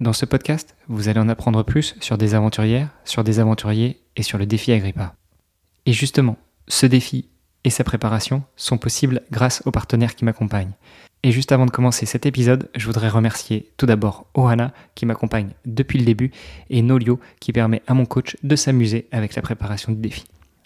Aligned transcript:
Dans 0.00 0.14
ce 0.14 0.24
podcast, 0.24 0.76
vous 0.88 1.08
allez 1.08 1.20
en 1.20 1.28
apprendre 1.28 1.62
plus 1.62 1.94
sur 2.00 2.16
des 2.16 2.34
aventurières, 2.34 2.88
sur 3.04 3.22
des 3.22 3.38
aventuriers 3.38 4.00
et 4.16 4.22
sur 4.22 4.38
le 4.38 4.46
défi 4.46 4.72
Agrippa. 4.72 5.14
Et 5.84 5.92
justement, 5.92 6.38
ce 6.68 6.86
défi 6.86 7.28
et 7.64 7.70
sa 7.70 7.84
préparation 7.84 8.42
sont 8.56 8.78
possibles 8.78 9.20
grâce 9.30 9.62
aux 9.66 9.70
partenaires 9.70 10.14
qui 10.14 10.24
m'accompagnent. 10.24 10.72
Et 11.22 11.32
juste 11.32 11.52
avant 11.52 11.66
de 11.66 11.70
commencer 11.70 12.06
cet 12.06 12.24
épisode, 12.24 12.70
je 12.74 12.86
voudrais 12.86 13.10
remercier 13.10 13.72
tout 13.76 13.84
d'abord 13.84 14.24
Ohana 14.34 14.72
qui 14.94 15.04
m'accompagne 15.04 15.50
depuis 15.66 15.98
le 15.98 16.06
début 16.06 16.30
et 16.70 16.80
Nolio 16.80 17.20
qui 17.38 17.52
permet 17.52 17.82
à 17.86 17.92
mon 17.92 18.06
coach 18.06 18.38
de 18.42 18.56
s'amuser 18.56 19.06
avec 19.12 19.34
la 19.34 19.42
préparation 19.42 19.92
du 19.92 20.00
défi. 20.00 20.24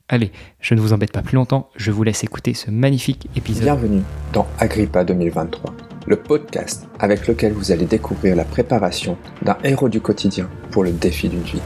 Allez, 0.08 0.30
je 0.60 0.74
ne 0.74 0.80
vous 0.80 0.92
embête 0.92 1.10
pas 1.10 1.22
plus 1.22 1.34
longtemps, 1.34 1.70
je 1.74 1.90
vous 1.90 2.04
laisse 2.04 2.22
écouter 2.22 2.54
ce 2.54 2.70
magnifique 2.70 3.28
épisode. 3.34 3.64
Bienvenue 3.64 4.02
dans 4.32 4.46
Agrippa 4.60 5.02
2023, 5.02 5.74
le 6.06 6.16
podcast 6.16 6.86
avec 6.98 7.26
lequel 7.26 7.52
vous 7.52 7.72
allez 7.72 7.86
découvrir 7.86 8.36
la 8.36 8.44
préparation 8.44 9.16
d'un 9.42 9.56
héros 9.64 9.88
du 9.88 10.00
quotidien 10.00 10.48
pour 10.70 10.84
le 10.84 10.92
défi 10.92 11.28
d'une 11.28 11.42
vie. 11.42 11.62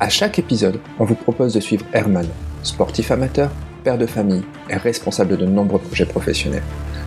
À 0.00 0.08
chaque 0.08 0.38
épisode, 0.38 0.80
on 0.98 1.04
vous 1.04 1.14
propose 1.14 1.54
de 1.54 1.60
suivre 1.60 1.86
Herman, 1.92 2.26
sportif 2.62 3.10
amateur, 3.10 3.50
père 3.84 3.98
de 3.98 4.06
famille 4.06 4.44
et 4.68 4.76
responsable 4.76 5.36
de 5.36 5.46
nombreux 5.46 5.78
projets 5.78 6.06
professionnels 6.06 6.62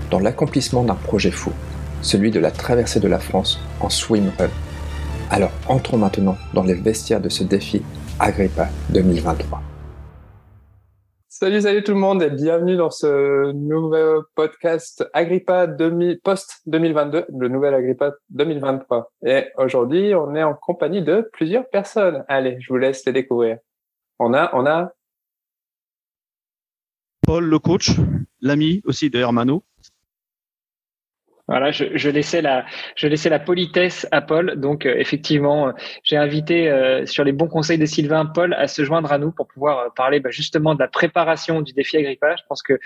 dans 0.10 0.20
l'accomplissement 0.20 0.84
d'un 0.84 0.96
projet 0.96 1.32
fou, 1.32 1.52
celui 2.02 2.32
de 2.32 2.40
la 2.40 2.52
traversée 2.52 3.00
de 3.00 3.08
la 3.08 3.20
France 3.20 3.60
en 3.80 3.90
swimrun. 3.90 4.50
Alors 5.30 5.52
entrons 5.68 5.98
maintenant 5.98 6.38
dans 6.54 6.64
les 6.64 6.74
vestiaires 6.74 7.22
de 7.22 7.30
ce 7.30 7.44
défi 7.44 7.82
Agrippa 8.20 8.70
2023. 8.90 9.75
Salut, 11.38 11.60
salut 11.60 11.84
tout 11.84 11.92
le 11.92 12.00
monde 12.00 12.24
et 12.24 12.30
bienvenue 12.30 12.78
dans 12.78 12.90
ce 12.90 13.52
nouvel 13.52 14.22
podcast 14.36 15.06
Agrippa 15.12 15.68
2000, 15.68 16.22
post 16.22 16.62
2022, 16.68 17.26
le 17.28 17.50
nouvel 17.50 17.74
Agrippa 17.74 18.14
2023. 18.30 19.12
Et 19.26 19.48
aujourd'hui, 19.58 20.16
on 20.16 20.34
est 20.34 20.44
en 20.44 20.54
compagnie 20.54 21.02
de 21.02 21.30
plusieurs 21.34 21.68
personnes. 21.70 22.24
Allez, 22.30 22.56
je 22.62 22.72
vous 22.72 22.78
laisse 22.78 23.06
les 23.06 23.12
découvrir. 23.12 23.58
On 24.18 24.34
a, 24.34 24.50
on 24.54 24.66
a 24.66 24.94
Paul, 27.28 27.44
le 27.44 27.60
coach, 27.60 27.92
l'ami 28.40 28.82
aussi 28.86 29.10
de 29.10 29.20
Hermano. 29.20 29.62
Voilà, 31.48 31.72
je, 31.72 31.86
je, 31.94 32.10
laissais 32.10 32.42
la, 32.42 32.66
je 32.96 33.08
laissais 33.08 33.30
la 33.30 33.38
politesse 33.38 34.08
à 34.12 34.22
Paul. 34.22 34.60
Donc, 34.60 34.88
euh, 34.88 34.96
effectivement, 34.98 35.68
euh, 35.68 35.72
j'ai 36.04 36.18
invité 36.18 36.70
euh, 36.70 37.06
sur 37.06 37.24
les 37.24 37.34
bons 37.34 37.48
conseils 37.48 37.78
de 37.78 37.86
Sylvain 37.86 38.26
Paul 38.26 38.56
à 38.56 38.68
se 38.68 38.84
joindre 38.84 39.12
à 39.12 39.20
nous 39.20 39.32
pour 39.32 39.48
pouvoir 39.48 39.94
parler 39.94 40.20
bah, 40.20 40.32
justement 40.32 40.74
de 40.74 40.80
la 40.80 40.88
préparation 40.88 41.62
du 41.62 41.72
défi 41.74 41.98
Agrippa. 41.98 42.36
Je 42.36 42.42
pense 42.50 42.64
que, 42.64 42.80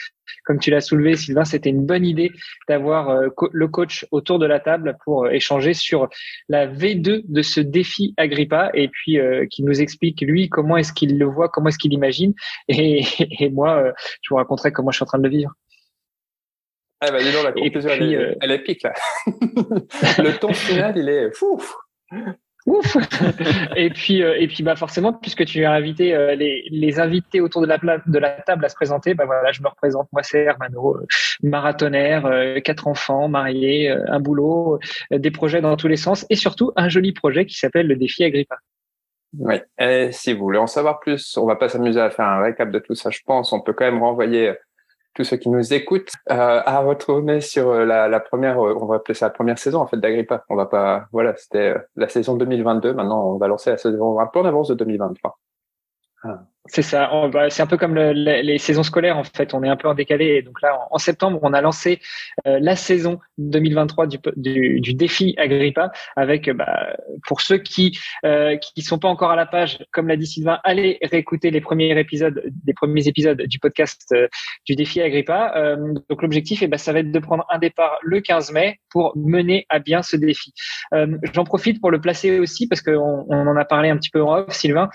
comme 0.44 0.60
tu 0.60 0.72
l'as 0.72 0.82
soulevé, 0.82 1.16
Sylvain, 1.16 1.46
c'était 1.46 1.70
une 1.70 1.86
bonne 1.86 2.06
idée 2.06 2.32
d'avoir 2.68 3.22
le 3.52 3.68
coach 3.70 4.06
autour 4.12 4.40
de 4.40 4.46
la 4.46 4.60
table 4.60 4.98
pour 5.06 5.30
échanger 5.30 5.74
sur 5.74 6.10
la 6.50 6.68
V2 6.68 7.24
de 7.28 7.42
ce 7.42 7.62
défi 7.62 8.14
Agrippa 8.18 8.72
et 8.74 8.90
puis 8.90 9.18
qui 9.50 9.64
nous 9.64 9.82
explique 9.82 10.22
lui 10.22 10.50
comment 10.50 10.78
est-ce 10.78 10.92
qu'il 10.92 11.18
le 11.18 11.26
voit, 11.26 11.48
comment 11.50 11.70
est-ce 11.70 11.78
qu'il 11.78 11.94
imagine. 11.94 12.34
Et, 12.68 13.04
et 13.40 13.50
moi, 13.50 13.94
je 14.22 14.30
vous 14.30 14.36
raconterai 14.36 14.72
comment 14.72 14.92
je 14.92 14.98
suis 14.98 15.04
en 15.04 15.08
train 15.08 15.20
de 15.20 15.24
le 15.24 15.30
vivre. 15.30 15.54
Ah 17.02 17.12
bah 17.12 17.20
dis 17.20 17.32
donc, 17.32 17.44
la 17.44 17.52
conclusion, 17.54 17.90
elle, 17.90 18.16
euh... 18.16 18.36
elle, 18.42 18.52
est 18.52 18.60
pique 18.60 18.84
là. 18.84 18.94
le 19.28 20.38
ton 20.38 20.54
final, 20.54 20.98
il 20.98 21.08
est 21.08 21.32
fou. 21.32 21.62
Ouf 22.66 22.98
Et 23.76 23.90
puis, 23.90 24.22
euh, 24.22 24.36
et 24.38 24.48
puis 24.48 24.64
bah 24.64 24.76
forcément, 24.76 25.14
puisque 25.14 25.46
tu 25.46 25.64
as 25.64 25.72
invité 25.72 26.14
euh, 26.14 26.36
les, 26.36 26.66
les 26.70 27.00
invités 27.00 27.42
autour 27.42 27.62
de 27.62 27.68
la, 27.68 27.78
de 27.78 28.20
la 28.20 28.30
table 28.30 28.66
à 28.66 28.70
se 28.70 28.76
présenter, 28.76 29.14
bah 29.14 29.26
voilà, 29.26 29.52
je 29.52 29.62
me 29.62 29.68
représente. 29.68 30.08
Moi, 30.12 30.24
c'est 30.24 30.44
Hermano, 30.44 30.98
euh, 30.98 31.06
marathonnaire, 31.42 32.30
quatre 32.64 32.88
enfants, 32.88 33.28
marié, 33.30 33.90
un 33.90 34.20
boulot, 34.20 34.80
des 35.10 35.32
projets 35.32 35.62
dans 35.62 35.76
tous 35.78 35.88
les 35.88 35.96
sens, 35.96 36.26
et 36.30 36.36
surtout 36.36 36.72
un 36.76 36.90
joli 36.90 37.14
projet 37.14 37.46
qui 37.46 37.56
s'appelle 37.56 37.88
le 37.88 37.96
défi 37.96 38.24
Agrippa. 38.24 38.58
Oui. 39.38 39.56
Et 39.80 40.12
si 40.12 40.34
vous 40.34 40.44
voulez 40.44 40.60
en 40.60 40.68
savoir 40.68 41.00
plus, 41.00 41.38
on 41.38 41.46
va 41.46 41.56
pas 41.56 41.70
s'amuser 41.70 42.02
à 42.02 42.10
faire 42.10 42.26
un 42.26 42.42
récap 42.42 42.72
de 42.72 42.80
tout 42.80 42.96
ça. 42.96 43.10
Je 43.10 43.20
pense, 43.26 43.54
on 43.54 43.62
peut 43.62 43.74
quand 43.74 43.86
même 43.86 44.02
renvoyer 44.02 44.54
tous 45.20 45.26
ceux 45.26 45.36
qui 45.36 45.50
nous 45.50 45.74
écoutent 45.74 46.14
euh, 46.32 46.62
à 46.66 46.80
retrouver 46.80 47.42
sur 47.42 47.72
euh, 47.72 47.84
la, 47.84 48.20
première, 48.22 48.58
euh, 48.66 48.74
on 48.80 48.86
va 48.86 48.96
appeler 48.96 49.14
ça 49.14 49.26
la 49.26 49.32
première 49.32 49.60
saison 49.60 49.82
en 49.82 49.86
fait 49.86 49.98
d'Agrippa. 49.98 50.46
On 50.48 50.56
va 50.56 50.66
pas, 50.66 51.08
voilà, 51.12 51.36
c'était 51.36 51.76
la 51.98 52.08
saison 52.08 52.38
2022. 52.38 52.94
Maintenant, 52.94 53.34
on 53.34 53.38
va 53.38 53.50
lancer 53.50 53.70
la 53.70 53.78
saison 53.78 54.18
un 54.18 54.28
peu 54.28 54.40
en 54.40 54.46
avance 54.46 54.70
de 54.70 54.76
2023. 54.76 55.38
Ah. 56.24 56.46
C'est 56.72 56.84
ça. 56.84 57.10
C'est 57.50 57.64
un 57.64 57.68
peu 57.68 57.78
comme 57.78 57.96
le, 57.96 58.12
les 58.12 58.58
saisons 58.60 58.84
scolaires 58.84 59.18
en 59.18 59.24
fait. 59.24 59.54
On 59.54 59.64
est 59.64 59.70
un 59.70 59.76
peu 59.76 59.88
en 59.88 59.96
décalé. 59.96 60.42
donc 60.44 60.62
là, 60.62 60.88
en, 60.92 60.98
septembre, 60.98 61.40
on 61.42 61.54
a 61.54 61.62
lancé 61.62 62.00
euh, 62.46 62.60
la 62.62 62.76
saison 62.76 63.20
2023 63.40 64.08
du, 64.08 64.20
du, 64.36 64.80
du 64.80 64.94
défi 64.94 65.34
Agrippa 65.38 65.92
avec, 66.16 66.50
bah, 66.52 66.96
pour 67.26 67.42
ceux 67.42 67.58
qui 67.58 67.98
euh, 68.26 68.58
qui 68.58 68.82
sont 68.84 69.00
pas 69.00 69.08
encore 69.08 69.32
à 69.32 69.36
la 69.36 69.48
page, 69.48 69.84
comme 69.92 70.08
l'a 70.08 70.16
dit 70.16 70.28
Sylvain, 70.28 70.60
allez 70.64 71.00
réécouter 71.02 71.50
les 71.50 71.62
premiers 71.62 71.98
épisodes, 71.98 72.44
des 72.46 72.74
premiers 72.74 73.08
épisodes 73.08 73.42
du 73.42 73.58
podcast 73.58 74.06
euh, 74.14 74.28
du 74.68 74.76
défi 74.76 75.02
Agrippa. 75.02 75.54
Euh, 75.56 75.94
donc 76.10 76.22
l'objectif, 76.22 76.62
eh 76.62 76.68
ben, 76.68 76.78
ça 76.78 76.94
va 76.94 77.00
être 77.00 77.12
de 77.12 77.20
prendre 77.20 77.46
un 77.50 77.58
départ 77.58 77.98
le 78.04 78.22
15 78.22 78.52
mai 78.52 78.80
pour 78.92 79.18
mener 79.18 79.66
à 79.70 79.80
bien 79.80 80.04
ce 80.04 80.18
défi. 80.18 80.54
Euh, 80.94 81.18
j'en 81.34 81.46
profite 81.46 81.82
pour 81.82 81.90
le 81.90 82.00
placer 82.00 82.40
aussi 82.40 82.68
parce 82.68 82.82
qu'on 82.82 83.26
on 83.28 83.48
en 83.48 83.56
a 83.56 83.66
parlé 83.66 83.90
un 83.90 83.98
petit 83.98 84.12
peu 84.12 84.22
en 84.22 84.40
off, 84.40 84.54
Sylvain 84.54 84.90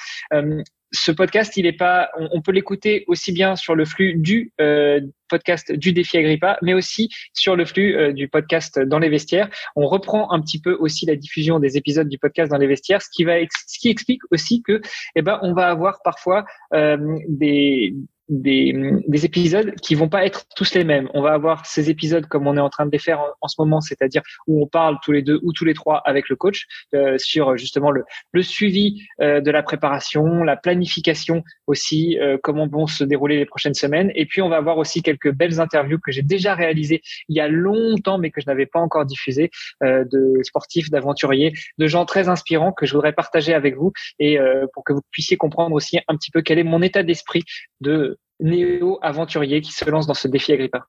ce 0.95 1.11
podcast, 1.11 1.57
il 1.57 1.67
est 1.67 1.73
pas, 1.73 2.09
on, 2.17 2.41
peut 2.41 2.53
l'écouter 2.53 3.05
aussi 3.09 3.33
bien 3.33 3.57
sur 3.57 3.75
le 3.75 3.85
flux 3.85 4.15
du 4.15 4.53
euh, 4.61 5.01
podcast 5.29 5.73
du 5.73 5.93
défi 5.93 6.17
Agrippa, 6.17 6.57
mais 6.63 6.73
aussi 6.73 7.09
sur 7.33 7.57
le 7.57 7.65
flux 7.65 7.97
euh, 7.97 8.13
du 8.13 8.29
podcast 8.29 8.79
dans 8.79 9.01
les 9.01 9.09
vestiaires. 9.09 9.51
On 9.75 9.87
reprend 9.87 10.31
un 10.31 10.41
petit 10.41 10.61
peu 10.61 10.75
aussi 10.75 11.05
la 11.05 11.17
diffusion 11.17 11.59
des 11.59 11.77
épisodes 11.77 12.09
du 12.09 12.19
podcast 12.19 12.51
dans 12.51 12.59
les 12.59 12.69
vestiaires, 12.69 13.03
ce 13.03 13.09
qui 13.13 13.25
va, 13.25 13.35
ce 13.67 13.79
qui 13.79 13.89
explique 13.89 14.23
aussi 14.31 14.63
que, 14.63 14.81
eh 15.17 15.23
ben, 15.23 15.41
on 15.43 15.53
va 15.53 15.69
avoir 15.69 15.99
parfois 16.05 16.45
euh, 16.73 17.19
des 17.29 17.95
des, 18.29 18.75
des, 19.07 19.25
épisodes 19.25 19.75
qui 19.77 19.95
vont 19.95 20.09
pas 20.09 20.25
être 20.25 20.45
tous 20.57 20.75
les 20.75 20.85
mêmes. 20.85 21.09
On 21.15 21.23
va 21.23 21.33
avoir 21.33 21.67
ces 21.67 21.91
épisodes 21.91 22.27
comme 22.27 22.47
on 22.47 22.57
est 22.57 22.61
en 22.61 22.71
train 22.71 22.87
de 22.87 22.91
les 22.91 22.99
faire 22.99 23.21
en, 23.41 23.49
ce 23.49 23.57
moment, 23.59 23.81
c'est-à-dire 23.81 24.23
où 24.47 24.63
on 24.63 24.67
parle 24.67 24.99
tous 25.03 25.13
les 25.13 25.23
deux 25.23 25.41
ou 25.43 25.53
tous 25.53 25.65
les 25.65 25.75
trois 25.75 25.99
avec 26.05 26.29
le 26.29 26.37
coach 26.37 26.67
euh, 26.95 27.17
sur 27.19 27.57
justement 27.57 27.91
le, 27.91 28.05
le 28.33 28.43
suivi 28.43 29.03
euh, 29.21 29.41
de 29.41 29.51
la 29.51 29.63
préparation, 29.63 30.43
la 30.43 30.57
planification 30.57 31.43
aussi, 31.67 32.19
euh, 32.19 32.39
comment 32.43 32.67
vont 32.67 32.87
se 32.87 33.05
dérouler 33.05 33.37
les 33.37 33.47
prochaines 33.47 33.75
semaines. 33.75 34.11
Et 34.15 34.27
puis 34.27 34.43
on 34.43 34.49
va 34.49 34.57
avoir 34.57 34.79
aussi 34.79 35.03
quelques 35.03 35.33
belles 35.33 35.61
interviews 35.61 35.99
que 35.99 36.13
j'ai 36.13 36.23
déjà 36.23 36.55
réalisées 36.55 37.03
il 37.29 37.37
y 37.37 37.41
a 37.41 37.49
longtemps, 37.49 38.19
mais 38.19 38.31
que 38.31 38.41
je 38.41 38.47
n'avais 38.47 38.67
pas 38.67 38.81
encore 38.81 39.05
diffusées, 39.07 39.51
euh, 39.83 40.05
de 40.11 40.43
sportifs, 40.43 40.91
d'aventuriers, 40.91 41.53
de 41.79 41.87
gens 41.87 42.05
très 42.05 42.29
inspirants 42.29 42.73
que 42.73 42.87
je 42.87 42.93
voudrais 42.93 43.13
partager 43.13 43.55
avec 43.55 43.77
vous 43.77 43.93
et 44.19 44.39
euh, 44.39 44.67
pour 44.73 44.85
que 44.85 44.93
vous 44.93 45.03
puissiez 45.11 45.37
comprendre 45.37 45.75
aussi 45.75 45.99
un 46.09 46.17
petit 46.17 46.31
peu 46.31 46.43
quel 46.43 46.59
est 46.59 46.65
mon 46.65 46.83
état 46.83 47.03
d'esprit 47.03 47.43
de 47.81 48.19
néo-aventurier 48.41 49.61
qui 49.61 49.73
se 49.73 49.89
lance 49.89 50.07
dans 50.07 50.15
ce 50.15 50.29
défi 50.29 50.53
Agrippa. 50.53 50.87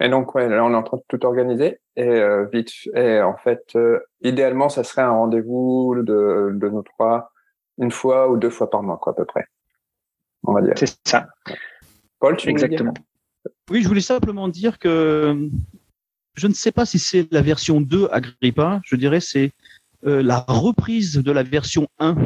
Et 0.00 0.08
donc, 0.08 0.34
ouais, 0.34 0.48
là, 0.48 0.64
on 0.64 0.72
est 0.72 0.76
en 0.76 0.82
train 0.82 0.96
de 0.96 1.04
tout 1.08 1.24
organiser. 1.24 1.78
Et 1.96 2.02
euh, 2.02 2.46
vite, 2.52 2.72
et 2.94 3.20
en 3.20 3.36
fait, 3.36 3.64
euh, 3.76 4.00
idéalement, 4.22 4.68
ça 4.68 4.82
serait 4.84 5.02
un 5.02 5.12
rendez-vous 5.12 5.94
de, 6.02 6.50
de 6.52 6.68
nos 6.68 6.82
trois, 6.82 7.32
une 7.78 7.92
fois 7.92 8.28
ou 8.28 8.36
deux 8.36 8.50
fois 8.50 8.70
par 8.70 8.82
mois, 8.82 8.98
quoi, 8.98 9.12
à 9.12 9.16
peu 9.16 9.24
près. 9.24 9.46
On 10.42 10.52
va 10.52 10.62
dire. 10.62 10.74
C'est 10.76 10.96
ça. 11.04 11.28
Paul, 12.18 12.36
tu 12.36 12.48
Exactement. 12.48 12.94
Oui, 13.70 13.82
je 13.82 13.88
voulais 13.88 14.00
simplement 14.00 14.48
dire 14.48 14.78
que 14.78 15.48
je 16.34 16.46
ne 16.46 16.54
sais 16.54 16.72
pas 16.72 16.86
si 16.86 16.98
c'est 16.98 17.30
la 17.32 17.42
version 17.42 17.80
2 17.80 18.08
Agrippa. 18.10 18.80
Je 18.84 18.96
dirais 18.96 19.20
c'est 19.20 19.52
euh, 20.06 20.22
la 20.22 20.44
reprise 20.48 21.14
de 21.16 21.32
la 21.32 21.42
version 21.42 21.88
1 21.98 22.16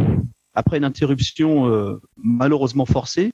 après 0.55 0.78
une 0.78 0.84
interruption 0.84 1.69
euh, 1.69 2.01
malheureusement 2.17 2.87
forcée. 2.87 3.33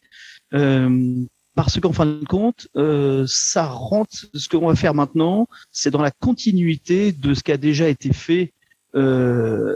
Euh, 0.53 1.25
parce 1.55 1.79
qu'en 1.79 1.93
fin 1.93 2.07
de 2.07 2.25
compte, 2.25 2.69
euh, 2.77 3.25
ça 3.29 3.67
rentre. 3.67 4.27
Ce 4.35 4.49
qu'on 4.49 4.67
va 4.67 4.75
faire 4.75 4.95
maintenant, 4.95 5.47
c'est 5.71 5.91
dans 5.91 6.03
la 6.03 6.11
continuité 6.11 7.13
de 7.13 7.35
ce 7.35 7.43
qui 7.43 7.53
a 7.53 7.57
déjà 7.57 7.89
été 7.89 8.13
fait 8.13 8.53
euh, 8.95 9.73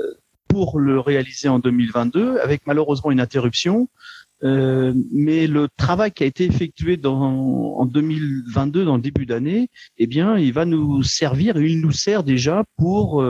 pour 0.49 0.81
le 0.81 0.99
réaliser 0.99 1.49
en 1.49 1.61
2022, 1.61 2.39
avec 2.39 2.67
malheureusement 2.67 3.11
une 3.11 3.21
interruption. 3.21 3.89
Mais 4.43 5.49
le 5.49 5.69
travail 5.77 6.13
qui 6.13 6.23
a 6.23 6.27
été 6.27 6.45
effectué 6.45 6.99
en 7.05 7.85
2022, 7.87 8.85
dans 8.85 8.97
le 8.97 9.03
début 9.03 9.27
d'année, 9.27 9.69
eh 9.97 10.07
bien, 10.07 10.39
il 10.39 10.53
va 10.53 10.65
nous 10.65 11.03
servir, 11.03 11.57
il 11.61 11.81
nous 11.81 11.91
sert 11.91 12.23
déjà 12.23 12.63
pour 12.77 13.21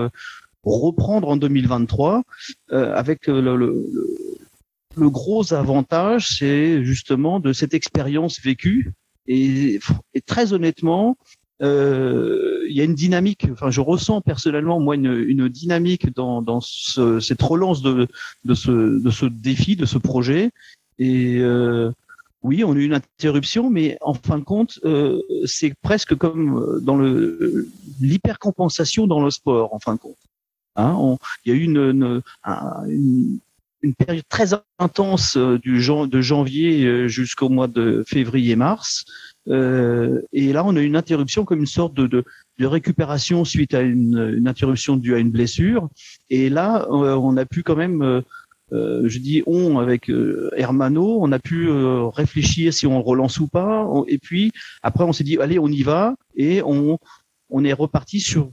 reprendre 0.64 1.28
en 1.28 1.36
2023 1.36 2.22
euh, 2.72 2.94
avec 2.94 3.26
le 3.26 3.86
le 4.98 5.10
gros 5.10 5.52
avantage, 5.52 6.28
c'est 6.38 6.84
justement 6.84 7.40
de 7.40 7.52
cette 7.52 7.74
expérience 7.74 8.40
vécue. 8.40 8.92
Et, 9.26 9.80
très 10.26 10.52
honnêtement, 10.52 11.16
euh, 11.62 12.64
il 12.68 12.76
y 12.76 12.80
a 12.80 12.84
une 12.84 12.94
dynamique. 12.94 13.46
Enfin, 13.52 13.70
je 13.70 13.80
ressens 13.80 14.20
personnellement 14.20 14.80
moi 14.80 14.94
une, 14.94 15.48
dynamique 15.48 16.14
dans, 16.14 16.42
dans 16.42 16.60
ce, 16.60 17.20
cette 17.20 17.42
relance 17.42 17.82
de, 17.82 18.08
ce, 18.54 19.26
défi, 19.26 19.76
de 19.76 19.86
ce 19.86 19.98
projet. 19.98 20.50
Et 20.98 21.38
euh, 21.40 21.90
oui, 22.42 22.64
on 22.64 22.72
a 22.72 22.76
eu 22.76 22.84
une 22.84 22.94
interruption, 22.94 23.70
mais 23.70 23.98
en 24.00 24.14
fin 24.14 24.38
de 24.38 24.44
compte, 24.44 24.78
euh, 24.84 25.20
c'est 25.44 25.74
presque 25.82 26.14
comme 26.14 26.80
dans 26.82 26.98
l'hypercompensation 28.00 29.06
dans 29.06 29.22
le 29.22 29.30
sport. 29.30 29.74
En 29.74 29.78
fin 29.78 29.94
de 29.94 30.00
compte 30.00 30.16
Hein, 30.78 31.16
il 31.44 31.52
y 31.52 31.56
a 31.56 31.58
eu 31.58 31.64
une, 31.64 32.22
période 33.98 34.24
très 34.28 34.48
intense 34.78 35.36
du 35.36 35.78
de 35.78 36.20
janvier 36.20 37.08
jusqu'au 37.08 37.48
mois 37.48 37.68
de 37.68 38.04
février-mars. 38.06 39.04
Euh, 39.48 40.20
et 40.32 40.52
là, 40.52 40.64
on 40.64 40.76
a 40.76 40.80
une 40.80 40.96
interruption 40.96 41.44
comme 41.44 41.60
une 41.60 41.66
sorte 41.66 41.94
de, 41.94 42.06
de, 42.06 42.66
récupération 42.66 43.44
suite 43.44 43.72
à 43.72 43.80
une, 43.80 44.34
une, 44.36 44.46
interruption 44.46 44.96
due 44.96 45.14
à 45.14 45.18
une 45.18 45.30
blessure. 45.30 45.88
Et 46.28 46.50
là, 46.50 46.86
on 46.90 47.36
a 47.36 47.46
pu 47.46 47.62
quand 47.62 47.76
même 47.76 48.22
euh, 48.72 49.08
je 49.08 49.18
dis 49.18 49.42
on 49.46 49.78
avec 49.78 50.10
euh, 50.10 50.50
Hermano, 50.56 51.18
on 51.20 51.32
a 51.32 51.38
pu 51.38 51.68
euh, 51.68 52.06
réfléchir 52.08 52.72
si 52.74 52.86
on 52.86 53.02
relance 53.02 53.40
ou 53.40 53.46
pas. 53.48 53.88
et 54.08 54.18
puis 54.18 54.52
après, 54.82 55.04
on 55.04 55.12
s'est 55.12 55.24
dit 55.24 55.38
allez, 55.38 55.58
on 55.58 55.68
y 55.68 55.82
va 55.82 56.14
et 56.36 56.62
on 56.62 56.98
on 57.50 57.64
est 57.64 57.72
reparti 57.72 58.20
sur 58.20 58.50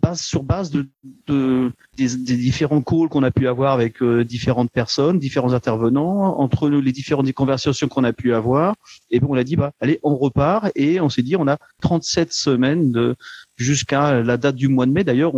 base 0.00 0.20
sur 0.20 0.42
base 0.42 0.70
de, 0.70 0.88
de 1.26 1.72
des, 1.96 2.16
des, 2.16 2.36
différents 2.36 2.82
calls 2.82 3.08
qu'on 3.08 3.22
a 3.22 3.30
pu 3.30 3.48
avoir 3.48 3.72
avec 3.72 4.02
différentes 4.02 4.70
personnes, 4.70 5.18
différents 5.18 5.52
intervenants, 5.52 6.38
entre 6.38 6.68
les 6.68 6.92
différentes 6.92 7.30
conversations 7.32 7.88
qu'on 7.88 8.04
a 8.04 8.12
pu 8.12 8.34
avoir, 8.34 8.74
et 9.10 9.20
bon, 9.20 9.28
on 9.30 9.36
a 9.36 9.44
dit 9.44 9.56
bah 9.56 9.72
allez, 9.80 10.00
on 10.02 10.16
repart. 10.16 10.70
Et 10.74 11.00
on 11.00 11.08
s'est 11.08 11.22
dit 11.22 11.36
on 11.36 11.48
a 11.48 11.58
37 11.80 12.32
semaines 12.32 12.92
de 12.92 13.16
jusqu'à 13.62 14.22
la 14.22 14.36
date 14.36 14.56
du 14.56 14.68
mois 14.68 14.86
de 14.86 14.92
mai. 14.92 15.04
D'ailleurs, 15.04 15.32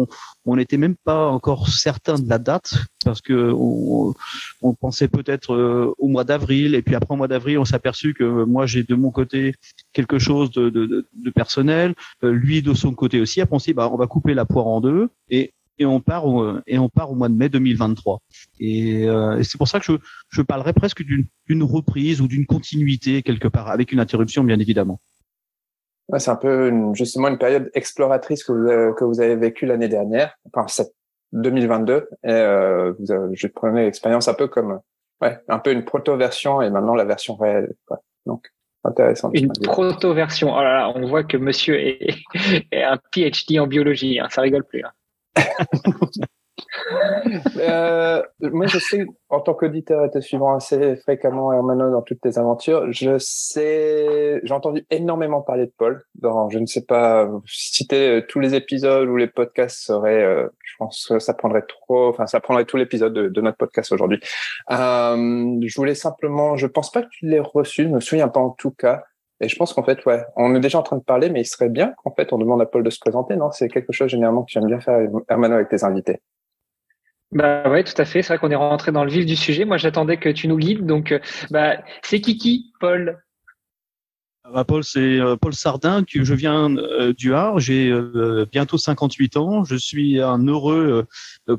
on 0.45 0.57
n'était 0.57 0.77
même 0.77 0.97
pas 0.97 1.29
encore 1.29 1.69
certain 1.69 2.19
de 2.19 2.29
la 2.29 2.39
date 2.39 2.75
parce 3.05 3.21
que 3.21 3.53
on, 3.55 4.75
pensait 4.75 5.09
peut-être 5.09 5.55
euh, 5.55 5.95
au 5.99 6.09
mois 6.09 6.25
d'avril. 6.25 6.75
Et 6.75 6.83
puis 6.83 6.95
après, 6.95 7.15
au 7.15 7.17
mois 7.17 7.29
d'avril, 7.29 7.59
on 7.59 7.65
s'est 7.65 7.77
aperçu 7.77 8.15
que 8.15 8.45
moi, 8.45 8.67
j'ai 8.67 8.83
de 8.83 8.95
mon 8.95 9.11
côté 9.11 9.55
quelque 9.93 10.19
chose 10.19 10.51
de, 10.51 11.07
personnel, 11.35 11.95
euh, 12.25 12.33
lui 12.33 12.63
de 12.63 12.75
son 12.75 12.95
côté 12.95 13.21
aussi. 13.21 13.41
Après, 13.41 13.57
on 13.57 13.59
s'est 13.59 13.73
dit, 13.73 13.79
on 13.79 13.97
va 13.97 14.07
couper 14.07 14.35
la 14.35 14.45
poire 14.45 14.67
en 14.67 14.81
deux 14.81 15.09
et 15.29 15.53
on 15.81 16.01
part 16.01 16.27
au, 16.27 17.15
mois 17.15 17.29
de 17.29 17.35
mai 17.35 17.49
2023. 17.49 18.21
Et, 18.61 19.09
euh, 19.09 19.39
et 19.39 19.45
c'est 19.45 19.59
pour 19.59 19.69
ça 19.69 19.81
que 19.81 19.87
je, 19.87 19.93
je 20.31 20.43
parlerai 20.43 20.73
presque 20.73 21.03
d'une 21.03 21.63
reprise 21.63 22.21
ou 22.21 22.29
d'une 22.29 22.47
continuité 22.47 23.23
quelque 23.23 23.49
part, 23.49 23.69
avec 23.69 23.93
une 23.93 24.01
interruption 24.01 24.45
bien 24.45 24.59
évidemment. 24.59 25.01
Ouais, 26.09 26.19
c'est 26.19 26.31
un 26.31 26.37
peu 26.37 26.69
une, 26.69 26.95
justement 26.95 27.29
une 27.29 27.39
période 27.39 27.71
exploratrice 27.75 28.45
que 28.45 28.53
vous 28.53 28.69
avez, 28.69 28.95
que 28.95 29.05
vous 29.05 29.21
avez 29.21 29.37
vécue 29.37 29.65
l'année 29.65 29.89
dernière, 29.89 30.37
enfin 30.47 30.67
cette 30.69 30.95
2022. 31.33 32.09
Et 32.25 32.31
euh, 32.31 32.93
vous 32.99 33.13
avez, 33.13 33.35
je 33.35 33.47
prenais 33.47 33.85
l'expérience 33.85 34.29
un 34.29 34.35
peu 34.35 34.47
comme 34.49 34.81
ouais, 35.21 35.39
un 35.49 35.59
peu 35.59 35.73
une 35.73 35.85
proto-version 35.85 36.63
et 36.63 36.71
maintenant 36.71 36.95
la 36.95 37.05
version 37.05 37.35
réelle. 37.37 37.75
Quoi. 37.87 38.01
Donc 38.27 38.49
intéressant. 38.85 39.31
Une 39.35 39.53
proto-version. 39.53 40.55
Oh 40.55 40.63
là 40.63 40.75
là, 40.75 40.93
on 40.95 41.07
voit 41.07 41.25
que 41.25 41.37
Monsieur 41.37 41.79
est, 41.79 42.17
est 42.71 42.83
un 42.83 42.99
PhD 43.13 43.59
en 43.59 43.67
biologie. 43.67 44.21
Hein, 44.21 44.29
ça 44.31 44.43
rigole 44.43 44.65
plus. 44.65 44.85
Hein. 44.85 44.93
euh, 47.57 48.23
moi, 48.41 48.67
je 48.67 48.79
sais, 48.79 49.07
en 49.29 49.41
tant 49.41 49.55
qu'auditeur 49.55 50.05
et 50.05 50.11
te 50.11 50.21
suivant 50.21 50.55
assez 50.55 50.97
fréquemment, 50.97 51.53
Hermano, 51.53 51.91
dans 51.91 52.03
toutes 52.03 52.21
tes 52.21 52.39
aventures, 52.39 52.91
je 52.93 53.17
sais, 53.19 54.41
j'ai 54.43 54.55
entendu 54.55 54.87
énormément 54.91 55.41
parler 55.43 55.67
de 55.67 55.73
Paul. 55.77 56.03
Dans, 56.15 56.49
je 56.51 56.59
ne 56.59 56.67
sais 56.67 56.85
pas, 56.85 57.31
citer 57.47 58.25
tous 58.29 58.41
les 58.41 58.55
épisodes 58.55 59.09
ou 59.09 59.17
les 59.17 59.27
podcasts 59.27 59.79
serait, 59.79 60.23
euh, 60.23 60.49
je 60.65 60.75
pense 60.79 61.07
que 61.09 61.19
ça 61.19 61.35
prendrait 61.35 61.65
trop, 61.67 62.09
enfin, 62.09 62.27
ça 62.27 62.41
prendrait 62.41 62.65
tout 62.65 62.77
l'épisode 62.77 63.13
de, 63.13 63.29
de, 63.29 63.41
notre 63.41 63.59
podcast 63.59 63.93
aujourd'hui. 63.93 64.21
Euh, 64.71 65.57
je 65.63 65.77
voulais 65.77 65.95
simplement, 65.95 66.57
je 66.57 66.67
pense 66.67 66.91
pas 66.91 67.03
que 67.03 67.09
tu 67.11 67.27
l'aies 67.27 67.41
reçu, 67.41 67.85
je 67.85 67.89
me 67.89 68.01
souviens 68.01 68.29
pas 68.29 68.41
en 68.41 68.51
tout 68.51 68.71
cas. 68.71 69.03
Et 69.41 69.49
je 69.49 69.57
pense 69.57 69.73
qu'en 69.73 69.83
fait, 69.83 70.05
ouais, 70.07 70.23
on 70.37 70.55
est 70.55 70.61
déjà 70.61 70.79
en 70.79 70.83
train 70.83 70.97
de 70.97 71.03
parler, 71.03 71.29
mais 71.29 71.41
il 71.41 71.45
serait 71.45 71.69
bien 71.69 71.93
qu'en 72.03 72.15
fait, 72.15 72.33
on 72.33 72.39
demande 72.39 72.63
à 72.63 72.67
Paul 72.67 72.85
de 72.85 72.91
se 72.91 73.01
présenter, 73.01 73.35
non? 73.37 73.51
C'est 73.51 73.69
quelque 73.69 73.93
chose 73.93 74.09
généralement 74.09 74.45
que 74.45 74.51
tu 74.51 74.59
aimes 74.59 74.67
bien 74.67 74.81
faire, 74.81 75.01
Hermano, 75.29 75.57
avec 75.57 75.69
tes 75.69 75.85
invités. 75.85 76.23
Bah 77.35 77.69
ouais, 77.69 77.83
tout 77.83 78.01
à 78.01 78.05
fait. 78.05 78.23
C'est 78.23 78.29
vrai 78.29 78.39
qu'on 78.39 78.51
est 78.53 78.55
rentré 78.55 78.93
dans 78.93 79.05
le 79.05 79.11
vif 79.11 79.27
du 79.27 79.35
sujet. 79.35 79.65
Moi, 79.65 79.77
j'attendais 79.77 80.19
que 80.19 80.29
tu 80.29 80.47
nous 80.47 80.57
guides. 80.57 80.87
Donc, 80.87 81.11
euh, 81.11 81.19
bah, 81.51 81.83
c'est 82.03 82.21
Kiki, 82.21 82.73
Paul? 82.79 83.21
Ah 84.45 84.51
bah, 84.55 84.65
Paul, 84.65 84.85
c'est 84.85 85.19
euh, 85.19 85.35
Paul 85.37 85.53
Sardin. 85.53 86.05
Je 86.07 86.35
viens 86.35 86.77
euh, 86.77 87.13
du 87.13 87.35
Har. 87.35 87.59
J'ai 87.59 87.93
bientôt 88.53 88.79
58 88.79 89.37
ans. 89.37 89.65
Je 89.65 89.75
suis 89.75 90.21
un 90.21 90.47
heureux 90.47 91.07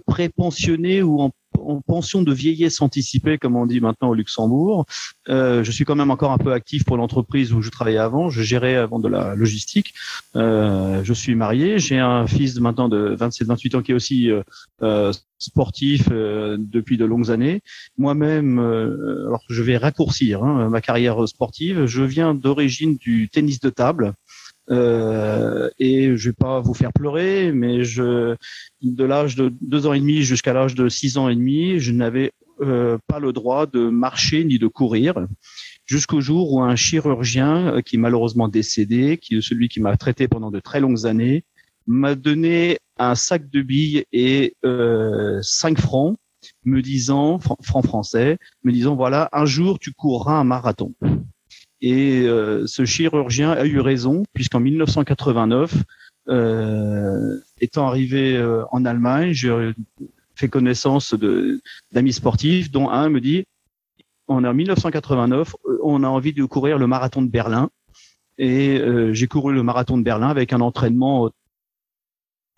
pré-pensionné 0.08 1.04
ou 1.04 1.20
en 1.20 1.32
en 1.62 1.82
pension 1.82 2.22
de 2.22 2.34
vieillesse 2.34 2.82
anticipée, 2.82 3.38
comme 3.38 3.56
on 3.56 3.66
dit 3.66 3.80
maintenant 3.80 4.10
au 4.10 4.14
Luxembourg. 4.14 4.86
Euh, 5.30 5.64
je 5.64 5.72
suis 5.72 5.86
quand 5.86 5.96
même 5.96 6.12
encore 6.12 6.32
un 6.32 6.38
peu 6.38 6.54
actif 6.54 6.84
pour 6.86 6.98
l'entreprise 6.98 7.54
où 7.54 7.62
je 7.62 7.70
travaillais 7.70 7.98
avant. 7.98 8.30
Je 8.30 8.42
gérais 8.42 8.76
avant 8.76 9.00
de 9.00 9.08
la 9.08 9.36
logistique. 9.36 9.94
Euh, 10.36 11.04
je 11.04 11.14
suis 11.14 11.36
marié. 11.36 11.80
J'ai 11.80 12.00
un 12.00 12.28
fils 12.28 12.60
maintenant 12.60 12.90
de 12.90 13.16
27-28 13.16 13.76
ans 13.76 13.82
qui 13.82 13.92
est 13.92 13.96
aussi 13.96 14.30
euh, 14.30 14.44
euh 14.82 15.12
sportif 15.38 16.08
euh, 16.12 16.58
depuis 16.60 16.98
de 16.98 17.06
longues 17.06 17.32
années. 17.32 17.62
Moi-même, 17.98 18.60
euh, 18.60 19.28
alors 19.28 19.44
je 19.50 19.62
vais 19.64 19.78
raccourcir 19.78 20.44
hein, 20.44 20.70
ma 20.70 20.82
carrière 20.82 21.28
sportive. 21.28 21.86
Je 21.86 22.04
viens 22.04 22.34
d'origine 22.34 22.98
du 22.98 23.30
tennis 23.30 23.60
de 23.60 23.70
table. 23.70 24.14
Euh, 24.72 25.70
et 25.78 26.18
je 26.18 26.30
vais 26.30 26.34
pas 26.34 26.60
vous 26.60 26.74
faire 26.74 26.92
pleurer, 26.92 27.52
mais 27.52 27.84
je, 27.84 28.36
de 28.82 29.04
l'âge 29.04 29.36
de 29.36 29.54
deux 29.62 29.86
ans 29.86 29.94
et 29.94 30.00
demi 30.00 30.24
jusqu'à 30.24 30.54
l'âge 30.54 30.76
de 30.76 30.90
six 30.90 31.18
ans 31.18 31.30
et 31.30 31.36
demi, 31.36 31.80
je 31.80 31.92
n'avais 31.92 32.32
euh, 32.62 32.98
pas 33.08 33.20
le 33.20 33.34
droit 33.34 33.66
de 33.66 33.90
marcher 33.90 34.44
ni 34.46 34.58
de 34.58 34.68
courir 34.68 35.16
jusqu'au 35.86 36.22
jour 36.22 36.54
où 36.54 36.62
un 36.62 36.76
chirurgien 36.76 37.76
euh, 37.76 37.82
qui 37.82 37.96
est 37.96 38.00
malheureusement 38.00 38.48
décédé, 38.48 39.18
qui 39.18 39.36
est 39.36 39.42
celui 39.42 39.70
qui 39.70 39.82
m'a 39.82 39.98
traité 39.98 40.28
pendant 40.28 40.52
de 40.52 40.60
très 40.60 40.80
longues 40.80 41.06
années, 41.06 41.44
m'a 41.88 42.16
donné 42.16 42.80
un 42.98 43.16
sac 43.16 43.50
de 43.50 43.62
billes 43.62 44.06
et 44.12 44.56
euh, 44.66 45.40
5 45.42 45.80
francs, 45.80 46.18
me 46.64 46.82
disant, 46.82 47.40
francs 47.40 47.86
français, 47.86 48.38
me 48.64 48.72
disant 48.72 48.96
voilà, 48.96 49.30
un 49.34 49.46
jour 49.46 49.80
tu 49.80 49.92
courras 49.92 50.40
un 50.40 50.44
marathon. 50.44 50.94
Et 51.82 52.22
euh, 52.22 52.66
ce 52.68 52.86
chirurgien 52.86 53.52
a 53.52 53.66
eu 53.66 53.80
raison, 53.80 54.24
puisqu'en 54.34 54.60
1989, 54.60 55.74
euh, 56.28 57.40
étant 57.60 57.88
arrivé 57.88 58.38
euh, 58.38 58.64
en 58.72 58.86
Allemagne, 58.86 59.34
j'ai 59.34 59.74
fait 60.36 60.48
connaissance 60.48 61.16
d'amis 61.92 62.14
sportifs, 62.14 62.72
dont 62.72 62.90
un 62.90 63.10
me 63.10 63.22
dit 63.22 63.46
on 64.28 64.44
est 64.44 64.48
en 64.48 64.54
1989, 64.56 65.56
on 65.84 66.04
a 66.04 66.08
envie 66.08 66.34
de 66.34 66.44
courir 66.46 66.80
le 66.80 66.88
marathon 66.88 67.22
de 67.22 67.30
Berlin. 67.30 67.70
Et 68.40 68.82
j'ai 69.12 69.28
couru 69.28 69.54
le 69.54 69.62
marathon 69.62 70.00
de 70.00 70.04
Berlin 70.04 70.30
avec 70.30 70.52
un 70.52 70.62
entraînement 70.62 71.30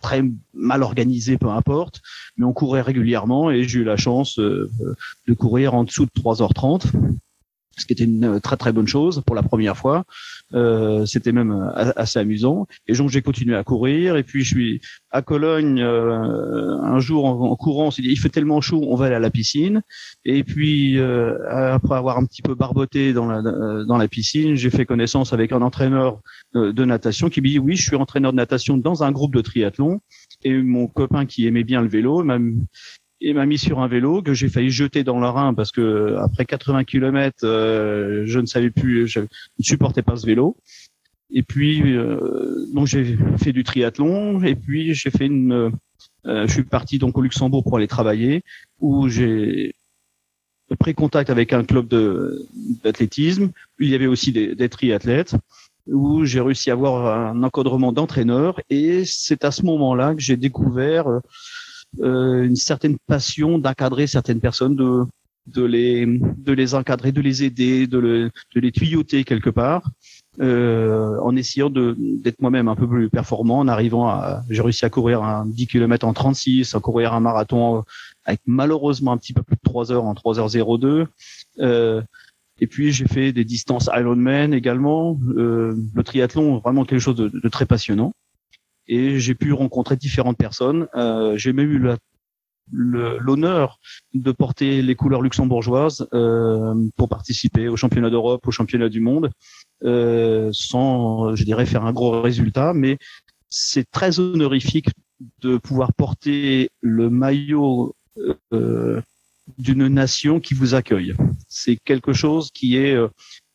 très 0.00 0.22
mal 0.54 0.82
organisé, 0.82 1.36
peu 1.36 1.50
importe, 1.50 2.00
mais 2.38 2.46
on 2.46 2.54
courait 2.54 2.80
régulièrement 2.80 3.50
et 3.50 3.64
j'ai 3.64 3.80
eu 3.80 3.84
la 3.84 3.98
chance 3.98 4.38
de 4.38 5.34
courir 5.36 5.74
en 5.74 5.84
dessous 5.84 6.06
de 6.06 6.10
3h30 6.18 6.90
ce 7.78 7.86
qui 7.86 7.92
était 7.92 8.04
une 8.04 8.24
euh, 8.24 8.40
très 8.40 8.56
très 8.56 8.72
bonne 8.72 8.86
chose 8.86 9.22
pour 9.24 9.36
la 9.36 9.42
première 9.42 9.76
fois. 9.76 10.04
Euh, 10.54 11.04
c'était 11.04 11.32
même 11.32 11.52
euh, 11.52 11.92
assez 11.96 12.18
amusant. 12.18 12.66
Et 12.86 12.94
donc 12.94 13.10
j'ai 13.10 13.22
continué 13.22 13.56
à 13.56 13.64
courir. 13.64 14.16
Et 14.16 14.22
puis 14.22 14.44
je 14.44 14.48
suis 14.54 14.80
à 15.10 15.22
Cologne 15.22 15.80
euh, 15.80 16.78
un 16.82 16.98
jour 17.00 17.24
en, 17.26 17.56
courant. 17.56 17.90
Dit 17.90 18.02
il 18.02 18.18
fait 18.18 18.28
tellement 18.28 18.60
chaud, 18.60 18.82
on 18.88 18.96
va 18.96 19.06
aller 19.06 19.14
à 19.14 19.20
la 19.20 19.30
piscine. 19.30 19.82
Et 20.24 20.44
puis 20.44 20.98
euh, 20.98 21.36
après 21.50 21.96
avoir 21.96 22.18
un 22.18 22.24
petit 22.24 22.42
peu 22.42 22.54
barboté 22.54 23.12
dans 23.12 23.26
la 23.26 23.42
dans 23.84 23.96
la 23.96 24.08
piscine, 24.08 24.54
j'ai 24.54 24.70
fait 24.70 24.86
connaissance 24.86 25.32
avec 25.32 25.52
un 25.52 25.62
entraîneur 25.62 26.20
de 26.54 26.84
natation 26.84 27.28
qui 27.28 27.40
me 27.40 27.48
dit 27.48 27.58
oui, 27.58 27.76
je 27.76 27.82
suis 27.82 27.96
entraîneur 27.96 28.32
de 28.32 28.36
natation 28.36 28.76
dans 28.76 29.02
un 29.02 29.12
groupe 29.12 29.34
de 29.34 29.40
triathlon. 29.40 30.00
Et 30.44 30.56
mon 30.56 30.86
copain 30.86 31.26
qui 31.26 31.46
aimait 31.46 31.64
bien 31.64 31.82
le 31.82 31.88
vélo 31.88 32.22
m'a 32.22 32.38
il 33.20 33.34
m'a 33.34 33.46
mis 33.46 33.58
sur 33.58 33.80
un 33.80 33.88
vélo 33.88 34.22
que 34.22 34.34
j'ai 34.34 34.48
failli 34.48 34.70
jeter 34.70 35.04
dans 35.04 35.18
le 35.18 35.26
Rhin 35.26 35.54
parce 35.54 35.72
que 35.72 36.16
après 36.20 36.44
80 36.44 36.84
km, 36.84 37.38
euh, 37.44 38.22
je 38.26 38.38
ne 38.38 38.46
savais 38.46 38.70
plus, 38.70 39.08
je 39.08 39.20
ne 39.20 39.26
supportais 39.60 40.02
pas 40.02 40.16
ce 40.16 40.26
vélo. 40.26 40.56
Et 41.30 41.42
puis 41.42 41.96
euh, 41.96 42.66
donc 42.72 42.86
j'ai 42.86 43.18
fait 43.38 43.52
du 43.52 43.64
triathlon 43.64 44.42
et 44.42 44.54
puis 44.54 44.94
j'ai 44.94 45.10
fait 45.10 45.26
une, 45.26 45.72
euh, 46.26 46.46
je 46.46 46.52
suis 46.52 46.62
parti 46.62 46.98
donc 46.98 47.18
au 47.18 47.22
Luxembourg 47.22 47.62
pour 47.64 47.76
aller 47.76 47.88
travailler 47.88 48.42
où 48.80 49.08
j'ai 49.08 49.74
pris 50.78 50.94
contact 50.94 51.28
avec 51.30 51.52
un 51.52 51.64
club 51.64 51.88
de 51.88 52.46
d'athlétisme. 52.84 53.50
Il 53.78 53.88
y 53.88 53.94
avait 53.94 54.06
aussi 54.06 54.32
des, 54.32 54.54
des 54.54 54.68
triathlètes 54.68 55.34
où 55.88 56.24
j'ai 56.24 56.40
réussi 56.40 56.70
à 56.70 56.74
avoir 56.74 57.28
un 57.28 57.42
encadrement 57.42 57.92
d'entraîneur 57.92 58.60
et 58.70 59.04
c'est 59.04 59.44
à 59.44 59.50
ce 59.50 59.62
moment-là 59.64 60.14
que 60.14 60.20
j'ai 60.20 60.36
découvert 60.36 61.08
euh, 61.08 61.20
une 62.00 62.56
certaine 62.56 62.96
passion 63.06 63.58
d'encadrer 63.58 64.06
certaines 64.06 64.40
personnes, 64.40 64.76
de, 64.76 65.04
de, 65.46 65.64
les, 65.64 66.06
de 66.06 66.52
les 66.52 66.74
encadrer, 66.74 67.12
de 67.12 67.20
les 67.20 67.44
aider, 67.44 67.86
de, 67.86 67.98
le, 67.98 68.30
de 68.54 68.60
les 68.60 68.72
tuyauter 68.72 69.24
quelque 69.24 69.50
part. 69.50 69.90
Euh, 70.40 71.18
en 71.20 71.34
essayant 71.34 71.68
d'être 71.68 72.40
moi-même 72.40 72.68
un 72.68 72.76
peu 72.76 72.86
plus 72.88 73.10
performant, 73.10 73.58
en 73.58 73.66
arrivant 73.66 74.08
à, 74.08 74.42
j'ai 74.48 74.62
réussi 74.62 74.84
à 74.84 74.90
courir 74.90 75.24
un 75.24 75.46
10 75.46 75.66
km 75.66 76.06
en 76.06 76.12
36, 76.12 76.76
à 76.76 76.80
courir 76.80 77.12
un 77.12 77.18
marathon 77.20 77.82
avec 78.24 78.40
malheureusement 78.46 79.12
un 79.12 79.16
petit 79.16 79.32
peu 79.32 79.42
plus 79.42 79.56
de 79.56 79.60
3 79.64 79.90
heures 79.90 80.04
en 80.04 80.14
3h02. 80.14 81.06
Euh, 81.58 82.02
et 82.60 82.66
puis 82.68 82.92
j'ai 82.92 83.06
fait 83.06 83.32
des 83.32 83.44
distances 83.44 83.90
Ironman 83.92 84.54
également. 84.54 85.18
Euh, 85.36 85.76
le 85.94 86.02
triathlon, 86.04 86.58
vraiment 86.58 86.84
quelque 86.84 87.00
chose 87.00 87.16
de, 87.16 87.28
de 87.28 87.48
très 87.48 87.66
passionnant. 87.66 88.12
Et 88.88 89.18
j'ai 89.20 89.34
pu 89.34 89.52
rencontrer 89.52 89.96
différentes 89.96 90.38
personnes. 90.38 90.88
Euh, 90.94 91.36
j'ai 91.36 91.52
même 91.52 91.70
eu 91.70 91.88
l'honneur 92.72 93.78
de 94.14 94.32
porter 94.32 94.82
les 94.82 94.94
couleurs 94.94 95.22
luxembourgeoises 95.22 96.06
euh, 96.12 96.74
pour 96.96 97.08
participer 97.08 97.68
au 97.68 97.76
championnat 97.76 98.10
d'Europe, 98.10 98.46
au 98.46 98.50
championnat 98.50 98.88
du 98.88 99.00
monde, 99.00 99.30
euh, 99.84 100.50
sans, 100.52 101.34
je 101.34 101.44
dirais, 101.44 101.66
faire 101.66 101.84
un 101.84 101.92
gros 101.92 102.20
résultat, 102.20 102.72
mais 102.74 102.98
c'est 103.48 103.90
très 103.90 104.20
honorifique 104.20 104.90
de 105.40 105.56
pouvoir 105.56 105.92
porter 105.94 106.70
le 106.80 107.10
maillot 107.10 107.94
euh, 108.52 109.00
d'une 109.56 109.88
nation 109.88 110.40
qui 110.40 110.54
vous 110.54 110.74
accueille. 110.74 111.14
C'est 111.48 111.76
quelque 111.76 112.12
chose 112.12 112.50
qui 112.50 112.76
est 112.76 112.96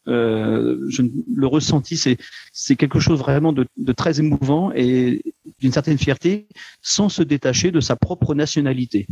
euh, 0.07 0.85
je, 0.89 1.01
le 1.33 1.47
ressenti, 1.47 1.97
c'est 1.97 2.75
quelque 2.75 2.99
chose 2.99 3.19
vraiment 3.19 3.53
de, 3.53 3.65
de 3.77 3.93
très 3.93 4.19
émouvant 4.19 4.71
et 4.73 5.21
d'une 5.59 5.71
certaine 5.71 5.97
fierté, 5.97 6.47
sans 6.81 7.09
se 7.09 7.23
détacher 7.23 7.71
de 7.71 7.79
sa 7.79 7.95
propre 7.95 8.35
nationalité. 8.35 9.07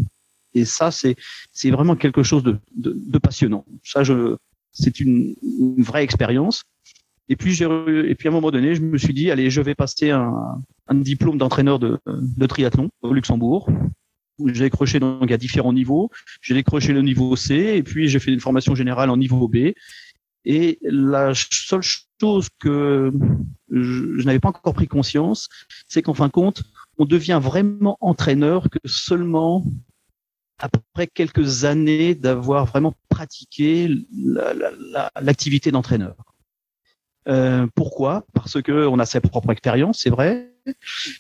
Et 0.53 0.65
ça, 0.65 0.91
c'est 0.91 1.15
vraiment 1.71 1.95
quelque 1.95 2.23
chose 2.23 2.43
de, 2.43 2.57
de, 2.75 2.93
de 2.95 3.17
passionnant. 3.17 3.65
Ça, 3.83 4.03
c'est 4.73 4.99
une, 4.99 5.35
une, 5.43 5.83
vraie 5.83 6.03
expérience. 6.03 6.63
Et 7.29 7.37
puis 7.37 7.61
et 7.63 8.15
puis 8.15 8.27
à 8.27 8.31
un 8.31 8.33
moment 8.33 8.51
donné, 8.51 8.75
je 8.75 8.81
me 8.81 8.97
suis 8.97 9.13
dit 9.13 9.31
allez, 9.31 9.49
je 9.49 9.61
vais 9.61 9.75
passer 9.75 10.09
un, 10.09 10.33
un 10.87 10.95
diplôme 10.95 11.37
d'entraîneur 11.37 11.79
de, 11.79 11.99
de 12.05 12.45
triathlon 12.45 12.89
au 13.01 13.13
Luxembourg. 13.13 13.69
J'ai 14.47 14.65
décroché 14.65 14.99
donc 14.99 15.31
à 15.31 15.37
différents 15.37 15.71
niveaux. 15.71 16.09
J'ai 16.41 16.53
décroché 16.53 16.93
le 16.93 17.01
niveau 17.01 17.35
C 17.35 17.55
et 17.55 17.83
puis 17.83 18.09
j'ai 18.09 18.19
fait 18.19 18.33
une 18.33 18.39
formation 18.39 18.75
générale 18.75 19.09
en 19.09 19.17
niveau 19.17 19.47
B. 19.47 19.73
Et 20.45 20.79
la 20.81 21.33
seule 21.35 21.83
chose 22.19 22.47
que 22.59 23.11
je, 23.69 24.23
n'avais 24.23 24.39
pas 24.39 24.49
encore 24.49 24.73
pris 24.73 24.87
conscience, 24.87 25.49
c'est 25.87 26.01
qu'en 26.01 26.13
fin 26.13 26.27
de 26.27 26.31
compte, 26.31 26.63
on 26.97 27.05
devient 27.05 27.39
vraiment 27.41 27.97
entraîneur 28.01 28.69
que 28.69 28.79
seulement 28.85 29.63
après 30.59 31.07
quelques 31.07 31.65
années 31.65 32.15
d'avoir 32.15 32.65
vraiment 32.65 32.93
pratiqué 33.09 33.89
l'activité 35.19 35.71
d'entraîneur. 35.71 36.15
Euh, 37.27 37.67
pourquoi? 37.75 38.25
Parce 38.33 38.61
que 38.61 38.87
on 38.87 38.99
a 38.99 39.05
sa 39.05 39.21
propre 39.21 39.51
expérience, 39.51 39.99
c'est 40.01 40.09
vrai, 40.09 40.50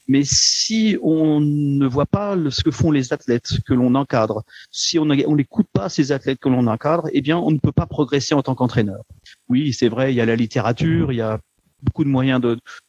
mais 0.07 0.23
si 0.23 0.97
on 1.01 1.39
ne 1.39 1.87
voit 1.87 2.05
pas 2.05 2.35
ce 2.49 2.63
que 2.63 2.71
font 2.71 2.91
les 2.91 3.13
athlètes 3.13 3.61
que 3.65 3.73
l'on 3.73 3.95
encadre, 3.95 4.43
si 4.71 4.99
on 4.99 5.05
n'écoute 5.05 5.67
pas 5.73 5.89
ces 5.89 6.11
athlètes 6.11 6.39
que 6.39 6.49
l'on 6.49 6.67
encadre, 6.67 7.07
eh 7.13 7.21
bien, 7.21 7.37
on 7.37 7.51
ne 7.51 7.59
peut 7.59 7.71
pas 7.71 7.85
progresser 7.85 8.33
en 8.33 8.43
tant 8.43 8.55
qu'entraîneur. 8.55 9.03
Oui, 9.49 9.73
c'est 9.73 9.89
vrai, 9.89 10.13
il 10.13 10.15
y 10.15 10.21
a 10.21 10.25
la 10.25 10.35
littérature, 10.35 11.11
il 11.11 11.17
y 11.17 11.21
a 11.21 11.39
beaucoup 11.81 12.03
de 12.03 12.09
moyens 12.09 12.41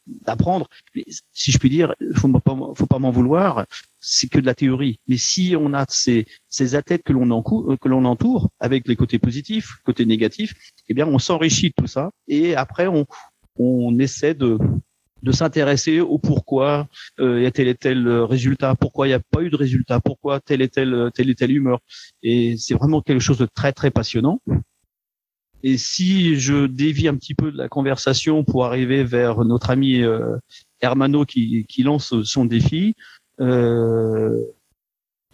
d'apprendre. 0.06 0.68
Mais 0.94 1.04
si 1.32 1.50
je 1.50 1.58
puis 1.58 1.70
dire, 1.70 1.94
faut 2.14 2.28
pas, 2.28 2.56
faut 2.74 2.86
pas 2.86 2.98
m'en 2.98 3.10
vouloir, 3.10 3.66
c'est 4.00 4.28
que 4.28 4.38
de 4.38 4.46
la 4.46 4.54
théorie. 4.54 4.98
Mais 5.08 5.16
si 5.16 5.54
on 5.58 5.72
a 5.74 5.84
ces, 5.88 6.26
athlètes 6.74 7.02
que 7.02 7.12
l'on 7.12 7.42
que 7.42 7.88
l'on 7.88 8.04
entoure 8.04 8.50
avec 8.60 8.86
les 8.88 8.96
côtés 8.96 9.18
positifs, 9.18 9.76
côtés 9.84 10.06
négatifs, 10.06 10.54
eh 10.88 10.94
bien, 10.94 11.06
on 11.06 11.18
s'enrichit 11.18 11.68
de 11.68 11.74
tout 11.76 11.86
ça. 11.86 12.10
Et 12.28 12.54
après, 12.54 12.86
on 13.56 13.98
essaie 13.98 14.34
de 14.34 14.58
de 15.22 15.32
s'intéresser 15.32 16.00
au 16.00 16.18
pourquoi 16.18 16.88
euh, 17.20 17.38
il 17.38 17.44
y 17.44 17.46
a 17.46 17.50
tel 17.50 17.68
et 17.68 17.74
tel 17.74 18.08
résultat, 18.08 18.74
pourquoi 18.74 19.06
il 19.06 19.10
n'y 19.10 19.14
a 19.14 19.20
pas 19.20 19.42
eu 19.42 19.50
de 19.50 19.56
résultat, 19.56 20.00
pourquoi 20.00 20.40
telle 20.40 20.62
et 20.62 20.68
telle 20.68 21.10
telle 21.14 21.30
et 21.30 21.34
telle 21.34 21.52
humeur. 21.52 21.80
Et 22.22 22.56
c'est 22.56 22.74
vraiment 22.74 23.00
quelque 23.00 23.20
chose 23.20 23.38
de 23.38 23.46
très 23.46 23.72
très 23.72 23.90
passionnant. 23.90 24.40
Et 25.62 25.78
si 25.78 26.40
je 26.40 26.66
dévie 26.66 27.06
un 27.06 27.14
petit 27.14 27.34
peu 27.34 27.52
de 27.52 27.56
la 27.56 27.68
conversation 27.68 28.42
pour 28.42 28.64
arriver 28.64 29.04
vers 29.04 29.44
notre 29.44 29.70
ami 29.70 30.02
euh, 30.02 30.36
Hermano 30.80 31.24
qui, 31.24 31.66
qui 31.68 31.84
lance 31.84 32.20
son 32.24 32.44
défi, 32.44 32.96
euh, 33.40 34.36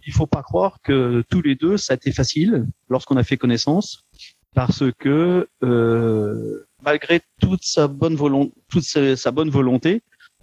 il 0.05 0.13
faut 0.13 0.27
pas 0.27 0.43
croire 0.43 0.79
que 0.83 1.23
tous 1.29 1.41
les 1.41 1.55
deux 1.55 1.77
ça 1.77 1.93
a 1.93 1.95
été 1.95 2.11
facile 2.11 2.67
lorsqu'on 2.89 3.17
a 3.17 3.23
fait 3.23 3.37
connaissance, 3.37 4.05
parce 4.53 4.83
que 4.97 5.47
euh, 5.63 6.65
malgré 6.83 7.21
toute 7.41 7.63
sa 7.63 7.87
bonne 7.87 8.15
volonté, 8.15 8.53
toute 8.69 8.83
sa, 8.83 8.99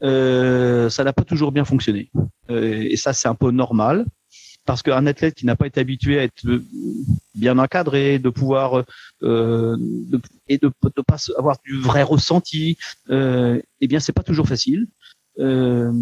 euh, 0.02 0.90
ça 0.90 1.04
n'a 1.04 1.12
pas 1.12 1.24
toujours 1.24 1.52
bien 1.52 1.64
fonctionné. 1.64 2.10
Euh, 2.50 2.86
et 2.88 2.96
ça, 2.96 3.12
c'est 3.12 3.28
un 3.28 3.34
peu 3.34 3.50
normal 3.50 4.04
parce 4.66 4.82
qu'un 4.82 5.06
athlète 5.06 5.34
qui 5.34 5.46
n'a 5.46 5.56
pas 5.56 5.66
été 5.66 5.80
habitué 5.80 6.18
à 6.18 6.24
être 6.24 6.42
bien 7.34 7.58
encadré, 7.58 8.18
de 8.18 8.28
pouvoir 8.28 8.84
euh, 9.22 9.76
et 10.48 10.58
de 10.58 10.72
ne 10.82 11.02
pas 11.02 11.16
avoir 11.38 11.56
du 11.64 11.78
vrai 11.78 12.02
ressenti, 12.02 12.76
euh, 13.08 13.60
eh 13.80 13.86
bien, 13.86 14.00
c'est 14.00 14.12
pas 14.12 14.24
toujours 14.24 14.48
facile. 14.48 14.88
Euh, 15.38 15.92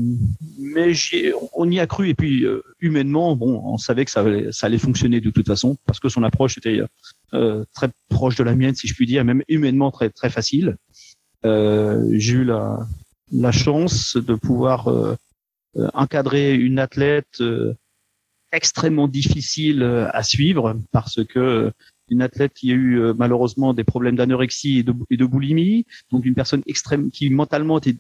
mais 0.59 0.93
on 1.55 1.69
y 1.69 1.81
a 1.81 1.87
cru 1.89 2.09
et 2.09 2.15
puis 2.15 2.45
euh, 2.45 2.63
humainement, 2.81 3.35
bon, 3.35 3.61
on 3.65 3.79
savait 3.79 4.05
que 4.05 4.13
ça 4.13 4.21
allait, 4.21 4.53
ça 4.53 4.67
allait 4.67 4.79
fonctionner 4.79 5.21
de 5.21 5.31
toute 5.31 5.47
façon 5.47 5.77
parce 5.87 5.99
que 5.99 6.09
son 6.09 6.23
approche 6.23 6.57
était 6.57 6.79
euh, 6.79 6.87
très 7.75 7.91
proche 8.09 8.37
de 8.37 8.45
la 8.45 8.55
mienne, 8.55 8.75
si 8.75 8.87
je 8.87 8.95
puis 8.95 9.07
dire, 9.07 9.25
même 9.25 9.43
humainement 9.49 9.91
très 9.91 10.11
très 10.11 10.31
facile. 10.31 10.77
Euh, 11.45 12.07
j'ai 12.13 12.35
eu 12.35 12.45
la, 12.45 12.79
la 13.33 13.53
chance 13.53 14.17
de 14.17 14.35
pouvoir 14.35 14.89
encadrer 15.95 16.55
une 16.55 16.79
athlète 16.79 17.43
extrêmement 18.53 19.09
difficile 19.09 19.83
à 20.13 20.23
suivre 20.23 20.77
parce 20.93 21.25
que 21.25 21.73
une 22.11 22.23
athlète 22.23 22.53
qui 22.55 22.71
a 22.71 22.75
eu 22.75 23.01
euh, 23.01 23.15
malheureusement 23.17 23.73
des 23.75 23.85
problèmes 23.85 24.17
d'anorexie 24.17 24.79
et 24.79 24.83
de, 25.17 25.25
boulimie, 25.25 25.87
donc 26.11 26.25
une 26.25 26.35
personne 26.35 26.63
extrême 26.67 27.11
qui 27.11 27.31
mentalement 27.31 27.79
était, 27.79 27.97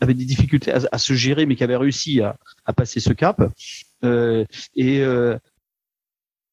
avait 0.00 0.14
des 0.14 0.24
difficultés 0.24 0.72
à, 0.72 0.98
se 0.98 1.12
gérer, 1.12 1.46
mais 1.46 1.56
qui 1.56 1.64
avait 1.64 1.76
réussi 1.76 2.20
à, 2.20 2.36
à 2.64 2.72
passer 2.72 3.00
ce 3.00 3.12
cap. 3.12 3.40
Euh, 4.04 4.44
et, 4.74 5.00
euh, 5.00 5.36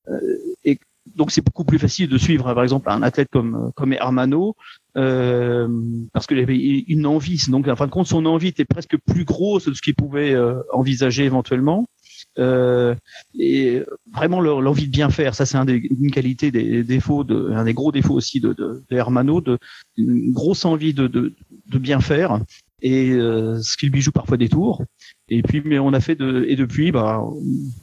euh 0.10 0.38
et 0.63 0.79
donc 1.14 1.32
c'est 1.32 1.44
beaucoup 1.44 1.66
plus 1.66 1.80
facile 1.80 2.10
de 2.10 2.18
suivre 2.18 2.54
par 2.54 2.64
exemple 2.64 2.90
un 2.90 3.02
athlète 3.04 3.30
comme 3.32 3.72
comme 3.76 3.94
Hermano 3.94 4.56
euh, 4.98 5.68
parce 6.14 6.26
qu'il 6.26 6.40
avait 6.40 6.58
une 6.58 7.06
envie. 7.06 7.44
Donc 7.50 7.68
en 7.68 7.76
fin 7.76 7.86
de 7.86 7.92
compte 7.92 8.08
son 8.08 8.26
envie 8.26 8.48
était 8.48 8.66
presque 8.66 8.98
plus 9.06 9.26
grosse 9.26 9.68
de 9.68 9.74
ce 9.74 9.82
qu'il 9.82 9.96
pouvait 9.96 10.34
euh, 10.34 10.62
envisager 10.74 11.26
éventuellement. 11.26 11.86
Euh, 12.38 12.96
et 13.38 13.84
vraiment 14.14 14.42
l'envie 14.42 14.88
de 14.88 14.92
bien 14.92 15.10
faire, 15.10 15.36
ça 15.36 15.46
c'est 15.46 15.58
une 15.58 16.12
qualité 16.12 16.52
des 16.52 16.84
défauts, 16.84 17.24
de, 17.24 17.52
un 17.52 17.64
des 17.64 17.74
gros 17.74 17.92
défauts 17.92 18.14
aussi 18.14 18.40
de, 18.40 18.54
de, 18.54 18.84
de 18.90 18.96
Hermano, 18.96 19.42
de, 19.42 19.58
une 19.98 20.32
grosse 20.32 20.66
envie 20.66 20.94
de, 20.94 21.08
de, 21.08 21.34
de 21.68 21.78
bien 21.78 22.00
faire. 22.00 22.40
Et 22.82 23.12
euh, 23.12 23.62
ce 23.62 23.78
qui 23.78 23.88
lui 23.88 24.02
joue 24.02 24.12
parfois 24.12 24.38
des 24.38 24.50
tours. 24.50 24.84
Et 25.29 25.41
puis, 25.41 25.62
mais 25.65 25.79
on 25.79 25.94
a 25.94 26.00
fait 26.00 26.15
de, 26.15 26.46
et 26.48 26.55
depuis, 26.55 26.91
bah, 26.91 27.24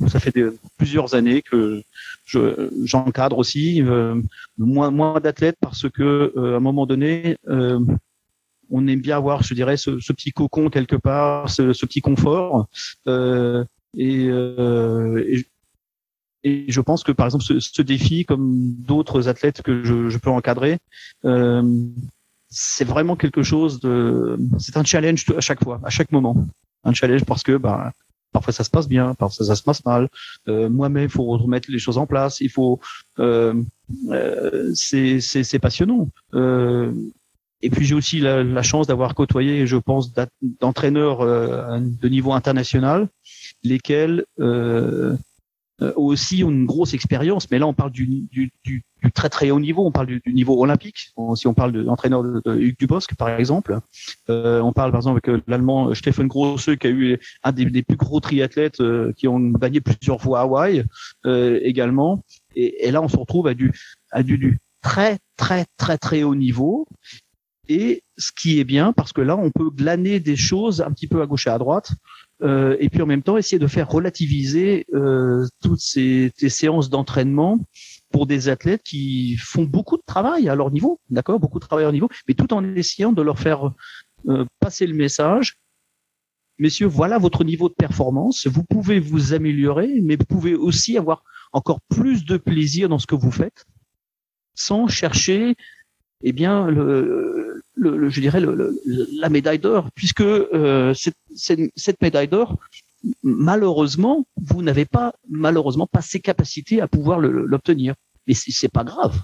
ça 0.06 0.20
fait 0.20 0.32
plusieurs 0.78 1.14
années 1.14 1.42
que 1.42 1.82
je, 2.25 2.70
j'encadre 2.84 3.38
aussi 3.38 3.82
euh, 3.82 4.20
moins, 4.58 4.90
moins 4.90 5.18
d'athlètes 5.18 5.56
parce 5.61 5.88
que 5.88 6.32
euh, 6.37 6.54
à 6.54 6.56
un 6.58 6.61
moment 6.61 6.87
donné, 6.87 7.37
euh, 7.49 7.80
on 8.70 8.87
aime 8.87 9.00
bien 9.00 9.16
avoir, 9.16 9.42
je 9.42 9.54
dirais, 9.54 9.76
ce, 9.76 9.90
petit 10.12 10.30
cocon 10.32 10.70
quelque 10.70 10.96
part, 10.96 11.50
ce, 11.50 11.62
petit 11.84 12.00
confort. 12.00 12.66
Euh, 13.06 13.64
euh, 13.99 15.25
et, 15.28 15.46
et, 16.44 16.64
je 16.72 16.80
pense 16.80 17.04
que 17.04 17.12
par 17.12 17.26
exemple 17.26 17.44
ce, 17.44 17.61
ce 17.61 17.82
défi, 17.82 18.25
comme 18.25 18.72
d'autres 18.87 19.28
athlètes 19.28 19.62
que 19.62 19.84
je, 19.84 20.08
je 20.08 20.18
peux 20.18 20.30
encadrer, 20.30 20.78
euh, 21.25 21.62
c'est 22.49 22.84
vraiment 22.84 23.16
quelque 23.16 23.42
chose 23.42 23.80
de, 23.80 24.38
c'est 24.58 24.76
un 24.76 24.84
challenge 24.84 25.25
à 25.37 25.40
chaque 25.40 25.62
fois, 25.62 25.80
à 25.84 25.90
chaque 25.90 26.12
moment, 26.12 26.46
un 26.84 26.92
challenge 26.92 27.24
parce 27.24 27.42
que 27.42 27.56
bah, 27.56 27.92
parfois 28.32 28.52
ça 28.52 28.64
se 28.64 28.70
passe 28.70 28.88
bien, 28.88 29.14
parfois 29.14 29.46
ça 29.46 29.54
se 29.54 29.62
passe 29.62 29.84
mal. 29.84 30.08
Euh, 30.48 30.68
Moi-même, 30.68 31.04
il 31.04 31.10
faut 31.10 31.24
remettre 31.24 31.70
les 31.70 31.78
choses 31.78 31.98
en 31.98 32.06
place. 32.06 32.40
Il 32.40 32.50
faut, 32.50 32.80
euh, 33.18 33.54
euh, 34.10 34.70
c'est 34.74 35.58
passionnant. 35.60 36.08
Euh, 36.34 36.92
et 37.64 37.70
puis 37.70 37.84
j'ai 37.84 37.94
aussi 37.94 38.18
la, 38.18 38.42
la 38.42 38.62
chance 38.62 38.88
d'avoir 38.88 39.14
côtoyé, 39.14 39.66
je 39.66 39.76
pense, 39.76 40.12
d'entraîneurs 40.60 41.20
euh, 41.20 41.78
de 41.80 42.08
niveau 42.08 42.32
international 42.32 43.08
lesquels 43.62 44.24
euh, 44.40 45.16
aussi 45.96 46.44
ont 46.44 46.50
une 46.50 46.66
grosse 46.66 46.94
expérience, 46.94 47.50
mais 47.50 47.58
là 47.58 47.66
on 47.66 47.74
parle 47.74 47.90
du, 47.90 48.28
très 49.14 49.28
très 49.28 49.50
haut 49.50 49.60
niveau, 49.60 49.84
on 49.84 49.92
parle 49.92 50.06
du, 50.06 50.22
niveau 50.26 50.60
olympique. 50.62 51.12
si 51.34 51.46
on 51.46 51.54
parle 51.54 51.72
de 51.72 51.80
l'entraîneur 51.80 52.22
de, 52.22 52.42
de, 52.44 52.56
Hugues 52.58 52.78
Dubosc 52.78 53.14
par 53.16 53.28
exemple, 53.30 53.78
euh, 54.30 54.60
on 54.60 54.72
parle 54.72 54.90
par 54.90 55.00
exemple 55.00 55.20
avec 55.24 55.28
euh, 55.28 55.42
l'allemand 55.46 55.94
Stefan 55.94 56.26
Grosse 56.26 56.70
qui 56.78 56.86
a 56.86 56.90
eu 56.90 57.18
un 57.42 57.52
des, 57.52 57.82
plus 57.82 57.96
gros 57.96 58.20
triathlètes 58.20 58.80
euh, 58.80 59.12
qui 59.16 59.28
ont 59.28 59.38
gagné 59.38 59.80
plusieurs 59.80 60.20
fois 60.20 60.40
à 60.40 60.42
Hawaï 60.42 60.84
euh, 61.26 61.58
également. 61.62 62.22
Et, 62.54 62.90
là 62.90 63.02
on 63.02 63.08
se 63.08 63.16
retrouve 63.16 63.46
à 63.46 63.54
du, 63.54 63.72
à 64.10 64.22
du 64.22 64.58
très 64.82 65.18
très 65.36 65.66
très 65.76 65.98
très 65.98 66.22
haut 66.22 66.34
niveau. 66.34 66.86
Et 67.68 68.02
ce 68.18 68.32
qui 68.32 68.58
est 68.58 68.64
bien, 68.64 68.92
parce 68.92 69.12
que 69.12 69.20
là, 69.20 69.36
on 69.36 69.50
peut 69.50 69.70
glaner 69.70 70.20
des 70.20 70.36
choses 70.36 70.80
un 70.80 70.90
petit 70.90 71.06
peu 71.06 71.22
à 71.22 71.26
gauche 71.26 71.46
et 71.46 71.50
à 71.50 71.58
droite, 71.58 71.92
euh, 72.42 72.76
et 72.80 72.88
puis 72.88 73.02
en 73.02 73.06
même 73.06 73.22
temps 73.22 73.37
essayer 73.37 73.58
de 73.58 73.66
faire 73.66 73.88
relativiser 73.88 74.87
euh, 74.94 75.46
toutes 75.62 75.80
ces, 75.80 76.32
ces 76.37 76.49
séances 76.49 76.90
d'entraînement 76.90 77.58
pour 78.11 78.26
des 78.26 78.49
athlètes 78.49 78.82
qui 78.82 79.37
font 79.37 79.64
beaucoup 79.64 79.96
de 79.96 80.02
travail 80.06 80.49
à 80.49 80.54
leur 80.54 80.70
niveau, 80.70 81.00
d'accord, 81.11 81.40
beaucoup 81.40 81.58
de 81.58 81.64
travail 81.64 81.84
à 81.84 81.87
leur 81.87 81.92
niveau, 81.92 82.08
mais 82.28 82.34
tout 82.34 82.52
en 82.52 82.64
essayant 82.75 83.12
de 83.12 83.22
leur 83.22 83.38
faire 83.38 83.72
euh, 84.28 84.44
passer 84.61 84.87
le 84.87 84.94
message 84.94 85.56
messieurs, 86.58 86.87
voilà 86.87 87.18
votre 87.18 87.44
niveau 87.44 87.68
de 87.68 87.75
performance. 87.75 88.46
Vous 88.46 88.64
pouvez 88.64 89.00
vous 89.00 89.34
améliorer, 89.34 90.00
mais 90.02 90.16
vous 90.16 90.25
pouvez 90.25 90.54
aussi 90.54 90.96
avoir 90.96 91.25
encore 91.52 91.80
plus 91.88 92.25
de 92.25 92.37
plaisir 92.37 92.88
dans 92.88 92.99
ce 92.99 93.06
que 93.06 93.14
vous 93.14 93.30
faites, 93.30 93.64
sans 94.54 94.87
chercher, 94.87 95.56
eh 96.22 96.32
bien, 96.32 96.68
le, 96.68 97.31
le, 97.82 98.08
je 98.08 98.20
dirais 98.20 98.40
le, 98.40 98.80
la 99.12 99.28
médaille 99.28 99.58
d'or, 99.58 99.90
puisque 99.94 100.20
euh, 100.20 100.94
cette, 100.94 101.16
cette, 101.34 102.00
médaille 102.00 102.28
d'or, 102.28 102.58
malheureusement, 103.22 104.26
vous 104.36 104.62
n'avez 104.62 104.84
pas 104.84 105.14
malheureusement 105.28 105.86
pas 105.86 106.02
ces 106.02 106.20
capacités 106.20 106.80
à 106.80 106.88
pouvoir 106.88 107.18
l'obtenir. 107.20 107.94
Mais 108.26 108.34
c'est 108.34 108.70
pas 108.70 108.84
grave, 108.84 109.20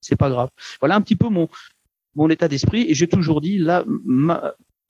c'est 0.00 0.16
pas 0.16 0.30
grave. 0.30 0.50
Voilà 0.80 0.94
un 0.94 1.00
petit 1.00 1.16
peu 1.16 1.28
mon 1.28 1.48
mon 2.16 2.28
état 2.28 2.48
d'esprit 2.48 2.86
et 2.88 2.94
j'ai 2.94 3.06
toujours 3.08 3.40
dit 3.40 3.58
la 3.58 3.84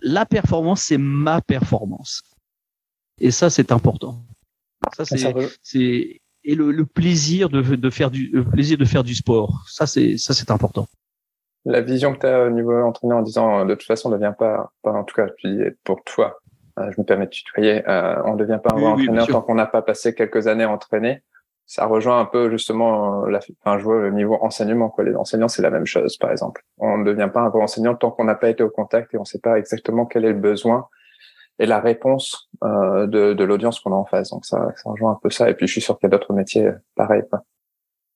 la 0.00 0.25
performance 0.25 0.83
c'est 0.83 0.97
ma 0.97 1.42
performance 1.42 2.23
et 3.19 3.30
ça 3.30 3.50
c'est 3.50 3.73
important. 3.73 4.25
Ça 4.97 5.04
c'est 5.04 5.35
c'est 5.62 6.21
et 6.42 6.54
le, 6.54 6.73
le, 6.73 6.87
plaisir 6.87 7.50
de, 7.50 7.61
de 7.61 7.90
faire 7.90 8.11
du 8.11 8.28
le 8.28 8.45
plaisir 8.45 8.78
de 8.78 8.85
faire 8.85 9.04
du 9.04 9.14
sport. 9.14 9.64
Ça 9.69 9.87
c'est 9.87 10.16
ça 10.16 10.33
c'est 10.35 10.50
important 10.50 10.87
la 11.64 11.81
vision 11.81 12.14
que 12.14 12.21
tu 12.21 12.26
as 12.26 12.45
au 12.47 12.50
niveau 12.50 12.75
entraîneur 12.83 13.19
en 13.19 13.23
disant 13.23 13.64
de 13.64 13.75
toute 13.75 13.87
façon 13.87 14.09
on 14.09 14.12
ne 14.12 14.19
devient 14.19 14.35
pas, 14.38 14.73
pas 14.83 14.93
en 14.93 15.05
tout 15.05 15.14
cas 15.14 15.26
tu 15.38 15.49
dis 15.49 15.62
pour 15.85 16.02
toi 16.05 16.40
euh, 16.79 16.90
je 16.90 17.00
me 17.00 17.05
permets 17.05 17.26
de 17.26 17.31
tutoyer 17.31 17.88
euh, 17.88 18.23
on 18.25 18.35
ne 18.35 18.38
devient 18.38 18.61
pas 18.62 18.75
un 18.75 18.83
entraîneur 18.83 19.26
tant 19.26 19.43
qu'on 19.43 19.55
n'a 19.55 19.67
pas 19.67 19.83
passé 19.83 20.14
quelques 20.14 20.47
années 20.47 20.64
à 20.64 20.71
entraîner 20.71 21.23
ça 21.71 21.87
rejoint 21.87 22.19
un 22.19 22.25
peu 22.25 22.50
justement 22.50 23.25
la 23.26 23.38
enfin 23.62 23.79
je 23.79 23.85
vois 23.85 24.00
le 24.00 24.11
niveau 24.11 24.37
enseignement 24.40 24.88
quoi. 24.88 25.05
Les 25.05 25.14
enseignants 25.14 25.47
c'est 25.47 25.62
la 25.62 25.71
même 25.71 25.87
chose 25.87 26.17
par 26.17 26.33
exemple. 26.33 26.64
On 26.79 26.99
ne 26.99 27.05
devient 27.05 27.31
pas 27.33 27.43
un 27.43 27.49
bon 27.49 27.62
enseignant 27.62 27.95
tant 27.95 28.11
qu'on 28.11 28.25
n'a 28.25 28.35
pas 28.35 28.49
été 28.49 28.64
au 28.64 28.71
contact 28.71 29.14
et 29.14 29.19
on 29.19 29.21
ne 29.21 29.25
sait 29.25 29.38
pas 29.38 29.57
exactement 29.57 30.05
quel 30.05 30.25
est 30.25 30.33
le 30.33 30.40
besoin 30.40 30.88
et 31.61 31.67
la 31.67 31.79
réponse 31.79 32.50
euh, 32.64 33.07
de, 33.07 33.35
de 33.35 33.45
l'audience 33.45 33.79
qu'on 33.79 33.93
a 33.93 33.95
en 33.95 34.05
face. 34.05 34.31
Donc 34.31 34.47
ça 34.47 34.73
ça 34.75 34.90
rejoint 34.90 35.12
un 35.12 35.19
peu 35.23 35.31
ça. 35.31 35.49
Et 35.49 35.55
puis 35.55 35.69
je 35.69 35.73
suis 35.75 35.81
sûr 35.81 35.97
qu'il 35.97 36.09
y 36.09 36.12
a 36.12 36.19
d'autres 36.19 36.33
métiers 36.33 36.69
pareils 36.97 37.23
quoi 37.31 37.45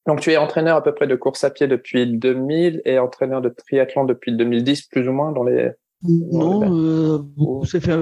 donc, 0.06 0.20
tu 0.20 0.30
es 0.30 0.36
entraîneur 0.36 0.76
à 0.76 0.82
peu 0.82 0.94
près 0.94 1.06
de 1.06 1.16
course 1.16 1.44
à 1.44 1.50
pied 1.50 1.66
depuis 1.66 2.06
2000 2.06 2.82
et 2.84 2.98
entraîneur 2.98 3.40
de 3.40 3.48
triathlon 3.48 4.04
depuis 4.04 4.36
2010, 4.36 4.82
plus 4.82 5.08
ou 5.08 5.12
moins, 5.12 5.32
dans 5.32 5.44
les. 5.44 5.70
Non, 6.06 6.70
euh, 6.70 7.64
ça, 7.64 7.80
fait, 7.80 7.98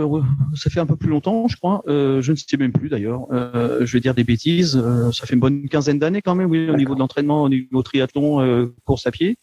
ça 0.57 0.71
fait 0.71 0.81
un 0.81 0.87
peu 0.87 0.97
plus 0.97 1.09
longtemps, 1.09 1.47
je 1.47 1.57
crois. 1.57 1.85
Euh, 1.87 2.21
je 2.21 2.33
ne 2.33 2.37
sais 2.37 2.57
même 2.57 2.73
plus 2.73 2.89
d'ailleurs. 2.89 3.27
Euh, 3.31 3.87
je 3.87 3.93
vais 3.93 4.01
dire 4.01 4.15
des 4.15 4.25
bêtises. 4.25 4.77
Euh, 4.77 5.13
ça 5.13 5.25
fait 5.25 5.35
une 5.35 5.41
bonne 5.41 5.69
quinzaine 5.69 6.01
d'années 6.01 6.21
quand 6.21 6.35
même, 6.35 6.51
oui, 6.51 6.69
au 6.69 6.77
niveau 6.77 6.95
de 6.97 6.99
l'entraînement, 6.99 7.45
au 7.45 7.49
niveau 7.49 7.81
triathlon, 7.83 8.41
euh, 8.41 8.75
course 8.85 9.07
à 9.07 9.13
pied. 9.13 9.37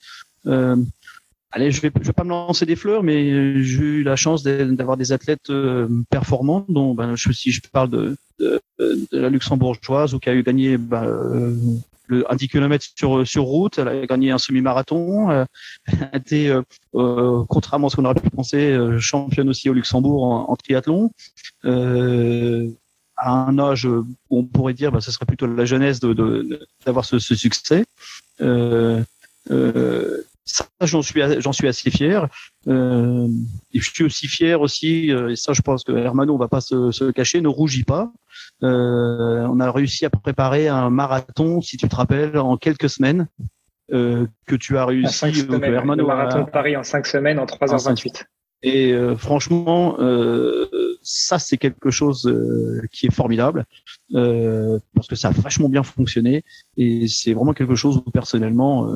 Euh, 0.46 0.75
allez, 1.51 1.72
je 1.72 1.80
vais, 1.80 1.89
je 2.01 2.08
vais 2.08 2.13
pas 2.13 2.25
me 2.25 2.32
lancer 2.32 2.66
des 2.66 2.75
fleurs, 2.75 3.01
mais 3.01 3.63
j'ai 3.63 3.82
eu 3.82 4.04
la 4.04 4.18
chance 4.18 4.44
d'avoir 4.44 4.98
des 4.98 5.13
athlètes 5.13 5.50
performants, 6.10 6.66
dont 6.68 6.94
ben, 6.94 7.16
je, 7.16 7.32
si 7.32 7.54
je 7.54 7.62
parle 7.72 7.89
de, 7.89 8.18
de, 8.39 8.60
de 8.78 9.18
la 9.18 9.30
luxembourgeoise 9.30 10.13
ou 10.13 10.20
qui 10.20 10.30
a 10.30 10.34
eu 10.34 10.44
gagné 10.44 10.78
ben, 10.78 11.08
le, 12.10 12.32
un 12.32 12.36
10 12.36 12.48
km 12.50 12.86
sur, 12.96 13.25
sur 13.25 13.44
route. 13.44 13.78
Elle 13.78 13.88
a 13.88 14.06
gagné 14.06 14.32
un 14.32 14.38
semi-marathon. 14.38 15.30
Euh, 15.32 15.46
elle 15.86 16.10
a 16.12 16.18
été, 16.18 16.50
euh, 16.50 16.62
euh, 16.96 17.44
contrairement 17.48 17.88
à 17.88 17.89
ce 17.89 17.96
qu'on 17.96 18.06
aurait 18.06 18.16
pu 18.16 18.30
penser, 18.30 18.78
championne 19.00 19.50
aussi 19.50 19.70
au 19.70 19.74
Luxembourg 19.74 20.24
en, 20.50 20.56
triathlon. 20.56 21.12
à 21.63 23.30
un 23.32 23.60
âge 23.60 23.86
où 23.86 24.06
on 24.30 24.44
pourrait 24.44 24.74
dire, 24.74 24.92
bah, 24.92 25.01
ce 25.01 25.12
serait 25.12 25.25
plutôt 25.25 25.48
la 25.48 25.66
jeunesse 25.66 26.00
de, 26.00 26.68
d'avoir 26.86 27.06
ce, 27.06 27.20
ce, 27.20 27.36
succès. 27.36 27.86
Euh, 29.51 30.22
ça, 30.50 30.65
j'en 30.82 31.01
suis, 31.01 31.22
j'en 31.39 31.51
suis 31.51 31.68
assez 31.68 31.89
fier. 31.91 32.27
Euh, 32.68 33.27
et 33.74 33.79
je 33.79 33.89
suis 33.89 34.03
aussi 34.03 34.27
fier 34.27 34.60
aussi, 34.62 35.10
et 35.10 35.36
ça, 35.36 35.53
je 35.53 35.62
pense 35.62 35.84
que 35.84 35.91
Hermano, 35.91 36.34
on 36.34 36.38
va 36.38 36.48
pas 36.48 36.62
se, 36.62 36.91
se 36.91 37.12
cacher, 37.12 37.41
ne 37.41 37.48
rougit 37.48 37.84
pas. 37.84 38.12
Euh, 38.63 39.48
on 39.50 39.60
a 39.60 39.72
réussi 39.72 40.06
à 40.06 40.10
préparer 40.10 40.68
un 40.68 40.89
marathon, 40.89 41.62
si 41.62 41.77
tu 41.77 41.88
te 41.88 41.96
rappelles, 41.96 42.38
en 42.38 42.58
quelques 42.58 42.89
semaines. 42.89 43.27
Euh, 43.91 44.28
que 44.45 44.56
tu 44.56 44.78
as 44.78 44.86
réussi. 44.86 45.26
Euh, 45.26 45.58
le 45.58 46.06
marathon 46.06 46.43
de 46.43 46.50
Paris 46.50 46.78
en 46.78 46.84
cinq 46.84 47.08
semaines 47.08 47.39
en 47.39 47.45
3h28. 47.45 48.24
Et 48.62 48.91
euh, 48.91 49.15
franchement, 49.15 49.95
euh, 50.00 50.67
ça 51.02 51.40
c'est 51.40 51.58
quelque 51.58 51.92
chose 51.92 52.28
euh, 52.28 52.82
qui 52.92 53.08
est 53.08 53.14
formidable 53.14 53.66
parce 54.12 55.08
que 55.08 55.16
ça 55.16 55.28
a 55.28 55.32
vachement 55.32 55.70
bien 55.70 55.84
fonctionné 55.84 56.44
et 56.78 57.08
c'est 57.08 57.34
vraiment 57.34 57.54
quelque 57.54 57.76
chose 57.76 57.98
où 57.98 58.10
personnellement 58.10 58.90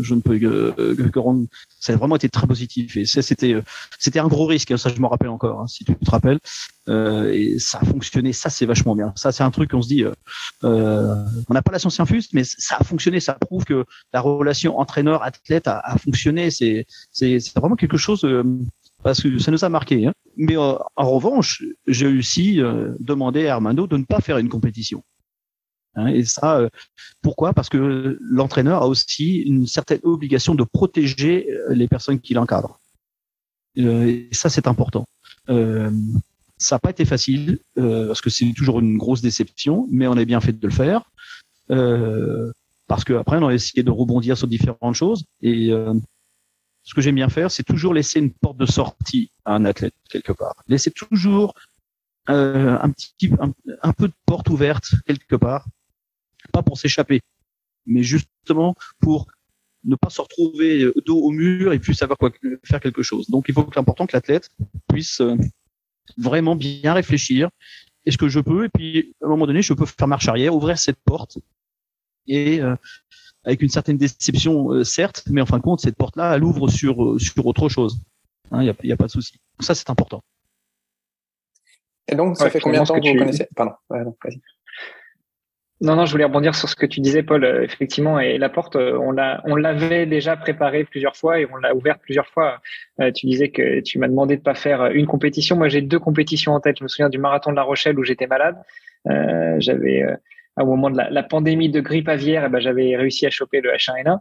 je 0.00 0.14
ne 0.14 0.20
peux 0.20 0.38
que, 0.38 1.18
rendre. 1.18 1.46
Ça 1.80 1.92
a 1.92 1.96
vraiment 1.96 2.14
été 2.14 2.28
très 2.28 2.46
positif 2.46 2.96
et 2.96 3.04
ça 3.04 3.20
c'était 3.20 3.56
c'était 3.98 4.20
un 4.20 4.28
gros 4.28 4.46
risque. 4.46 4.78
Ça 4.78 4.88
je 4.94 5.00
me 5.00 5.08
rappelle 5.08 5.28
encore, 5.28 5.60
hein, 5.60 5.66
si 5.66 5.84
tu 5.84 5.96
te 5.96 6.10
rappelles. 6.10 6.38
et 6.88 7.58
ça 7.58 7.80
a 7.80 7.84
fonctionné. 7.84 8.32
Ça 8.32 8.48
c'est 8.48 8.64
vachement 8.64 8.94
bien. 8.94 9.12
Ça 9.16 9.32
c'est 9.32 9.42
un 9.42 9.50
truc 9.50 9.72
qu'on 9.72 9.82
se 9.82 9.88
dit. 9.88 10.04
on 10.62 11.54
n'a 11.54 11.62
pas 11.62 11.72
la 11.72 11.80
science 11.80 11.98
infuse, 11.98 12.28
mais 12.32 12.44
ça 12.44 12.76
a 12.78 12.84
fonctionné. 12.84 13.18
Ça 13.18 13.34
prouve 13.34 13.64
que 13.64 13.84
la 14.12 14.20
relation 14.20 14.78
entraîneur-athlète 14.78 15.66
a, 15.66 15.80
a, 15.80 15.98
fonctionné. 15.98 16.52
C'est 16.52 16.86
c'est 17.10 17.40
vraiment 17.56 17.74
quelque 17.74 17.96
chose 17.96 18.24
parce 19.02 19.22
que 19.22 19.38
ça 19.38 19.50
nous 19.50 19.64
a 19.64 19.68
marqué. 19.68 20.06
Hein. 20.06 20.14
Mais 20.42 20.56
euh, 20.56 20.74
en 20.96 21.10
revanche, 21.10 21.62
j'ai 21.86 22.06
aussi 22.06 22.62
euh, 22.62 22.94
demandé 22.98 23.46
à 23.46 23.56
Armando 23.56 23.86
de 23.86 23.98
ne 23.98 24.04
pas 24.04 24.22
faire 24.22 24.38
une 24.38 24.48
compétition. 24.48 25.04
Hein, 25.96 26.06
et 26.06 26.24
ça, 26.24 26.60
euh, 26.60 26.70
pourquoi? 27.20 27.52
Parce 27.52 27.68
que 27.68 28.16
l'entraîneur 28.22 28.82
a 28.82 28.88
aussi 28.88 29.40
une 29.40 29.66
certaine 29.66 30.00
obligation 30.02 30.54
de 30.54 30.64
protéger 30.64 31.46
les 31.68 31.88
personnes 31.88 32.20
qui 32.20 32.32
l'encadrent. 32.32 32.80
et 33.76 34.30
ça, 34.32 34.48
c'est 34.48 34.66
important. 34.66 35.04
ça 35.46 36.74
n'a 36.74 36.78
pas 36.78 36.90
été 36.90 37.04
facile 37.04 37.58
parce 37.74 38.22
que 38.22 38.30
c'est 38.30 38.50
toujours 38.56 38.80
une 38.80 38.96
grosse 38.96 39.20
déception, 39.20 39.88
mais 39.90 40.06
on 40.06 40.16
a 40.16 40.24
bien 40.24 40.40
fait 40.40 40.58
de 40.58 40.66
le 40.66 40.72
faire. 40.72 41.02
parce 42.86 43.04
qu'après, 43.04 43.36
on 43.36 43.48
a 43.48 43.52
essayé 43.52 43.82
de 43.82 43.90
rebondir 43.90 44.38
sur 44.38 44.48
différentes 44.48 44.94
choses. 44.94 45.24
Et 45.42 45.70
ce 46.82 46.94
que 46.94 47.00
j'aime 47.00 47.14
bien 47.14 47.28
faire, 47.28 47.50
c'est 47.50 47.62
toujours 47.62 47.94
laisser 47.94 48.18
une 48.18 48.32
porte 48.32 48.56
de 48.56 48.66
sortie 48.66 49.30
à 49.44 49.54
un 49.54 49.64
athlète 49.64 49.94
quelque 50.08 50.32
part. 50.32 50.54
Laisser 50.66 50.90
toujours 50.90 51.54
euh, 52.28 52.78
un 52.80 52.90
petit 52.90 53.30
un, 53.82 53.92
peu 53.92 54.08
de 54.08 54.14
porte 54.26 54.48
ouverte 54.48 54.90
quelque 55.06 55.36
part, 55.36 55.66
pas 56.52 56.62
pour 56.62 56.78
s'échapper, 56.78 57.20
mais 57.86 58.02
justement 58.02 58.74
pour 59.00 59.28
ne 59.84 59.96
pas 59.96 60.10
se 60.10 60.20
retrouver 60.20 60.90
dos 61.06 61.18
au 61.18 61.30
mur 61.30 61.72
et 61.72 61.78
puis 61.78 61.94
savoir 61.94 62.18
quoi 62.18 62.30
faire 62.64 62.80
quelque 62.80 63.02
chose. 63.02 63.28
Donc 63.30 63.46
il 63.48 63.54
faut 63.54 63.64
que 63.64 63.74
l'important 63.76 64.06
que 64.06 64.14
l'athlète 64.14 64.50
puisse 64.88 65.20
euh, 65.20 65.36
vraiment 66.18 66.56
bien 66.56 66.92
réfléchir. 66.92 67.48
Est-ce 68.06 68.18
que 68.18 68.28
je 68.28 68.40
peux? 68.40 68.64
Et 68.64 68.68
puis 68.68 69.14
à 69.22 69.26
un 69.26 69.28
moment 69.28 69.46
donné, 69.46 69.62
je 69.62 69.72
peux 69.72 69.86
faire 69.86 70.08
marche 70.08 70.28
arrière, 70.28 70.54
ouvrir 70.54 70.78
cette 70.78 70.98
porte 71.04 71.38
et 72.26 72.60
euh, 72.60 72.76
avec 73.44 73.62
une 73.62 73.68
certaine 73.68 73.96
déception, 73.96 74.70
euh, 74.72 74.84
certes, 74.84 75.24
mais 75.30 75.40
en 75.40 75.46
fin 75.46 75.58
de 75.58 75.62
compte, 75.62 75.80
cette 75.80 75.96
porte-là, 75.96 76.36
elle 76.36 76.44
ouvre 76.44 76.68
sur, 76.68 77.02
euh, 77.02 77.18
sur 77.18 77.46
autre 77.46 77.68
chose. 77.68 78.00
Il 78.52 78.56
hein, 78.56 78.62
n'y 78.62 78.68
a, 78.68 78.74
y 78.82 78.92
a, 78.92 78.96
pas 78.96 79.06
de 79.06 79.10
souci. 79.10 79.38
Ça, 79.60 79.74
c'est 79.74 79.88
important. 79.90 80.22
Et 82.08 82.16
donc, 82.16 82.36
ça 82.36 82.50
fait 82.50 82.60
combien 82.60 82.82
de 82.82 82.86
temps 82.86 83.00
que, 83.00 83.08
vous 83.08 83.18
connaissez 83.18 83.48
Pardon. 83.54 83.72
non, 85.80 85.96
non, 85.96 86.04
je 86.04 86.10
voulais 86.10 86.24
rebondir 86.24 86.54
sur 86.54 86.68
ce 86.68 86.74
que 86.74 86.84
tu 86.84 87.00
disais, 87.00 87.22
Paul. 87.22 87.44
Euh, 87.44 87.62
effectivement, 87.62 88.18
et 88.18 88.36
la 88.36 88.48
porte, 88.50 88.76
on 88.76 89.12
l'a, 89.12 89.40
on 89.44 89.54
l'avait 89.54 90.04
déjà 90.04 90.36
préparée 90.36 90.84
plusieurs 90.84 91.16
fois 91.16 91.40
et 91.40 91.46
on 91.50 91.56
l'a 91.56 91.74
ouverte 91.74 92.00
plusieurs 92.02 92.26
fois. 92.26 92.60
tu 93.14 93.26
disais 93.26 93.50
que 93.50 93.80
tu 93.80 93.98
m'as 93.98 94.08
demandé 94.08 94.36
de 94.36 94.42
pas 94.42 94.54
faire 94.54 94.86
une 94.86 95.06
compétition. 95.06 95.56
Moi, 95.56 95.68
j'ai 95.68 95.80
deux 95.80 96.00
compétitions 96.00 96.52
en 96.52 96.60
tête. 96.60 96.78
Je 96.78 96.82
me 96.82 96.88
souviens 96.88 97.08
du 97.08 97.18
marathon 97.18 97.52
de 97.52 97.56
La 97.56 97.62
Rochelle 97.62 97.98
où 97.98 98.04
j'étais 98.04 98.26
malade. 98.26 98.56
j'avais 99.06 100.04
au 100.58 100.66
moment 100.66 100.90
de 100.90 100.96
la, 100.96 101.22
pandémie 101.22 101.70
de 101.70 101.80
grippe 101.80 102.08
aviaire, 102.08 102.44
eh 102.46 102.48
ben, 102.48 102.60
j'avais 102.60 102.96
réussi 102.96 103.26
à 103.26 103.30
choper 103.30 103.60
le 103.60 103.70
H1N1. 103.70 104.18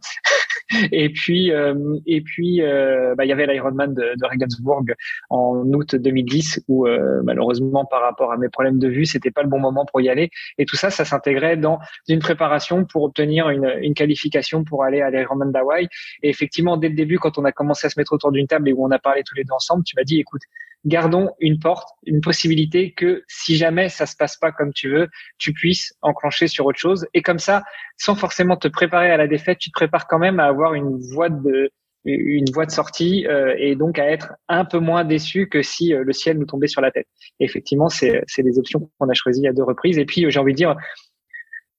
et 0.92 1.10
puis, 1.10 1.52
euh, 1.52 1.98
et 2.06 2.22
puis, 2.22 2.62
euh, 2.62 3.16
bah, 3.16 3.26
il 3.26 3.30
y 3.30 3.32
avait 3.32 3.48
l'Ironman 3.48 3.94
de, 3.94 4.14
de, 4.16 4.26
Regensburg 4.26 4.86
en 5.30 5.64
août 5.74 5.96
2010 5.96 6.64
où 6.68 6.88
euh, 6.88 7.22
malheureusement, 7.24 7.86
par 7.86 8.02
rapport 8.02 8.32
à 8.32 8.38
mes 8.38 8.50
problèmes 8.50 8.80
de 8.80 8.88
vue, 8.88 9.06
c'était 9.06 9.32
pas 9.32 9.42
le 9.42 9.50
bon 9.50 9.60
moment 9.60 9.86
pour 9.86 10.02
y 10.02 10.10
aller. 10.10 10.30
Et 10.58 10.66
tout 10.66 10.76
ça, 10.76 10.90
ça 10.90 11.06
s'intégrait 11.06 11.58
dans 11.58 11.80
une 12.08 12.20
préparation 12.20 12.86
pour 12.86 13.04
obtenir 13.04 13.50
une, 13.50 13.74
une 13.82 13.94
qualification 13.94 14.64
pour 14.64 14.84
aller 14.84 15.02
à 15.02 15.10
l'Ironman 15.10 15.52
d'Hawaï. 15.52 15.88
Et 16.22 16.30
effectivement, 16.30 16.78
dès 16.78 16.90
le 16.90 16.96
début, 16.96 17.18
quand 17.18 17.38
on 17.38 17.46
a 17.46 17.52
commencé 17.52 17.88
à 17.88 17.90
se 17.90 18.00
mettre 18.00 18.14
autour 18.14 18.32
d'une 18.32 18.48
table 18.48 18.70
et 18.70 18.74
où 18.74 18.86
on 18.86 18.92
a 18.92 19.00
parlé 19.00 19.24
tous 19.26 19.36
les 19.36 19.44
deux 19.44 19.54
ensemble, 19.54 19.84
tu 19.84 19.96
m'as 19.98 20.04
dit, 20.04 20.20
écoute, 20.20 20.42
gardons 20.86 21.32
une 21.40 21.60
porte, 21.60 21.90
une 22.06 22.22
possibilité 22.22 22.94
que 22.94 23.24
si 23.28 23.58
jamais 23.58 23.90
ça 23.90 24.06
se 24.06 24.16
passe 24.16 24.38
pas 24.38 24.52
comme 24.52 24.74
tu 24.74 24.90
veux, 24.90 25.10
tu 25.38 25.54
puisses 25.54 25.94
enclencher 26.02 26.48
sur 26.48 26.66
autre 26.66 26.80
chose. 26.80 27.06
Et 27.14 27.22
comme 27.22 27.40
ça, 27.40 27.64
sans 27.98 28.16
forcément 28.16 28.58
te 28.58 28.68
préparer 28.68 29.12
à 29.12 29.18
la 29.18 29.28
défaite, 29.28 29.60
tu 29.60 29.70
te 29.70 29.74
prépares 29.74 30.08
quand 30.08 30.20
même 30.20 30.40
à 30.40 30.46
avoir 30.46 30.74
une 30.74 30.98
voie 30.98 31.30
de 31.30 31.72
une 32.06 32.50
voie 32.52 32.66
de 32.66 32.72
sortie 32.72 33.28
euh, 33.28 33.56
et 33.58 33.76
donc 33.76 34.00
à 34.00 34.10
être 34.10 34.34
un 34.48 34.64
peu 34.64 34.80
moins 34.80 35.04
déçu 35.04 35.50
que 35.50 35.62
si 35.62 35.94
euh, 35.94 36.04
le 36.04 36.14
ciel 36.14 36.38
nous 36.38 36.46
tombait 36.46 36.68
sur 36.68 36.82
la 36.82 36.92
tête. 36.92 37.08
effectivement, 37.42 37.90
c'est 37.90 38.24
c'est 38.26 38.42
des 38.42 38.58
options 38.58 38.90
qu'on 38.98 39.10
a 39.10 39.14
choisies 39.14 39.48
à 39.48 39.54
deux 39.54 39.64
reprises. 39.64 39.98
Et 39.98 40.06
puis 40.06 40.30
j'ai 40.32 40.40
envie 40.40 40.54
de 40.54 40.58
dire 40.58 40.76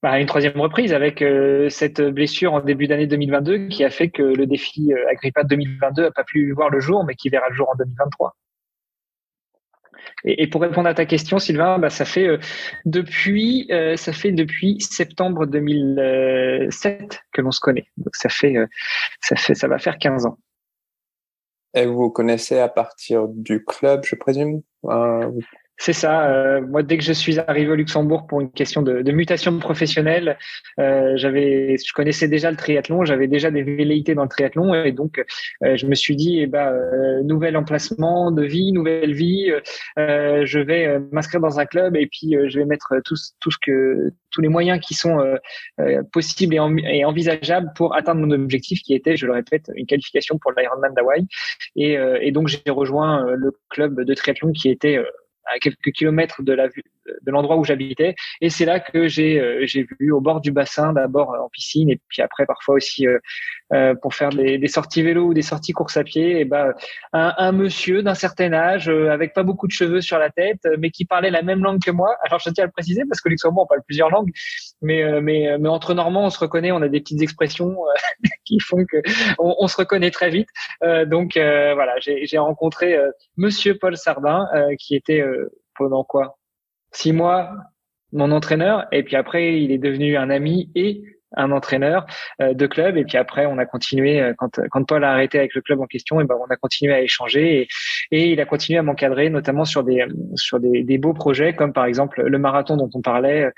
bah, 0.02 0.18
une 0.20 0.26
troisième 0.26 0.60
reprise 0.60 0.92
avec 0.92 1.22
euh, 1.22 1.68
cette 1.70 2.02
blessure 2.02 2.52
en 2.52 2.60
début 2.60 2.86
d'année 2.86 3.06
2022 3.06 3.68
qui 3.68 3.82
a 3.82 3.90
fait 3.90 4.10
que 4.10 4.22
le 4.22 4.46
défi 4.46 4.92
Agrippa 5.10 5.42
2022 5.44 6.04
a 6.04 6.10
pas 6.10 6.24
pu 6.24 6.52
voir 6.52 6.68
le 6.68 6.80
jour, 6.80 7.04
mais 7.04 7.14
qui 7.14 7.30
verra 7.30 7.48
le 7.48 7.54
jour 7.54 7.70
en 7.70 7.76
2023. 7.76 8.34
Et, 10.24 10.48
pour 10.48 10.60
répondre 10.62 10.88
à 10.88 10.94
ta 10.94 11.06
question, 11.06 11.38
Sylvain, 11.38 11.78
bah, 11.78 11.90
ça 11.90 12.04
fait 12.04 12.28
depuis 12.84 13.68
ça 13.96 14.12
fait 14.12 14.32
depuis 14.32 14.80
septembre 14.80 15.46
2007 15.46 17.20
que 17.32 17.40
l'on 17.40 17.50
se 17.50 17.60
connaît. 17.60 17.86
Donc 17.96 18.14
ça 18.14 18.28
fait 18.28 18.56
ça 19.20 19.36
fait 19.36 19.54
ça 19.54 19.68
va 19.68 19.78
faire 19.78 19.98
15 19.98 20.26
ans. 20.26 20.38
Et 21.74 21.86
vous 21.86 21.96
vous 21.96 22.10
connaissez 22.10 22.58
à 22.58 22.68
partir 22.68 23.28
du 23.28 23.64
club, 23.64 24.04
je 24.04 24.16
présume? 24.16 24.62
C'est 25.80 25.94
ça. 25.94 26.28
Euh, 26.28 26.60
moi, 26.60 26.82
dès 26.82 26.98
que 26.98 27.04
je 27.04 27.14
suis 27.14 27.38
arrivé 27.38 27.70
au 27.70 27.74
Luxembourg 27.74 28.26
pour 28.26 28.42
une 28.42 28.52
question 28.52 28.82
de, 28.82 29.00
de 29.00 29.12
mutation 29.12 29.58
professionnelle, 29.58 30.36
euh, 30.78 31.16
j'avais, 31.16 31.78
je 31.78 31.92
connaissais 31.94 32.28
déjà 32.28 32.50
le 32.50 32.58
triathlon, 32.58 33.06
j'avais 33.06 33.28
déjà 33.28 33.50
des 33.50 33.62
velléités 33.62 34.14
dans 34.14 34.24
le 34.24 34.28
triathlon, 34.28 34.74
et 34.74 34.92
donc 34.92 35.24
euh, 35.64 35.76
je 35.78 35.86
me 35.86 35.94
suis 35.94 36.16
dit, 36.16 36.40
eh 36.40 36.46
ben, 36.46 36.66
euh, 36.66 37.22
nouvel 37.22 37.56
emplacement 37.56 38.30
de 38.30 38.42
vie, 38.42 38.72
nouvelle 38.72 39.14
vie. 39.14 39.50
Euh, 39.98 40.44
je 40.44 40.58
vais 40.58 40.98
m'inscrire 41.12 41.40
dans 41.40 41.58
un 41.58 41.64
club 41.64 41.96
et 41.96 42.06
puis 42.08 42.34
je 42.46 42.58
vais 42.58 42.66
mettre 42.66 42.96
tout, 43.06 43.16
tout 43.40 43.50
ce 43.50 43.56
que, 43.62 44.12
tous 44.32 44.42
les 44.42 44.48
moyens 44.48 44.80
qui 44.80 44.92
sont 44.92 45.18
possibles 46.12 46.54
et, 46.54 46.98
et, 46.98 47.04
envisageables 47.06 47.70
pour 47.74 47.96
atteindre 47.96 48.20
mon 48.20 48.30
objectif, 48.32 48.80
qui 48.82 48.92
était, 48.92 49.16
je 49.16 49.24
le 49.24 49.32
répète, 49.32 49.70
une 49.74 49.86
qualification 49.86 50.36
pour 50.36 50.52
l'Ironman 50.52 50.92
d'Hawaï. 50.92 51.26
Et, 51.74 51.96
et 52.20 52.32
donc 52.32 52.48
j'ai 52.48 52.70
rejoint 52.70 53.24
le 53.34 53.52
club 53.70 54.02
de 54.02 54.12
triathlon 54.12 54.52
qui 54.52 54.68
était 54.68 55.02
à 55.54 55.58
quelques 55.58 55.92
kilomètres 55.92 56.42
de 56.42 56.52
la 56.52 56.68
de 57.22 57.30
l'endroit 57.30 57.56
où 57.56 57.64
j'habitais. 57.64 58.14
Et 58.40 58.50
c'est 58.50 58.64
là 58.64 58.80
que 58.80 59.08
j'ai 59.08 59.40
euh, 59.40 59.64
j'ai 59.66 59.86
vu 59.98 60.12
au 60.12 60.20
bord 60.20 60.40
du 60.40 60.52
bassin 60.52 60.92
d'abord 60.92 61.34
euh, 61.34 61.38
en 61.38 61.48
piscine 61.48 61.90
et 61.90 62.00
puis 62.08 62.22
après 62.22 62.46
parfois 62.46 62.76
aussi 62.76 63.06
euh, 63.06 63.94
pour 64.02 64.14
faire 64.14 64.30
des, 64.30 64.58
des, 64.58 64.68
sorties 64.68 65.02
vélo 65.02 65.26
ou 65.26 65.34
des 65.34 65.42
sorties 65.42 65.72
course 65.72 65.96
à 65.96 66.04
pied 66.04 66.40
et 66.40 66.44
ben 66.44 66.72
un, 67.12 67.34
un 67.36 67.52
monsieur 67.52 68.02
d'un 68.02 68.14
certain 68.14 68.52
âge 68.52 68.88
avec 68.88 69.32
pas 69.32 69.42
beaucoup 69.42 69.66
de 69.66 69.72
cheveux 69.72 70.00
sur 70.00 70.18
la 70.18 70.30
tête 70.30 70.66
mais 70.78 70.90
qui 70.90 71.04
parlait 71.04 71.30
la 71.30 71.42
même 71.42 71.62
langue 71.62 71.80
que 71.80 71.90
moi. 71.90 72.16
Alors 72.24 72.40
je 72.40 72.50
tiens 72.50 72.64
à 72.64 72.66
le 72.66 72.72
préciser 72.72 73.02
parce 73.08 73.20
que 73.20 73.28
Luxembourg 73.28 73.64
on 73.64 73.66
parle 73.66 73.82
plusieurs 73.86 74.10
langues 74.10 74.30
mais 74.82 75.20
mais 75.20 75.56
mais 75.58 75.68
entre 75.68 75.94
Normands 75.94 76.26
on 76.26 76.30
se 76.30 76.38
reconnaît 76.38 76.72
on 76.72 76.82
a 76.82 76.88
des 76.88 77.00
petites 77.00 77.22
expressions 77.22 77.76
qui 78.44 78.58
font 78.60 78.84
que 78.84 78.98
on, 79.38 79.54
on, 79.58 79.68
se 79.68 79.76
reconnaît 79.76 80.10
très 80.10 80.30
vite. 80.30 80.48
Donc 81.06 81.32
voilà 81.34 81.94
j'ai 82.00 82.38
rencontré 82.38 82.98
monsieur 83.36 83.78
Paul 83.78 83.96
Sardin 83.96 84.48
qui 84.78 84.96
était 84.96 85.22
pendant 85.80 86.04
quoi? 86.04 86.38
Six 86.92 87.12
mois, 87.12 87.52
mon 88.12 88.32
entraîneur, 88.32 88.86
et 88.92 89.02
puis 89.02 89.16
après, 89.16 89.62
il 89.62 89.72
est 89.72 89.78
devenu 89.78 90.16
un 90.16 90.28
ami 90.28 90.70
et 90.74 91.02
un 91.36 91.52
entraîneur 91.52 92.06
euh, 92.42 92.54
de 92.54 92.66
club 92.66 92.96
et 92.96 93.04
puis 93.04 93.16
après 93.16 93.46
on 93.46 93.56
a 93.58 93.64
continué 93.64 94.20
euh, 94.20 94.34
quand 94.36 94.60
quand 94.68 94.82
Paul 94.82 95.04
a 95.04 95.12
arrêté 95.12 95.38
avec 95.38 95.54
le 95.54 95.60
club 95.60 95.80
en 95.80 95.86
question 95.86 96.20
et 96.20 96.24
ben 96.24 96.34
on 96.40 96.52
a 96.52 96.56
continué 96.56 96.92
à 96.92 97.00
échanger 97.02 97.60
et, 97.60 97.68
et 98.10 98.32
il 98.32 98.40
a 98.40 98.46
continué 98.46 98.80
à 98.80 98.82
m'encadrer 98.82 99.30
notamment 99.30 99.64
sur 99.64 99.84
des 99.84 100.04
sur 100.34 100.58
des, 100.58 100.82
des, 100.82 100.98
beaux 100.98 101.12
projets 101.12 101.54
comme 101.54 101.72
par 101.72 101.84
exemple 101.84 102.20
le 102.20 102.38
marathon 102.40 102.76
dont 102.76 102.90
on 102.94 103.00
parlait 103.00 103.44
euh, 103.44 103.50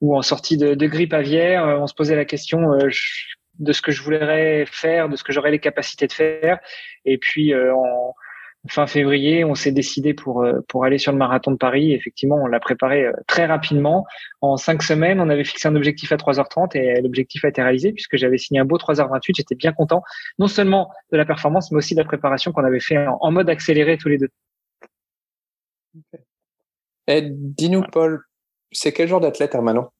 ou 0.00 0.16
en 0.16 0.22
sortie 0.22 0.56
de, 0.56 0.74
de 0.74 0.86
grippe 0.86 1.14
aviaire 1.14 1.64
on 1.80 1.88
se 1.88 1.94
posait 1.94 2.14
la 2.14 2.26
question 2.26 2.60
de 3.58 3.72
ce 3.72 3.82
que 3.82 3.90
je 3.90 4.02
voudrais 4.04 4.64
faire 4.66 5.08
de 5.08 5.16
ce 5.16 5.24
que 5.24 5.32
j'aurais 5.32 5.50
les 5.50 5.58
capacités 5.58 6.06
de 6.06 6.12
faire 6.12 6.60
et 7.04 7.18
puis 7.18 7.52
en 7.56 8.14
fin 8.68 8.86
février, 8.86 9.44
on 9.44 9.54
s'est 9.54 9.72
décidé 9.72 10.14
pour 10.14 10.42
euh, 10.42 10.60
pour 10.68 10.84
aller 10.84 10.98
sur 10.98 11.12
le 11.12 11.18
marathon 11.18 11.50
de 11.50 11.56
Paris. 11.56 11.92
Effectivement, 11.92 12.36
on 12.36 12.46
l'a 12.46 12.60
préparé 12.60 13.04
euh, 13.04 13.12
très 13.26 13.46
rapidement. 13.46 14.06
En 14.40 14.56
cinq 14.56 14.82
semaines, 14.82 15.20
on 15.20 15.28
avait 15.28 15.44
fixé 15.44 15.68
un 15.68 15.76
objectif 15.76 16.12
à 16.12 16.16
3h30 16.16 16.76
et 16.76 17.00
l'objectif 17.00 17.44
a 17.44 17.48
été 17.48 17.62
réalisé 17.62 17.92
puisque 17.92 18.16
j'avais 18.16 18.38
signé 18.38 18.60
un 18.60 18.64
beau 18.64 18.78
3h28. 18.78 19.36
J'étais 19.36 19.54
bien 19.54 19.72
content, 19.72 20.02
non 20.38 20.46
seulement 20.46 20.90
de 21.12 21.16
la 21.16 21.24
performance, 21.24 21.70
mais 21.72 21.78
aussi 21.78 21.94
de 21.94 22.00
la 22.00 22.06
préparation 22.06 22.52
qu'on 22.52 22.64
avait 22.64 22.80
fait 22.80 23.06
en, 23.06 23.30
mode 23.30 23.50
accéléré 23.50 23.98
tous 23.98 24.08
les 24.08 24.18
deux. 24.18 24.30
Et 27.06 27.22
dis-nous, 27.30 27.82
Paul, 27.92 28.22
c'est 28.72 28.92
quel 28.92 29.08
genre 29.08 29.20
d'athlète, 29.20 29.54
Hermano? 29.54 29.90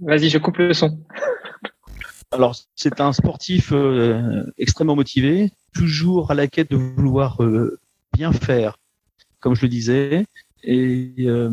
Vas-y, 0.00 0.28
je 0.30 0.38
coupe 0.38 0.58
le 0.58 0.72
son. 0.72 0.98
Alors, 2.32 2.54
c'est 2.76 3.00
un 3.00 3.12
sportif 3.12 3.72
euh, 3.72 4.44
extrêmement 4.56 4.94
motivé, 4.94 5.50
toujours 5.74 6.30
à 6.30 6.34
la 6.34 6.46
quête 6.46 6.70
de 6.70 6.76
vouloir 6.76 7.42
euh, 7.42 7.80
bien 8.12 8.32
faire, 8.32 8.78
comme 9.40 9.56
je 9.56 9.62
le 9.62 9.68
disais, 9.68 10.26
et 10.62 11.12
euh, 11.20 11.50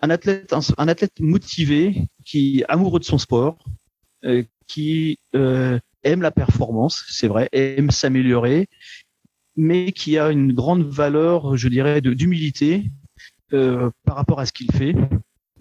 un 0.00 0.10
athlète, 0.10 0.52
un, 0.52 0.88
athlète 0.88 1.20
motivé, 1.20 2.08
qui 2.24 2.58
est 2.60 2.64
amoureux 2.68 2.98
de 2.98 3.04
son 3.04 3.18
sport, 3.18 3.64
qui 4.66 5.20
aime 5.32 6.22
la 6.22 6.32
performance, 6.32 7.04
c'est 7.08 7.28
vrai, 7.28 7.48
aime 7.52 7.92
s'améliorer, 7.92 8.66
mais 9.54 9.92
qui 9.92 10.18
a 10.18 10.32
une 10.32 10.52
grande 10.54 10.82
valeur, 10.82 11.56
je 11.56 11.68
dirais, 11.68 12.00
d'humilité 12.00 12.90
par 13.50 14.16
rapport 14.16 14.40
à 14.40 14.46
ce 14.46 14.52
qu'il 14.52 14.72
fait 14.72 14.96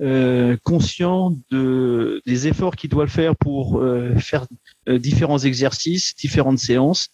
euh, 0.02 0.58
conscient 0.64 1.34
de, 1.52 2.22
des 2.26 2.48
efforts 2.48 2.76
qu'il 2.76 2.90
doit 2.90 3.08
faire 3.08 3.34
pour 3.36 3.80
euh, 3.80 4.14
faire 4.18 4.46
euh, 4.90 5.00
différents 5.00 5.40
exercices, 5.40 6.14
différentes 6.16 6.60
séances. 6.60 7.10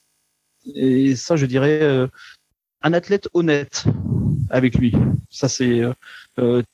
Et 0.73 1.15
ça, 1.15 1.35
je 1.35 1.45
dirais, 1.45 2.07
un 2.81 2.93
athlète 2.93 3.27
honnête 3.33 3.85
avec 4.51 4.75
lui. 4.75 4.93
Ça, 5.31 5.49
c'est 5.49 5.81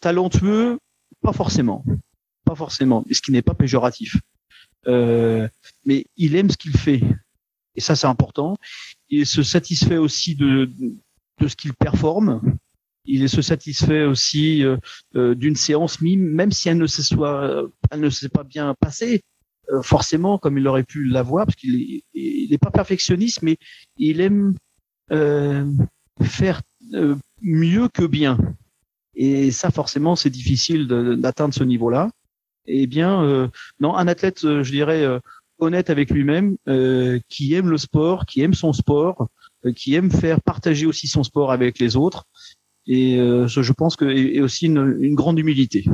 talentueux, 0.01 0.77
pas 1.21 1.31
forcément, 1.31 1.85
pas 2.43 2.55
forcément, 2.55 3.05
ce 3.09 3.21
qui 3.21 3.31
n'est 3.31 3.41
pas 3.41 3.53
péjoratif. 3.53 4.17
mais 4.85 6.05
il 6.17 6.35
aime 6.35 6.49
ce 6.49 6.57
qu'il 6.57 6.77
fait, 6.77 7.01
et 7.75 7.79
ça, 7.79 7.95
c'est 7.95 8.07
important. 8.07 8.57
Il 9.07 9.25
se 9.25 9.41
satisfait 9.41 9.95
aussi 9.95 10.35
de, 10.35 10.69
de 11.39 11.47
ce 11.47 11.55
qu'il 11.55 11.73
performe 11.73 12.56
il 13.07 13.29
se 13.29 13.41
satisfait 13.41 14.03
aussi 14.03 14.63
euh, 14.63 14.77
euh, 15.15 15.33
d'une 15.33 15.55
séance 15.55 16.01
même 16.01 16.51
si 16.51 16.69
elle 16.69 16.77
ne 16.77 16.87
se 16.87 17.01
soit, 17.01 17.63
elle 17.89 18.01
ne 18.01 18.09
s'est 18.09 18.29
pas 18.29 18.43
bien 18.43 18.75
passée, 18.79 19.23
euh, 19.71 19.81
forcément 19.81 20.37
comme 20.37 20.57
il 20.57 20.67
aurait 20.67 20.83
pu 20.83 21.05
l'avoir, 21.05 21.45
parce 21.45 21.55
qu'il 21.55 22.01
n'est 22.13 22.57
pas 22.57 22.71
perfectionniste, 22.71 23.41
mais 23.41 23.57
il 23.97 24.21
aime 24.21 24.53
faire 26.21 26.61
mieux 27.41 27.87
que 27.87 28.05
bien. 28.05 28.37
Et 29.15 29.51
ça, 29.51 29.71
forcément, 29.71 30.15
c'est 30.15 30.29
difficile 30.29 30.87
d'atteindre 30.87 31.53
ce 31.53 31.63
niveau-là. 31.63 32.09
Eh 32.65 32.87
bien, 32.87 33.49
non, 33.79 33.95
un 33.95 34.07
athlète, 34.07 34.41
je 34.41 34.69
dirais, 34.69 35.05
honnête 35.59 35.89
avec 35.89 36.11
lui-même, 36.11 36.57
qui 37.29 37.53
aime 37.53 37.69
le 37.69 37.77
sport, 37.77 38.25
qui 38.25 38.41
aime 38.41 38.53
son 38.53 38.73
sport, 38.73 39.29
qui 39.75 39.95
aime 39.95 40.11
faire 40.11 40.41
partager 40.41 40.85
aussi 40.85 41.07
son 41.07 41.23
sport 41.23 41.51
avec 41.51 41.79
les 41.79 41.95
autres, 41.95 42.25
et 42.87 43.19
euh, 43.19 43.47
je 43.47 43.73
pense 43.73 43.95
que 43.95 44.05
et 44.05 44.41
aussi 44.41 44.67
une, 44.67 44.97
une 44.99 45.15
grande 45.15 45.39
humilité. 45.39 45.85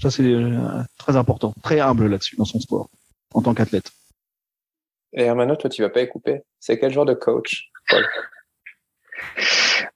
Ça 0.00 0.10
c'est 0.10 0.24
euh, 0.24 0.82
très 0.96 1.16
important, 1.16 1.54
très 1.62 1.80
humble 1.80 2.06
là-dessus 2.06 2.36
dans 2.36 2.44
son 2.44 2.60
sport 2.60 2.88
en 3.34 3.42
tant 3.42 3.54
qu'athlète. 3.54 3.90
Et 5.12 5.22
Hermano, 5.22 5.56
toi 5.56 5.70
tu 5.70 5.82
vas 5.82 5.90
pas 5.90 6.02
y 6.02 6.08
couper. 6.08 6.42
C'est 6.60 6.78
quel 6.78 6.92
genre 6.92 7.06
de 7.06 7.14
coach 7.14 7.70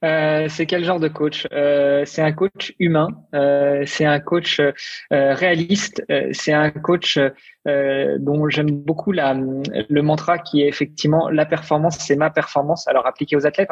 euh, 0.03 0.47
c'est 0.49 0.65
quel 0.65 0.83
genre 0.83 0.99
de 0.99 1.07
coach? 1.07 1.47
Euh, 1.53 2.03
C'est 2.05 2.21
un 2.21 2.31
coach 2.33 2.73
humain, 2.79 3.07
euh, 3.33 3.83
c'est 3.85 4.05
un 4.05 4.19
coach 4.19 4.59
euh, 4.59 4.71
réaliste, 5.09 6.03
c'est 6.31 6.53
un 6.53 6.71
coach 6.71 7.19
dont 7.65 8.49
j'aime 8.49 8.71
beaucoup 8.71 9.13
la, 9.13 9.33
le 9.33 10.01
mantra 10.01 10.37
qui 10.37 10.61
est 10.61 10.67
effectivement 10.67 11.29
la 11.29 11.45
performance, 11.45 11.97
c'est 11.99 12.17
ma 12.17 12.29
performance, 12.29 12.87
alors 12.87 13.07
appliqué 13.07 13.37
aux 13.37 13.47
athlètes. 13.47 13.69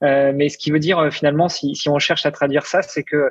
Hein. 0.00 0.32
mais 0.32 0.48
ce 0.48 0.56
qui 0.56 0.70
veut 0.70 0.78
dire 0.78 1.12
finalement, 1.12 1.48
si, 1.48 1.74
si 1.76 1.88
on 1.88 1.98
cherche 1.98 2.24
à 2.24 2.30
traduire 2.30 2.64
ça, 2.64 2.80
c'est 2.82 3.02
que 3.04 3.30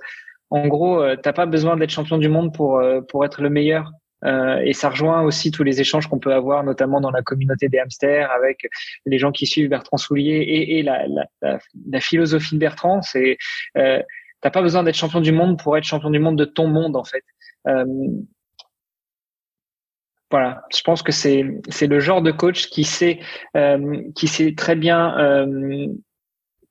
en 0.49 0.67
gros, 0.67 1.03
t'as 1.23 1.33
pas 1.33 1.45
besoin 1.45 1.75
d'être 1.77 1.89
champion 1.89 2.17
du 2.17 2.29
monde 2.29 2.53
pour 2.53 2.81
pour 3.09 3.25
être 3.25 3.41
le 3.41 3.49
meilleur. 3.49 3.91
Euh, 4.25 4.59
et 4.63 4.73
ça 4.73 4.89
rejoint 4.89 5.21
aussi 5.21 5.51
tous 5.51 5.63
les 5.63 5.79
échanges 5.79 6.07
qu'on 6.07 6.19
peut 6.19 6.33
avoir, 6.33 6.63
notamment 6.63 6.99
dans 6.99 7.11
la 7.11 7.21
communauté 7.21 7.69
des 7.69 7.79
hamsters, 7.79 8.31
avec 8.31 8.67
les 9.05 9.19
gens 9.19 9.31
qui 9.31 9.45
suivent 9.45 9.69
Bertrand 9.69 9.97
Soulier 9.97 10.37
et, 10.37 10.79
et 10.79 10.83
la, 10.83 11.05
la, 11.07 11.59
la, 11.91 11.99
philosophie 11.99 12.55
de 12.55 12.59
Bertrand. 12.59 13.01
C'est 13.01 13.37
euh, 13.77 14.01
t'as 14.41 14.49
pas 14.49 14.61
besoin 14.61 14.83
d'être 14.83 14.95
champion 14.95 15.21
du 15.21 15.31
monde 15.31 15.59
pour 15.61 15.77
être 15.77 15.83
champion 15.83 16.09
du 16.09 16.19
monde 16.19 16.37
de 16.37 16.45
ton 16.45 16.67
monde 16.67 16.95
en 16.95 17.03
fait. 17.03 17.23
Euh, 17.67 17.85
voilà, 20.29 20.63
je 20.75 20.81
pense 20.81 21.03
que 21.03 21.11
c'est 21.11 21.45
c'est 21.69 21.87
le 21.87 21.99
genre 21.99 22.21
de 22.21 22.31
coach 22.31 22.67
qui 22.67 22.83
sait 22.83 23.19
euh, 23.55 24.01
qui 24.15 24.27
sait 24.27 24.53
très 24.55 24.75
bien 24.75 25.17
euh, 25.19 25.87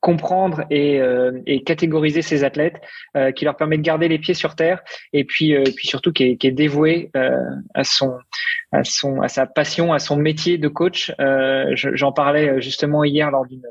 comprendre 0.01 0.65
et, 0.71 1.01
euh, 1.01 1.33
et, 1.47 1.63
catégoriser 1.65 2.23
ces 2.23 2.45
athlètes, 2.45 2.81
euh, 3.17 3.33
qui 3.33 3.45
leur 3.45 3.57
permet 3.57 3.77
de 3.77 3.83
garder 3.83 4.09
les 4.09 4.19
pieds 4.19 4.35
sur 4.35 4.55
terre 4.55 4.83
et 5.13 5.25
puis, 5.25 5.55
euh, 5.55 5.65
puis 5.75 5.89
surtout 5.89 6.13
qui 6.13 6.25
est, 6.25 6.37
qui 6.37 6.47
est 6.47 6.53
dévoué 6.53 7.11
à 7.75 7.85
son 7.85 8.17
à 8.73 8.85
son 8.85 9.21
à 9.21 9.29
sa 9.29 9.47
passion, 9.47 9.93
à 9.93 9.99
son 9.99 10.17
métier 10.17 10.59
de 10.59 10.69
coach. 10.69 11.13
J'en 11.75 12.13
parlais 12.13 12.61
justement 12.61 13.05
hier 13.05 13.31
lors 13.31 13.47
d'une 13.47 13.63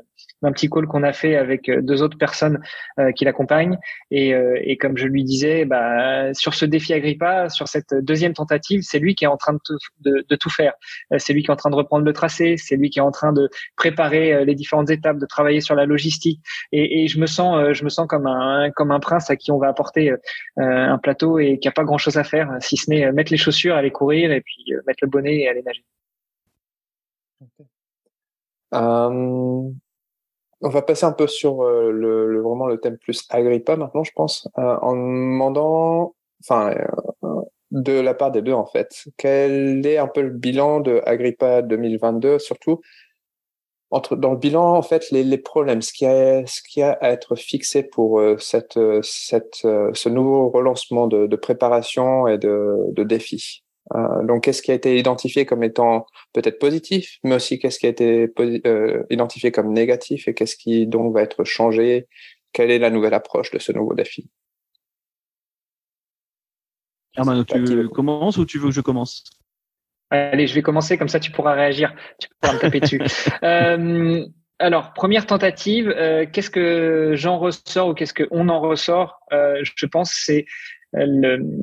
d'un 0.46 0.52
petit 0.52 0.70
call 0.70 0.86
qu'on 0.86 1.02
a 1.02 1.12
fait 1.12 1.36
avec 1.36 1.70
deux 1.70 2.02
autres 2.02 2.16
personnes 2.16 2.60
qui 3.16 3.24
l'accompagnent. 3.24 3.78
Et, 4.10 4.30
et, 4.30 4.76
comme 4.76 4.96
je 4.96 5.06
lui 5.06 5.24
disais, 5.24 5.64
bah, 5.64 6.32
sur 6.34 6.54
ce 6.54 6.64
défi 6.64 6.94
Agrippa, 6.94 7.48
sur 7.48 7.68
cette 7.68 7.94
deuxième 7.94 8.32
tentative, 8.32 8.82
c'est 8.82 8.98
lui 8.98 9.14
qui 9.14 9.24
est 9.24 9.28
en 9.28 9.36
train 9.36 9.54
de 9.54 9.60
tout, 9.64 9.76
de, 10.00 10.24
de 10.28 10.36
tout 10.36 10.50
faire. 10.50 10.74
C'est 11.18 11.32
lui 11.32 11.42
qui 11.42 11.48
est 11.48 11.52
en 11.52 11.56
train 11.56 11.70
de 11.70 11.74
reprendre 11.74 12.04
le 12.04 12.12
tracé, 12.12 12.56
c'est 12.56 12.76
lui 12.76 12.90
qui 12.90 13.00
est 13.00 13.02
en 13.02 13.10
train 13.10 13.32
de 13.32 13.48
préparer 13.76 14.44
les 14.44 14.54
différentes 14.54 14.90
étapes, 14.90 15.18
de 15.18 15.26
travailler 15.26 15.60
sur 15.60 15.74
la 15.74 15.84
logistique. 15.84 16.40
Et, 16.72 17.02
et 17.02 17.08
je 17.08 17.18
me 17.18 17.26
sens, 17.26 17.72
je 17.72 17.84
me 17.84 17.88
sens 17.88 18.06
comme 18.06 18.26
un 18.26 18.70
comme 18.70 18.92
un 18.92 19.00
prince 19.00 19.30
à 19.30 19.36
qui 19.36 19.50
on 19.50 19.58
va 19.58 19.68
apporter 19.68 20.12
un 20.56 20.98
plateau 20.98 21.38
et 21.38 21.58
qui 21.58 21.68
a 21.68 21.72
pas 21.72 21.84
grand 21.84 21.98
chose 21.98 22.16
à 22.16 22.24
faire, 22.24 22.50
si 22.60 22.76
ce 22.76 22.90
n'est 22.90 23.10
mettre 23.12 23.32
les 23.32 23.38
chaussures, 23.38 23.74
aller 23.74 23.90
courir 23.90 24.32
et 24.32 24.40
puis 24.40 24.72
mettre 24.86 25.00
le 25.02 25.08
bonnet 25.08 25.36
et 25.38 25.48
aller 25.48 25.62
nager. 25.62 25.84
Euh, 28.74 29.70
on 30.62 30.68
va 30.68 30.82
passer 30.82 31.04
un 31.04 31.12
peu 31.12 31.26
sur 31.26 31.62
euh, 31.62 31.90
le, 31.90 32.40
vraiment 32.40 32.66
le 32.66 32.78
thème 32.78 32.98
plus 32.98 33.26
Agrippa 33.30 33.76
maintenant, 33.76 34.04
je 34.04 34.12
pense, 34.14 34.48
euh, 34.58 34.76
en 34.82 34.94
demandant, 34.94 36.14
enfin, 36.42 36.74
de 37.70 37.92
la 37.92 38.14
part 38.14 38.30
des 38.30 38.42
deux 38.42 38.52
en 38.52 38.66
fait, 38.66 39.04
quel 39.16 39.84
est 39.86 39.98
un 39.98 40.08
peu 40.08 40.22
le 40.22 40.30
bilan 40.30 40.80
de 40.80 41.02
Agrippa 41.04 41.62
2022, 41.62 42.38
surtout 42.38 42.80
entre 43.90 44.16
dans 44.16 44.32
le 44.32 44.36
bilan 44.36 44.74
en 44.74 44.82
fait 44.82 45.10
les, 45.12 45.22
les 45.22 45.38
problèmes, 45.38 45.80
ce 45.82 45.92
qui 45.92 46.06
a 46.06 46.44
ce 46.46 46.60
qui 46.62 46.82
a 46.82 46.92
à 46.92 47.10
être 47.10 47.36
fixé 47.36 47.84
pour 47.84 48.20
cette 48.38 48.78
cette 49.02 49.54
ce 49.62 50.08
nouveau 50.08 50.50
relancement 50.50 51.06
de, 51.06 51.26
de 51.26 51.36
préparation 51.36 52.26
et 52.26 52.38
de, 52.38 52.76
de 52.92 53.04
défis? 53.04 53.62
Euh, 53.94 54.24
donc, 54.24 54.44
qu'est-ce 54.44 54.62
qui 54.62 54.72
a 54.72 54.74
été 54.74 54.98
identifié 54.98 55.46
comme 55.46 55.62
étant 55.62 56.06
peut-être 56.32 56.58
positif, 56.58 57.18
mais 57.22 57.36
aussi 57.36 57.58
qu'est-ce 57.58 57.78
qui 57.78 57.86
a 57.86 57.90
été 57.90 58.32
euh, 58.38 59.04
identifié 59.10 59.52
comme 59.52 59.72
négatif 59.72 60.26
et 60.28 60.34
qu'est-ce 60.34 60.56
qui 60.56 60.86
donc 60.86 61.14
va 61.14 61.22
être 61.22 61.44
changé? 61.44 62.08
Quelle 62.52 62.70
est 62.70 62.78
la 62.78 62.90
nouvelle 62.90 63.14
approche 63.14 63.50
de 63.50 63.58
ce 63.58 63.72
nouveau 63.72 63.94
défi? 63.94 64.28
Armand, 67.16 67.44
tu 67.44 67.88
commences 67.88 68.36
ou 68.38 68.44
tu 68.44 68.58
veux 68.58 68.68
que 68.68 68.74
je 68.74 68.80
commence? 68.80 69.24
Allez, 70.10 70.46
je 70.46 70.54
vais 70.54 70.62
commencer, 70.62 70.98
comme 70.98 71.08
ça 71.08 71.18
tu 71.18 71.30
pourras 71.30 71.54
réagir, 71.54 71.94
tu 72.20 72.28
pourras 72.40 72.54
me 72.54 72.58
taper 72.58 72.80
dessus. 72.80 73.00
Euh, 73.42 74.24
alors, 74.58 74.94
première 74.94 75.26
tentative, 75.26 75.94
qu'est-ce 76.32 76.48
que 76.48 77.12
j'en 77.14 77.38
ressors 77.38 77.88
ou 77.88 77.94
qu'est-ce 77.94 78.14
qu'on 78.14 78.48
en 78.48 78.60
ressort? 78.60 79.20
Je 79.30 79.86
pense 79.86 80.12
c'est 80.12 80.46
le, 80.94 81.60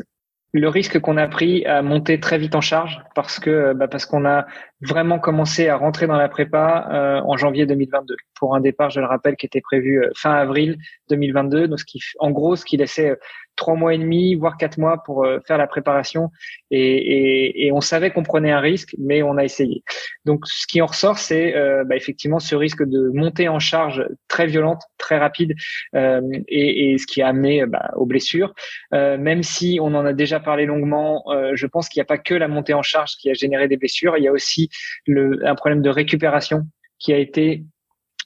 le 0.54 0.70
risque 0.70 1.00
qu'on 1.00 1.18
a 1.18 1.28
pris 1.28 1.66
à 1.66 1.82
monter 1.82 2.20
très 2.20 2.38
vite 2.38 2.56
en 2.56 2.62
charge 2.62 3.02
parce 3.16 3.40
que 3.40 3.74
bah 3.74 3.88
parce 3.88 4.06
qu'on 4.06 4.26
a 4.26 4.46
vraiment 4.86 5.20
commencé 5.20 5.68
à 5.68 5.78
rentrer 5.78 6.08
dans 6.08 6.18
la 6.18 6.30
prépa 6.30 6.88
euh, 6.92 7.22
en 7.26 7.38
janvier 7.38 7.66
2022 7.66 8.16
pour 8.36 8.56
un 8.56 8.60
départ, 8.60 8.90
je 8.90 9.00
le 9.00 9.06
rappelle, 9.06 9.36
qui 9.36 9.46
était 9.46 9.62
prévu 9.62 10.04
euh, 10.04 10.10
fin 10.16 10.34
avril 10.34 10.78
2022. 11.10 11.68
Donc, 11.68 11.80
ce 11.80 11.86
qui, 11.86 12.00
en 12.20 12.32
gros, 12.32 12.56
ce 12.56 12.66
qui 12.66 12.78
laissait 12.78 13.12
euh, 13.12 13.16
trois 13.56 13.76
mois 13.76 13.94
et 13.94 13.98
demi, 13.98 14.36
voire 14.36 14.58
quatre 14.58 14.80
mois 14.80 15.04
pour 15.06 15.28
faire 15.46 15.60
la 15.60 15.68
préparation. 15.68 16.32
Et, 16.72 16.80
et, 16.80 17.68
et 17.68 17.72
on 17.72 17.82
savait 17.82 18.10
qu'on 18.10 18.24
prenait 18.24 18.52
un 18.52 18.60
risque, 18.60 18.96
mais 18.98 19.22
on 19.22 19.38
a 19.38 19.44
essayé. 19.44 19.84
Donc, 20.26 20.48
ce 20.48 20.66
qui 20.66 20.82
en 20.82 20.88
ressort, 20.88 21.20
c'est 21.20 21.54
bah, 21.86 21.96
effectivement 21.96 22.40
ce 22.40 22.56
risque 22.56 22.84
de 22.84 23.12
monter 23.14 23.50
en 23.50 23.60
charge 23.60 24.08
très 24.28 24.48
violente, 24.48 24.82
très 24.98 25.20
rapide, 25.20 25.54
et, 25.94 26.94
et, 26.94 26.98
ce 26.98 27.06
qui 27.06 27.22
a 27.22 27.28
amené 27.28 27.68
bah, 27.68 27.92
aux 27.96 28.08
blessures. 28.08 28.56
même 28.92 29.44
si 29.44 29.78
on 29.80 29.94
en 29.94 30.04
a 30.04 30.14
déjà 30.14 30.40
parlé 30.40 30.66
longuement, 30.66 31.24
je 31.54 31.68
pense 31.68 31.90
qu'il 31.90 32.00
n'y 32.00 32.06
a 32.06 32.06
pas 32.06 32.18
que 32.18 32.34
la 32.34 32.48
montée 32.48 32.74
en 32.74 32.82
charge 32.82 33.12
qui 33.22 33.30
a 33.30 33.36
généré 33.36 33.68
des 33.68 33.78
blessures. 33.78 34.18
Il 34.18 34.24
y 34.24 34.28
a 34.28 34.32
aussi 34.32 34.70
un 35.08 35.56
problème 35.56 35.82
de 35.82 35.90
récupération 35.90 36.68
qui 37.00 37.14
a 37.14 37.18
été 37.18 37.64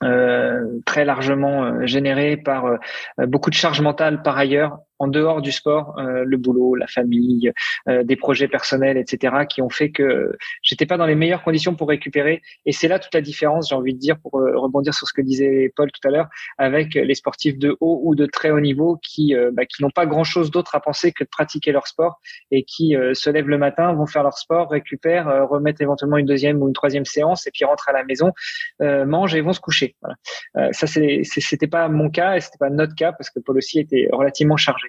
euh, 0.03 0.79
très 0.85 1.05
largement 1.05 1.65
euh, 1.65 1.85
généré 1.87 2.37
par 2.37 2.65
euh, 2.65 2.77
beaucoup 3.25 3.49
de 3.49 3.55
charges 3.55 3.81
mentales 3.81 4.21
par 4.21 4.37
ailleurs 4.37 4.77
en 4.99 5.07
dehors 5.07 5.41
du 5.41 5.51
sport, 5.51 5.97
euh, 5.99 6.23
le 6.25 6.37
boulot, 6.37 6.75
la 6.75 6.87
famille, 6.87 7.51
euh, 7.87 8.03
des 8.03 8.15
projets 8.15 8.47
personnels, 8.47 8.97
etc., 8.97 9.45
qui 9.49 9.61
ont 9.61 9.69
fait 9.69 9.91
que 9.91 10.35
j'étais 10.61 10.85
pas 10.85 10.97
dans 10.97 11.05
les 11.05 11.15
meilleures 11.15 11.43
conditions 11.43 11.75
pour 11.75 11.89
récupérer. 11.89 12.41
Et 12.65 12.71
c'est 12.71 12.87
là 12.87 12.99
toute 12.99 13.13
la 13.13 13.21
différence, 13.21 13.69
j'ai 13.69 13.75
envie 13.75 13.93
de 13.93 13.99
dire, 13.99 14.17
pour 14.19 14.39
euh, 14.39 14.57
rebondir 14.57 14.93
sur 14.93 15.07
ce 15.07 15.13
que 15.13 15.21
disait 15.21 15.71
Paul 15.75 15.91
tout 15.91 16.07
à 16.07 16.11
l'heure, 16.11 16.27
avec 16.57 16.95
les 16.95 17.15
sportifs 17.15 17.57
de 17.57 17.77
haut 17.79 18.01
ou 18.03 18.15
de 18.15 18.25
très 18.25 18.51
haut 18.51 18.59
niveau 18.59 18.99
qui, 19.03 19.35
bah, 19.53 19.65
qui 19.65 19.81
n'ont 19.83 19.89
pas 19.89 20.05
grand-chose 20.05 20.51
d'autre 20.51 20.75
à 20.75 20.79
penser 20.79 21.11
que 21.11 21.23
de 21.23 21.29
pratiquer 21.29 21.71
leur 21.71 21.87
sport 21.87 22.19
et 22.51 22.63
qui 22.63 22.95
se 23.13 23.29
lèvent 23.29 23.49
le 23.49 23.57
matin, 23.57 23.93
vont 23.93 24.05
faire 24.05 24.23
leur 24.23 24.37
sport, 24.37 24.69
récupèrent, 24.69 25.47
remettent 25.49 25.81
éventuellement 25.81 26.17
une 26.17 26.25
deuxième 26.25 26.61
ou 26.61 26.67
une 26.67 26.73
troisième 26.73 27.05
séance 27.05 27.47
et 27.47 27.51
puis 27.51 27.65
rentrent 27.65 27.89
à 27.89 27.93
la 27.93 28.03
maison, 28.03 28.31
mangent 28.79 29.35
et 29.35 29.41
vont 29.41 29.53
se 29.53 29.59
coucher. 29.59 29.95
Voilà. 30.01 30.73
ça, 30.73 30.87
c'était 30.87 31.67
pas 31.67 31.87
mon 31.89 32.09
cas 32.09 32.35
et 32.35 32.41
c'était 32.41 32.57
pas 32.57 32.69
notre 32.69 32.95
cas 32.95 33.11
parce 33.11 33.29
que 33.29 33.39
Paul 33.39 33.57
aussi 33.57 33.79
était 33.79 34.07
relativement 34.11 34.57
chargé. 34.57 34.86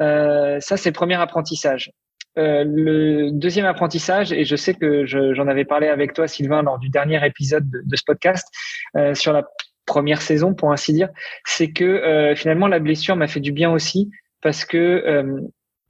Euh, 0.00 0.58
ça, 0.60 0.76
c'est 0.76 0.90
le 0.90 0.94
premier 0.94 1.16
apprentissage. 1.16 1.90
Euh, 2.38 2.64
le 2.64 3.30
deuxième 3.32 3.66
apprentissage, 3.66 4.32
et 4.32 4.44
je 4.44 4.56
sais 4.56 4.74
que 4.74 5.04
j'en 5.04 5.48
avais 5.48 5.64
parlé 5.64 5.88
avec 5.88 6.12
toi, 6.12 6.28
Sylvain, 6.28 6.62
lors 6.62 6.78
du 6.78 6.88
dernier 6.88 7.24
épisode 7.26 7.68
de, 7.68 7.96
ce 7.96 8.02
podcast, 8.06 8.46
euh, 8.96 9.14
sur 9.14 9.32
la 9.32 9.44
première 9.86 10.22
saison, 10.22 10.54
pour 10.54 10.72
ainsi 10.72 10.92
dire, 10.92 11.08
c'est 11.44 11.72
que 11.72 12.32
finalement 12.36 12.68
la 12.68 12.78
blessure 12.78 13.16
m'a 13.16 13.26
fait 13.26 13.40
du 13.40 13.50
bien 13.50 13.72
aussi, 13.72 14.08
parce 14.40 14.64
que 14.64 15.42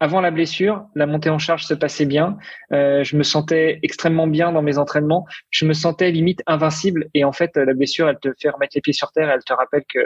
avant 0.02 0.22
la 0.22 0.30
blessure, 0.30 0.86
la 0.94 1.04
montée 1.04 1.28
en 1.28 1.38
charge 1.38 1.64
se 1.64 1.74
passait 1.74 2.06
bien. 2.06 2.38
je 2.70 3.16
me 3.16 3.22
sentais 3.22 3.78
extrêmement 3.82 4.26
bien 4.26 4.52
dans 4.52 4.62
mes 4.62 4.78
entraînements. 4.78 5.26
Je 5.50 5.66
me 5.66 5.74
sentais 5.74 6.10
limite 6.10 6.42
invincible. 6.46 7.08
Et 7.12 7.24
en 7.24 7.32
fait, 7.32 7.54
la 7.58 7.74
blessure, 7.74 8.08
elle 8.08 8.18
te 8.18 8.30
fait 8.40 8.48
remettre 8.48 8.72
les 8.74 8.80
pieds 8.80 8.94
sur 8.94 9.12
terre. 9.12 9.28
Elle 9.28 9.44
te 9.44 9.52
rappelle 9.52 9.84
que 9.92 10.00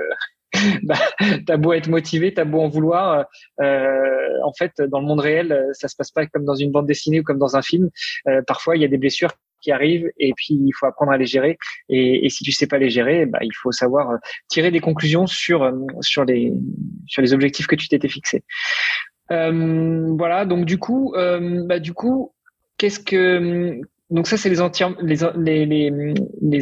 bah, 0.83 0.99
t'as 1.47 1.57
beau 1.57 1.73
être 1.73 1.89
motivé, 1.89 2.33
t'as 2.33 2.45
beau 2.45 2.61
en 2.61 2.69
vouloir, 2.69 3.27
euh, 3.61 4.29
en 4.45 4.53
fait, 4.53 4.73
dans 4.81 5.01
le 5.01 5.07
monde 5.07 5.21
réel, 5.21 5.69
ça 5.73 5.89
se 5.89 5.97
passe 5.97 6.11
pas 6.11 6.27
comme 6.27 6.45
dans 6.45 6.55
une 6.55 6.71
bande 6.71 6.87
dessinée 6.87 7.21
ou 7.21 7.23
comme 7.23 7.39
dans 7.39 7.57
un 7.57 7.63
film. 7.63 7.91
Euh, 8.29 8.43
parfois, 8.47 8.77
il 8.77 8.83
y 8.83 8.85
a 8.85 8.89
des 8.89 8.99
blessures 8.99 9.33
qui 9.65 9.73
arrivent 9.73 10.11
et 10.19 10.33
puis 10.37 10.55
il 10.55 10.73
faut 10.79 10.87
apprendre 10.87 11.13
à 11.13 11.17
les 11.17 11.27
gérer. 11.27 11.57
Et, 11.89 12.27
et 12.27 12.29
si 12.29 12.45
tu 12.45 12.53
sais 12.53 12.67
pas 12.67 12.79
les 12.79 12.91
gérer, 12.91 13.27
bah, 13.27 13.39
il 13.43 13.55
faut 13.55 13.73
savoir 13.73 14.11
euh, 14.11 14.17
tirer 14.49 14.71
des 14.71 14.81
conclusions 14.81 15.27
sur 15.27 15.63
euh, 15.63 15.73
sur 16.01 16.25
les 16.25 16.53
sur 17.07 17.23
les 17.23 17.33
objectifs 17.33 17.67
que 17.67 17.75
tu 17.75 17.89
t'étais 17.89 18.09
fixé. 18.09 18.45
Euh, 19.33 20.15
voilà. 20.17 20.45
Donc 20.45 20.67
du 20.67 20.79
coup, 20.79 21.15
euh, 21.17 21.65
bah, 21.67 21.81
du 21.81 21.95
coup, 21.95 22.33
qu'est-ce 22.77 23.01
que 23.01 23.81
donc 24.11 24.27
ça, 24.27 24.37
c'est 24.37 24.51
les, 24.51 24.57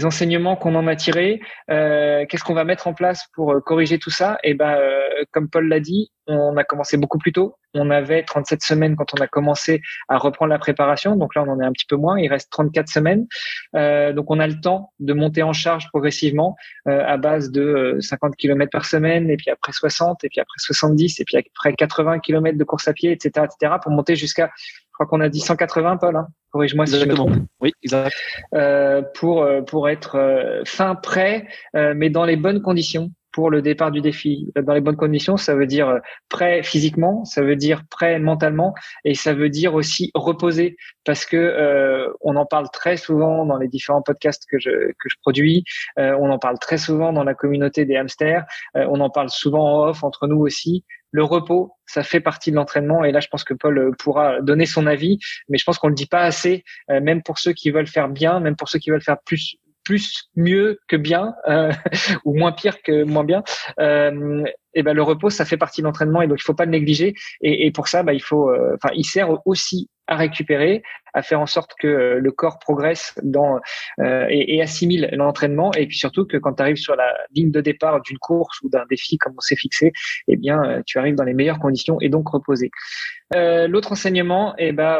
enseignements 0.04 0.56
qu'on 0.56 0.74
en 0.76 0.86
a 0.86 0.94
tirés. 0.94 1.40
Euh, 1.70 2.24
Qu'est-ce 2.28 2.44
qu'on 2.44 2.54
va 2.54 2.64
mettre 2.64 2.86
en 2.86 2.94
place 2.94 3.26
pour 3.34 3.52
euh, 3.52 3.60
corriger 3.60 3.98
tout 3.98 4.10
ça? 4.10 4.38
Et 4.44 4.50
eh 4.50 4.54
ben, 4.54 4.76
euh, 4.76 5.24
comme 5.32 5.48
Paul 5.48 5.68
l'a 5.68 5.80
dit, 5.80 6.12
on 6.26 6.56
a 6.56 6.64
commencé 6.64 6.96
beaucoup 6.96 7.18
plus 7.18 7.32
tôt. 7.32 7.56
On 7.74 7.90
avait 7.90 8.22
37 8.22 8.62
semaines 8.62 8.96
quand 8.96 9.14
on 9.18 9.22
a 9.22 9.26
commencé 9.26 9.80
à 10.08 10.18
reprendre 10.18 10.50
la 10.50 10.58
préparation. 10.58 11.16
Donc 11.16 11.34
là, 11.34 11.42
on 11.46 11.50
en 11.50 11.60
est 11.60 11.64
un 11.64 11.72
petit 11.72 11.86
peu 11.86 11.96
moins. 11.96 12.18
Il 12.18 12.28
reste 12.28 12.50
34 12.50 12.88
semaines. 12.88 13.26
Euh, 13.74 14.12
donc 14.12 14.30
on 14.30 14.38
a 14.38 14.46
le 14.46 14.60
temps 14.60 14.92
de 15.00 15.12
monter 15.14 15.42
en 15.42 15.52
charge 15.52 15.88
progressivement 15.88 16.56
euh, 16.88 17.02
à 17.06 17.16
base 17.16 17.50
de 17.50 17.96
50 18.00 18.36
km 18.36 18.70
par 18.70 18.84
semaine, 18.84 19.30
et 19.30 19.36
puis 19.36 19.50
après 19.50 19.72
60, 19.72 20.24
et 20.24 20.28
puis 20.28 20.40
après 20.40 20.58
70, 20.58 21.20
et 21.20 21.24
puis 21.24 21.36
après 21.36 21.74
80 21.74 22.20
km 22.20 22.58
de 22.58 22.64
course 22.64 22.88
à 22.88 22.92
pied, 22.92 23.12
etc., 23.12 23.46
etc., 23.46 23.74
pour 23.82 23.92
monter 23.92 24.16
jusqu'à 24.16 24.50
je 24.92 24.94
crois 24.94 25.06
qu'on 25.06 25.22
a 25.22 25.30
dit 25.30 25.40
180, 25.40 25.96
Paul. 25.96 26.16
Hein 26.16 26.28
Corrige-moi 26.50 26.84
si 26.84 27.00
je 27.00 27.06
me 27.06 27.14
trompe. 27.14 27.36
Oui, 27.60 27.72
exact. 27.82 28.14
Euh, 28.54 29.00
pour 29.14 29.42
euh, 29.42 29.62
pour 29.62 29.88
être 29.88 30.16
euh, 30.16 30.62
fin 30.66 30.94
prêt, 30.94 31.46
euh, 31.74 31.94
mais 31.96 32.10
dans 32.10 32.26
les 32.26 32.36
bonnes 32.36 32.60
conditions 32.60 33.10
pour 33.32 33.50
le 33.50 33.62
départ 33.62 33.90
du 33.90 34.00
défi. 34.00 34.52
Dans 34.56 34.74
les 34.74 34.80
bonnes 34.80 34.96
conditions, 34.96 35.36
ça 35.36 35.54
veut 35.54 35.66
dire 35.66 36.00
prêt 36.28 36.62
physiquement, 36.62 37.24
ça 37.24 37.42
veut 37.42 37.56
dire 37.56 37.82
prêt 37.90 38.18
mentalement, 38.18 38.74
et 39.04 39.14
ça 39.14 39.34
veut 39.34 39.48
dire 39.48 39.74
aussi 39.74 40.10
reposer, 40.14 40.76
parce 41.04 41.24
que 41.24 42.08
on 42.20 42.36
en 42.36 42.46
parle 42.46 42.68
très 42.72 42.96
souvent 42.96 43.44
dans 43.46 43.56
les 43.56 43.68
différents 43.68 44.02
podcasts 44.02 44.44
que 44.50 44.58
je 44.58 44.70
que 44.70 45.08
je 45.08 45.16
produis. 45.22 45.64
on 45.96 46.30
en 46.30 46.38
parle 46.38 46.58
très 46.58 46.78
souvent 46.78 47.12
dans 47.12 47.24
la 47.24 47.34
communauté 47.34 47.84
des 47.84 47.96
hamsters. 47.96 48.44
on 48.74 49.00
en 49.00 49.10
parle 49.10 49.30
souvent 49.30 49.82
en 49.82 49.88
off 49.88 50.04
entre 50.04 50.26
nous 50.26 50.38
aussi 50.38 50.84
le 51.12 51.22
repos, 51.22 51.76
ça 51.86 52.02
fait 52.02 52.20
partie 52.20 52.50
de 52.50 52.56
l'entraînement. 52.56 53.04
Et 53.04 53.12
là, 53.12 53.20
je 53.20 53.28
pense 53.28 53.44
que 53.44 53.54
Paul 53.54 53.78
euh, 53.78 53.90
pourra 53.98 54.40
donner 54.40 54.66
son 54.66 54.86
avis, 54.86 55.18
mais 55.48 55.58
je 55.58 55.64
pense 55.64 55.78
qu'on 55.78 55.88
le 55.88 55.94
dit 55.94 56.06
pas 56.06 56.22
assez, 56.22 56.64
euh, 56.90 57.00
même 57.00 57.22
pour 57.22 57.38
ceux 57.38 57.52
qui 57.52 57.70
veulent 57.70 57.86
faire 57.86 58.08
bien, 58.08 58.40
même 58.40 58.56
pour 58.56 58.68
ceux 58.68 58.78
qui 58.78 58.90
veulent 58.90 59.02
faire 59.02 59.20
plus 59.24 59.56
plus 59.84 60.30
mieux 60.36 60.78
que 60.88 60.96
bien 60.96 61.34
euh, 61.48 61.72
ou 62.24 62.36
moins 62.36 62.52
pire 62.52 62.82
que 62.82 63.04
moins 63.04 63.24
bien 63.24 63.42
euh, 63.80 64.44
et 64.74 64.82
ben 64.82 64.94
le 64.94 65.02
repos 65.02 65.30
ça 65.30 65.44
fait 65.44 65.56
partie 65.56 65.80
de 65.82 65.86
l'entraînement 65.86 66.22
et 66.22 66.28
donc 66.28 66.38
il 66.40 66.44
faut 66.44 66.54
pas 66.54 66.64
le 66.64 66.70
négliger 66.70 67.14
et, 67.40 67.66
et 67.66 67.70
pour 67.70 67.88
ça 67.88 68.02
bah, 68.02 68.12
il 68.12 68.22
faut 68.22 68.50
enfin 68.74 68.90
il 68.94 69.04
sert 69.04 69.46
aussi 69.46 69.90
à 70.06 70.16
récupérer, 70.16 70.82
à 71.14 71.22
faire 71.22 71.40
en 71.40 71.46
sorte 71.46 71.72
que 71.78 71.86
euh, 71.86 72.20
le 72.20 72.32
corps 72.32 72.58
progresse 72.58 73.14
dans 73.22 73.60
euh, 74.00 74.26
et, 74.28 74.56
et, 74.56 74.62
assimile 74.62 75.08
l'entraînement, 75.12 75.72
et 75.72 75.86
puis 75.86 75.96
surtout 75.96 76.26
que 76.26 76.36
quand 76.36 76.54
tu 76.54 76.62
arrives 76.62 76.76
sur 76.76 76.96
la 76.96 77.14
ligne 77.34 77.50
de 77.50 77.60
départ 77.60 78.00
d'une 78.02 78.18
course 78.18 78.60
ou 78.62 78.68
d'un 78.68 78.84
défi 78.88 79.18
comme 79.18 79.34
on 79.36 79.40
s'est 79.40 79.56
fixé, 79.56 79.92
eh 80.28 80.36
bien 80.36 80.62
euh, 80.64 80.82
tu 80.86 80.98
arrives 80.98 81.14
dans 81.14 81.24
les 81.24 81.34
meilleures 81.34 81.58
conditions 81.58 81.98
et 82.00 82.08
donc 82.08 82.28
reposé. 82.28 82.70
Euh, 83.34 83.68
L'autre 83.68 83.92
enseignement, 83.92 84.54
eh 84.58 84.72
ben 84.72 84.98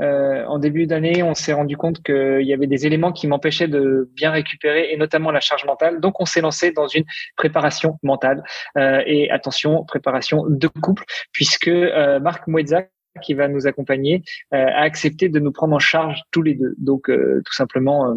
euh, 0.00 0.44
en 0.46 0.58
début 0.58 0.86
d'année, 0.86 1.22
on 1.22 1.34
s'est 1.34 1.52
rendu 1.52 1.76
compte 1.76 2.02
qu'il 2.02 2.42
y 2.42 2.52
avait 2.52 2.66
des 2.66 2.86
éléments 2.86 3.12
qui 3.12 3.26
m'empêchaient 3.26 3.68
de 3.68 4.10
bien 4.14 4.30
récupérer, 4.30 4.92
et 4.92 4.96
notamment 4.96 5.30
la 5.30 5.40
charge 5.40 5.64
mentale. 5.64 6.00
Donc, 6.00 6.20
on 6.20 6.26
s'est 6.26 6.40
lancé 6.40 6.72
dans 6.72 6.86
une 6.86 7.04
préparation 7.36 7.98
mentale. 8.02 8.42
Euh, 8.76 9.02
et 9.06 9.30
attention, 9.30 9.84
préparation 9.84 10.44
de 10.48 10.68
couple, 10.68 11.04
puisque 11.32 11.68
euh, 11.68 12.20
Marc 12.20 12.46
Mouedza, 12.46 12.84
qui 13.22 13.32
va 13.32 13.48
nous 13.48 13.66
accompagner, 13.66 14.22
a 14.52 14.82
accepté 14.82 15.30
de 15.30 15.40
nous 15.40 15.50
prendre 15.50 15.74
en 15.74 15.78
charge 15.78 16.20
tous 16.32 16.42
les 16.42 16.54
deux. 16.54 16.74
Donc, 16.76 17.06
tout 17.06 17.52
simplement 17.54 18.14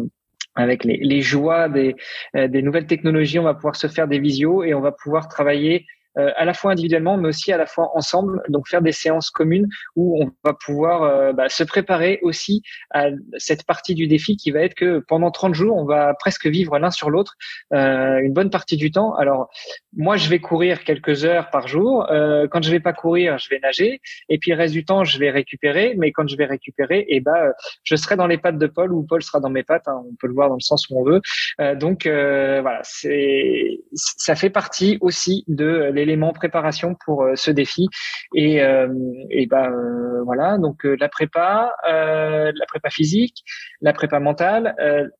avec 0.56 0.84
les, 0.84 0.98
les 0.98 1.22
joies 1.22 1.70
des, 1.70 1.96
des 2.34 2.60
nouvelles 2.60 2.84
technologies, 2.84 3.38
on 3.38 3.44
va 3.44 3.54
pouvoir 3.54 3.76
se 3.76 3.86
faire 3.86 4.08
des 4.08 4.18
visios 4.18 4.62
et 4.62 4.74
on 4.74 4.82
va 4.82 4.92
pouvoir 4.92 5.28
travailler 5.28 5.86
euh, 6.18 6.32
à 6.36 6.44
la 6.44 6.54
fois 6.54 6.72
individuellement, 6.72 7.16
mais 7.16 7.28
aussi 7.28 7.52
à 7.52 7.56
la 7.56 7.66
fois 7.66 7.90
ensemble. 7.94 8.42
Donc 8.48 8.68
faire 8.68 8.82
des 8.82 8.92
séances 8.92 9.30
communes 9.30 9.68
où 9.94 10.20
on 10.20 10.30
va 10.44 10.54
pouvoir 10.54 11.02
euh, 11.04 11.32
bah, 11.32 11.48
se 11.48 11.62
préparer 11.62 12.18
aussi 12.22 12.62
à 12.90 13.06
cette 13.38 13.64
partie 13.64 13.94
du 13.94 14.08
défi 14.08 14.36
qui 14.36 14.50
va 14.50 14.60
être 14.60 14.74
que 14.74 15.04
pendant 15.06 15.30
30 15.30 15.54
jours, 15.54 15.76
on 15.76 15.84
va 15.84 16.14
presque 16.14 16.46
vivre 16.46 16.78
l'un 16.78 16.90
sur 16.90 17.10
l'autre 17.10 17.36
euh, 17.72 18.18
une 18.18 18.32
bonne 18.32 18.50
partie 18.50 18.76
du 18.76 18.90
temps. 18.90 19.14
Alors 19.14 19.50
moi, 19.96 20.16
je 20.16 20.28
vais 20.28 20.40
courir 20.40 20.82
quelques 20.82 21.24
heures 21.24 21.50
par 21.50 21.68
jour. 21.68 22.06
quand 22.50 22.62
je 22.62 22.70
vais 22.70 22.80
pas 22.80 22.92
courir, 22.92 23.38
je 23.38 23.48
vais 23.48 23.60
nager. 23.60 24.00
Et 24.28 24.38
puis 24.38 24.50
le 24.50 24.56
reste 24.56 24.74
du 24.74 24.84
temps, 24.84 25.04
je 25.04 25.18
vais 25.18 25.30
récupérer. 25.30 25.94
Mais 25.96 26.10
quand 26.12 26.28
je 26.28 26.36
vais 26.36 26.44
récupérer, 26.44 27.00
et 27.00 27.16
eh 27.16 27.20
ben, 27.20 27.52
je 27.84 27.96
serai 27.96 28.16
dans 28.16 28.26
les 28.26 28.38
pattes 28.38 28.58
de 28.58 28.66
Paul 28.66 28.92
ou 28.92 29.04
Paul 29.04 29.22
sera 29.22 29.40
dans 29.40 29.50
mes 29.50 29.62
pattes. 29.62 29.86
Hein. 29.86 30.02
on 30.08 30.14
peut 30.20 30.26
le 30.26 30.34
voir 30.34 30.48
dans 30.48 30.56
le 30.56 30.60
sens 30.60 30.88
où 30.90 30.98
on 30.98 31.04
veut. 31.04 31.20
donc 31.76 32.06
voilà, 32.06 32.80
c'est 32.82 33.80
ça 33.92 34.34
fait 34.34 34.50
partie 34.50 34.98
aussi 35.00 35.44
de 35.48 35.90
l'élément 35.92 36.09
préparation 36.32 36.94
pour 37.04 37.24
euh, 37.24 37.36
ce 37.36 37.50
défi. 37.50 37.88
Et, 38.34 38.62
euh, 38.62 38.88
et 39.30 39.46
ben 39.46 39.72
voilà, 40.24 40.58
donc 40.58 40.84
la 40.84 41.08
prépa, 41.08 41.72
la 41.86 42.66
prépa 42.68 42.90
physique, 42.90 43.42
la 43.80 43.92
prépa 43.92 44.20
mentale. 44.20 44.74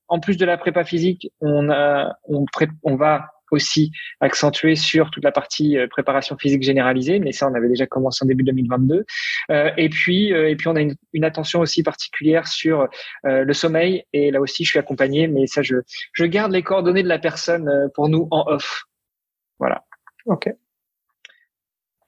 en 0.09 0.21
plus 0.21 0.37
de 0.37 0.45
la 0.45 0.57
prépa 0.57 0.85
physique, 0.85 1.31
on 1.41 1.71
a, 1.71 2.17
on, 2.25 2.45
on 2.83 2.97
va 2.97 3.31
aussi 3.51 3.91
accentuer 4.21 4.77
sur 4.77 5.11
toute 5.11 5.25
la 5.25 5.33
partie 5.33 5.77
préparation 5.91 6.37
physique 6.37 6.63
généralisée, 6.63 7.19
mais 7.19 7.33
ça 7.33 7.49
on 7.49 7.55
avait 7.55 7.69
déjà 7.69 7.87
commencé 7.87 8.25
en 8.25 8.29
début 8.29 8.45
2022. 8.45 9.05
Euh, 9.51 9.71
et 9.77 9.89
puis 9.89 10.29
et 10.29 10.57
puis 10.57 10.69
on 10.69 10.77
a 10.77 10.81
une, 10.81 10.95
une 11.13 11.25
attention 11.25 11.61
aussi 11.61 11.83
particulière 11.83 12.47
sur 12.47 12.89
euh, 13.27 13.45
le 13.45 13.53
sommeil 13.53 14.05
et 14.13 14.31
là 14.31 14.41
aussi 14.41 14.65
je 14.65 14.71
suis 14.71 14.79
accompagné, 14.79 15.27
mais 15.27 15.47
ça 15.47 15.63
je 15.63 15.77
je 16.13 16.25
garde 16.25 16.53
les 16.53 16.63
coordonnées 16.63 17.03
de 17.03 17.09
la 17.09 17.19
personne 17.19 17.91
pour 17.95 18.09
nous 18.09 18.29
en 18.31 18.45
off. 18.47 18.85
Voilà. 19.59 19.85
Ok. 20.27 20.49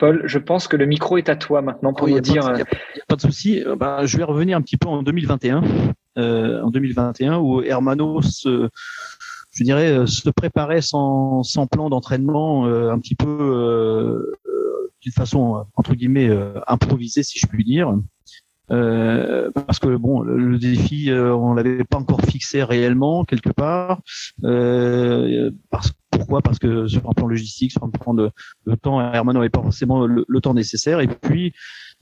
Paul, 0.03 0.21
je 0.25 0.39
pense 0.41 0.67
que 0.67 0.77
le 0.77 0.85
micro 0.85 1.17
est 1.17 1.29
à 1.29 1.37
toi 1.37 1.63
maintenant 1.63 1.95
pour 1.95 2.09
nous 2.09 2.19
dire. 2.19 2.43
Il 2.51 2.57
n'y 2.57 2.63
a, 2.63 3.05
pas 3.07 3.15
de 3.15 3.21
souci. 3.21 3.63
Euh, 3.65 3.77
ben, 3.77 4.05
je 4.05 4.17
vais 4.17 4.25
revenir 4.25 4.57
un 4.57 4.61
petit 4.61 4.77
peu 4.77 4.89
en 4.89 5.05
2021, 5.05 5.63
euh, 6.19 6.61
en 6.61 6.71
2021 6.71 7.39
où 7.39 7.63
Hermano 7.63 8.21
se, 8.21 8.69
je 9.53 9.63
dirais, 9.63 9.93
euh, 9.93 10.07
se 10.07 10.29
préparait 10.29 10.81
sans, 10.81 11.45
sans 11.45 11.69
plan 11.69 11.89
d'entraînement, 11.89 12.65
un 12.65 12.99
petit 12.99 13.15
peu 13.15 14.35
d'une 15.03 15.13
façon 15.13 15.65
entre 15.77 15.95
guillemets 15.95 16.37
improvisée, 16.67 17.23
si 17.23 17.39
je 17.39 17.47
puis 17.47 17.63
dire. 17.63 17.95
Parce 18.73 19.79
que 19.79 19.97
bon, 19.97 20.23
le, 20.23 20.59
défi, 20.59 21.11
on 21.13 21.55
l'avait 21.55 21.85
pas 21.85 21.99
encore 21.99 22.23
fixé 22.23 22.63
réellement 22.63 23.25
quelque 23.25 23.51
part. 23.51 24.01
parce 25.71 25.93
pourquoi? 26.13 26.43
Parce 26.43 26.59
que 26.59 26.87
sur 26.87 27.09
un 27.09 27.13
plan 27.15 27.27
logistique, 27.27 27.73
sur 27.73 27.83
un 27.83 27.91
plan 27.91 28.15
de, 28.15 28.31
temps, 28.81 29.01
Hermano 29.01 29.41
n'avait 29.41 29.51
pas 29.51 29.63
forcément 29.63 30.07
le, 30.07 30.41
temps 30.41 30.55
nécessaire. 30.55 31.01
Et 31.01 31.09
puis, 31.09 31.53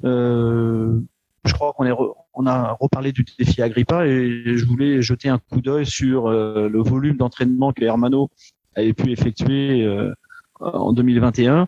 euh, 0.04 1.00
je 1.44 1.52
crois 1.54 1.72
qu'on 1.72 1.86
on 2.34 2.46
a 2.46 2.76
reparlé 2.78 3.12
du 3.12 3.24
défi 3.38 3.62
Agrippa 3.62 4.06
et 4.06 4.56
je 4.56 4.64
voulais 4.66 5.00
jeter 5.00 5.28
un 5.28 5.38
coup 5.38 5.60
d'œil 5.60 5.86
sur 5.86 6.26
euh, 6.26 6.68
le 6.68 6.82
volume 6.82 7.16
d'entraînement 7.16 7.72
que 7.72 7.84
Hermano 7.84 8.30
avait 8.74 8.92
pu 8.92 9.10
effectuer 9.12 9.84
euh, 9.84 10.12
en 10.60 10.92
2021. 10.92 11.66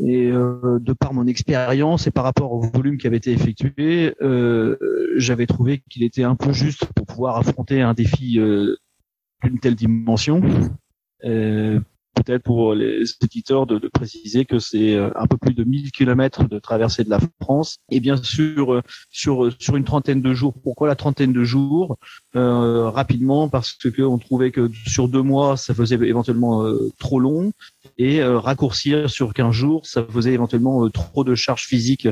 Et 0.00 0.28
de 0.28 0.92
par 0.92 1.14
mon 1.14 1.26
expérience 1.26 2.06
et 2.08 2.10
par 2.10 2.24
rapport 2.24 2.52
au 2.52 2.60
volume 2.60 2.98
qui 2.98 3.06
avait 3.06 3.18
été 3.18 3.32
effectué, 3.32 4.14
j'avais 5.16 5.46
trouvé 5.46 5.82
qu'il 5.88 6.02
était 6.02 6.24
un 6.24 6.34
peu 6.34 6.52
juste 6.52 6.86
pour 6.94 7.06
pouvoir 7.06 7.36
affronter 7.36 7.80
un 7.80 7.94
défi 7.94 8.40
d'une 9.42 9.58
telle 9.60 9.76
dimension. 9.76 10.42
Euh, 12.16 12.22
peut-être 12.22 12.42
pour 12.42 12.74
les 12.74 13.04
éditeurs 13.22 13.66
de, 13.66 13.78
de 13.78 13.88
préciser 13.88 14.44
que 14.44 14.58
c'est 14.58 14.94
euh, 14.94 15.10
un 15.16 15.26
peu 15.26 15.36
plus 15.36 15.54
de 15.54 15.64
1000 15.64 15.92
kilomètres 15.92 16.44
de 16.48 16.58
traversée 16.58 17.04
de 17.04 17.10
la 17.10 17.20
France 17.40 17.78
et 17.90 18.00
bien 18.00 18.16
sûr 18.16 18.74
euh, 18.74 18.82
sur 19.10 19.50
sur 19.58 19.76
une 19.76 19.84
trentaine 19.84 20.22
de 20.22 20.34
jours. 20.34 20.54
Pourquoi 20.62 20.88
la 20.88 20.96
trentaine 20.96 21.32
de 21.32 21.44
jours? 21.44 21.96
Euh, 22.36 22.90
Rapidement 22.90 23.48
parce 23.48 23.72
que 23.72 24.02
on 24.02 24.18
trouvait 24.18 24.50
que 24.50 24.70
sur 24.86 25.08
deux 25.08 25.22
mois 25.22 25.56
ça 25.56 25.74
faisait 25.74 25.96
éventuellement 25.96 26.64
trop 26.98 27.20
long 27.20 27.52
et 27.98 28.22
raccourcir 28.22 29.10
sur 29.10 29.32
15 29.32 29.52
jours 29.52 29.86
ça 29.86 30.04
faisait 30.04 30.32
éventuellement 30.32 30.88
trop 30.90 31.24
de 31.24 31.34
charges 31.34 31.66
physiques 31.66 32.08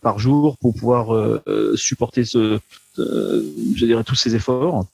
par 0.00 0.18
jour 0.18 0.56
pour 0.58 0.74
pouvoir 0.74 1.40
supporter 1.76 2.24
ce, 2.24 2.58
je 2.96 3.86
dirais 3.86 4.04
tous 4.04 4.14
ces 4.14 4.34
efforts. 4.34 4.86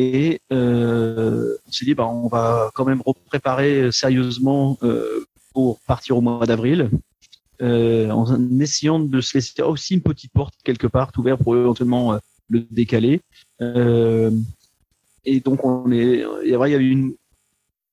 Et 0.00 0.40
euh, 0.52 1.56
on 1.66 1.72
s'est 1.72 1.84
dit, 1.84 1.94
bah, 1.94 2.06
on 2.06 2.28
va 2.28 2.70
quand 2.72 2.84
même 2.84 3.02
préparer 3.26 3.90
sérieusement 3.90 4.78
euh, 4.84 5.24
pour 5.52 5.80
partir 5.80 6.16
au 6.16 6.20
mois 6.20 6.46
d'avril, 6.46 6.88
euh, 7.62 8.08
en 8.10 8.60
essayant 8.60 9.00
de 9.00 9.20
se 9.20 9.36
laisser 9.36 9.60
aussi 9.60 9.94
une 9.94 10.02
petite 10.02 10.32
porte 10.32 10.54
quelque 10.62 10.86
part 10.86 11.10
ouverte 11.18 11.42
pour 11.42 11.56
éventuellement 11.56 12.12
euh, 12.12 12.18
le 12.48 12.60
décaler. 12.70 13.22
Euh, 13.60 14.30
et 15.24 15.40
donc 15.40 15.64
on 15.64 15.90
est, 15.90 16.24
il 16.44 16.50
y 16.50 16.54
a 16.54 16.68
eu 16.68 16.90
une, 16.90 17.14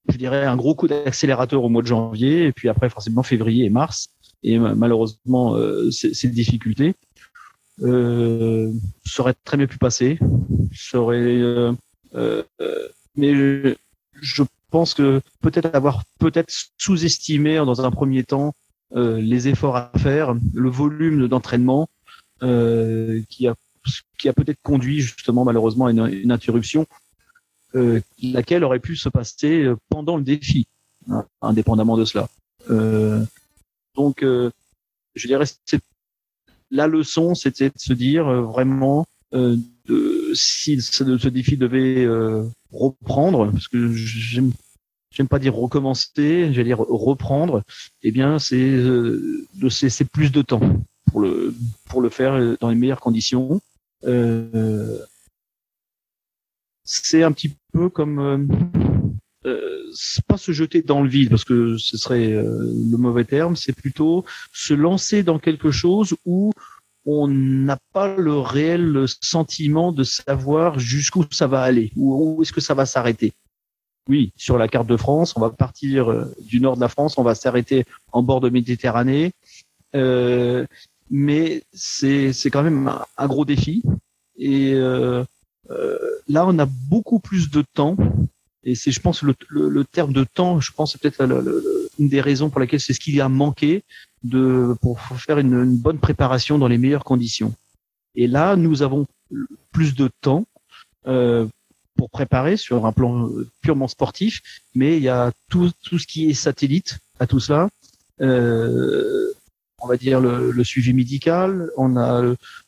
je 0.08 0.18
dirais, 0.18 0.46
un 0.46 0.58
gros 0.58 0.76
coup 0.76 0.88
d'accélérateur 0.88 1.64
au 1.64 1.70
mois 1.70 1.82
de 1.82 1.88
janvier, 1.88 2.46
et 2.46 2.52
puis 2.52 2.70
après 2.70 2.88
forcément 2.88 3.24
février 3.24 3.66
et 3.66 3.72
mars. 3.72 4.10
Et 4.44 4.60
malheureusement, 4.60 5.56
euh, 5.56 5.90
ces 5.90 6.28
difficultés 6.28 6.94
euh, 7.82 8.72
ça 9.06 9.24
aurait 9.24 9.36
très 9.44 9.58
bien 9.58 9.68
pu 9.68 9.78
passer. 9.78 10.20
Ça 10.74 11.00
aurait 11.00 11.18
euh, 11.18 11.72
euh, 11.72 11.74
mais 13.16 13.34
je, 14.22 14.44
pense 14.72 14.94
que 14.94 15.22
peut-être 15.42 15.74
avoir 15.74 16.04
peut-être 16.20 16.52
sous-estimé 16.78 17.56
dans 17.58 17.86
un 17.86 17.92
premier 17.92 18.24
temps 18.24 18.54
euh, 18.96 19.22
les 19.22 19.48
efforts 19.48 19.78
à 19.78 19.92
faire, 19.98 20.36
le 20.54 20.70
volume 20.70 21.28
d'entraînement 21.28 21.88
qui 22.42 23.48
a 23.48 23.56
qui 24.18 24.28
a 24.28 24.34
peut-être 24.34 24.62
conduit 24.64 25.02
justement 25.02 25.46
malheureusement 25.46 25.86
à 25.86 25.92
une, 25.92 26.32
interruption, 26.32 26.88
laquelle 28.22 28.64
aurait 28.64 28.80
pu 28.80 28.96
se 28.96 29.10
passer 29.10 29.72
pendant 29.90 30.18
le 30.18 30.24
défi, 30.24 30.68
hein, 31.10 31.26
indépendamment 31.42 31.98
de 31.98 32.06
cela. 32.06 32.28
donc, 33.96 34.22
je 34.22 35.28
dirais, 35.28 35.46
la 36.72 36.88
leçon, 36.88 37.36
c'était 37.36 37.70
de 37.70 37.78
se 37.78 37.94
dire 37.94 38.26
vraiment 38.26 39.06
si 40.36 40.82
ce, 40.82 41.28
défi 41.30 41.58
devait 41.58 42.06
euh, 42.06 42.44
reprendre, 42.72 43.52
parce 43.52 43.68
que 43.68 43.92
j'aime 43.94 44.52
j'aime 45.16 45.28
pas 45.28 45.40
dire 45.40 45.56
recommencer, 45.56 46.52
j'allais 46.52 46.66
dire 46.66 46.80
reprendre, 46.80 47.64
eh 48.04 48.12
bien 48.12 48.38
c'est 48.38 48.58
euh, 48.60 49.48
c'est 49.70 50.10
plus 50.10 50.32
de 50.32 50.42
temps 50.42 50.62
pour 51.06 51.22
le 51.22 51.54
pour 51.86 52.02
le 52.02 52.10
faire 52.10 52.58
dans 52.60 52.70
les 52.70 52.76
meilleures 52.76 53.00
conditions. 53.00 53.62
Euh, 54.04 55.00
c'est 56.84 57.24
un 57.24 57.32
petit 57.32 57.56
peu 57.72 57.90
comme 57.90 58.20
euh, 59.46 59.92
pas 60.28 60.38
se 60.38 60.52
jeter 60.52 60.82
dans 60.82 61.02
le 61.02 61.10
vide 61.10 61.30
parce 61.30 61.46
que 61.46 61.78
ce 61.78 61.98
serait 61.98 62.30
le 62.30 62.98
mauvais 62.98 63.24
terme, 63.26 63.56
c'est 63.56 63.74
plutôt 63.74 64.26
se 64.52 64.74
lancer 64.74 65.24
dans 65.24 65.40
quelque 65.40 65.72
chose 65.72 66.16
où 66.26 66.52
on 67.06 67.28
n'a 67.28 67.78
pas 67.94 68.16
le 68.16 68.40
réel 68.40 69.06
sentiment 69.22 69.92
de 69.92 70.04
savoir 70.04 70.80
jusqu'où 70.80 71.24
ça 71.32 71.48
va 71.48 71.62
aller, 71.62 71.92
où 71.96 72.42
est-ce 72.42 72.54
que 72.54 72.62
ça 72.62 72.74
va 72.74 72.86
s'arrêter. 72.86 73.34
Oui, 74.08 74.32
sur 74.36 74.58
la 74.58 74.68
carte 74.68 74.88
de 74.88 74.98
France, 74.98 75.36
on 75.36 75.42
va 75.42 75.50
partir 75.50 76.12
euh, 76.12 76.26
du 76.42 76.60
nord 76.60 76.76
de 76.76 76.82
la 76.82 76.90
France, 76.90 77.18
on 77.18 77.24
va 77.24 77.34
s'arrêter 77.34 77.86
en 78.12 78.22
bord 78.22 78.40
de 78.40 78.50
Méditerranée, 78.50 79.32
euh, 79.96 80.66
mais 81.10 81.64
c'est 81.74 82.34
quand 82.52 82.62
même 82.62 82.92
un, 83.18 83.28
gros 83.28 83.46
défi. 83.46 83.82
Et 84.38 84.74
euh, 84.74 85.24
là, 86.28 86.46
on 86.46 86.60
a 86.60 86.66
beaucoup 86.66 87.20
plus 87.20 87.50
de 87.50 87.64
temps. 87.74 87.98
Et 88.64 88.76
c'est, 88.76 88.92
je 88.92 89.00
pense, 89.00 89.24
le, 89.24 89.36
le, 89.50 89.86
terme 89.86 90.14
de 90.14 90.24
temps, 90.24 90.60
je 90.60 90.72
pense, 90.72 90.92
c'est 90.92 91.02
peut-être 91.02 91.24
une 92.00 92.10
des 92.10 92.22
raisons 92.22 92.50
pour 92.50 92.60
laquelle 92.60 92.80
c'est 92.80 92.94
ce 92.94 93.00
qui 93.00 93.20
a 93.22 93.30
manqué 93.30 93.84
de, 94.24 94.76
pour 94.82 95.00
faire 95.00 95.38
une, 95.40 95.78
bonne 95.78 96.00
préparation 96.00 96.58
dans 96.58 96.68
les 96.68 96.78
meilleures 96.78 97.04
conditions. 97.04 97.54
Et 98.16 98.28
là, 98.28 98.56
nous 98.56 98.82
avons 98.82 99.06
plus 99.72 99.96
de 99.96 100.10
temps 100.22 100.46
euh, 101.08 101.46
pour 101.96 102.10
préparer 102.10 102.58
sur 102.58 102.86
un 102.86 102.92
plan 102.92 103.30
purement 103.62 103.88
sportif, 103.88 104.42
mais 104.74 104.98
il 104.98 105.04
y 105.04 105.10
a 105.10 105.32
tout, 105.50 105.72
tout 105.84 106.00
ce 106.00 106.08
qui 106.08 106.30
est 106.30 106.34
satellite 106.34 106.98
à 107.20 107.28
tout 107.28 107.40
cela. 107.40 107.70
Euh, 108.22 109.32
on 109.82 109.88
va 109.88 109.98
dire 109.98 110.20
le, 110.20 110.52
le, 110.52 110.64
suivi 110.64 110.94
médical, 110.94 111.70
on 111.78 111.98
a 111.98 112.24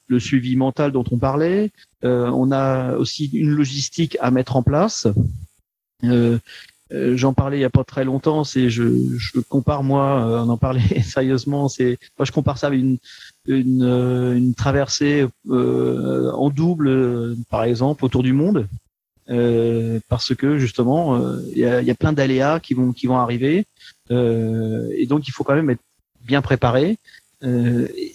le 0.08 0.20
suivi 0.20 0.56
mental 0.56 0.92
dont 0.92 1.06
on 1.12 1.18
parlait. 1.18 1.72
on 2.04 2.52
a 2.52 2.96
aussi 2.96 3.26
une 3.34 3.50
logistique 3.50 4.18
à 4.22 4.30
mettre 4.30 4.56
en 4.56 4.64
place. 4.64 5.08
J'en 6.90 7.34
parlais 7.34 7.58
il 7.58 7.62
y 7.62 7.66
a 7.66 7.70
pas 7.70 7.84
très 7.84 8.06
longtemps. 8.06 8.44
C'est 8.44 8.70
je, 8.70 9.18
je 9.18 9.40
compare 9.42 9.84
moi, 9.84 10.44
on 10.46 10.50
en 10.50 10.58
parlait 10.58 11.02
sérieusement. 11.04 11.68
C'est 11.68 11.98
moi 12.18 12.26
je 12.26 12.32
compare 12.32 12.58
ça 12.58 12.68
avec 12.68 12.80
une 12.80 12.98
une, 13.48 13.84
une 13.84 14.54
traversée 14.54 15.28
en 15.50 16.50
double, 16.50 17.36
par 17.50 17.64
exemple, 17.64 18.06
autour 18.06 18.24
du 18.24 18.34
monde. 18.34 18.68
Euh, 19.30 20.00
parce 20.08 20.34
que 20.34 20.58
justement 20.58 21.18
euh, 21.18 21.42
il 21.52 21.58
y, 21.58 21.66
a, 21.66 21.82
y, 21.82 21.92
a, 21.92 21.96
plein 21.96 22.14
d'aléas 22.14 22.62
qui 22.62 22.74
vont 22.74 22.94
qui 22.94 23.08
vont 23.08 23.18
arriver 23.18 23.66
euh, 24.10 24.90
et 24.96 25.06
donc 25.06 25.28
il 25.28 25.32
faut 25.32 25.44
quand 25.44 25.54
même 25.54 25.70
être 25.70 25.82
bien 26.22 26.42
préparé. 26.42 26.98
et 27.42 28.14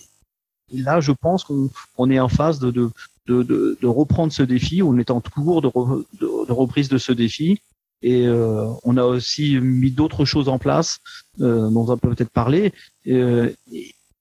là, 0.73 1.01
je 1.01 1.12
pense 1.12 1.45
qu'on 1.45 1.68
on 1.99 2.11
est 2.11 2.18
en 2.18 2.29
phase 2.29 2.61
de 2.61 2.70
de, 2.70 2.91
de, 3.27 3.79
de, 3.81 3.87
reprendre 3.87 4.33
ce 4.33 4.43
défi. 4.43 4.83
On 4.83 4.99
est 4.99 5.11
en 5.11 5.20
cours 5.20 5.61
de, 5.61 5.68
de, 5.68 6.53
reprise 6.53 6.89
de 6.89 6.99
ce 6.99 7.12
défi. 7.12 7.61
Et 8.03 8.27
on 8.29 8.97
a 8.97 9.05
aussi 9.05 9.59
mis 9.61 9.91
d'autres 9.91 10.25
choses 10.25 10.49
en 10.49 10.59
place 10.59 10.99
dont 11.39 11.87
on 11.89 11.97
peut 11.97 12.15
peut-être 12.15 12.31
parler. 12.31 12.73
Et, 13.05 13.23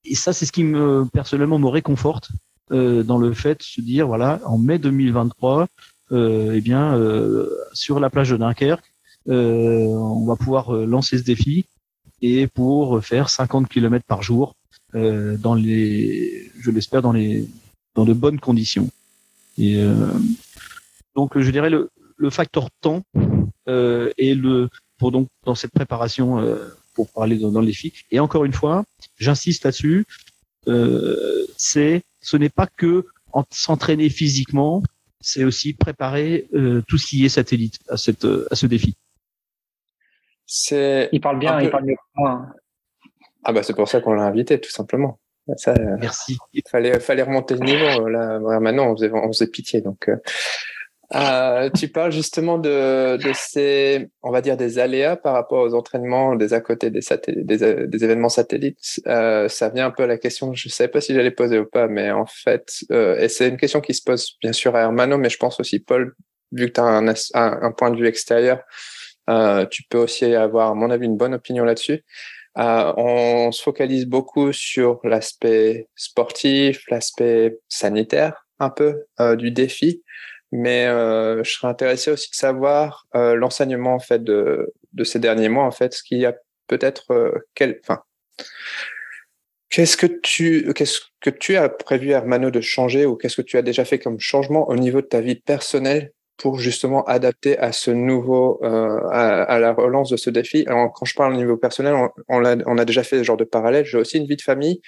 et 0.06 0.16
ça, 0.16 0.34
c'est 0.34 0.46
ce 0.46 0.52
qui 0.52 0.64
me 0.64 1.06
personnellement 1.12 1.60
me 1.60 1.68
réconforte 1.68 2.30
dans 2.70 3.18
le 3.18 3.34
fait 3.34 3.60
de 3.60 3.64
se 3.64 3.82
dire 3.82 4.08
voilà, 4.08 4.40
en 4.46 4.58
mai 4.58 4.78
2023, 4.78 5.68
euh, 6.12 6.54
eh 6.56 6.62
bien, 6.62 6.96
euh, 6.98 7.50
sur 7.74 8.00
la 8.00 8.10
plage 8.10 8.32
de 8.32 8.38
Dunkerque, 8.38 8.84
euh, 9.30 9.86
on 9.86 10.26
va 10.26 10.36
pouvoir 10.36 10.74
lancer 10.74 11.18
ce 11.18 11.24
défi 11.24 11.66
et 12.22 12.48
pour 12.48 13.04
faire 13.04 13.30
50 13.30 13.70
km 13.70 14.06
par 14.06 14.22
jour 14.22 14.56
dans 14.94 15.56
les, 15.56 16.52
je 16.60 16.70
l'espère, 16.70 17.02
dans 17.02 17.14
les 17.14 17.48
dans 17.96 18.04
de 18.04 18.14
bonnes 18.14 18.40
conditions. 18.40 18.90
Et 19.58 19.82
donc, 21.16 21.40
je 21.40 21.50
dirais 21.50 21.70
le, 21.70 21.90
le 22.18 22.30
facteur 22.30 22.70
temps 22.82 23.02
euh, 23.68 24.12
et 24.18 24.36
le 24.36 24.70
pour 24.98 25.12
donc 25.12 25.28
dans 25.46 25.56
cette 25.56 25.72
préparation 25.72 26.40
euh, 26.40 26.78
pour 26.94 27.10
parler 27.10 27.38
dans, 27.38 27.52
dans, 27.52 27.62
le 27.62 27.68
défi. 27.68 27.94
Et 28.12 28.20
encore 28.20 28.46
une 28.46 28.54
fois, 28.54 28.84
j'insiste 29.18 29.66
là-dessus, 29.66 30.06
euh, 30.68 31.46
c'est 31.58 32.04
ce 32.20 32.38
n'est 32.38 32.50
pas 32.50 32.68
que 32.68 33.06
s'entraîner 33.50 34.10
physiquement, 34.10 34.84
c'est 35.20 35.44
aussi 35.44 35.74
préparer 35.74 36.48
euh, 36.54 36.84
tout 36.88 36.98
ce 36.98 37.08
qui 37.08 37.26
est 37.26 37.30
satellite 37.30 37.80
à, 37.90 37.98
cette, 37.98 38.26
à 38.26 38.56
ce 38.56 38.68
défi. 38.68 38.96
C'est 40.46 41.10
il 41.12 41.22
parle 41.22 41.40
bien, 41.40 41.62
il 41.62 41.70
parle 41.70 41.86
mieux 41.86 41.96
que 41.96 42.20
moi. 42.22 42.46
Ah 43.44 43.54
bah 43.54 43.64
c'est 43.64 43.74
pour 43.74 43.88
ça 43.88 44.02
qu'on 44.02 44.14
l'a 44.14 44.24
invité, 44.24 44.60
tout 44.60 44.70
simplement. 44.70 45.20
Ça, 45.58 45.74
Merci. 46.00 46.38
Il 46.54 46.62
fallait, 46.70 47.00
fallait 47.00 47.24
remonter 47.24 47.56
le 47.56 47.62
niveau. 47.62 48.08
Là, 48.08 48.40
maintenant, 48.60 48.92
on 48.92 48.96
faisait, 48.96 49.12
on 49.12 49.28
faisait 49.32 49.48
pitié. 49.48 49.82
Donc, 49.82 50.08
euh, 50.10 50.18
euh, 51.14 51.70
tu 51.78 51.90
parles 51.90 52.12
justement 52.12 52.58
de, 52.58 53.18
de, 53.18 53.32
ces, 53.34 54.10
on 54.24 54.32
va 54.32 54.42
dire, 54.42 54.58
des 54.58 54.80
aléas 54.80 55.16
par 55.16 55.34
rapport 55.34 55.64
aux 55.64 55.74
entraînements 55.74 56.36
des 56.36 56.54
à 56.54 56.62
côté 56.62 56.90
des, 56.90 57.02
des, 57.28 57.88
des 57.88 58.04
événements 58.04 58.30
satellites. 58.30 59.02
Euh, 59.08 59.48
ça 59.50 59.70
vient 59.70 59.88
un 59.88 59.92
peu 59.92 60.04
à 60.04 60.08
la 60.08 60.18
question, 60.18 60.54
je 60.54 60.68
ne 60.68 60.72
savais 60.72 60.90
pas 60.90 61.02
si 61.02 61.14
j'allais 61.14 61.32
poser 61.32 61.60
ou 61.60 61.66
pas, 61.66 61.88
mais 61.88 62.12
en 62.12 62.26
fait, 62.26 62.86
euh, 62.92 63.20
et 63.20 63.28
c'est 63.28 63.50
une 63.50 63.58
question 63.58 63.82
qui 63.82 63.94
se 63.94 64.04
pose 64.04 64.38
bien 64.42 64.54
sûr 64.54 64.76
à 64.76 64.82
Hermano, 64.82 65.18
mais 65.18 65.30
je 65.30 65.38
pense 65.38 65.60
aussi, 65.60 65.80
Paul, 65.80 66.16
vu 66.52 66.68
que 66.68 66.74
tu 66.74 66.82
as 66.82 66.84
un, 66.84 67.72
point 67.72 67.92
de 67.92 67.98
vue 67.98 68.08
extérieur, 68.08 68.62
euh, 69.30 69.66
tu 69.66 69.84
peux 69.90 70.00
aussi 70.00 70.26
avoir, 70.36 70.72
à 70.72 70.76
mon 70.76 70.90
avis, 70.90 71.06
une 71.06 71.18
bonne 71.18 71.34
opinion 71.34 71.64
là-dessus. 71.64 72.04
Euh, 72.58 72.94
on 72.98 73.52
se 73.52 73.62
focalise 73.62 74.06
beaucoup 74.06 74.52
sur 74.52 75.00
l'aspect 75.04 75.88
sportif, 75.96 76.84
l'aspect 76.90 77.58
sanitaire 77.70 78.46
un 78.60 78.70
peu 78.70 79.06
euh, 79.20 79.36
du 79.36 79.52
défi, 79.52 80.04
mais 80.52 80.86
euh, 80.88 81.44
je 81.44 81.52
serais 81.52 81.68
intéressé 81.68 82.12
aussi 82.12 82.30
de 82.30 82.36
savoir 82.36 83.08
euh, 83.16 83.36
l'enseignement 83.36 83.96
en 83.96 84.00
fait 84.00 84.24
de, 84.24 84.74
de 84.94 85.04
ces 85.04 85.20
derniers 85.20 85.50
mois 85.50 85.66
en 85.66 85.72
fait, 85.72 85.94
ce 85.94 86.04
qu'il 86.04 86.20
y 86.20 86.26
a 86.26 86.36
peut-être 86.68 87.12
euh, 87.12 87.32
quel, 87.56 87.80
enfin, 87.84 88.02
qu'est-ce 89.70 89.98
que 89.98 90.08
tu 90.08 90.72
qu'est-ce 90.74 91.00
que 91.22 91.30
tu 91.30 91.56
as 91.56 91.70
prévu 91.70 92.12
Hermano 92.12 92.52
de 92.52 92.62
changer 92.62 93.06
ou 93.06 93.16
qu'est-ce 93.16 93.38
que 93.42 93.42
tu 93.42 93.58
as 93.58 93.62
déjà 93.62 93.86
fait 93.86 94.00
comme 94.00 94.20
changement 94.20 94.70
au 94.70 94.76
niveau 94.76 95.02
de 95.02 95.08
ta 95.08 95.22
vie 95.22 95.36
personnelle 95.36 96.12
pour 96.38 96.60
justement 96.60 97.04
adapter 97.04 97.58
à 97.60 97.72
ce 97.72 97.92
nouveau, 97.92 98.60
euh, 98.64 99.00
à, 99.12 99.44
à, 99.44 99.60
la 99.60 99.74
relance 99.74 100.10
de 100.10 100.18
ce 100.18 100.32
défi? 100.32 100.64
Alors, 100.66 100.92
quand 100.92 101.06
je 101.06 101.14
parle 101.14 101.34
au 101.34 101.38
niveau 101.38 101.56
personnel, 101.56 101.94
on, 101.94 102.10
on, 102.30 102.44
a, 102.44 102.56
on 102.66 102.80
a 102.80 102.86
déjà 102.86 103.04
fait 103.04 103.20
ce 103.20 103.24
genre 103.24 103.38
de 103.38 103.44
parallèle. 103.44 103.86
J'ai 103.86 104.00
aussi 104.00 104.18
une 104.18 104.26
vie 104.26 104.38
de 104.38 104.42
famille 104.42 104.82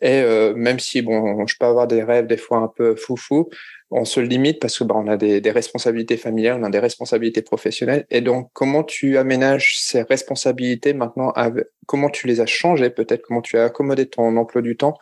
et 0.00 0.20
euh, 0.20 0.54
même 0.54 0.78
si 0.78 1.02
bon, 1.02 1.46
je 1.46 1.54
peux 1.58 1.66
avoir 1.66 1.86
des 1.86 2.02
rêves 2.02 2.26
des 2.26 2.36
fois 2.36 2.58
un 2.58 2.68
peu 2.68 2.96
foufou, 2.96 3.48
on 3.90 4.04
se 4.04 4.20
limite 4.20 4.60
parce 4.60 4.78
que 4.78 4.84
bah, 4.84 4.94
on 4.96 5.06
a 5.06 5.16
des, 5.16 5.40
des, 5.40 5.50
responsabilités 5.50 6.16
familiales, 6.16 6.58
on 6.60 6.64
a 6.64 6.70
des 6.70 6.78
responsabilités 6.78 7.42
professionnelles. 7.42 8.06
Et 8.10 8.20
donc, 8.20 8.50
comment 8.52 8.82
tu 8.82 9.16
aménages 9.16 9.76
ces 9.78 10.02
responsabilités 10.02 10.92
maintenant 10.92 11.30
avec, 11.30 11.66
Comment 11.86 12.10
tu 12.10 12.26
les 12.26 12.40
as 12.40 12.46
changées 12.46 12.90
peut-être? 12.90 13.22
Comment 13.22 13.42
tu 13.42 13.56
as 13.58 13.64
accommodé 13.64 14.06
ton 14.06 14.36
emploi 14.36 14.60
du 14.60 14.76
temps 14.76 14.98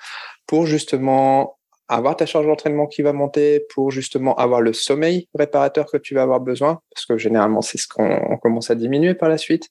pour 0.47 0.67
justement 0.67 1.59
avoir 1.89 2.17
ta 2.17 2.27
charge 2.27 2.47
d'entraînement 2.47 2.87
qui 2.87 3.03
va 3.03 3.13
monter 3.13 3.65
pour 3.75 3.91
justement 3.91 4.35
avoir 4.37 4.61
le 4.61 4.73
sommeil 4.73 5.29
réparateur 5.35 5.87
que 5.91 5.99
tu 5.99 6.15
vas 6.15 6.23
avoir 6.23 6.41
besoin, 6.41 6.81
parce 6.95 7.05
que 7.05 7.19
généralement 7.19 7.61
c'est 7.61 7.79
ce 7.79 7.87
qu'on 7.87 8.39
commence 8.39 8.71
à 8.71 8.75
diminuer 8.75 9.15
par 9.15 9.29
la 9.29 9.37
suite, 9.37 9.69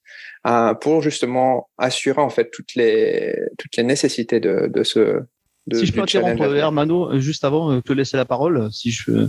euh, 0.48 0.76
pour 0.76 1.02
justement 1.02 1.70
assurer 1.78 2.22
en 2.22 2.30
fait 2.30 2.52
toutes 2.52 2.76
les 2.76 3.36
toutes 3.58 3.76
les 3.78 3.84
nécessités 3.84 4.40
de, 4.40 4.68
de 4.68 4.84
ce 4.84 5.22
de, 5.68 5.78
si 5.78 5.86
je 5.86 5.94
peux 5.94 6.02
interrompre 6.02 6.44
Hermano 6.56 7.12
euh, 7.12 7.20
juste 7.20 7.44
avant 7.44 7.72
de 7.72 7.78
euh, 7.78 7.82
te 7.82 7.94
laisser 7.94 8.18
la 8.18 8.26
parole, 8.26 8.72
si 8.72 8.92
je 8.92 9.28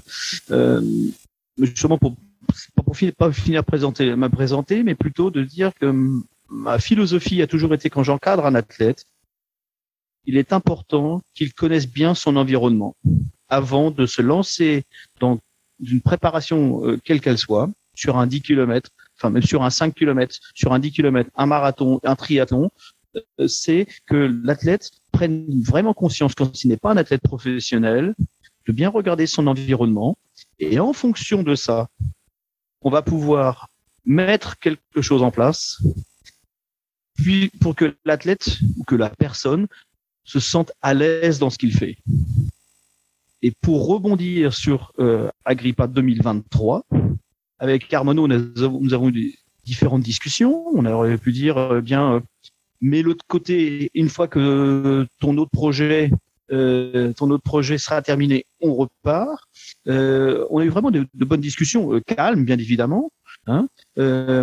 euh, 0.50 0.80
justement 1.58 1.98
pour 1.98 2.16
pour 2.84 2.96
finir, 2.96 3.14
pas 3.14 3.32
finir 3.32 3.64
présenter, 3.64 4.14
me 4.16 4.28
présenter, 4.28 4.82
mais 4.82 4.94
plutôt 4.94 5.30
de 5.30 5.42
dire 5.42 5.72
que 5.74 5.94
ma 6.48 6.78
philosophie 6.78 7.40
a 7.42 7.46
toujours 7.46 7.74
été 7.74 7.90
quand 7.90 8.02
j'encadre 8.02 8.46
un 8.46 8.54
athlète, 8.54 9.06
il 10.26 10.36
est 10.36 10.52
important 10.52 11.22
qu'il 11.34 11.52
connaisse 11.52 11.86
bien 11.86 12.14
son 12.14 12.36
environnement 12.36 12.96
avant 13.48 13.90
de 13.90 14.06
se 14.06 14.22
lancer 14.22 14.84
dans 15.20 15.38
une 15.80 16.00
préparation 16.00 16.84
euh, 16.86 16.98
quelle 17.02 17.20
qu'elle 17.20 17.38
soit, 17.38 17.70
sur 17.94 18.18
un 18.18 18.26
10 18.26 18.42
km, 18.42 18.90
enfin 19.16 19.30
même 19.30 19.42
sur 19.42 19.62
un 19.62 19.70
5 19.70 19.94
km, 19.94 20.36
sur 20.54 20.72
un 20.72 20.78
10 20.78 20.92
km, 20.92 21.30
un 21.36 21.46
marathon, 21.46 22.00
un 22.04 22.16
triathlon, 22.16 22.64
euh, 22.64 22.68
c'est 23.46 23.86
que 24.06 24.16
l'athlète 24.44 24.90
prenne 25.12 25.46
vraiment 25.62 25.94
conscience 25.94 26.34
quand 26.34 26.64
il 26.64 26.68
n'est 26.68 26.76
pas 26.76 26.92
un 26.92 26.96
athlète 26.96 27.22
professionnel, 27.22 28.14
de 28.66 28.72
bien 28.72 28.88
regarder 28.88 29.26
son 29.26 29.46
environnement 29.46 30.16
et 30.58 30.78
en 30.80 30.92
fonction 30.92 31.42
de 31.42 31.54
ça, 31.54 31.88
on 32.80 32.90
va 32.90 33.02
pouvoir 33.02 33.68
mettre 34.04 34.58
quelque 34.58 35.02
chose 35.02 35.22
en 35.22 35.30
place 35.30 35.80
puis 37.14 37.50
pour 37.60 37.74
que 37.74 37.96
l'athlète 38.04 38.58
ou 38.76 38.84
que 38.84 38.96
la 38.96 39.10
personne 39.10 39.66
se 40.24 40.40
sentent 40.40 40.72
à 40.82 40.94
l'aise 40.94 41.38
dans 41.38 41.50
ce 41.50 41.58
qu'il 41.58 41.72
fait. 41.72 41.96
Et 43.42 43.50
pour 43.50 43.86
rebondir 43.86 44.54
sur 44.54 44.92
euh, 44.98 45.30
Agrippa 45.44 45.86
2023, 45.86 46.86
avec 47.58 47.88
Carmono, 47.88 48.26
nous 48.26 48.62
avons, 48.92 49.08
eu 49.08 49.12
des 49.12 49.38
différentes 49.64 50.02
discussions. 50.02 50.66
On 50.74 50.84
aurait 50.86 51.18
pu 51.18 51.30
dire, 51.32 51.58
euh, 51.58 51.80
bien, 51.80 52.14
euh, 52.14 52.20
mais 52.84 53.02
l'autre 53.02 53.24
côté, 53.26 53.90
une 53.94 54.08
fois 54.08 54.28
que 54.28 55.06
ton 55.20 55.36
autre 55.38 55.50
projet, 55.50 56.10
euh, 56.52 57.12
ton 57.14 57.30
autre 57.30 57.42
projet 57.42 57.78
sera 57.78 58.02
terminé, 58.02 58.44
on 58.60 58.74
repart. 58.74 59.42
Euh, 59.88 60.44
on 60.50 60.58
a 60.58 60.64
eu 60.64 60.68
vraiment 60.68 60.90
de, 60.90 61.06
bonnes 61.14 61.40
discussions, 61.40 62.00
calmes, 62.06 62.44
bien 62.44 62.58
évidemment, 62.58 63.10
hein, 63.46 63.66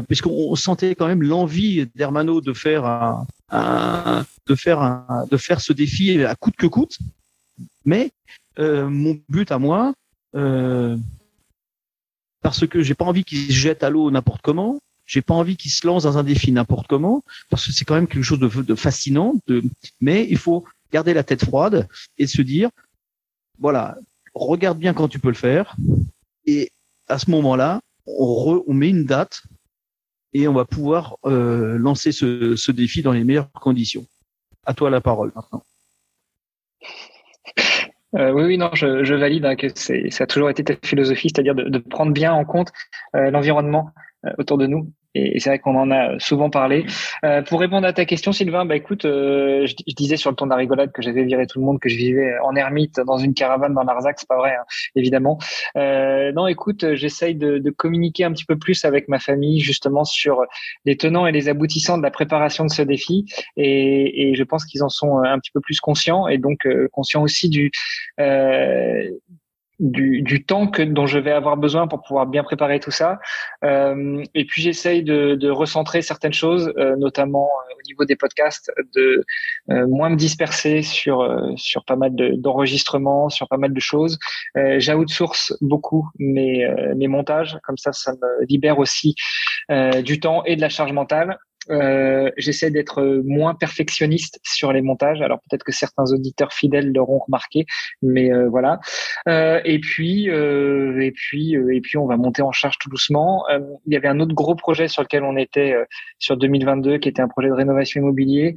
puisqu'on 0.07 0.55
sentait 0.55 0.95
quand 0.95 1.07
même 1.07 1.21
l'envie 1.21 1.87
d'Hermano 1.95 2.41
de 2.41 2.53
faire 2.53 2.85
un, 2.85 4.25
de 4.47 4.55
faire 4.55 4.81
un, 4.81 5.25
de 5.29 5.37
faire 5.37 5.61
ce 5.61 5.71
défi 5.71 6.23
à 6.23 6.35
coûte 6.35 6.55
que 6.55 6.67
coûte. 6.67 6.97
Mais 7.85 8.11
euh, 8.59 8.89
mon 8.89 9.19
but 9.29 9.51
à 9.51 9.59
moi, 9.59 9.93
euh, 10.35 10.97
parce 12.41 12.67
que 12.67 12.81
j'ai 12.81 12.95
pas 12.95 13.05
envie 13.05 13.23
qu'il 13.23 13.47
se 13.47 13.51
jette 13.51 13.83
à 13.83 13.89
l'eau 13.89 14.11
n'importe 14.11 14.41
comment, 14.41 14.79
j'ai 15.11 15.21
pas 15.21 15.33
envie 15.33 15.57
qu'il 15.57 15.71
se 15.71 15.85
lance 15.85 16.03
dans 16.03 16.17
un 16.17 16.23
défi 16.23 16.53
n'importe 16.53 16.87
comment, 16.87 17.21
parce 17.49 17.65
que 17.65 17.73
c'est 17.73 17.83
quand 17.83 17.95
même 17.95 18.07
quelque 18.07 18.23
chose 18.23 18.39
de, 18.39 18.75
fascinant. 18.75 19.35
Mais 19.99 20.25
il 20.29 20.37
faut 20.37 20.63
garder 20.93 21.13
la 21.13 21.23
tête 21.23 21.43
froide 21.43 21.89
et 22.17 22.27
se 22.27 22.41
dire, 22.41 22.69
voilà, 23.59 23.97
regarde 24.33 24.79
bien 24.79 24.93
quand 24.93 25.09
tu 25.09 25.19
peux 25.19 25.27
le 25.27 25.33
faire, 25.35 25.75
et 26.45 26.71
à 27.09 27.19
ce 27.19 27.29
moment-là, 27.29 27.81
on, 28.05 28.63
on 28.65 28.73
met 28.73 28.87
une 28.87 29.03
date 29.03 29.43
et 30.31 30.47
on 30.47 30.53
va 30.53 30.63
pouvoir 30.63 31.17
euh, 31.25 31.77
lancer 31.77 32.13
ce, 32.13 32.71
défi 32.71 33.01
dans 33.01 33.11
les 33.11 33.25
meilleures 33.25 33.51
conditions. 33.51 34.05
À 34.65 34.73
toi 34.73 34.89
la 34.89 35.01
parole 35.01 35.33
maintenant. 35.35 35.63
Euh, 38.15 38.31
oui, 38.31 38.43
oui, 38.43 38.57
non, 38.57 38.69
je, 38.75 39.13
valide 39.13 39.43
hein, 39.43 39.57
que 39.57 39.67
ça 39.75 40.23
a 40.23 40.27
toujours 40.27 40.49
été 40.49 40.63
ta 40.63 40.75
philosophie, 40.81 41.29
c'est-à-dire 41.33 41.53
de, 41.53 41.77
prendre 41.79 42.13
bien 42.13 42.31
en 42.31 42.45
compte 42.45 42.71
euh, 43.13 43.29
l'environnement 43.29 43.91
autour 44.37 44.57
de 44.57 44.67
nous 44.67 44.89
et 45.13 45.39
c'est 45.39 45.49
vrai 45.49 45.59
qu'on 45.59 45.75
en 45.75 45.91
a 45.91 46.19
souvent 46.19 46.49
parlé. 46.49 46.85
Euh, 47.25 47.41
pour 47.41 47.59
répondre 47.59 47.85
à 47.85 47.93
ta 47.93 48.05
question, 48.05 48.31
Sylvain, 48.31 48.65
bah 48.65 48.75
écoute, 48.75 49.05
euh, 49.05 49.65
je, 49.65 49.75
disais 49.93 50.17
sur 50.17 50.29
le 50.29 50.35
ton 50.35 50.45
de 50.45 50.51
la 50.51 50.55
rigolade 50.55 50.91
que 50.91 51.01
j'avais 51.01 51.23
viré 51.23 51.47
tout 51.47 51.59
le 51.59 51.65
monde, 51.65 51.79
que 51.79 51.89
je 51.89 51.97
vivais 51.97 52.37
en 52.43 52.55
ermite 52.55 52.99
dans 53.05 53.17
une 53.17 53.33
caravane 53.33 53.73
dans 53.73 53.83
l'Arzac, 53.83 54.19
c'est 54.19 54.27
pas 54.27 54.37
vrai, 54.37 54.55
hein, 54.55 54.63
évidemment. 54.95 55.37
Euh, 55.75 56.31
non, 56.31 56.47
écoute, 56.47 56.95
j'essaye 56.95 57.35
de, 57.35 57.57
de, 57.57 57.69
communiquer 57.71 58.23
un 58.23 58.31
petit 58.31 58.45
peu 58.45 58.57
plus 58.57 58.85
avec 58.85 59.07
ma 59.07 59.19
famille 59.19 59.59
justement 59.59 60.03
sur 60.03 60.43
les 60.85 60.97
tenants 60.97 61.25
et 61.25 61.31
les 61.31 61.49
aboutissants 61.49 61.97
de 61.97 62.03
la 62.03 62.11
préparation 62.11 62.65
de 62.65 62.71
ce 62.71 62.81
défi, 62.81 63.25
et, 63.57 64.29
et 64.29 64.35
je 64.35 64.43
pense 64.43 64.65
qu'ils 64.65 64.83
en 64.83 64.89
sont 64.89 65.19
un 65.19 65.39
petit 65.39 65.51
peu 65.51 65.61
plus 65.61 65.79
conscients 65.79 66.27
et 66.27 66.37
donc 66.37 66.65
euh, 66.65 66.87
conscients 66.91 67.23
aussi 67.23 67.49
du 67.49 67.71
du, 69.81 70.21
du, 70.21 70.45
temps 70.45 70.67
que 70.67 70.83
dont 70.83 71.07
je 71.07 71.17
vais 71.17 71.31
avoir 71.31 71.57
besoin 71.57 71.87
pour 71.87 72.01
pouvoir 72.03 72.27
bien 72.27 72.43
préparer 72.43 72.79
tout 72.79 72.91
ça. 72.91 73.19
Euh, 73.63 74.23
et 74.35 74.45
puis 74.45 74.61
j'essaye 74.61 75.03
de, 75.03 75.35
de, 75.35 75.49
recentrer 75.49 76.03
certaines 76.03 76.33
choses, 76.33 76.71
euh, 76.77 76.95
notamment 76.95 77.49
euh, 77.49 77.73
au 77.73 77.81
niveau 77.87 78.05
des 78.05 78.15
podcasts, 78.15 78.71
de 78.95 79.25
euh, 79.71 79.87
moins 79.87 80.09
me 80.09 80.15
disperser 80.15 80.83
sur 80.83 81.27
sur 81.57 81.83
pas 81.83 81.95
mal 81.95 82.11
d'enregistrements, 82.15 83.29
sur 83.29 83.47
pas 83.47 83.57
mal 83.57 83.73
de 83.73 83.79
choses. 83.79 84.19
J'outsource 84.55 85.53
beaucoup 85.61 86.09
mes 86.19 86.67
mes 86.95 87.07
montages, 87.07 87.57
comme 87.63 87.77
ça 87.77 87.91
ça 87.91 88.13
me 88.13 88.45
libère 88.45 88.77
aussi 88.79 89.15
du 90.03 90.19
temps 90.19 90.43
et 90.45 90.55
de 90.55 90.61
la 90.61 90.69
charge 90.69 90.93
mentale. 90.93 91.37
Euh, 91.69 92.31
j'essaie 92.37 92.71
d'être 92.71 93.21
moins 93.23 93.53
perfectionniste 93.53 94.39
sur 94.43 94.73
les 94.73 94.81
montages. 94.81 95.21
Alors 95.21 95.39
peut-être 95.41 95.63
que 95.63 95.71
certains 95.71 96.11
auditeurs 96.11 96.53
fidèles 96.53 96.91
l'auront 96.91 97.19
remarqué, 97.19 97.65
mais 98.01 98.31
euh, 98.31 98.49
voilà. 98.49 98.79
Euh, 99.27 99.61
et 99.65 99.79
puis, 99.79 100.29
euh, 100.29 100.99
et 101.01 101.11
puis, 101.11 101.55
euh, 101.55 101.73
et 101.73 101.81
puis, 101.81 101.97
on 101.97 102.07
va 102.07 102.17
monter 102.17 102.41
en 102.41 102.51
charge 102.51 102.77
tout 102.79 102.89
doucement. 102.89 103.45
il 103.85 103.93
y 103.93 103.95
avait 103.95 104.07
un 104.07 104.19
autre 104.19 104.33
gros 104.33 104.55
projet 104.55 104.87
sur 104.87 105.03
lequel 105.03 105.23
on 105.23 105.37
était 105.37 105.75
sur 106.19 106.37
2022, 106.37 106.97
qui 106.97 107.09
était 107.09 107.21
un 107.21 107.27
projet 107.27 107.49
de 107.49 107.53
rénovation 107.53 108.01
immobilier. 108.01 108.55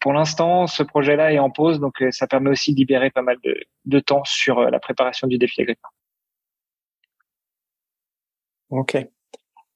pour 0.00 0.12
l'instant, 0.12 0.66
ce 0.66 0.82
projet-là 0.82 1.32
est 1.32 1.38
en 1.38 1.50
pause, 1.50 1.80
donc 1.80 2.02
ça 2.10 2.26
permet 2.26 2.50
aussi 2.50 2.72
de 2.72 2.78
libérer 2.78 3.10
pas 3.10 3.22
mal 3.22 3.36
de, 3.44 3.56
de 3.86 4.00
temps 4.00 4.24
sur 4.24 4.60
la 4.62 4.80
préparation 4.80 5.26
du 5.28 5.38
défi 5.38 5.62
agricole. 5.62 5.90
Ok. 8.70 8.96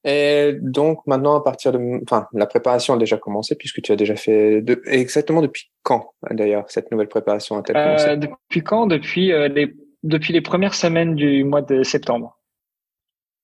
Et 0.09 0.53
donc 0.61 1.05
maintenant, 1.05 1.35
à 1.35 1.43
partir 1.43 1.73
de, 1.73 1.79
enfin, 2.03 2.27
la 2.31 2.45
préparation 2.45 2.93
a 2.93 2.97
déjà 2.97 3.17
commencé 3.17 3.55
puisque 3.55 3.81
tu 3.81 3.91
as 3.91 3.97
déjà 3.97 4.15
fait 4.15 4.61
de... 4.61 4.81
exactement 4.85 5.41
depuis 5.41 5.69
quand 5.83 6.13
d'ailleurs 6.31 6.63
cette 6.69 6.91
nouvelle 6.91 7.09
préparation 7.09 7.57
a-t-elle 7.57 7.75
commencé? 7.75 8.07
euh, 8.07 8.15
Depuis 8.15 8.63
quand? 8.63 8.87
Depuis 8.87 9.33
euh, 9.33 9.49
les 9.49 9.75
depuis 10.03 10.31
les 10.31 10.39
premières 10.39 10.75
semaines 10.75 11.13
du 11.15 11.43
mois 11.43 11.61
de 11.61 11.83
septembre. 11.83 12.39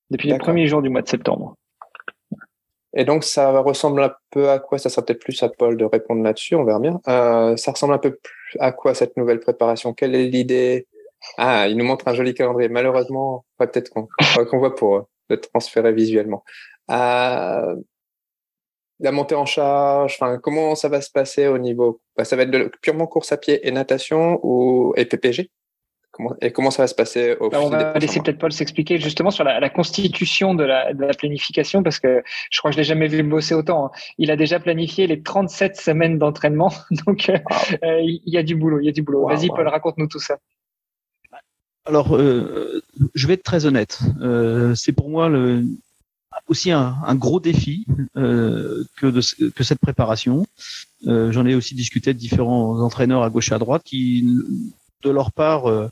Depuis 0.09 0.29
les 0.29 0.37
premiers 0.37 0.67
jours 0.67 0.81
du 0.81 0.87
mois 0.87 1.01
de 1.01 1.09
septembre. 1.09 1.55
Et 2.95 3.03
donc 3.03 3.25
ça 3.25 3.59
ressemble 3.59 4.01
un 4.01 4.13
peu 4.31 4.49
à 4.49 4.59
quoi? 4.59 4.77
Ça 4.77 4.87
sera 4.87 5.05
peut-être 5.05 5.19
plus 5.19 5.43
à 5.43 5.49
Paul 5.49 5.75
de 5.75 5.83
répondre 5.83 6.23
là-dessus, 6.23 6.55
on 6.55 6.63
verra 6.63 6.79
bien. 6.79 7.01
Euh, 7.09 7.57
ça 7.57 7.71
ressemble 7.71 7.93
un 7.93 7.97
peu 7.97 8.11
plus 8.11 8.57
à 8.61 8.71
quoi 8.71 8.93
cette 8.93 9.17
nouvelle 9.17 9.41
préparation? 9.41 9.93
Quelle 9.93 10.15
est 10.15 10.27
l'idée? 10.27 10.87
Ah, 11.37 11.67
il 11.67 11.75
nous 11.75 11.85
montre 11.85 12.07
un 12.07 12.13
joli 12.13 12.33
calendrier. 12.33 12.69
Malheureusement, 12.69 13.43
peut-être 13.57 13.89
qu'on 13.89 14.07
qu'on 14.49 14.59
voit 14.59 14.75
pour 14.75 15.09
de 15.29 15.35
transférer 15.35 15.93
visuellement. 15.93 16.43
Euh, 16.91 17.75
la 18.99 19.11
montée 19.11 19.35
en 19.35 19.45
charge, 19.45 20.17
enfin, 20.19 20.39
comment 20.41 20.75
ça 20.75 20.89
va 20.89 21.01
se 21.01 21.11
passer 21.11 21.47
au 21.47 21.57
niveau 21.57 22.01
bah, 22.15 22.23
Ça 22.23 22.35
va 22.35 22.43
être 22.43 22.51
de, 22.51 22.71
purement 22.81 23.07
course 23.07 23.31
à 23.31 23.37
pied 23.37 23.67
et 23.67 23.71
natation 23.71 24.39
ou 24.43 24.93
et 24.95 25.05
PPG 25.05 25.51
comment, 26.11 26.33
Et 26.41 26.51
comment 26.51 26.71
ça 26.71 26.83
va 26.83 26.87
se 26.87 26.95
passer 26.95 27.35
au 27.39 27.49
bah, 27.49 27.59
On 27.61 27.69
va 27.69 27.93
laisser 27.99 28.21
peut-être 28.21 28.37
Paul 28.37 28.53
s'expliquer 28.53 28.97
justement 28.99 29.31
sur 29.31 29.43
la, 29.43 29.59
la 29.59 29.69
constitution 29.69 30.53
de 30.53 30.63
la, 30.63 30.93
de 30.93 31.03
la, 31.03 31.13
planification 31.13 31.83
parce 31.83 31.99
que 31.99 32.23
je 32.49 32.59
crois 32.59 32.71
que 32.71 32.75
je 32.75 32.79
l'ai 32.79 32.85
jamais 32.85 33.07
vu 33.07 33.23
bosser 33.23 33.55
autant. 33.55 33.87
Hein. 33.87 33.91
Il 34.17 34.31
a 34.31 34.37
déjà 34.37 34.59
planifié 34.59 35.07
les 35.07 35.21
37 35.21 35.75
semaines 35.75 36.17
d'entraînement, 36.17 36.71
donc 37.05 37.29
euh, 37.29 37.99
il 38.01 38.21
y 38.25 38.37
a 38.37 38.43
du 38.43 38.55
boulot, 38.55 38.79
il 38.79 38.85
y 38.85 38.89
a 38.89 38.93
du 38.93 39.01
boulot. 39.01 39.27
Vas-y 39.27 39.49
Paul, 39.49 39.67
raconte-nous 39.67 40.07
tout 40.07 40.19
ça. 40.19 40.37
Alors, 41.85 42.15
euh, 42.15 42.81
je 43.13 43.27
vais 43.27 43.33
être 43.33 43.43
très 43.43 43.65
honnête. 43.65 43.99
Euh, 44.21 44.73
c'est 44.75 44.93
pour 44.93 45.09
moi 45.09 45.27
le, 45.27 45.65
aussi 46.47 46.71
un, 46.71 46.95
un, 47.05 47.15
gros 47.15 47.39
défi 47.39 47.85
euh, 48.15 48.83
que, 48.97 49.07
de, 49.07 49.49
que 49.49 49.63
cette 49.63 49.79
préparation. 49.79 50.45
Euh, 51.07 51.31
j'en 51.31 51.45
ai 51.45 51.55
aussi 51.55 51.75
discuté 51.75 52.11
avec 52.11 52.17
différents 52.17 52.79
entraîneurs 52.79 53.23
à 53.23 53.29
gauche 53.29 53.51
et 53.51 53.55
à 53.55 53.59
droite 53.59 53.83
qui, 53.83 54.25
de 55.03 55.09
leur 55.09 55.33
part, 55.33 55.69
euh, 55.69 55.89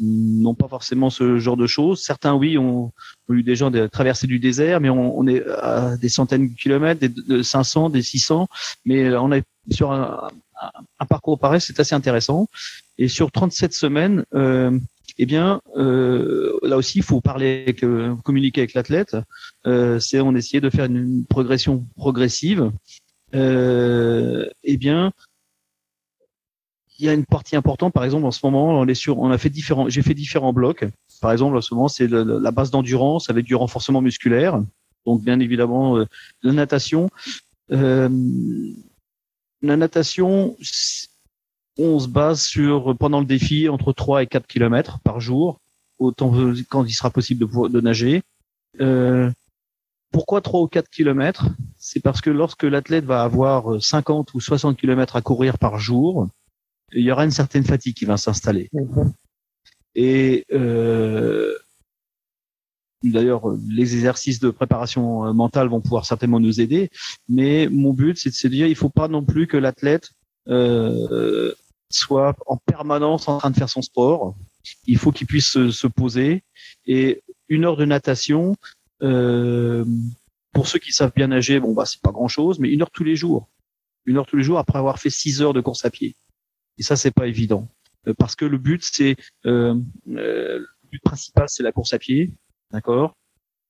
n'ont 0.00 0.54
pas 0.54 0.68
forcément 0.68 1.10
ce 1.10 1.38
genre 1.38 1.58
de 1.58 1.66
choses. 1.66 2.02
Certains, 2.02 2.34
oui, 2.34 2.56
ont, 2.56 2.92
ont 3.28 3.34
eu 3.34 3.42
des 3.42 3.54
gens 3.54 3.70
de 3.70 3.86
traverser 3.86 4.26
du 4.26 4.38
désert, 4.38 4.80
mais 4.80 4.88
on, 4.88 5.18
on, 5.18 5.26
est 5.26 5.46
à 5.46 5.96
des 5.98 6.08
centaines 6.08 6.48
de 6.48 6.54
kilomètres, 6.54 7.00
des 7.00 7.10
de 7.10 7.42
500, 7.42 7.90
des 7.90 8.02
600, 8.02 8.48
mais 8.86 9.14
on 9.14 9.30
est 9.30 9.44
sur 9.70 9.92
un, 9.92 10.30
un 10.98 11.06
parcours 11.06 11.38
pareil, 11.38 11.60
c'est 11.60 11.78
assez 11.80 11.94
intéressant. 11.94 12.48
Et 12.98 13.08
sur 13.08 13.30
37 13.30 13.72
semaines, 13.72 14.24
euh, 14.34 14.78
eh 15.16 15.26
bien, 15.26 15.60
euh, 15.76 16.58
là 16.62 16.76
aussi, 16.76 16.98
il 16.98 17.04
faut 17.04 17.20
parler, 17.20 17.62
avec, 17.62 17.84
euh, 17.84 18.16
communiquer 18.24 18.62
avec 18.62 18.74
l'athlète. 18.74 19.16
Euh, 19.66 20.00
c'est 20.00 20.20
on 20.20 20.34
essayait 20.34 20.60
de 20.60 20.70
faire 20.70 20.86
une, 20.86 21.24
progression 21.26 21.86
progressive. 21.96 22.72
Euh, 23.34 24.48
eh 24.64 24.76
bien, 24.76 25.12
il 26.98 27.06
y 27.06 27.08
a 27.08 27.12
une 27.12 27.26
partie 27.26 27.54
importante. 27.54 27.92
Par 27.92 28.04
exemple, 28.04 28.26
en 28.26 28.32
ce 28.32 28.40
moment, 28.44 28.80
on 28.80 28.86
est 28.88 28.94
sur, 28.94 29.18
on 29.18 29.30
a 29.30 29.38
fait 29.38 29.50
différents, 29.50 29.88
j'ai 29.88 30.02
fait 30.02 30.14
différents 30.14 30.52
blocs. 30.52 30.84
Par 31.20 31.30
exemple, 31.32 31.56
en 31.56 31.60
ce 31.60 31.74
moment, 31.74 31.88
c'est 31.88 32.08
la 32.08 32.50
base 32.50 32.70
d'endurance 32.70 33.30
avec 33.30 33.44
du 33.44 33.54
renforcement 33.54 34.00
musculaire. 34.00 34.60
Donc, 35.06 35.22
bien 35.22 35.38
évidemment, 35.38 35.98
euh, 35.98 36.06
la 36.42 36.52
natation. 36.52 37.08
la 37.68 38.08
natation, 39.62 40.56
on 41.78 41.98
se 41.98 42.08
base 42.08 42.42
sur, 42.42 42.96
pendant 42.96 43.20
le 43.20 43.26
défi, 43.26 43.68
entre 43.68 43.92
3 43.92 44.22
et 44.22 44.26
4 44.26 44.46
km 44.46 45.00
par 45.00 45.20
jour, 45.20 45.58
autant 45.98 46.32
quand 46.68 46.84
il 46.84 46.92
sera 46.92 47.10
possible 47.10 47.46
de, 47.46 47.68
de 47.68 47.80
nager. 47.80 48.22
Euh, 48.80 49.30
pourquoi 50.10 50.40
3 50.40 50.62
ou 50.62 50.68
4 50.68 50.88
km 50.88 51.46
C'est 51.76 52.00
parce 52.00 52.20
que 52.20 52.30
lorsque 52.30 52.62
l'athlète 52.62 53.04
va 53.04 53.22
avoir 53.22 53.82
50 53.82 54.34
ou 54.34 54.40
60 54.40 54.76
km 54.76 55.16
à 55.16 55.22
courir 55.22 55.58
par 55.58 55.78
jour, 55.78 56.28
il 56.92 57.02
y 57.02 57.10
aura 57.10 57.24
une 57.24 57.30
certaine 57.30 57.64
fatigue 57.64 57.96
qui 57.96 58.04
va 58.04 58.16
s'installer. 58.16 58.68
Mhm. 58.72 59.12
Et 59.96 60.44
euh, 60.52 61.54
d'ailleurs, 63.02 63.42
les 63.68 63.94
exercices 63.94 64.40
de 64.40 64.50
préparation 64.50 65.32
mentale 65.34 65.68
vont 65.68 65.80
pouvoir 65.80 66.06
certainement 66.06 66.40
nous 66.40 66.60
aider. 66.60 66.90
Mais 67.28 67.68
mon 67.70 67.92
but, 67.92 68.16
c'est 68.18 68.30
de 68.30 68.34
se 68.34 68.48
dire, 68.48 68.66
il 68.66 68.76
faut 68.76 68.90
pas 68.90 69.08
non 69.08 69.24
plus 69.24 69.46
que 69.46 69.56
l'athlète 69.56 70.10
euh, 70.48 71.52
soit 71.94 72.36
en 72.46 72.56
permanence 72.56 73.28
en 73.28 73.38
train 73.38 73.50
de 73.50 73.56
faire 73.56 73.68
son 73.68 73.82
sport. 73.82 74.34
Il 74.86 74.98
faut 74.98 75.12
qu'il 75.12 75.26
puisse 75.26 75.70
se, 75.70 75.86
poser. 75.86 76.42
Et 76.86 77.22
une 77.48 77.64
heure 77.64 77.76
de 77.76 77.84
natation, 77.84 78.56
euh, 79.02 79.84
pour 80.52 80.66
ceux 80.68 80.78
qui 80.78 80.92
savent 80.92 81.12
bien 81.14 81.28
nager, 81.28 81.60
bon 81.60 81.74
bah 81.74 81.84
c'est 81.86 82.00
pas 82.00 82.12
grand 82.12 82.28
chose, 82.28 82.58
mais 82.58 82.70
une 82.70 82.82
heure 82.82 82.90
tous 82.90 83.04
les 83.04 83.16
jours. 83.16 83.48
Une 84.06 84.16
heure 84.16 84.26
tous 84.26 84.36
les 84.36 84.42
jours 84.42 84.58
après 84.58 84.78
avoir 84.78 84.98
fait 84.98 85.10
six 85.10 85.42
heures 85.42 85.54
de 85.54 85.60
course 85.60 85.84
à 85.84 85.90
pied. 85.90 86.16
Et 86.78 86.82
ça 86.82 86.96
c'est 86.96 87.10
pas 87.10 87.26
évident 87.26 87.68
euh, 88.06 88.14
parce 88.14 88.36
que 88.36 88.44
le 88.44 88.58
but 88.58 88.82
c'est 88.84 89.16
euh, 89.46 89.78
but 90.06 91.02
principal 91.02 91.48
c'est 91.48 91.62
la 91.62 91.72
course 91.72 91.92
à 91.92 91.98
pied, 91.98 92.32
d'accord? 92.70 93.14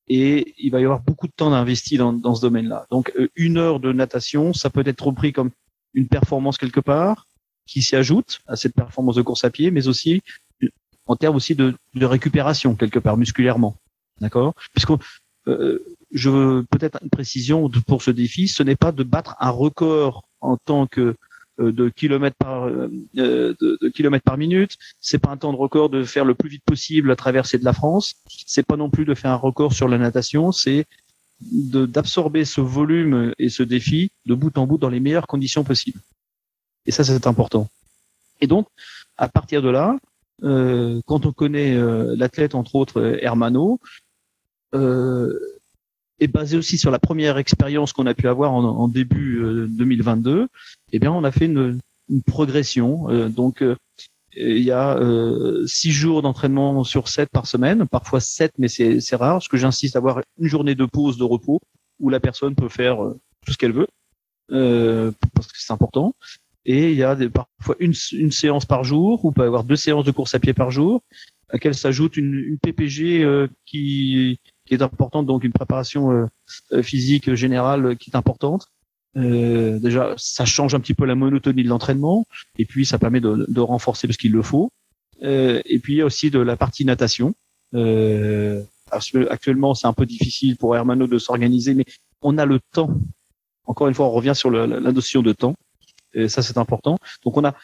Et 0.06 0.54
il 0.58 0.70
va 0.70 0.80
y 0.80 0.84
avoir 0.84 1.00
beaucoup 1.00 1.26
de 1.26 1.32
temps 1.32 1.50
d'investi 1.50 1.96
dans, 1.96 2.12
dans 2.12 2.34
ce 2.34 2.42
domaine-là. 2.42 2.86
Donc 2.90 3.12
une 3.36 3.56
heure 3.56 3.80
de 3.80 3.92
natation, 3.92 4.52
ça 4.52 4.68
peut 4.70 4.82
être 4.86 5.06
repris 5.06 5.32
comme 5.32 5.50
une 5.94 6.08
performance 6.08 6.58
quelque 6.58 6.80
part, 6.80 7.26
qui 7.66 7.82
s'y 7.82 7.96
ajoute 7.96 8.40
à 8.46 8.56
cette 8.56 8.74
performance 8.74 9.16
de 9.16 9.22
course 9.22 9.44
à 9.44 9.50
pied, 9.50 9.70
mais 9.70 9.88
aussi 9.88 10.22
en 11.06 11.16
termes 11.16 11.36
aussi 11.36 11.54
de, 11.54 11.74
de 11.94 12.06
récupération 12.06 12.74
quelque 12.74 12.98
part 12.98 13.16
musculairement, 13.16 13.76
d'accord? 14.20 14.54
Puisque 14.72 14.90
euh, 15.46 15.78
je 16.12 16.30
veux 16.30 16.64
peut-être 16.70 16.98
une 17.02 17.10
précision 17.10 17.70
pour 17.86 18.02
ce 18.02 18.10
défi, 18.10 18.48
ce 18.48 18.62
n'est 18.62 18.76
pas 18.76 18.92
de 18.92 19.02
battre 19.02 19.36
un 19.40 19.50
record 19.50 20.24
en 20.40 20.56
tant 20.56 20.86
que 20.86 21.16
euh, 21.60 21.72
de 21.72 21.88
kilomètres 21.88 22.36
par 22.36 22.66
euh, 22.66 22.90
de, 23.14 23.56
de, 23.60 23.88
kilomètres 23.88 24.24
par 24.24 24.38
minute. 24.38 24.76
C'est 25.00 25.18
pas 25.18 25.30
un 25.30 25.36
temps 25.36 25.52
de 25.52 25.58
record 25.58 25.90
de 25.90 26.04
faire 26.04 26.24
le 26.24 26.34
plus 26.34 26.48
vite 26.48 26.64
possible 26.64 27.08
la 27.08 27.16
traversée 27.16 27.58
de 27.58 27.64
la 27.64 27.72
France. 27.72 28.14
C'est 28.46 28.66
pas 28.66 28.76
non 28.76 28.90
plus 28.90 29.04
de 29.04 29.14
faire 29.14 29.30
un 29.30 29.36
record 29.36 29.72
sur 29.72 29.88
la 29.88 29.98
natation. 29.98 30.52
C'est 30.52 30.86
d'absorber 31.40 32.44
ce 32.44 32.60
volume 32.60 33.34
et 33.38 33.48
ce 33.48 33.62
défi 33.62 34.10
de 34.24 34.34
bout 34.34 34.56
en 34.56 34.66
bout 34.66 34.78
dans 34.78 34.88
les 34.88 35.00
meilleures 35.00 35.26
conditions 35.26 35.64
possibles. 35.64 36.00
Et 36.86 36.92
ça, 36.92 37.04
c'est 37.04 37.26
important. 37.26 37.68
Et 38.40 38.46
donc, 38.46 38.66
à 39.16 39.28
partir 39.28 39.62
de 39.62 39.68
là, 39.68 39.96
euh, 40.42 41.00
quand 41.06 41.26
on 41.26 41.32
connaît 41.32 41.74
euh, 41.74 42.14
l'athlète, 42.16 42.54
entre 42.54 42.74
autres 42.74 43.00
euh, 43.00 43.18
Hermano, 43.22 43.80
est 46.20 46.26
basé 46.26 46.56
aussi 46.56 46.78
sur 46.78 46.90
la 46.90 46.98
première 46.98 47.38
expérience 47.38 47.92
qu'on 47.92 48.06
a 48.06 48.14
pu 48.14 48.26
avoir 48.26 48.52
en, 48.52 48.88
début 48.88 49.40
2022, 49.68 50.48
eh 50.90 50.98
bien, 50.98 51.12
on 51.12 51.22
a 51.22 51.30
fait 51.30 51.44
une, 51.44 51.78
une 52.08 52.22
progression. 52.22 53.28
donc, 53.28 53.62
il 54.36 54.62
y 54.62 54.72
a 54.72 54.98
six 55.66 55.92
jours 55.92 56.22
d'entraînement 56.22 56.82
sur 56.82 57.06
sept 57.06 57.28
par 57.30 57.46
semaine, 57.46 57.86
parfois 57.86 58.18
sept, 58.18 58.50
mais 58.58 58.66
c'est 58.66 59.14
rare, 59.14 59.34
parce 59.34 59.46
que 59.46 59.56
j'insiste 59.56 59.94
à 59.94 60.00
avoir 60.00 60.22
une 60.40 60.48
journée 60.48 60.74
de 60.74 60.86
pause, 60.86 61.18
de 61.18 61.24
repos, 61.24 61.60
où 62.00 62.10
la 62.10 62.18
personne 62.18 62.56
peut 62.56 62.68
faire 62.68 62.96
tout 63.46 63.52
ce 63.52 63.56
qu'elle 63.56 63.72
veut, 63.72 63.86
parce 64.48 65.46
que 65.46 65.58
c'est 65.58 65.72
important. 65.72 66.16
Et 66.66 66.90
il 66.92 66.96
y 66.96 67.02
a 67.02 67.14
des, 67.14 67.28
parfois 67.28 67.76
une, 67.78 67.92
une, 68.12 68.32
séance 68.32 68.64
par 68.64 68.84
jour, 68.84 69.24
ou 69.24 69.32
peut 69.32 69.42
avoir 69.42 69.64
deux 69.64 69.76
séances 69.76 70.04
de 70.04 70.10
course 70.10 70.34
à 70.34 70.38
pied 70.38 70.54
par 70.54 70.70
jour, 70.70 71.02
à 71.50 71.54
laquelle 71.54 71.74
s'ajoute 71.74 72.16
une, 72.16 72.34
une, 72.34 72.58
PPG 72.58 73.22
euh, 73.22 73.48
qui, 73.66 74.38
qui 74.66 74.74
est 74.74 74.82
importante, 74.82 75.26
donc 75.26 75.44
une 75.44 75.52
préparation 75.52 76.28
euh, 76.72 76.82
physique 76.82 77.34
générale 77.34 77.96
qui 77.96 78.10
est 78.10 78.16
importante. 78.16 78.68
Euh, 79.16 79.78
déjà, 79.78 80.14
ça 80.16 80.44
change 80.44 80.74
un 80.74 80.80
petit 80.80 80.94
peu 80.94 81.04
la 81.04 81.14
monotonie 81.14 81.62
de 81.62 81.68
l'entraînement, 81.68 82.26
et 82.58 82.64
puis 82.64 82.84
ça 82.86 82.98
permet 82.98 83.20
de, 83.20 83.46
de 83.48 83.60
renforcer 83.60 84.06
parce 84.06 84.16
qu'il 84.16 84.32
le 84.32 84.42
faut. 84.42 84.70
Euh, 85.22 85.60
et 85.64 85.78
puis 85.78 85.94
il 85.94 85.96
y 85.96 86.02
a 86.02 86.06
aussi 86.06 86.30
de 86.30 86.40
la 86.40 86.56
partie 86.56 86.84
natation. 86.84 87.34
Euh, 87.74 88.62
actuellement, 88.90 89.74
c'est 89.74 89.86
un 89.86 89.92
peu 89.92 90.06
difficile 90.06 90.56
pour 90.56 90.76
Hermano 90.76 91.06
de 91.06 91.18
s'organiser, 91.18 91.74
mais 91.74 91.84
on 92.22 92.38
a 92.38 92.46
le 92.46 92.60
temps. 92.72 92.90
Encore 93.66 93.88
une 93.88 93.94
fois, 93.94 94.06
on 94.06 94.10
revient 94.10 94.34
sur 94.34 94.50
le, 94.50 94.66
la 94.66 94.92
notion 94.92 95.22
de 95.22 95.32
temps. 95.32 95.54
Et 96.14 96.28
ça, 96.28 96.42
c'est 96.42 96.58
important. 96.58 96.98
Donc, 97.24 97.36
on 97.36 97.44
a 97.44 97.54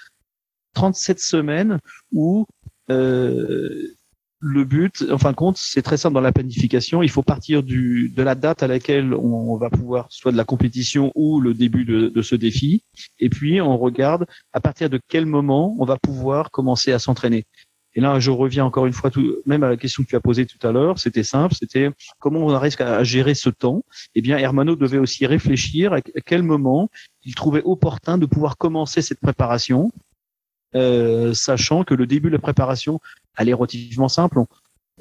37 0.74 1.20
semaines 1.20 1.78
où 2.12 2.46
euh, 2.90 3.94
le 4.40 4.64
but, 4.64 5.04
en 5.10 5.18
fin 5.18 5.32
de 5.32 5.36
compte, 5.36 5.58
c'est 5.58 5.82
très 5.82 5.98
simple 5.98 6.14
dans 6.14 6.20
la 6.22 6.32
planification. 6.32 7.02
Il 7.02 7.10
faut 7.10 7.22
partir 7.22 7.62
de 7.62 8.22
la 8.22 8.34
date 8.34 8.62
à 8.62 8.66
laquelle 8.66 9.12
on, 9.12 9.56
va 9.56 9.68
pouvoir, 9.68 10.06
soit 10.10 10.32
de 10.32 10.36
la 10.36 10.44
compétition 10.44 11.12
ou 11.14 11.40
le 11.40 11.52
début 11.52 11.84
de, 11.84 12.22
ce 12.22 12.34
défi. 12.34 12.82
Et 13.18 13.28
puis, 13.28 13.60
on 13.60 13.76
regarde 13.76 14.26
à 14.52 14.60
partir 14.60 14.88
de 14.88 14.98
quel 15.08 15.26
moment 15.26 15.76
on 15.78 15.84
va 15.84 15.98
pouvoir 15.98 16.50
commencer 16.50 16.92
à 16.92 16.98
s'entraîner. 16.98 17.44
Et 17.94 18.00
là, 18.00 18.20
je 18.20 18.30
reviens 18.30 18.64
encore 18.64 18.86
une 18.86 18.92
fois, 18.92 19.10
tout, 19.10 19.36
même 19.46 19.62
à 19.64 19.68
la 19.68 19.76
question 19.76 20.02
que 20.02 20.08
tu 20.08 20.16
as 20.16 20.20
posée 20.20 20.46
tout 20.46 20.64
à 20.66 20.70
l'heure. 20.70 20.98
C'était 20.98 21.24
simple. 21.24 21.54
C'était 21.54 21.90
comment 22.18 22.40
on 22.40 22.50
arrive 22.50 22.76
à 22.80 23.02
gérer 23.02 23.34
ce 23.34 23.50
temps. 23.50 23.84
Eh 24.14 24.20
bien, 24.20 24.38
Hermano 24.38 24.76
devait 24.76 24.98
aussi 24.98 25.26
réfléchir 25.26 25.92
à 25.92 26.00
quel 26.00 26.42
moment 26.42 26.88
il 27.24 27.34
trouvait 27.34 27.62
opportun 27.64 28.16
de 28.18 28.26
pouvoir 28.26 28.56
commencer 28.56 29.02
cette 29.02 29.20
préparation 29.20 29.90
euh, 30.74 31.34
sachant 31.34 31.84
que 31.84 31.94
le 31.94 32.06
début 32.06 32.28
de 32.28 32.34
la 32.34 32.40
préparation, 32.40 33.00
est 33.38 33.52
relativement 33.52 34.08
simple. 34.08 34.38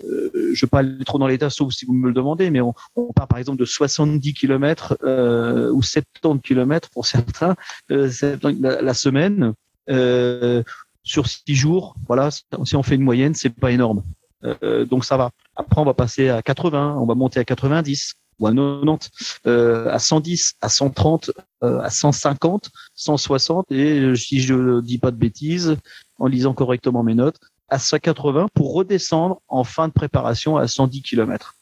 euh, 0.04 0.32
je 0.34 0.50
ne 0.50 0.54
vais 0.54 0.68
pas 0.68 0.80
aller 0.80 1.04
trop 1.06 1.20
dans 1.20 1.28
l'état, 1.28 1.50
sauf 1.50 1.74
si 1.74 1.86
vous 1.86 1.94
me 1.94 2.08
le 2.08 2.14
demandez, 2.14 2.50
mais 2.50 2.62
on, 2.62 2.74
on 2.96 3.12
part 3.12 3.28
par 3.28 3.38
exemple 3.38 3.60
de 3.60 3.66
70 3.66 4.34
km 4.34 4.98
euh, 5.04 5.72
ou 5.72 5.84
70 5.84 6.42
km 6.42 6.90
pour 6.90 7.06
certains 7.06 7.56
euh, 7.92 8.10
la, 8.44 8.82
la, 8.82 8.94
semaine 8.94 9.54
euh, 9.90 10.64
sur 11.10 11.28
six 11.28 11.56
jours. 11.56 11.96
Voilà, 12.08 12.30
si 12.32 12.76
on 12.76 12.84
fait 12.84 12.96
une 12.96 13.02
moyenne, 13.02 13.34
c'est 13.34 13.50
pas 13.50 13.72
énorme. 13.72 14.04
Euh, 14.44 14.86
donc 14.86 15.06
ça 15.06 15.18
va. 15.18 15.32
Après, 15.56 15.82
on 15.82 15.86
va 15.86 15.96
passer 15.96 16.30
à 16.30 16.42
80, 16.42 16.98
on 17.00 17.06
va 17.06 17.16
monter 17.16 17.40
à 17.40 17.46
90 17.46 18.14
ou 18.40 18.48
à 18.48 18.52
90, 18.52 19.10
euh, 19.48 19.90
à 19.92 19.98
110, 19.98 20.54
à 20.62 20.70
130, 20.70 21.32
euh, 21.64 21.82
à 21.82 21.90
150, 21.90 22.70
160 22.94 23.72
et 23.72 24.16
si 24.16 24.40
je 24.40 24.82
dis 24.82 25.00
pas 25.00 25.12
de 25.12 25.18
bêtises, 25.18 25.76
en 26.20 26.28
lisant 26.28 26.54
correctement 26.54 27.04
mes 27.04 27.16
notes, 27.16 27.40
à 27.70 27.80
180 27.80 28.48
pour 28.54 28.74
redescendre 28.74 29.42
en 29.48 29.64
fin 29.64 29.88
de 29.88 29.94
préparation 29.94 30.58
à 30.58 30.68
110 30.68 31.02
km. 31.02 31.56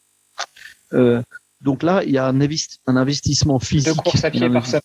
Donc 1.62 1.82
là, 1.82 2.04
il 2.04 2.10
y 2.12 2.18
a 2.18 2.26
un, 2.26 2.40
investi 2.40 2.78
un 2.86 2.96
investissement 2.96 3.58
physique 3.58 3.96
de 3.96 4.00
course 4.00 4.22
à 4.22 4.30
pied 4.30 4.48
par 4.48 4.64
semaine, 4.66 4.82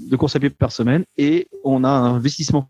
de 0.00 0.16
course 0.16 0.34
à 0.34 0.40
pied 0.40 0.50
par 0.50 0.72
semaine 0.72 1.04
et 1.16 1.46
on 1.62 1.84
a 1.84 1.90
un 1.90 2.14
investissement 2.16 2.66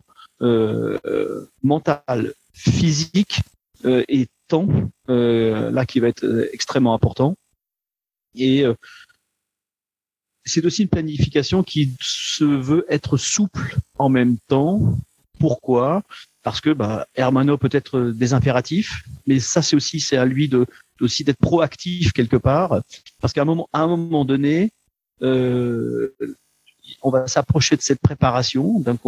mental, 1.62 2.34
physique 2.52 3.40
et 3.84 4.26
temps 4.48 4.68
là 5.06 5.86
qui 5.86 6.00
va 6.00 6.08
être 6.08 6.48
extrêmement 6.52 6.94
important. 6.94 7.36
Et 8.34 8.64
euh, 8.64 8.74
c'est 10.44 10.64
aussi 10.64 10.82
une 10.82 10.88
planification 10.88 11.62
qui 11.62 11.96
se 12.00 12.44
veut 12.44 12.84
être 12.88 13.16
souple 13.16 13.76
en 13.98 14.08
même 14.08 14.36
temps. 14.48 14.98
Pourquoi? 15.38 16.02
Parce 16.42 16.60
que 16.60 16.70
bah, 16.70 17.06
Hermano 17.14 17.58
peut 17.58 17.70
être 17.72 18.10
des 18.10 18.32
impératifs, 18.32 19.02
mais 19.26 19.40
ça 19.40 19.62
c'est 19.62 19.76
aussi 19.76 20.00
c'est 20.00 20.16
à 20.16 20.24
lui 20.24 20.48
de 20.48 20.66
aussi 21.00 21.24
d'être 21.24 21.38
proactif 21.38 22.12
quelque 22.12 22.36
part, 22.36 22.82
parce 23.20 23.32
qu'à 23.32 23.42
un 23.42 23.46
moment 23.46 23.68
à 23.72 23.80
un 23.80 23.88
moment 23.88 24.24
donné, 24.24 24.70
euh, 25.22 26.14
on 27.02 27.10
va 27.10 27.26
s'approcher 27.26 27.76
de 27.76 27.82
cette 27.82 28.00
préparation. 28.00 28.80
Donc 28.80 29.00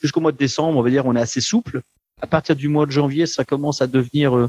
jusqu'au 0.00 0.20
mois 0.20 0.32
de 0.32 0.36
décembre, 0.36 0.78
on 0.78 0.82
va 0.82 0.90
dire 0.90 1.06
on 1.06 1.16
est 1.16 1.20
assez 1.20 1.40
souple. 1.40 1.82
À 2.20 2.26
partir 2.26 2.56
du 2.56 2.68
mois 2.68 2.86
de 2.86 2.90
janvier, 2.90 3.26
ça 3.26 3.44
commence 3.44 3.82
à 3.82 3.86
devenir 3.86 4.36
euh, 4.36 4.48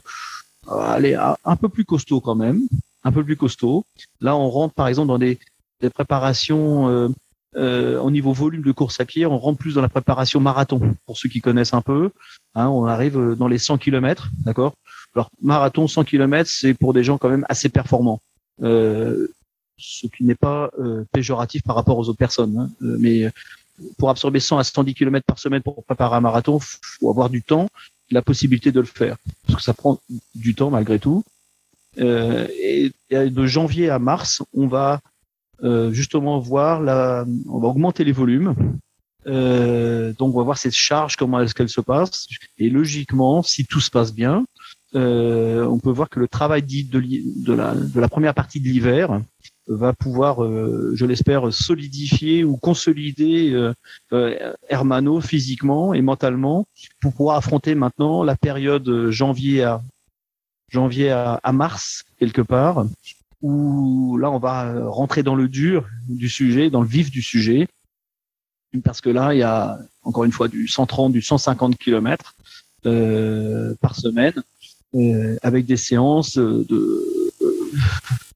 allez, 0.70 1.16
un 1.16 1.56
peu 1.56 1.70
plus 1.70 1.86
costaud 1.86 2.22
quand 2.22 2.36
même 2.36 2.62
un 3.06 3.12
peu 3.12 3.24
plus 3.24 3.38
costaud. 3.38 3.86
Là, 4.20 4.36
on 4.36 4.50
rentre 4.50 4.74
par 4.74 4.90
exemple 4.90 5.08
dans 5.08 5.20
des, 5.20 5.40
des 5.80 5.90
préparations 5.90 6.90
euh, 6.90 7.08
euh, 7.56 8.00
au 8.00 8.12
niveau 8.12 8.34
volume 8.34 8.64
de 8.64 8.72
course 8.74 9.00
à 9.00 9.06
pied, 9.06 9.26
on 9.26 9.38
rentre 9.38 9.60
plus 9.60 9.76
dans 9.76 9.82
la 9.82 9.88
préparation 9.88 10.42
marathon. 10.42 10.96
Pour 11.06 11.18
ceux 11.18 11.30
qui 11.30 11.40
connaissent 11.40 11.74
un 11.74 11.82
peu, 11.82 12.10
hein, 12.56 12.68
on 12.68 12.86
arrive 12.86 13.36
dans 13.38 13.48
les 13.48 13.60
100 13.60 13.78
km, 13.78 14.30
d'accord? 14.44 14.74
Alors 15.16 15.30
marathon 15.42 15.88
100 15.88 16.04
km, 16.04 16.50
c'est 16.52 16.74
pour 16.74 16.94
des 16.94 17.04
gens 17.04 17.18
quand 17.18 17.30
même 17.30 17.46
assez 17.48 17.70
performants. 17.70 18.20
Euh, 18.64 19.28
ce 19.78 20.08
qui 20.08 20.24
n'est 20.24 20.36
pas 20.36 20.72
euh, 20.80 21.04
péjoratif 21.12 21.64
par 21.64 21.76
rapport 21.76 21.98
aux 21.98 22.10
autres 22.10 22.18
personnes, 22.18 22.58
hein. 22.58 22.70
Euh, 22.82 22.98
mais 23.00 23.30
pour 23.98 24.10
absorber 24.10 24.40
100 24.40 24.58
à 24.58 24.64
110 24.64 24.94
km 24.94 25.26
par 25.26 25.40
semaine 25.40 25.62
pour 25.62 25.84
préparer 25.84 26.16
un 26.16 26.22
marathon, 26.22 26.60
faut 26.60 27.10
avoir 27.10 27.30
du 27.30 27.42
temps, 27.42 27.68
la 28.12 28.22
possibilité 28.22 28.72
de 28.72 28.80
le 28.80 28.86
faire, 28.86 29.18
parce 29.46 29.58
que 29.58 29.64
ça 29.64 29.74
prend 29.74 30.00
du 30.34 30.56
temps 30.56 30.70
malgré 30.70 31.00
tout. 31.00 31.24
Euh, 32.00 32.48
et, 32.62 32.92
de 33.12 33.46
janvier 33.46 33.90
à 33.90 34.00
mars, 34.00 34.44
on 34.54 34.68
va 34.68 35.00
euh, 35.64 35.92
justement 35.92 36.40
voir 36.40 36.82
la, 36.82 37.26
on 37.48 37.60
va 37.60 37.68
augmenter 37.68 38.04
les 38.04 38.12
volumes. 38.12 38.54
Euh, 39.28 40.14
donc 40.20 40.36
on 40.36 40.38
va 40.38 40.44
voir 40.44 40.58
cette 40.58 40.76
charge, 40.76 41.16
comment 41.16 41.40
est-ce 41.40 41.56
qu'elle 41.56 41.70
se 41.70 41.82
passe. 41.82 42.28
Et 42.58 42.70
logiquement, 42.70 43.42
si 43.42 43.66
tout 43.66 43.80
se 43.80 43.90
passe 43.90 44.14
bien, 44.14 44.46
euh, 44.96 45.66
on 45.66 45.80
peut 45.80 45.90
voir 45.92 46.10
que 46.10 46.20
le 46.20 46.28
travail 46.28 46.62
dit 46.62 46.84
de, 46.84 47.54
la, 47.54 47.74
de 47.74 48.00
la 48.00 48.08
première 48.08 48.34
partie 48.34 48.60
de 48.60 48.68
l'hiver 48.68 49.22
va 49.68 49.94
pouvoir, 49.94 50.44
euh, 50.44 50.92
je 50.96 51.06
l'espère, 51.06 51.52
solidifier 51.54 52.44
ou 52.44 52.58
consolider 52.58 53.52
euh, 54.12 54.54
Hermano 54.70 55.22
physiquement 55.22 55.94
et 55.94 56.02
mentalement 56.02 56.68
pour 57.02 57.14
pouvoir 57.14 57.38
affronter 57.38 57.76
maintenant 57.76 58.24
la 58.24 58.36
période 58.36 59.10
janvier 59.10 59.64
à, 59.64 59.82
janvier 60.70 61.12
à, 61.12 61.40
à, 61.44 61.52
mars 61.52 62.04
quelque 62.20 62.42
part, 62.42 62.86
où 63.42 64.18
là 64.18 64.32
on 64.32 64.40
va 64.40 64.88
rentrer 64.88 65.24
dans 65.24 65.36
le 65.36 65.48
dur 65.48 65.88
du 66.08 66.30
sujet, 66.30 66.70
dans 66.70 66.82
le 66.82 66.88
vif 66.88 67.12
du 67.12 67.22
sujet, 67.22 67.68
parce 68.84 69.02
que 69.02 69.10
là 69.10 69.34
il 69.34 69.40
y 69.40 69.44
a 69.44 69.80
encore 70.04 70.24
une 70.24 70.32
fois 70.32 70.48
du 70.48 70.68
130, 70.68 71.12
du 71.12 71.22
150 71.22 71.78
km 71.78 72.36
euh, 72.86 73.74
par 73.82 73.96
semaine, 73.96 74.34
euh, 74.94 75.38
avec 75.42 75.66
des 75.66 75.78
séances 75.78 76.38
de 76.38 77.32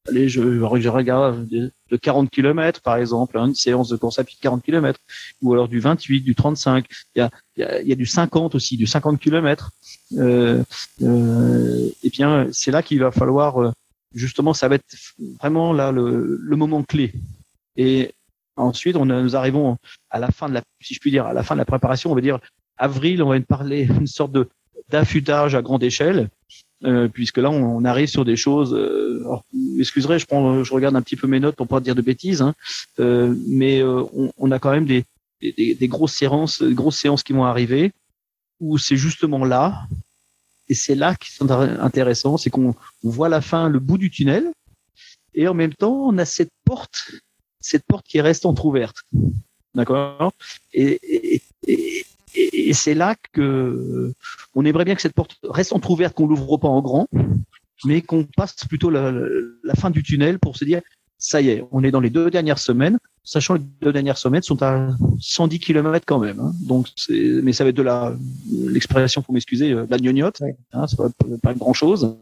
allez, 0.10 0.30
je, 0.30 0.42
je 0.42 0.90
regarde 0.90 1.48
de, 1.48 1.72
40 1.98 2.30
km 2.30 2.82
par 2.82 2.98
exemple, 2.98 3.38
hein, 3.38 3.48
une 3.48 3.56
séance 3.56 3.90
de 3.90 3.98
course 3.98 4.20
à 4.20 4.24
pied 4.24 4.36
de 4.38 4.42
40 4.42 4.64
km, 4.64 5.00
ou 5.42 5.54
alors 5.54 5.68
du 5.68 5.80
28, 5.80 6.22
du 6.22 6.36
35. 6.36 6.86
Il 7.16 7.20
y 7.20 7.22
a, 7.22 7.30
y 7.58 7.64
a, 7.64 7.82
y 7.82 7.92
a 7.92 7.96
du 7.96 8.06
50 8.06 8.56
aussi, 8.56 8.78
du 8.78 8.88
50 8.88 9.20
km. 9.20 9.72
Euh, 10.18 10.64
euh, 11.02 11.90
et 12.04 12.10
bien, 12.10 12.48
c'est 12.52 12.72
là 12.72 12.84
qu'il 12.84 13.00
va 13.00 13.12
falloir 13.12 13.62
euh, 13.62 13.72
justement, 14.14 14.54
ça 14.54 14.68
va 14.68 14.76
être 14.76 14.96
vraiment 15.40 15.74
là 15.74 15.92
le, 15.92 16.38
le 16.42 16.56
moment 16.56 16.84
clé. 16.84 17.14
Et 17.78 18.14
ensuite, 18.56 18.96
on 18.96 19.06
nous 19.06 19.36
arrivons 19.36 19.78
à 20.10 20.20
la 20.20 20.32
fin 20.32 20.50
de 20.50 20.54
la, 20.54 20.62
si 20.82 20.94
je 20.94 21.00
puis 21.00 21.12
dire, 21.12 21.26
à 21.26 21.34
la 21.34 21.44
fin 21.44 21.56
de 21.56 21.60
la 21.60 21.66
préparation, 21.66 22.12
on 22.12 22.16
va 22.16 22.22
dire 22.22 22.40
avril, 22.78 23.24
on 23.24 23.30
va 23.30 23.40
parler 23.42 23.84
une 23.84 24.08
sorte 24.08 24.32
de 24.32 24.50
d'affûtage 24.90 25.54
à 25.54 25.62
grande 25.62 25.84
échelle 25.84 26.30
euh, 26.84 27.08
puisque 27.08 27.38
là 27.38 27.50
on, 27.50 27.84
arrive 27.84 28.08
sur 28.08 28.26
des 28.26 28.36
choses. 28.36 28.74
Euh, 28.74 29.24
excuserez, 29.80 30.20
je 30.20 30.26
prends, 30.26 30.64
je 30.64 30.74
regarde 30.74 30.96
un 30.96 31.02
petit 31.02 31.16
peu 31.16 31.28
mes 31.28 31.40
notes 31.40 31.56
pour 31.56 31.68
pas 31.68 31.80
dire 31.80 31.96
de 31.96 32.02
bêtises, 32.02 32.42
hein, 32.42 32.54
euh, 33.00 33.36
mais 33.48 33.82
euh, 33.82 34.04
on, 34.14 34.32
on, 34.38 34.52
a 34.52 34.60
quand 34.60 34.72
même 34.72 34.86
des, 34.86 35.06
des, 35.42 35.76
des, 35.76 35.88
grosses 35.88 36.14
séances, 36.14 36.64
grosses 36.64 37.00
séances 37.00 37.24
qui 37.24 37.34
vont 37.34 37.46
arriver 37.46 37.92
où 38.60 38.78
c'est 38.78 38.98
justement 38.98 39.46
là, 39.46 39.88
et 40.68 40.74
c'est 40.74 40.96
là 40.96 41.16
qui 41.16 41.32
sont 41.32 41.50
intéressants, 41.50 42.38
c'est 42.38 42.50
qu'on 42.50 42.76
voit 43.04 43.30
la 43.30 43.42
fin, 43.42 43.70
le 43.70 43.80
bout 43.80 43.98
du 43.98 44.10
tunnel, 44.10 44.52
et 45.34 45.48
en 45.48 45.54
même 45.54 45.74
temps 45.74 46.08
on 46.08 46.18
a 46.18 46.26
cette 46.26 46.52
porte, 46.66 47.12
cette 47.62 47.84
porte 47.86 48.06
qui 48.06 48.20
reste 48.22 48.46
entrouverte, 48.46 48.98
d'accord, 49.74 50.34
et, 50.74 51.00
et, 51.04 51.42
et 51.68 52.06
et, 52.36 52.74
c'est 52.74 52.94
là 52.94 53.16
que 53.34 54.14
on 54.56 54.66
aimerait 54.66 54.86
bien 54.86 54.96
que 54.96 55.02
cette 55.02 55.14
porte 55.14 55.38
reste 55.44 55.74
entrouverte, 55.74 56.16
qu'on 56.16 56.28
l'ouvre 56.28 56.58
pas 56.58 56.68
en 56.68 56.82
grand, 56.82 57.08
mais 57.86 58.02
qu'on 58.02 58.26
passe 58.36 58.56
plutôt 58.68 58.90
la, 58.90 59.14
la, 59.64 59.76
fin 59.76 59.90
du 59.90 60.04
tunnel 60.04 60.40
pour 60.40 60.58
se 60.58 60.66
dire 60.66 60.82
ça 61.20 61.42
y 61.42 61.50
est, 61.50 61.64
on 61.72 61.84
est 61.84 61.92
dans 61.92 62.00
les 62.00 62.10
deux 62.10 62.32
dernières 62.32 62.60
semaines. 62.60 62.98
sachant 63.24 63.56
que 63.56 63.60
les 63.60 63.68
deux 63.82 63.94
dernières 63.94 64.18
sommets 64.18 64.42
sont 64.42 64.64
à 64.64 64.90
110 65.20 65.60
km 65.60 66.06
quand 66.08 66.18
même. 66.18 66.40
Hein. 66.40 66.54
Donc, 66.62 66.88
mais 67.10 67.52
ça 67.52 67.66
va 67.66 67.70
être 67.70 67.76
de 67.76 67.84
la 67.84 68.16
l'expression, 68.52 69.22
pour 69.22 69.34
m'excuser, 69.34 69.72
euh, 69.74 69.86
de 69.86 69.92
la 69.92 69.98
gnognotte. 69.98 70.42
Hein, 70.72 70.88
ça 70.88 70.96
va 70.98 71.10
pas 71.44 71.54
grand 71.54 71.74
chose. 71.74 72.18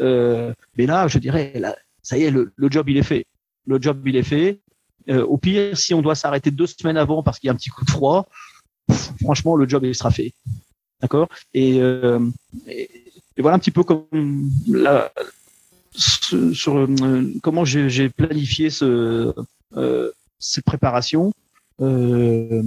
Euh, 0.00 0.52
mais 0.76 0.86
là, 0.86 1.06
je 1.06 1.18
dirais, 1.18 1.52
là, 1.54 1.76
ça 2.02 2.18
y 2.18 2.24
est, 2.24 2.30
le, 2.30 2.52
job 2.68 2.88
il 2.88 2.96
est 2.96 3.04
fait. 3.04 3.26
Le 3.66 3.80
job 3.80 4.02
il 4.06 4.16
est 4.16 4.24
fait. 4.24 4.60
Euh, 5.08 5.24
au 5.24 5.38
pire, 5.38 5.76
si 5.76 5.94
on 5.94 6.02
doit 6.02 6.16
s'arrêter 6.16 6.50
deux 6.50 6.66
semaines 6.66 6.96
avant 6.96 7.22
parce 7.22 7.38
qu'il 7.38 7.46
y 7.46 7.50
a 7.50 7.52
un 7.52 7.56
petit 7.56 7.70
coup 7.70 7.84
de 7.84 7.90
froid, 7.90 8.28
franchement, 9.22 9.54
le 9.54 9.68
job 9.68 9.84
il 9.84 9.94
sera 9.94 10.10
fait. 10.10 10.34
D'accord 11.02 11.28
et, 11.52 11.82
euh, 11.82 12.20
et, 12.68 12.88
voilà 13.38 13.56
un 13.56 13.58
petit 13.58 13.72
peu 13.72 13.82
comme 13.82 14.50
la, 14.68 15.10
sur, 15.94 16.78
euh, 16.78 17.32
comment 17.42 17.64
j'ai 17.64 18.08
planifié 18.08 18.70
ce, 18.70 19.34
euh, 19.76 20.10
cette 20.38 20.64
préparation. 20.64 21.32
Euh, 21.80 22.62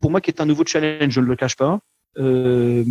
pour 0.00 0.10
moi, 0.10 0.20
qui 0.20 0.30
est 0.30 0.40
un 0.40 0.46
nouveau 0.46 0.64
challenge, 0.66 1.12
je 1.12 1.20
ne 1.20 1.26
le 1.26 1.36
cache 1.36 1.56
pas. 1.56 1.80
Euh, 2.18 2.84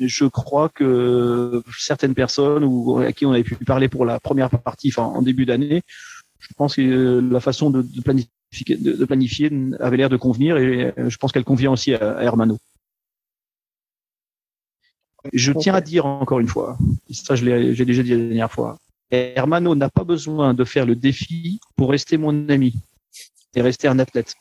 je 0.00 0.24
crois 0.26 0.68
que 0.68 1.62
certaines 1.78 2.14
personnes 2.14 2.64
ou 2.64 2.98
à 2.98 3.12
qui 3.12 3.24
on 3.24 3.32
avait 3.32 3.44
pu 3.44 3.56
parler 3.56 3.88
pour 3.88 4.04
la 4.04 4.20
première 4.20 4.50
partie, 4.50 4.88
enfin 4.88 5.04
en 5.04 5.22
début 5.22 5.46
d'année, 5.46 5.82
je 6.40 6.48
pense 6.54 6.76
que 6.76 7.26
la 7.30 7.40
façon 7.40 7.70
de, 7.70 7.82
planifier, 8.02 8.76
de, 8.76 9.04
planifier 9.06 9.50
avait 9.80 9.96
l'air 9.96 10.10
de 10.10 10.18
convenir 10.18 10.58
et 10.58 10.92
je 11.08 11.16
pense 11.16 11.32
qu'elle 11.32 11.44
convient 11.44 11.72
aussi 11.72 11.94
à, 11.94 12.22
Hermano. 12.22 12.58
Je 15.32 15.52
tiens 15.52 15.74
à 15.74 15.80
dire 15.80 16.06
encore 16.06 16.40
une 16.40 16.48
fois, 16.48 16.76
ça 17.10 17.34
je 17.34 17.44
l'ai 17.44 17.74
j'ai 17.74 17.84
déjà 17.84 18.02
dit 18.02 18.10
la 18.10 18.16
dernière 18.18 18.52
fois, 18.52 18.78
Hermano 19.10 19.74
n'a 19.74 19.88
pas 19.88 20.04
besoin 20.04 20.54
de 20.54 20.64
faire 20.64 20.86
le 20.86 20.96
défi 20.96 21.60
pour 21.76 21.90
rester 21.90 22.16
mon 22.16 22.48
ami 22.48 22.74
et 23.54 23.62
rester 23.62 23.88
un 23.88 23.98
athlète. 23.98 24.34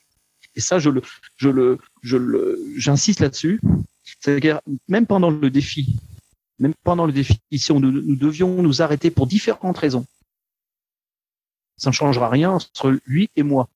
Et 0.56 0.62
ça, 0.62 0.80
je 0.80 0.90
le, 0.90 1.02
je 1.36 1.50
le, 1.50 1.80
je 2.02 2.18
le, 2.18 2.60
j'insiste 2.78 3.20
là-dessus. 3.20 3.60
C'est-à-dire, 4.20 4.62
même 4.88 5.08
pendant 5.08 5.30
le 5.30 5.50
défi, 5.50 5.96
même 6.60 6.74
pendant 6.84 7.06
le 7.06 7.14
défi, 7.14 7.40
si 7.54 7.72
on, 7.72 7.80
nous 7.80 8.16
devions 8.16 8.62
nous 8.62 8.82
arrêter 8.82 9.10
pour 9.10 9.28
différentes 9.28 9.78
raisons, 9.78 10.06
ça 11.78 11.90
ne 11.90 11.94
changera 11.94 12.30
rien 12.30 12.52
entre 12.52 12.98
lui 13.06 13.30
et 13.36 13.44
moi. 13.44 13.70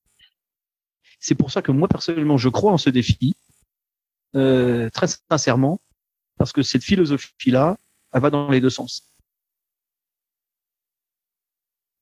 C'est 1.20 1.34
pour 1.34 1.50
ça 1.50 1.62
que 1.62 1.72
moi, 1.72 1.88
personnellement, 1.88 2.36
je 2.36 2.48
crois 2.48 2.72
en 2.72 2.78
ce 2.78 2.90
défi, 2.90 3.34
euh, 4.36 4.88
très 4.90 5.06
sincèrement, 5.30 5.80
parce 6.38 6.52
que 6.52 6.62
cette 6.62 6.82
philosophie-là, 6.82 7.76
elle 8.12 8.20
va 8.22 8.30
dans 8.30 8.48
les 8.48 8.60
deux 8.60 8.70
sens. 8.70 9.02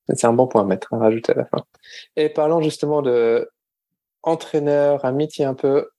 C'est 0.09 0.27
un 0.27 0.33
bon 0.33 0.47
point 0.47 0.63
à 0.63 0.65
mettre, 0.65 0.95
à 0.95 0.99
rajouter 0.99 1.33
à 1.33 1.37
la 1.37 1.47
fin. 1.47 1.65
Et 2.15 2.29
parlant 2.29 2.63
justement 2.63 3.03
de 3.03 3.51
entraîneur, 4.23 5.05
amitié 5.05 5.45
un 5.45 5.55
peu, 5.55 5.91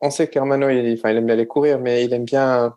on 0.00 0.10
sait 0.10 0.28
qu'Hermano, 0.28 0.68
il, 0.68 0.92
enfin, 0.94 1.10
il 1.10 1.16
aime 1.16 1.26
bien 1.26 1.34
aller 1.34 1.46
courir, 1.46 1.78
mais 1.78 2.04
il 2.04 2.12
aime 2.12 2.24
bien, 2.24 2.76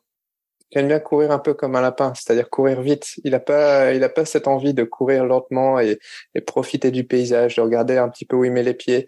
aime 0.78 0.88
bien 0.88 1.00
courir 1.00 1.32
un 1.32 1.40
peu 1.40 1.54
comme 1.54 1.76
un 1.76 1.82
lapin, 1.82 2.14
c'est-à-dire 2.16 2.50
courir 2.50 2.82
vite. 2.82 3.16
Il 3.24 3.32
n'a 3.32 3.40
pas, 3.40 3.94
il 3.94 4.04
a 4.04 4.10
pas 4.10 4.26
cette 4.26 4.48
envie 4.48 4.74
de 4.74 4.84
courir 4.84 5.26
lentement 5.26 5.80
et, 5.80 6.00
profiter 6.46 6.92
du 6.92 7.04
paysage, 7.04 7.56
de 7.56 7.62
regarder 7.62 7.98
un 7.98 8.10
petit 8.10 8.26
peu 8.26 8.36
où 8.36 8.46
il 8.46 8.52
met 8.52 8.64
les 8.64 8.74
pieds. 8.74 9.08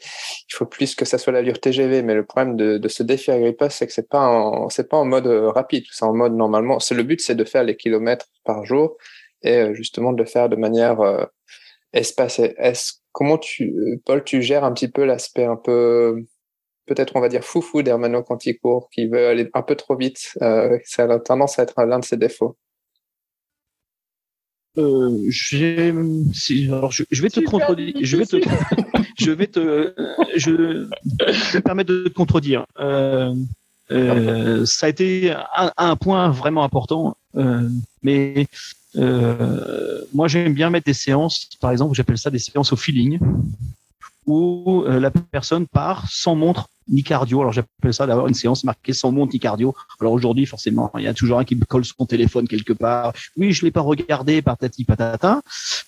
Il 0.50 0.54
faut 0.54 0.66
plus 0.66 0.96
que 0.96 1.06
ça 1.06 1.18
soit 1.18 1.34
l'allure 1.34 1.60
TGV, 1.60 2.02
mais 2.04 2.14
le 2.14 2.26
problème 2.26 2.56
de, 2.56 2.78
de 2.78 2.88
ce 2.88 3.04
défi 3.04 3.32
Agrippa, 3.32 3.70
c'est 3.70 3.88
que 3.88 3.94
c'est 3.94 4.10
pas 4.10 4.68
c'est 4.70 4.90
pas 4.90 4.98
en 4.98 5.06
mode 5.06 5.28
rapide, 5.28 5.84
c'est 5.92 6.06
en 6.06 6.14
mode 6.14 6.34
normalement. 6.36 6.80
C'est 6.80 6.96
le 6.96 7.04
but, 7.04 7.22
c'est 7.22 7.36
de 7.36 7.44
faire 7.44 7.64
les 7.64 7.76
kilomètres 7.76 8.28
par 8.44 8.66
jour 8.66 8.98
et 9.44 9.58
euh, 9.58 9.74
justement 9.74 10.14
de 10.14 10.20
le 10.20 10.26
faire 10.26 10.50
de 10.50 10.56
manière 10.56 11.02
euh, 11.02 11.26
espacée. 11.94 12.56
Est-ce 12.58 12.94
comment 13.12 13.38
tu, 13.38 14.02
Paul, 14.06 14.24
tu 14.24 14.42
gères 14.42 14.64
un 14.64 14.74
petit 14.74 14.90
peu 14.90 15.06
l'aspect 15.06 15.46
un 15.46 15.56
peu 15.56 16.24
peut-être 16.88 17.16
on 17.16 17.22
va 17.22 17.30
dire 17.30 17.44
foufou 17.44 17.82
d'Hermano 17.84 18.24
quand 18.24 18.46
il 18.46 18.58
court, 18.58 18.90
qui 18.92 19.08
veut 19.08 19.28
aller 19.28 19.50
un 19.54 19.62
peu 19.62 19.76
trop 19.76 19.96
vite. 19.96 20.38
Euh, 20.42 20.78
ça 20.86 21.04
a 21.04 21.20
tendance 21.20 21.60
à 21.60 21.64
être 21.64 21.82
l'un 21.84 22.00
de 22.00 22.06
ses 22.06 22.18
défauts. 22.18 22.58
Euh, 24.78 25.26
je, 25.30 25.92
vais 27.22 27.30
te 27.30 27.40
contredire. 27.40 27.94
Je 28.00 28.18
vais 28.18 28.26
te, 28.26 28.38
je 29.18 29.32
vais 29.32 29.48
te, 29.48 29.94
je, 30.36 30.52
me 30.52 31.60
permettre 31.60 31.92
de 31.92 32.08
te 32.08 32.14
contredire. 32.14 32.66
Euh, 32.80 34.66
ça 34.66 34.86
a 34.86 34.90
été 34.90 35.32
un, 35.32 35.72
un 35.78 35.96
point 35.96 36.30
vraiment 36.30 36.64
important, 36.64 37.18
mais 38.04 38.48
euh, 38.98 40.02
moi, 40.14 40.28
j'aime 40.28 40.54
bien 40.54 40.70
mettre 40.70 40.86
des 40.86 40.94
séances, 40.94 41.50
par 41.60 41.72
exemple, 41.72 41.96
j'appelle 41.96 42.18
ça 42.18 42.30
des 42.30 42.40
séances 42.40 42.74
au 42.74 42.76
feeling, 42.76 43.20
où 44.28 44.84
euh, 44.86 45.00
la 45.00 45.10
personne 45.10 45.66
part 45.66 46.06
sans 46.10 46.36
montre 46.36 46.70
ni 46.90 47.04
cardio. 47.04 47.42
Alors 47.42 47.54
j'appelle 47.54 47.94
ça 47.94 48.06
d'avoir 48.06 48.28
une 48.28 48.34
séance 48.34 48.64
marquée 48.64 48.94
sans 48.94 49.12
montre 49.12 49.34
ni 49.34 49.40
cardio. 49.40 49.74
Alors 50.00 50.14
aujourd'hui, 50.14 50.46
forcément, 50.46 50.92
il 50.98 51.04
y 51.04 51.08
a 51.08 51.14
toujours 51.14 51.40
un 51.40 51.46
qui 51.46 51.56
me 51.56 51.66
colle 51.66 51.86
son 51.86 52.06
téléphone 52.06 52.48
quelque 52.48 52.74
part. 52.74 53.14
Oui, 53.36 53.52
je 53.52 53.66
l'ai 53.66 53.72
pas 53.72 53.82
regardé, 53.82 54.42
patati 54.42 54.84
patata. 54.84 55.42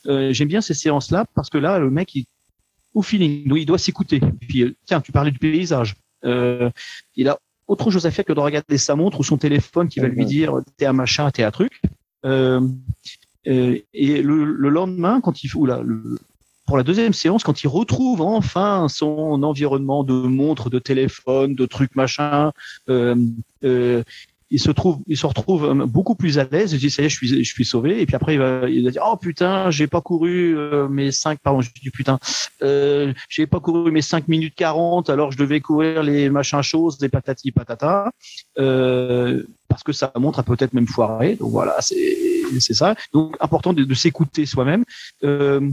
Euh, 0.08 0.34
J'aime 0.34 0.48
bien 0.48 0.62
ces 0.62 0.74
séances-là 0.74 1.26
parce 1.36 1.50
que 1.50 1.58
là, 1.58 1.80
le 1.80 1.90
mec, 1.90 2.16
il, 2.16 2.26
au 2.94 3.02
feeling, 3.02 3.54
il 3.56 3.66
doit 3.66 3.78
s'écouter. 3.78 4.20
Puis 4.42 4.64
euh, 4.64 4.76
tiens, 4.86 5.02
tu 5.02 5.12
parlais 5.12 5.32
du 5.32 5.40
paysage. 5.40 5.96
Euh, 6.26 6.70
il 7.16 7.28
a 7.28 7.38
autre 7.68 7.92
chose 7.92 8.06
à 8.06 8.12
faire 8.12 8.26
que 8.26 8.34
de 8.34 8.40
regarder 8.40 8.78
sa 8.78 8.96
montre 8.96 9.20
ou 9.20 9.24
son 9.24 9.38
téléphone 9.38 9.88
qui 9.90 10.00
va 10.00 10.08
lui 10.08 10.26
dire 10.26 10.54
t'es 10.78 10.86
un 10.86 10.94
machin, 10.94 11.30
t'es 11.30 11.44
un 11.44 11.52
truc. 11.52 11.82
Euh, 12.26 12.62
euh, 13.48 13.78
et 13.94 14.22
le, 14.22 14.44
le, 14.44 14.70
lendemain, 14.70 15.22
quand 15.22 15.44
il 15.44 15.56
ou 15.56 15.66
là, 15.66 15.82
le, 15.84 16.20
pour 16.70 16.78
la 16.78 16.84
deuxième 16.84 17.14
séance, 17.14 17.44
quand 17.44 17.64
il 17.64 17.68
retrouve 17.68 18.22
enfin 18.22 18.86
son 18.90 19.42
environnement 19.42 20.04
de 20.04 20.14
montres, 20.14 20.70
de 20.70 20.78
téléphone, 20.78 21.56
de 21.56 21.66
trucs 21.66 21.96
machin, 21.96 22.52
euh, 22.90 23.16
euh, 23.64 24.04
il 24.52 24.60
se 24.60 24.70
trouve, 24.70 25.00
il 25.08 25.18
se 25.18 25.26
retrouve 25.26 25.74
beaucoup 25.88 26.14
plus 26.14 26.38
à 26.38 26.44
l'aise. 26.44 26.74
Il 26.74 26.80
dit 26.80 26.92
ça 26.92 27.02
y 27.02 27.06
est, 27.06 27.10
je 27.10 27.16
suis, 27.16 27.44
je 27.44 27.52
suis 27.52 27.66
sauvé. 27.66 28.00
Et 28.00 28.06
puis 28.06 28.16
après, 28.16 28.36
il 28.36 28.40
va, 28.40 28.68
dire 28.68 29.02
oh 29.04 29.18
putain, 29.18 29.72
j'ai 29.72 29.88
pas 29.88 30.02
couru 30.02 30.56
euh, 30.56 30.88
mes 30.88 31.12
5 31.12 31.40
pardon, 31.40 31.62
je 31.62 31.72
dis 31.82 31.90
putain, 31.90 32.20
euh, 32.62 33.14
j'ai 33.30 33.48
pas 33.48 33.60
couru 33.60 33.92
mes 33.92 34.04
5 34.04 34.28
minutes 34.28 34.54
40, 34.56 35.10
alors 35.10 35.32
je 35.32 35.40
devais 35.40 35.62
courir 35.62 36.04
les 36.04 36.30
machins 36.30 36.62
choses, 36.62 37.00
des 37.00 37.10
patati 37.10 37.52
patata, 37.52 38.12
euh, 38.60 39.44
parce 39.68 39.82
que 39.82 39.92
ça 39.92 40.12
montre 40.18 40.38
à 40.38 40.44
peut-être 40.44 40.74
même 40.74 40.88
foiré. 40.88 41.36
Donc 41.36 41.50
voilà, 41.50 41.78
c'est 41.82 42.74
ça. 42.76 42.94
Donc 43.12 43.38
important 43.40 43.74
de, 43.74 43.94
s'écouter 43.96 44.46
soi-même. 44.46 44.84
Euh, 45.24 45.60
euh, 45.60 45.72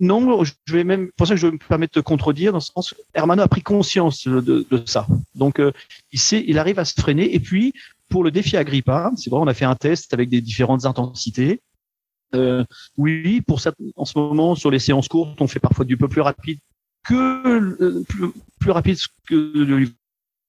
non, 0.00 0.44
je 0.44 0.52
vais 0.72 0.84
même, 0.84 1.10
pour 1.16 1.26
ça 1.26 1.34
que 1.34 1.40
je 1.40 1.46
vais 1.46 1.52
me 1.52 1.58
permettre 1.58 1.94
de 1.94 2.00
contredire, 2.00 2.52
dans 2.52 2.60
ce 2.60 2.72
sens, 2.72 2.94
Hermano 3.14 3.42
a 3.42 3.48
pris 3.48 3.62
conscience 3.62 4.26
de, 4.26 4.66
ça. 4.86 5.06
Donc, 5.34 5.60
euh, 5.60 5.72
il 6.12 6.18
sait, 6.18 6.44
il 6.46 6.58
arrive 6.58 6.78
à 6.78 6.84
se 6.84 6.98
freiner. 6.98 7.34
Et 7.34 7.40
puis, 7.40 7.74
pour 8.08 8.24
le 8.24 8.30
défi 8.30 8.56
Agrippa, 8.56 9.10
c'est 9.16 9.30
vrai, 9.30 9.40
on 9.40 9.46
a 9.46 9.54
fait 9.54 9.64
un 9.64 9.74
test 9.74 10.14
avec 10.14 10.28
des 10.28 10.40
différentes 10.40 10.84
intensités. 10.84 11.60
Euh, 12.34 12.64
oui, 12.96 13.42
pour 13.42 13.60
ça, 13.60 13.72
en 13.96 14.04
ce 14.04 14.18
moment, 14.18 14.54
sur 14.54 14.70
les 14.70 14.78
séances 14.78 15.08
courtes, 15.08 15.40
on 15.40 15.46
fait 15.46 15.60
parfois 15.60 15.84
du 15.84 15.96
peu 15.96 16.08
plus 16.08 16.20
rapide 16.20 16.58
que 17.04 17.82
euh, 17.82 18.04
plus, 18.58 18.70
rapide 18.70 18.98
que 19.28 19.86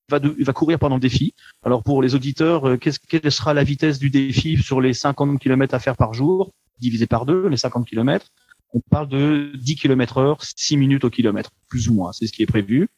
va, 0.10 0.20
de, 0.20 0.36
va 0.44 0.54
courir 0.54 0.80
pendant 0.80 0.96
le 0.96 1.02
défi. 1.02 1.34
Alors 1.64 1.84
pour 1.84 2.02
les 2.02 2.16
auditeurs, 2.16 2.70
euh, 2.70 2.78
quelle 2.78 3.32
sera 3.32 3.54
la 3.54 3.64
vitesse 3.64 4.00
du 4.00 4.10
défi 4.10 4.58
sur 4.62 4.80
les 4.80 4.94
50 4.94 5.40
km 5.40 5.74
à 5.74 5.80
faire 5.80 5.98
par 5.98 6.14
jour, 6.14 6.52
divisé 6.80 7.08
par 7.08 7.26
deux, 7.26 7.48
les 7.48 7.58
50 7.58 7.88
km 7.88 8.28
on 8.74 8.80
parle 8.80 9.08
de 9.08 9.52
10 9.56 9.76
km 9.76 10.18
heure, 10.18 10.38
6 10.44 10.78
minutes 10.78 11.04
au 11.04 11.10
kilomètre, 11.10 11.52
plus 11.70 11.90
ou 11.90 11.94
moins, 11.94 12.12
c'est 12.12 12.28
ce 12.28 12.34
qui 12.34 12.42
est 12.42 12.48
prévu. 12.48 12.90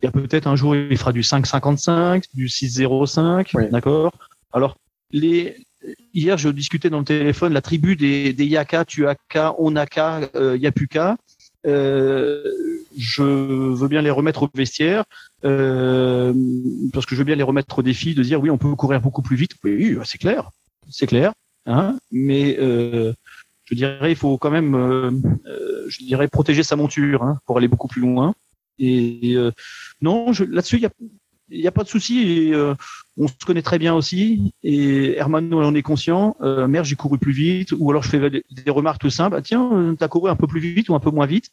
Il 0.00 0.06
y 0.06 0.08
a 0.08 0.12
peut-être 0.12 0.46
un 0.46 0.56
jour, 0.56 0.76
il 0.76 0.96
fera 0.96 1.12
du 1.12 1.22
5,55, 1.22 2.24
du 2.34 2.46
6,05, 2.46 3.70
d'accord? 3.70 4.12
Alors, 4.52 4.76
les, 5.10 5.56
hier, 6.14 6.38
je 6.38 6.48
discutais 6.48 6.90
dans 6.90 7.00
le 7.00 7.04
téléphone, 7.04 7.52
la 7.52 7.62
tribu 7.62 7.96
des, 7.96 8.32
des 8.32 8.46
Yaka, 8.46 8.84
Tuaka, 8.84 9.54
Onaka, 9.58 10.30
euh, 10.36 10.56
Yapuka, 10.56 11.16
euh, 11.66 12.44
je 12.96 13.22
veux 13.22 13.88
bien 13.88 14.02
les 14.02 14.10
remettre 14.10 14.44
au 14.44 14.50
vestiaire, 14.54 15.04
euh, 15.44 16.32
parce 16.92 17.06
que 17.06 17.14
je 17.14 17.20
veux 17.20 17.24
bien 17.24 17.34
les 17.34 17.42
remettre 17.42 17.78
au 17.78 17.82
défi 17.82 18.14
de 18.14 18.22
dire 18.22 18.40
oui, 18.40 18.50
on 18.50 18.58
peut 18.58 18.74
courir 18.76 19.00
beaucoup 19.00 19.22
plus 19.22 19.36
vite. 19.36 19.52
Oui, 19.64 19.96
c'est 20.04 20.18
clair, 20.18 20.50
c'est 20.90 21.06
clair, 21.06 21.32
hein, 21.66 21.98
mais 22.10 22.56
euh, 22.58 23.12
je 23.64 23.74
dirais, 23.74 24.12
il 24.12 24.16
faut 24.16 24.38
quand 24.38 24.50
même, 24.50 24.74
euh, 24.74 25.10
euh, 25.46 25.84
je 25.88 26.04
dirais, 26.04 26.28
protéger 26.28 26.62
sa 26.62 26.76
monture 26.76 27.22
hein, 27.22 27.38
pour 27.46 27.58
aller 27.58 27.68
beaucoup 27.68 27.88
plus 27.88 28.00
loin. 28.00 28.34
Et 28.78 29.36
non, 30.02 30.32
là-dessus, 30.50 30.76
il 31.48 31.60
y 31.60 31.66
a, 31.66 31.72
pas 31.72 31.82
de 31.82 31.88
souci. 31.88 32.52
On 33.16 33.26
se 33.26 33.32
connaît 33.46 33.62
très 33.62 33.78
bien 33.78 33.94
aussi. 33.94 34.52
Et 34.62 35.16
Herman, 35.16 35.52
on 35.54 35.64
en 35.64 35.74
est 35.74 35.82
conscient. 35.82 36.36
Euh, 36.42 36.82
j'ai 36.84 36.94
couru 36.94 37.16
plus 37.16 37.32
vite. 37.32 37.72
Ou 37.72 37.90
alors 37.90 38.02
je 38.02 38.10
fais 38.10 38.30
des, 38.30 38.70
remarques 38.70 39.00
tout 39.00 39.08
simples. 39.08 39.36
Ah, 39.38 39.40
tiens, 39.40 39.96
t'as 39.98 40.08
couru 40.08 40.28
un 40.28 40.36
peu 40.36 40.46
plus 40.46 40.60
vite 40.60 40.90
ou 40.90 40.94
un 40.94 41.00
peu 41.00 41.10
moins 41.10 41.24
vite. 41.24 41.50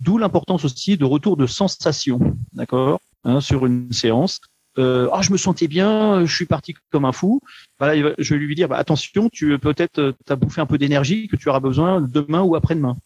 D'où 0.00 0.18
l'importance 0.18 0.64
aussi 0.64 0.96
de 0.96 1.04
retour 1.04 1.36
de 1.36 1.46
sensation, 1.46 2.36
d'accord, 2.52 3.00
hein, 3.22 3.40
sur 3.40 3.66
une 3.66 3.92
séance. 3.92 4.40
Euh, 4.78 5.08
ah, 5.12 5.22
je 5.22 5.32
me 5.32 5.36
sentais 5.36 5.68
bien, 5.68 6.24
je 6.24 6.34
suis 6.34 6.46
parti 6.46 6.74
comme 6.90 7.04
un 7.04 7.12
fou. 7.12 7.40
Voilà, 7.78 8.14
je 8.18 8.34
vais 8.34 8.40
lui 8.40 8.54
dire, 8.54 8.68
bah, 8.68 8.76
attention, 8.76 9.28
tu 9.28 9.58
peut-être, 9.58 10.14
as 10.28 10.36
bouffé 10.36 10.60
un 10.60 10.66
peu 10.66 10.78
d'énergie 10.78 11.28
que 11.28 11.36
tu 11.36 11.48
auras 11.48 11.60
besoin 11.60 12.00
demain 12.00 12.42
ou 12.42 12.56
après-demain. 12.56 12.96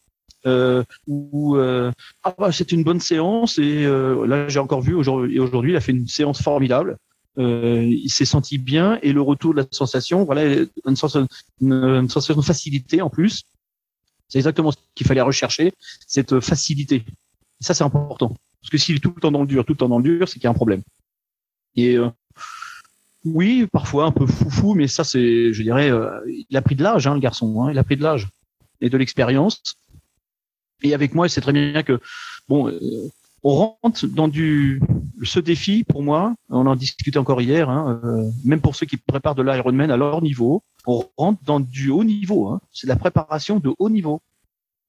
Euh, 0.46 0.84
ou 1.08 1.56
euh, 1.56 1.90
ah 2.22 2.34
bah, 2.38 2.52
c'est 2.52 2.70
une 2.70 2.84
bonne 2.84 3.00
séance 3.00 3.58
et 3.58 3.84
euh, 3.84 4.26
là 4.26 4.46
j'ai 4.48 4.60
encore 4.60 4.80
vu 4.80 4.94
aujourd'hui 4.94 5.40
aujourd'hui 5.40 5.72
il 5.72 5.76
a 5.76 5.80
fait 5.80 5.92
une 5.92 6.06
séance 6.06 6.40
formidable. 6.40 6.98
Euh, 7.38 7.82
il 7.84 8.08
s'est 8.10 8.24
senti 8.24 8.56
bien 8.56 8.98
et 9.02 9.12
le 9.12 9.20
retour 9.20 9.52
de 9.52 9.60
la 9.60 9.66
sensation 9.70 10.24
voilà 10.24 10.44
une, 10.86 10.96
sensation, 10.96 11.26
une, 11.60 12.06
de 12.06 12.40
facilité 12.42 13.02
en 13.02 13.10
plus. 13.10 13.42
C'est 14.28 14.38
exactement 14.38 14.70
ce 14.70 14.76
qu'il 14.94 15.06
fallait 15.06 15.20
rechercher 15.20 15.72
cette 16.06 16.38
facilité. 16.40 17.04
Et 17.60 17.64
ça 17.64 17.74
c'est 17.74 17.84
important. 17.84 18.36
Parce 18.60 18.70
que 18.70 18.78
s'il 18.78 18.96
est 18.96 19.00
tout 19.00 19.12
le 19.16 19.20
temps 19.20 19.32
dans 19.32 19.40
le 19.40 19.48
dur 19.48 19.64
tout 19.64 19.72
le 19.72 19.78
temps 19.78 19.88
dans 19.88 19.98
le 19.98 20.04
dur 20.04 20.28
c'est 20.28 20.34
qu'il 20.34 20.44
y 20.44 20.46
a 20.46 20.50
un 20.50 20.54
problème 20.54 20.82
et 21.77 21.97
euh, 21.97 22.09
oui 23.24 23.66
parfois 23.70 24.05
un 24.05 24.12
peu 24.12 24.27
foufou 24.27 24.74
mais 24.74 24.89
ça 24.89 25.05
c'est 25.05 25.53
je 25.53 25.62
dirais 25.62 25.91
il 26.49 26.57
a 26.57 26.62
pris 26.62 26.74
de 26.77 26.83
l'âge 26.83 27.07
hein, 27.07 27.14
le 27.14 27.20
garçon 27.20 27.62
hein, 27.62 27.70
il 27.72 27.79
a 27.79 27.85
pris 27.85 27.97
de 27.97 28.03
l'âge 28.03 28.29
et 28.81 28.91
de 28.91 28.97
l'expérience 28.97 29.77
et 30.83 30.95
avec 30.95 31.14
moi, 31.14 31.29
c'est 31.29 31.41
très 31.41 31.53
bien 31.53 31.83
que 31.83 32.01
bon, 32.49 32.68
euh, 32.68 32.81
on 33.43 33.55
rentre 33.55 34.07
dans 34.07 34.29
du 34.29 34.83
ce 35.22 35.41
défi 35.41 35.85
pour 35.85 36.03
moi. 36.03 36.35
On 36.51 36.66
en 36.66 36.77
discutait 36.77 37.18
encore 37.18 37.41
hier. 37.41 37.70
Hein, 37.70 38.01
euh, 38.05 38.31
même 38.45 38.61
pour 38.61 38.77
ceux 38.77 38.87
qui 38.87 38.97
préparent 38.97 39.35
de 39.35 39.43
l'Ironman 39.43 39.91
à 39.91 39.97
leur 39.97 40.20
niveau, 40.22 40.62
on 40.87 41.05
rentre 41.16 41.43
dans 41.45 41.61
du 41.61 41.91
haut 41.91 42.05
niveau. 42.05 42.49
Hein, 42.49 42.61
c'est 42.72 42.87
la 42.87 42.97
préparation 42.97 43.59
de 43.59 43.72
haut 43.79 43.91
niveau. 43.91 44.20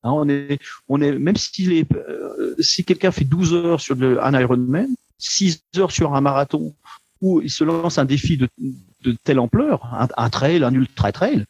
On 0.04 0.30
est, 0.30 0.60
même 0.90 1.36
s'il 1.36 1.74
est, 1.74 1.92
euh, 1.94 2.27
si 2.60 2.84
quelqu'un 2.84 3.12
fait 3.12 3.26
12 3.26 3.54
heures 3.54 3.82
sur 3.82 3.96
un 4.02 4.40
Ironman, 4.40 4.88
6 5.18 5.64
heures 5.78 5.92
sur 5.92 6.16
un 6.16 6.22
marathon, 6.22 6.74
ou 7.22 7.42
il 7.42 7.50
se 7.50 7.64
lance 7.64 7.98
un 7.98 8.06
défi 8.06 8.38
de, 8.38 8.48
telle 9.24 9.40
ampleur, 9.40 9.86
un, 9.94 10.08
un 10.18 10.30
trail, 10.30 10.64
un 10.64 10.74
ultra 10.74 11.12
trail, 11.12 11.46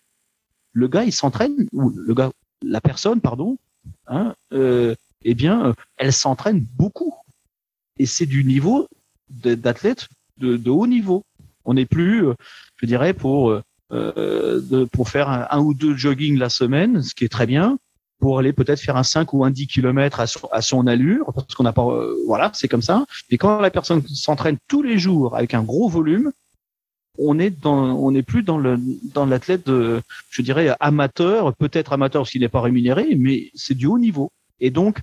le 0.74 0.88
gars 0.88 1.04
il 1.04 1.12
s'entraîne, 1.12 1.68
ou 1.74 1.90
le 1.90 2.14
gars, 2.14 2.32
la 2.62 2.82
personne, 2.82 3.22
pardon, 3.22 3.58
hein, 4.08 4.36
euh, 4.54 4.96
eh 5.24 5.34
bien, 5.34 5.74
elle 5.98 6.14
s'entraîne 6.14 6.66
beaucoup. 6.76 7.14
Et 7.98 8.06
c'est 8.06 8.26
du 8.26 8.44
niveau 8.44 8.88
d'athlète 9.30 10.08
de, 10.38 10.70
haut 10.70 10.88
niveau. 10.88 11.24
On 11.66 11.74
n'est 11.74 11.86
plus, 11.86 12.28
euh, 12.28 12.34
je 12.78 12.86
dirais, 12.86 13.14
pour 13.14 13.52
euh, 13.92 14.88
pour 14.92 15.10
faire 15.10 15.30
un, 15.30 15.60
ou 15.60 15.74
deux 15.74 15.96
jogging 15.96 16.38
la 16.38 16.50
semaine, 16.50 17.02
ce 17.02 17.16
qui 17.16 17.24
est 17.26 17.30
très 17.30 17.48
bien, 17.48 17.78
pour 18.20 18.40
aller 18.40 18.54
peut-être 18.54 18.80
faire 18.80 18.98
un 18.98 19.04
5 19.04 19.34
ou 19.34 19.46
un 19.46 19.52
10 19.52 19.68
km 19.68 20.20
à 20.20 20.28
son, 20.28 20.48
à 20.52 20.62
son 20.62 20.88
allure, 20.88 21.32
parce 21.34 21.54
qu'on 21.54 21.64
n'a 21.64 21.74
pas, 21.74 21.86
euh, 21.86 22.16
voilà, 22.26 22.52
c'est 22.54 22.68
comme 22.68 22.82
ça. 22.82 23.06
Mais 23.32 23.38
quand 23.38 23.60
la 23.60 23.72
personne 23.72 24.02
s'entraîne 24.08 24.58
tous 24.68 24.82
les 24.82 24.98
jours 24.98 25.36
avec 25.36 25.54
un 25.54 25.64
gros 25.64 25.88
volume, 25.88 26.32
on 27.18 27.40
est 27.40 27.50
dans, 27.50 27.96
on 27.96 28.12
n'est 28.12 28.24
plus 28.24 28.44
dans 28.44 28.58
le 28.58 28.80
dans 29.14 29.26
l'athlète 29.26 29.68
je 29.68 30.42
dirais 30.42 30.76
amateur, 30.80 31.56
peut-être 31.56 31.94
amateur 31.94 32.28
s'il 32.28 32.42
n'est 32.42 32.50
pas 32.50 32.62
rémunéré, 32.62 33.16
mais 33.18 33.50
c'est 33.56 33.74
du 33.74 33.88
haut 33.88 34.00
niveau. 34.00 34.32
Et 34.60 34.70
donc 34.70 35.00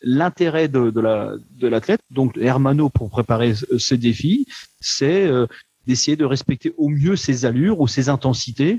l'intérêt 0.00 0.68
de, 0.68 0.90
de 0.90 1.00
la 1.00 1.34
de 1.50 1.68
l'athlète, 1.68 2.00
donc 2.10 2.36
Hermano 2.38 2.88
pour 2.88 3.10
préparer 3.10 3.54
ce 3.54 3.94
défi, 3.94 4.46
c'est 4.80 5.26
euh, 5.26 5.46
d'essayer 5.86 6.16
de 6.16 6.24
respecter 6.24 6.72
au 6.76 6.88
mieux 6.88 7.16
ses 7.16 7.44
allures 7.44 7.80
ou 7.80 7.88
ses 7.88 8.08
intensités 8.08 8.78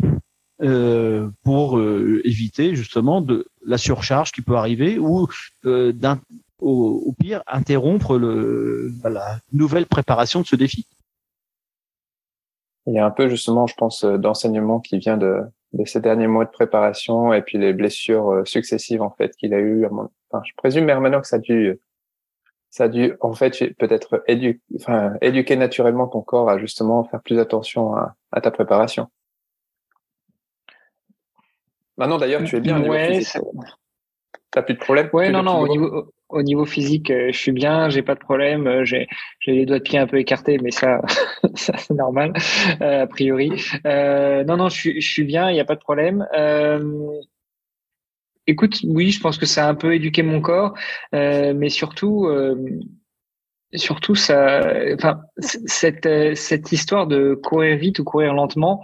euh, 0.62 1.30
pour 1.44 1.78
euh, 1.78 2.22
éviter 2.24 2.76
justement 2.76 3.22
de 3.22 3.48
la 3.66 3.78
surcharge 3.78 4.32
qui 4.32 4.42
peut 4.42 4.56
arriver 4.56 4.98
ou 4.98 5.28
d'un 5.64 6.20
au, 6.60 7.04
au, 7.08 7.12
pire 7.12 7.44
interrompre 7.48 8.18
le, 8.18 8.94
la 9.04 9.40
nouvelle 9.52 9.86
préparation 9.86 10.42
de 10.42 10.46
ce 10.46 10.56
défi. 10.56 10.88
Il 12.88 12.94
y 12.94 13.00
a 13.00 13.06
un 13.06 13.12
peu 13.12 13.28
justement, 13.30 13.68
je 13.68 13.76
pense, 13.76 14.04
euh, 14.04 14.18
d'enseignement 14.18 14.80
qui 14.80 14.98
vient 15.00 15.18
de, 15.18 15.42
de 15.74 15.86
ces 15.86 16.00
derniers 16.00 16.28
mois 16.28 16.46
de 16.46 16.52
préparation 16.52 17.34
et 17.34 17.42
puis 17.42 17.58
les 17.58 17.74
blessures 17.74 18.32
euh, 18.32 18.46
successives 18.46 19.02
en 19.02 19.10
fait 19.10 19.36
qu'il 19.36 19.54
a 19.54 19.60
eu. 19.60 19.86
Enfin, 19.86 20.44
je 20.46 20.54
présume 20.56 20.86
maintenant 20.86 21.22
que 21.22 21.28
ça 21.28 21.38
a 21.38 21.40
dû, 21.40 21.80
ça 22.70 22.86
a 22.86 22.88
dû 22.88 23.14
en 23.22 23.34
fait 23.34 23.74
peut-être 23.78 24.24
édu... 24.28 24.62
enfin, 24.76 25.14
éduquer 25.22 25.56
naturellement 25.56 26.08
ton 26.08 26.22
corps 26.22 26.50
à 26.50 26.60
justement 26.60 27.04
faire 27.06 27.22
plus 27.22 27.40
attention 27.40 27.96
à, 27.96 28.16
à 28.32 28.42
ta 28.42 28.52
préparation. 28.52 29.10
Maintenant 31.98 32.18
d'ailleurs, 32.18 32.44
tu 32.44 32.56
es 32.56 32.62
bien. 32.62 32.82
Ouais, 32.82 33.22
T'as 34.52 34.62
plus 34.62 34.76
de 34.76 34.80
problème. 34.80 35.10
Ouais, 35.12 35.32
non, 35.32 35.44
non. 35.44 35.60
Au 35.60 35.68
niveau, 35.68 36.14
au 36.30 36.42
niveau 36.42 36.66
physique, 36.66 37.12
euh, 37.12 37.32
je 37.32 37.38
suis 37.38 37.52
bien, 37.52 37.90
j'ai 37.90 38.02
pas 38.02 38.16
de 38.16 38.20
problème. 38.20 38.68
Euh, 38.68 38.86
j'ai, 38.86 39.08
j'ai 39.40 39.52
les 39.52 39.66
doigts 39.66 39.80
de 39.80 39.84
pied 39.84 40.00
un 40.00 40.08
peu 40.08 40.18
écartés, 40.18 40.58
mais 40.62 40.72
ça, 40.72 41.02
ça 41.56 41.78
c'est 41.78 41.94
normal 41.94 42.34
euh, 42.82 43.04
a 43.04 43.08
priori. 43.08 43.52
Euh, 43.86 44.44
non, 44.44 44.58
non, 44.58 44.70
je 44.70 44.76
suis, 44.76 45.02
je 45.02 45.12
suis 45.12 45.24
bien, 45.24 45.50
il 45.50 45.54
n'y 45.54 45.60
a 45.60 45.66
pas 45.66 45.76
de 45.76 45.82
problème. 45.82 46.26
Euh, 46.38 47.20
écoute, 48.48 48.80
oui, 48.86 49.12
je 49.12 49.20
pense 49.20 49.38
que 49.38 49.46
ça 49.46 49.66
a 49.66 49.70
un 49.70 49.76
peu 49.76 49.94
éduqué 49.94 50.24
mon 50.24 50.42
corps, 50.42 50.74
mais 51.12 51.70
surtout, 51.70 52.28
surtout 53.74 54.16
ça, 54.16 54.62
enfin, 54.94 55.22
cette 55.38 56.36
cette 56.36 56.72
histoire 56.72 57.08
de 57.08 57.34
courir 57.36 57.78
vite 57.78 58.00
ou 58.00 58.04
courir 58.04 58.34
lentement 58.34 58.84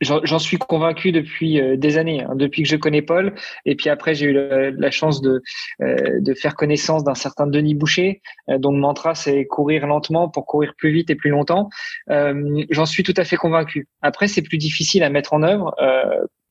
J'en 0.00 0.38
suis 0.38 0.58
convaincu 0.58 1.10
depuis 1.12 1.60
euh, 1.60 1.76
des 1.76 1.98
années, 1.98 2.22
hein, 2.22 2.34
depuis 2.34 2.62
que 2.62 2.68
je 2.68 2.76
connais 2.76 3.02
Paul. 3.02 3.34
Et 3.64 3.74
puis 3.74 3.88
après, 3.88 4.14
j'ai 4.14 4.26
eu 4.26 4.32
la, 4.32 4.90
chance 4.90 5.20
de, 5.20 5.42
euh, 5.82 6.20
de 6.20 6.34
faire 6.34 6.54
connaissance 6.54 7.04
d'un 7.04 7.14
certain 7.14 7.46
Denis 7.46 7.74
Boucher, 7.74 8.22
euh, 8.48 8.58
dont 8.58 8.72
le 8.72 8.78
mantra 8.78 9.14
c'est 9.14 9.46
courir 9.46 9.86
lentement 9.86 10.28
pour 10.28 10.46
courir 10.46 10.74
plus 10.76 10.92
vite 10.92 11.10
et 11.10 11.16
plus 11.16 11.30
longtemps. 11.30 11.68
J'en 12.08 12.86
suis 12.86 13.02
tout 13.02 13.14
à 13.16 13.24
fait 13.24 13.36
convaincu. 13.36 13.88
Après, 14.02 14.28
c'est 14.28 14.42
plus 14.42 14.58
difficile 14.58 15.02
à 15.02 15.10
mettre 15.10 15.32
en 15.32 15.42
œuvre 15.42 15.74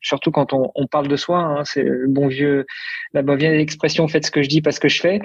surtout 0.01 0.31
quand 0.31 0.53
on, 0.53 0.71
on, 0.75 0.87
parle 0.87 1.07
de 1.07 1.15
soi. 1.15 1.39
Hein, 1.39 1.63
c'est 1.65 1.83
le 1.83 2.07
bon 2.07 2.27
vieux, 2.27 2.65
la 3.13 3.21
bonne 3.21 3.37
vieille 3.37 3.59
expression 3.59 4.07
faites 4.07 4.25
ce 4.25 4.31
que 4.31 4.41
je 4.41 4.49
dis, 4.49 4.61
pas 4.61 4.71
ce 4.71 4.79
que 4.79 4.89
je 4.89 5.01
fais. 5.01 5.19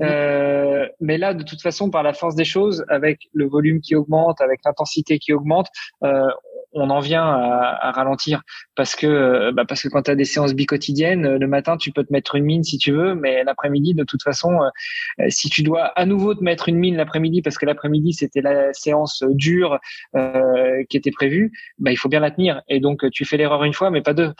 Euh, 0.00 0.86
mais 1.00 1.18
là, 1.18 1.34
de 1.34 1.42
toute 1.42 1.60
façon, 1.60 1.90
par 1.90 2.02
la 2.02 2.12
force 2.12 2.34
des 2.34 2.44
choses, 2.44 2.84
avec 2.88 3.20
le 3.32 3.46
volume 3.46 3.80
qui 3.80 3.94
augmente, 3.94 4.40
avec 4.40 4.60
l'intensité 4.64 5.18
qui 5.18 5.32
augmente, 5.32 5.68
euh, 6.04 6.28
on 6.74 6.90
en 6.90 7.00
vient 7.00 7.24
à, 7.24 7.90
ralentir. 7.92 8.42
Parce 8.74 8.96
que 8.96 9.06
euh, 9.06 9.52
bah 9.52 9.64
parce 9.66 9.82
que 9.82 9.88
quand 9.88 10.02
tu 10.02 10.10
as 10.10 10.14
des 10.14 10.24
séances 10.24 10.54
bicotidiennes, 10.54 11.26
euh, 11.26 11.38
le 11.38 11.46
matin 11.46 11.76
tu 11.76 11.92
peux 11.92 12.04
te 12.04 12.12
mettre 12.12 12.36
une 12.36 12.44
mine 12.44 12.64
si 12.64 12.78
tu 12.78 12.92
veux, 12.92 13.14
mais 13.14 13.44
l'après-midi 13.44 13.94
de 13.94 14.04
toute 14.04 14.22
façon, 14.22 14.60
euh, 14.62 15.26
si 15.28 15.50
tu 15.50 15.62
dois 15.62 15.86
à 15.98 16.06
nouveau 16.06 16.34
te 16.34 16.42
mettre 16.42 16.68
une 16.68 16.76
mine 16.76 16.96
l'après-midi 16.96 17.42
parce 17.42 17.58
que 17.58 17.66
l'après-midi 17.66 18.14
c'était 18.14 18.40
la 18.40 18.72
séance 18.72 19.22
dure 19.28 19.78
euh, 20.16 20.82
qui 20.88 20.96
était 20.96 21.10
prévue, 21.10 21.52
bah 21.78 21.90
il 21.92 21.96
faut 21.96 22.08
bien 22.08 22.20
la 22.20 22.30
tenir. 22.30 22.62
Et 22.68 22.80
donc 22.80 23.08
tu 23.10 23.24
fais 23.24 23.36
l'erreur 23.36 23.64
une 23.64 23.74
fois 23.74 23.90
mais 23.90 24.02
pas 24.02 24.14
deux. 24.14 24.32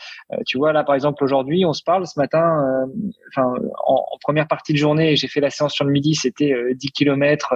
tu 0.47 0.57
vois 0.57 0.73
là 0.73 0.83
par 0.83 0.95
exemple 0.95 1.23
aujourd'hui 1.23 1.65
on 1.65 1.73
se 1.73 1.83
parle 1.83 2.07
ce 2.07 2.19
matin, 2.19 2.87
enfin 3.29 3.53
en, 3.85 3.95
en, 3.95 4.17
première 4.21 4.47
partie 4.47 4.73
de 4.73 4.77
journée 4.77 5.15
j'ai 5.15 5.27
fait 5.27 5.41
la 5.41 5.49
séance 5.49 5.73
sur 5.73 5.85
le 5.85 5.91
midi 5.91 6.15
c'était 6.15 6.53
10 6.73 6.91
km 6.91 7.55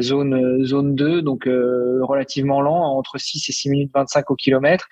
zone 0.00 0.64
zone 0.64 0.94
2 0.94 1.22
donc 1.22 1.44
relativement 1.46 2.60
lent 2.60 2.96
entre 2.96 3.18
6 3.18 3.48
et 3.48 3.52
6 3.52 3.70
minutes 3.70 3.90
20 3.94 4.07
25 4.08 4.30
au 4.30 4.34
kilomètre. 4.34 4.88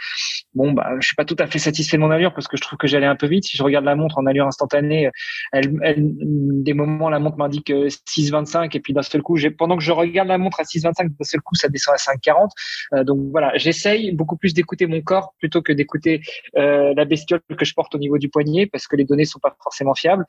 Bon, 0.55 0.73
bah, 0.73 0.91
je 1.01 1.07
suis 1.07 1.17
pas 1.17 1.25
tout 1.25 1.37
à 1.39 1.47
fait 1.47 1.59
satisfait 1.59 1.97
de 1.97 2.03
mon 2.03 2.11
allure 2.11 2.35
parce 2.35 2.49
que 2.49 2.57
je 2.57 2.63
trouve 2.63 2.79
que 2.79 2.87
j'allais 2.87 3.07
un 3.07 3.17
peu 3.17 3.27
vite. 3.27 3.45
Si 3.45 3.57
je 3.57 3.63
regarde 3.63 3.85
la 3.85 3.95
montre 3.95 4.19
en 4.19 4.27
allure 4.27 4.47
instantanée, 4.47 5.11
des 5.53 6.75
moments, 6.75 7.09
la 7.11 7.19
montre 7.19 7.37
m'indique 7.37 7.71
6,25 7.71 8.57
euh, 8.57 8.69
et 8.73 8.81
puis 8.81 8.93
d'un 8.93 9.03
seul 9.03 9.23
coup, 9.23 9.37
pendant 9.59 9.77
que 9.77 9.83
je 9.83 9.93
regarde 9.93 10.29
la 10.29 10.39
montre 10.39 10.61
à 10.61 10.65
6,25, 10.65 11.09
d'un 11.09 11.25
seul 11.25 11.41
coup, 11.41 11.55
ça 11.55 11.69
descend 11.69 11.95
à 11.95 11.99
5,40. 11.99 12.49
Euh, 12.95 13.05
donc 13.05 13.19
voilà, 13.31 13.53
j'essaye 13.57 14.13
beaucoup 14.13 14.37
plus 14.37 14.55
d'écouter 14.55 14.87
mon 14.87 15.01
corps 15.01 15.35
plutôt 15.39 15.63
que 15.63 15.73
d'écouter 15.73 16.21
euh, 16.57 16.95
la 16.97 17.05
bestiole 17.05 17.41
que 17.57 17.65
je 17.65 17.75
porte 17.75 17.95
au 17.95 17.99
niveau 17.99 18.19
du 18.19 18.29
poignet 18.29 18.67
parce 18.67 18.87
que 18.87 18.97
les 18.97 19.05
données 19.05 19.25
sont 19.25 19.39
pas 19.39 19.57
forcément 19.63 19.95
fiables. 19.95 20.25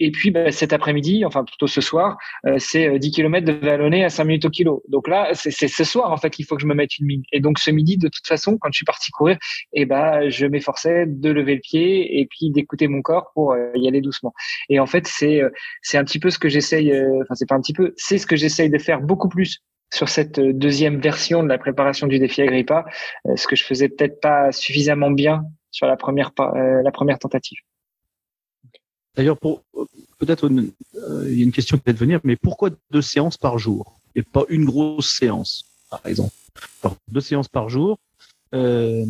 Et 0.00 0.10
puis 0.10 0.30
bah, 0.30 0.50
cet 0.50 0.72
après-midi, 0.72 1.24
enfin 1.24 1.44
plutôt 1.44 1.66
ce 1.66 1.80
soir, 1.80 2.16
c'est 2.58 2.98
10 2.98 3.10
km 3.10 3.46
de 3.46 3.52
vallonné 3.52 4.04
à 4.04 4.10
5 4.10 4.24
minutes 4.24 4.44
au 4.44 4.50
kilo. 4.50 4.82
Donc 4.88 5.08
là, 5.08 5.30
c'est 5.34 5.68
ce 5.68 5.84
soir 5.84 6.10
en 6.12 6.16
fait 6.16 6.30
qu'il 6.30 6.44
faut 6.44 6.56
que 6.56 6.62
je 6.62 6.66
me 6.66 6.74
mette 6.74 6.98
une 6.98 7.06
mine. 7.06 7.22
Et 7.32 7.40
donc 7.40 7.58
ce 7.58 7.70
midi 7.70 7.83
de 7.84 8.08
toute 8.08 8.26
façon, 8.26 8.58
quand 8.58 8.68
je 8.72 8.78
suis 8.78 8.84
parti 8.84 9.10
courir, 9.10 9.36
et 9.72 9.82
eh 9.82 9.86
ben, 9.86 10.28
je 10.28 10.46
m'efforçais 10.46 11.06
de 11.06 11.30
lever 11.30 11.54
le 11.54 11.60
pied 11.60 12.20
et 12.20 12.26
puis 12.26 12.50
d'écouter 12.50 12.88
mon 12.88 13.02
corps 13.02 13.30
pour 13.34 13.52
euh, 13.52 13.70
y 13.74 13.88
aller 13.88 14.00
doucement. 14.00 14.32
Et 14.68 14.80
en 14.80 14.86
fait, 14.86 15.06
c'est 15.06 15.40
euh, 15.40 15.50
un 15.94 16.04
petit 16.04 16.18
peu 16.18 16.30
ce 16.30 16.38
que 16.38 16.48
j'essaye. 16.48 16.92
Euh, 16.92 17.22
enfin, 17.22 17.34
c'est 17.34 17.48
pas 17.48 17.54
un 17.54 17.60
petit 17.60 17.72
peu, 17.72 17.94
c'est 17.96 18.18
ce 18.18 18.26
que 18.26 18.36
j'essaye 18.36 18.70
de 18.70 18.78
faire 18.78 19.00
beaucoup 19.00 19.28
plus 19.28 19.62
sur 19.92 20.08
cette 20.08 20.40
deuxième 20.40 21.00
version 21.00 21.42
de 21.42 21.48
la 21.48 21.58
préparation 21.58 22.06
du 22.06 22.18
défi 22.18 22.42
Agrippa, 22.42 22.84
ce 23.36 23.46
que 23.46 23.54
je 23.54 23.64
faisais 23.64 23.88
peut-être 23.88 24.20
pas 24.20 24.50
suffisamment 24.50 25.12
bien 25.12 25.44
sur 25.70 25.86
la 25.86 25.96
première 25.96 26.32
la 26.36 26.90
première 26.90 27.20
tentative. 27.20 27.58
D'ailleurs, 29.14 29.38
peut-être 29.38 30.50
il 30.50 31.38
y 31.38 31.42
a 31.42 31.44
une 31.44 31.52
question 31.52 31.76
qui 31.76 31.84
va 31.86 31.92
venir, 31.92 32.18
mais 32.24 32.34
pourquoi 32.34 32.70
deux 32.90 33.02
séances 33.02 33.36
par 33.36 33.58
jour 33.58 34.00
et 34.16 34.22
pas 34.22 34.44
une 34.48 34.64
grosse 34.64 35.16
séance, 35.16 35.64
par 35.90 36.00
exemple? 36.06 36.32
Deux 37.08 37.20
séances 37.20 37.48
par 37.48 37.68
jour. 37.68 37.98
Euh, 38.54 39.04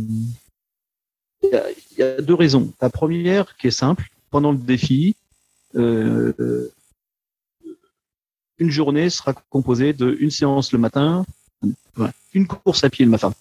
il 1.42 1.98
y, 1.98 2.02
a 2.02 2.20
deux 2.20 2.34
raisons. 2.34 2.72
La 2.80 2.90
première, 2.90 3.56
qui 3.56 3.66
est 3.66 3.70
simple, 3.70 4.08
pendant 4.30 4.52
le 4.52 4.58
défi, 4.58 5.14
euh, 5.76 6.32
une 8.58 8.70
journée 8.70 9.10
sera 9.10 9.34
composée 9.50 9.92
de 9.92 10.16
une 10.18 10.30
séance 10.30 10.72
le 10.72 10.78
matin, 10.78 11.26
une 12.32 12.46
course 12.46 12.84
à 12.84 12.90
pied 12.90 13.04
le 13.04 13.10
matin. 13.10 13.34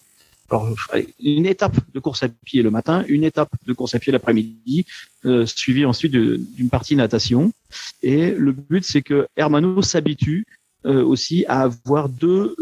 Alors, 0.50 0.76
une 1.20 1.46
étape 1.46 1.76
de 1.92 2.00
course 2.00 2.22
à 2.22 2.28
pied 2.28 2.62
le 2.62 2.70
matin, 2.70 3.04
une 3.08 3.24
étape 3.24 3.50
de 3.66 3.72
course 3.72 3.94
à 3.94 3.98
pied 3.98 4.12
l'après-midi, 4.12 4.84
euh, 5.24 5.46
suivie 5.46 5.86
ensuite 5.86 6.12
d'une 6.12 6.68
partie 6.68 6.96
natation. 6.96 7.52
Et 8.02 8.30
le 8.30 8.52
but, 8.52 8.84
c'est 8.84 9.02
que 9.02 9.26
Hermano 9.36 9.80
s'habitue 9.80 10.46
euh, 10.84 11.02
aussi 11.02 11.46
à 11.46 11.62
avoir 11.62 12.10
deux, 12.10 12.54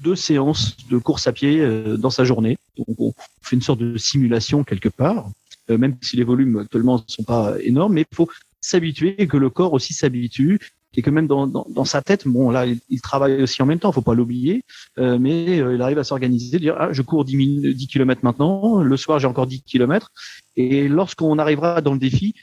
deux 0.00 0.16
séances 0.16 0.76
de 0.88 0.98
course 0.98 1.26
à 1.26 1.32
pied 1.32 1.60
euh, 1.60 1.96
dans 1.96 2.10
sa 2.10 2.24
journée. 2.24 2.58
Donc, 2.76 2.86
on 2.98 3.12
fait 3.42 3.56
une 3.56 3.62
sorte 3.62 3.80
de 3.80 3.96
simulation 3.96 4.64
quelque 4.64 4.88
part, 4.88 5.30
euh, 5.70 5.78
même 5.78 5.96
si 6.02 6.16
les 6.16 6.24
volumes 6.24 6.58
actuellement 6.58 6.96
ne 6.98 7.02
sont 7.06 7.24
pas 7.24 7.54
énormes, 7.60 7.94
mais 7.94 8.04
il 8.10 8.16
faut 8.16 8.28
s'habituer 8.60 9.14
et 9.20 9.26
que 9.26 9.36
le 9.36 9.50
corps 9.50 9.72
aussi 9.72 9.94
s'habitue 9.94 10.58
et 10.96 11.02
que 11.02 11.10
même 11.10 11.26
dans, 11.26 11.46
dans, 11.46 11.66
dans, 11.68 11.84
sa 11.84 12.02
tête, 12.02 12.26
bon 12.26 12.50
là, 12.50 12.66
il, 12.66 13.00
travaille 13.00 13.42
aussi 13.42 13.62
en 13.62 13.66
même 13.66 13.78
temps, 13.78 13.92
faut 13.92 14.00
pas 14.00 14.14
l'oublier, 14.14 14.64
euh, 14.98 15.18
mais 15.18 15.60
euh, 15.60 15.74
il 15.74 15.82
arrive 15.82 15.98
à 15.98 16.04
s'organiser, 16.04 16.58
dire 16.58 16.76
ah, 16.78 16.92
je 16.92 17.02
cours 17.02 17.24
10, 17.24 17.74
10 17.74 17.86
km 17.86 18.22
maintenant, 18.24 18.82
le 18.82 18.96
soir 18.96 19.18
j'ai 19.18 19.26
encore 19.26 19.46
10 19.46 19.62
km, 19.62 20.10
et 20.56 20.88
lorsqu'on 20.88 21.38
arrivera 21.38 21.82
dans 21.82 21.92
le 21.92 21.98
défi, 21.98 22.34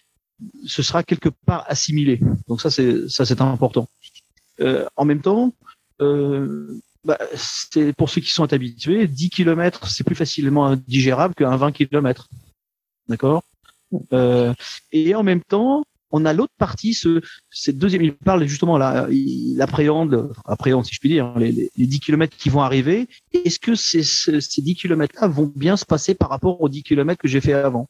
ce 0.65 0.83
sera 0.83 1.03
quelque 1.03 1.29
part 1.45 1.65
assimilé. 1.67 2.19
Donc 2.47 2.61
ça 2.61 2.69
c'est 2.69 3.09
ça 3.09 3.25
c'est 3.25 3.41
important. 3.41 3.89
Euh, 4.61 4.85
en 4.95 5.05
même 5.05 5.21
temps, 5.21 5.53
euh, 6.01 6.79
bah, 7.05 7.17
c'est 7.35 7.93
pour 7.93 8.09
ceux 8.09 8.21
qui 8.21 8.31
sont 8.31 8.51
habitués, 8.51 9.07
10 9.07 9.29
km 9.29 9.87
c'est 9.87 10.03
plus 10.03 10.15
facilement 10.15 10.75
digérable 10.75 11.35
qu'un 11.35 11.55
20 11.55 11.71
km, 11.71 12.27
d'accord? 13.07 13.43
Euh, 14.11 14.53
et 14.91 15.15
en 15.15 15.23
même 15.23 15.41
temps, 15.41 15.83
on 16.11 16.25
a 16.25 16.33
l'autre 16.33 16.53
partie, 16.57 16.93
ce, 16.93 17.21
cette 17.49 17.77
deuxième, 17.77 18.01
il 18.01 18.13
parle 18.13 18.47
justement 18.47 18.77
là, 18.77 19.07
il 19.09 19.61
appréhende, 19.61 20.33
appréhende 20.45 20.85
si 20.85 20.95
je 20.95 20.99
puis 20.99 21.09
dire, 21.09 21.37
les, 21.37 21.51
les, 21.51 21.87
10 21.87 21.99
km 21.99 22.35
qui 22.35 22.49
vont 22.49 22.61
arriver. 22.61 23.07
Est-ce 23.33 23.59
que 23.59 23.75
ces, 23.75 24.03
ces 24.03 24.61
10 24.61 24.75
km-là 24.75 25.27
vont 25.27 25.51
bien 25.55 25.77
se 25.77 25.85
passer 25.85 26.15
par 26.15 26.29
rapport 26.29 26.61
aux 26.61 26.69
10 26.69 26.83
km 26.83 27.21
que 27.21 27.27
j'ai 27.27 27.41
fait 27.41 27.53
avant? 27.53 27.87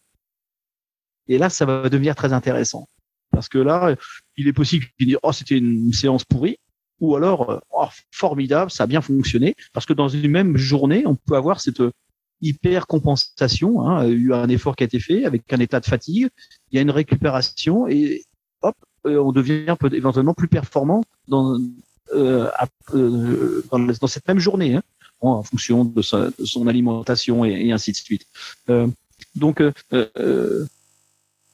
Et 1.27 1.37
là, 1.37 1.49
ça 1.49 1.65
va 1.65 1.89
devenir 1.89 2.15
très 2.15 2.33
intéressant. 2.33 2.87
Parce 3.31 3.49
que 3.49 3.57
là, 3.57 3.95
il 4.37 4.47
est 4.47 4.53
possible 4.53 4.85
qu'il 4.97 5.07
dise, 5.07 5.17
oh, 5.23 5.31
c'était 5.31 5.57
une 5.57 5.93
séance 5.93 6.23
pourrie. 6.23 6.57
Ou 7.01 7.15
alors, 7.15 7.61
oh, 7.71 7.87
formidable, 8.11 8.71
ça 8.71 8.83
a 8.83 8.87
bien 8.87 9.01
fonctionné. 9.01 9.55
Parce 9.73 9.85
que 9.85 9.93
dans 9.93 10.07
une 10.07 10.29
même 10.29 10.57
journée, 10.57 11.03
on 11.05 11.15
peut 11.15 11.35
avoir 11.35 11.59
cette 11.59 11.81
hyper 12.41 12.87
compensation. 12.87 13.81
Hein, 13.81 14.07
il 14.07 14.27
y 14.27 14.31
a 14.31 14.37
un 14.37 14.49
effort 14.49 14.75
qui 14.75 14.83
a 14.83 14.85
été 14.85 14.99
fait 14.99 15.25
avec 15.25 15.51
un 15.51 15.59
état 15.59 15.79
de 15.79 15.85
fatigue. 15.85 16.29
Il 16.71 16.75
y 16.75 16.79
a 16.79 16.81
une 16.81 16.91
récupération 16.91 17.87
et 17.87 18.23
hop, 18.61 18.75
euh, 19.05 19.17
on 19.17 19.31
devient 19.31 19.75
éventuellement 19.91 20.33
plus 20.33 20.47
performant 20.47 21.03
dans, 21.27 21.59
euh, 22.13 22.49
euh, 22.93 23.63
dans, 23.71 24.07
cette 24.07 24.27
même 24.27 24.39
journée, 24.39 24.75
hein, 24.75 24.83
en 25.21 25.41
fonction 25.41 25.85
de, 25.85 26.01
son 26.01 26.67
alimentation 26.67 27.45
et, 27.45 27.71
ainsi 27.71 27.91
de 27.91 27.97
suite. 27.97 28.27
Euh, 28.69 28.87
donc, 29.35 29.61
euh, 29.91 30.65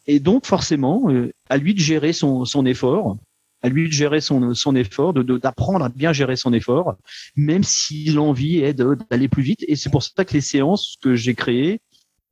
et 0.08 0.20
donc 0.20 0.46
forcément, 0.46 1.08
à 1.50 1.58
lui 1.58 1.74
de 1.74 1.80
gérer 1.80 2.12
son, 2.12 2.44
son 2.46 2.66
effort 2.66 3.18
à 3.64 3.70
lui 3.70 3.88
de 3.88 3.94
gérer 3.94 4.22
son, 4.22 4.76
effort, 4.76 5.14
de 5.14 5.38
d'apprendre 5.38 5.86
à 5.86 5.90
bien 5.90 6.14
gérer 6.14 6.36
son 6.36 6.54
effort, 6.54 6.96
même 7.36 7.64
si 7.64 8.06
l'envie 8.06 8.60
est 8.60 8.74
d'aller 8.74 9.28
plus 9.28 9.44
vite. 9.44 9.64
Et 9.68 9.76
c'est 9.76 9.90
pour 9.90 10.04
ça 10.04 10.26
que 10.26 10.34
les 10.34 10.42
séances 10.42 10.98
que 11.02 11.16
j'ai 11.16 11.36
créées, 11.36 11.82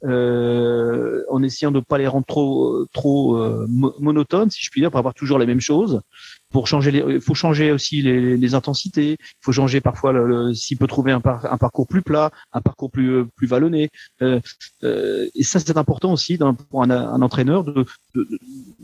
euh, 0.06 1.24
en 1.30 1.44
essayant 1.44 1.72
de 1.72 1.82
pas 1.82 1.98
les 1.98 2.08
rendre 2.08 2.26
trop 2.26 2.86
trop 2.94 3.38
euh, 3.38 3.66
monotones, 3.68 4.50
si 4.50 4.64
je 4.64 4.70
puis 4.72 4.82
dire, 4.82 4.92
pour 4.92 5.00
avoir 5.00 5.14
toujours 5.14 5.38
la 5.40 5.46
même 5.46 5.60
chose. 5.60 6.02
Pour 6.52 6.68
changer, 6.68 7.04
il 7.08 7.22
faut 7.22 7.36
changer 7.36 7.72
aussi 7.72 8.02
les, 8.02 8.36
les 8.36 8.54
intensités. 8.56 9.18
Il 9.20 9.41
faut 9.41 9.52
changer 9.52 9.82
parfois 9.82 10.12
le, 10.14 10.54
s'il 10.54 10.78
peut 10.78 10.88
trouver 10.88 11.12
un, 11.12 11.22
parcours 11.22 11.88
plus 11.88 12.02
plat, 12.02 12.32
un 12.54 12.62
parcours 12.62 12.89
plus 12.89 13.26
plus 13.36 13.47
vallonné. 13.47 13.89
Euh, 14.22 14.39
euh 14.84 15.28
et 15.36 15.43
ça, 15.43 15.60
c'est 15.60 15.78
important 15.78 16.12
aussi 16.12 16.39
pour 16.70 16.84
un, 16.84 16.89
un 16.89 17.22
entraîneur 17.22 17.64
de, 17.64 17.86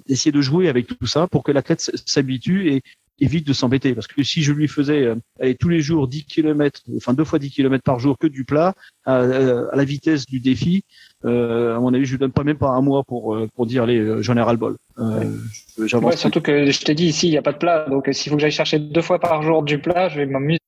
d'essayer 0.08 0.32
de, 0.32 0.38
de 0.38 0.42
jouer 0.42 0.70
avec 0.70 0.88
tout 0.88 1.08
ça 1.08 1.28
pour 1.28 1.44
que 1.44 1.52
l'athlète 1.52 1.92
s'habitue 2.06 2.70
et 2.70 2.84
évite 3.20 3.48
de 3.48 3.54
s'embêter. 3.54 3.94
Parce 3.94 4.08
que 4.08 4.24
si 4.24 4.42
je 4.42 4.54
lui 4.54 4.68
faisais 4.68 5.16
euh, 5.42 5.54
tous 5.60 5.70
les 5.70 5.82
jours 5.82 6.08
10 6.08 6.26
km, 6.26 6.82
enfin 6.98 7.14
deux 7.14 7.24
fois 7.24 7.40
10 7.40 7.52
km 7.52 7.84
par 7.84 8.00
jour 8.00 8.18
que 8.18 8.28
du 8.28 8.46
plat, 8.46 8.74
à, 9.06 9.18
à 9.18 9.76
la 9.76 9.84
vitesse 9.84 10.26
du 10.26 10.40
défi, 10.40 10.84
euh, 11.26 11.76
à 11.76 11.80
mon 11.80 11.94
avis, 11.94 12.06
je 12.06 12.12
lui 12.12 12.20
donne 12.20 12.32
pas 12.32 12.44
même 12.44 12.58
pas 12.58 12.70
un 12.70 12.82
mois 12.82 13.04
pour 13.04 13.36
euh, 13.36 13.48
pour 13.56 13.66
dire 13.66 13.84
allez, 13.84 14.00
euh, 14.00 14.22
j'en 14.22 14.38
ai 14.38 14.42
ras 14.42 14.52
le 14.52 14.58
bol. 14.58 14.76
Euh, 15.00 15.38
ouais, 15.78 16.18
surtout 16.18 16.42
que 16.42 16.70
je 16.70 16.82
t'ai 16.82 16.94
dit 16.94 17.08
ici, 17.08 17.28
il 17.28 17.32
n'y 17.32 17.38
a 17.38 17.42
pas 17.42 17.54
de 17.54 17.58
plat, 17.58 17.88
donc 17.90 18.10
s'il 18.12 18.30
faut 18.30 18.36
que 18.36 18.42
j'aille 18.42 18.52
chercher 18.52 18.80
deux 18.80 19.02
fois 19.02 19.20
par 19.20 19.42
jour 19.42 19.64
du 19.64 19.80
plat, 19.80 20.10
je 20.10 20.18
vais 20.18 20.26
m'amuser. 20.26 20.60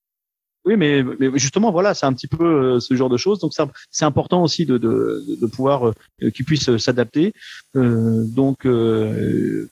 Oui, 0.67 0.75
mais, 0.75 1.01
mais, 1.17 1.29
justement, 1.35 1.71
voilà, 1.71 1.93
c'est 1.93 2.05
un 2.05 2.11
petit 2.11 2.27
peu 2.27 2.77
ce 2.81 2.93
genre 2.93 3.07
de 3.07 3.15
choses. 3.15 3.39
Donc, 3.39 3.53
c'est 3.89 4.03
important 4.03 4.43
aussi 4.43 4.65
de, 4.65 4.77
de, 4.77 5.23
de 5.39 5.47
pouvoir 5.47 5.87
euh, 5.87 6.29
qu'il 6.29 6.43
puisse 6.43 6.75
s'adapter. 6.75 7.31
Euh, 7.77 8.25
donc, 8.25 8.65
euh, 8.65 9.69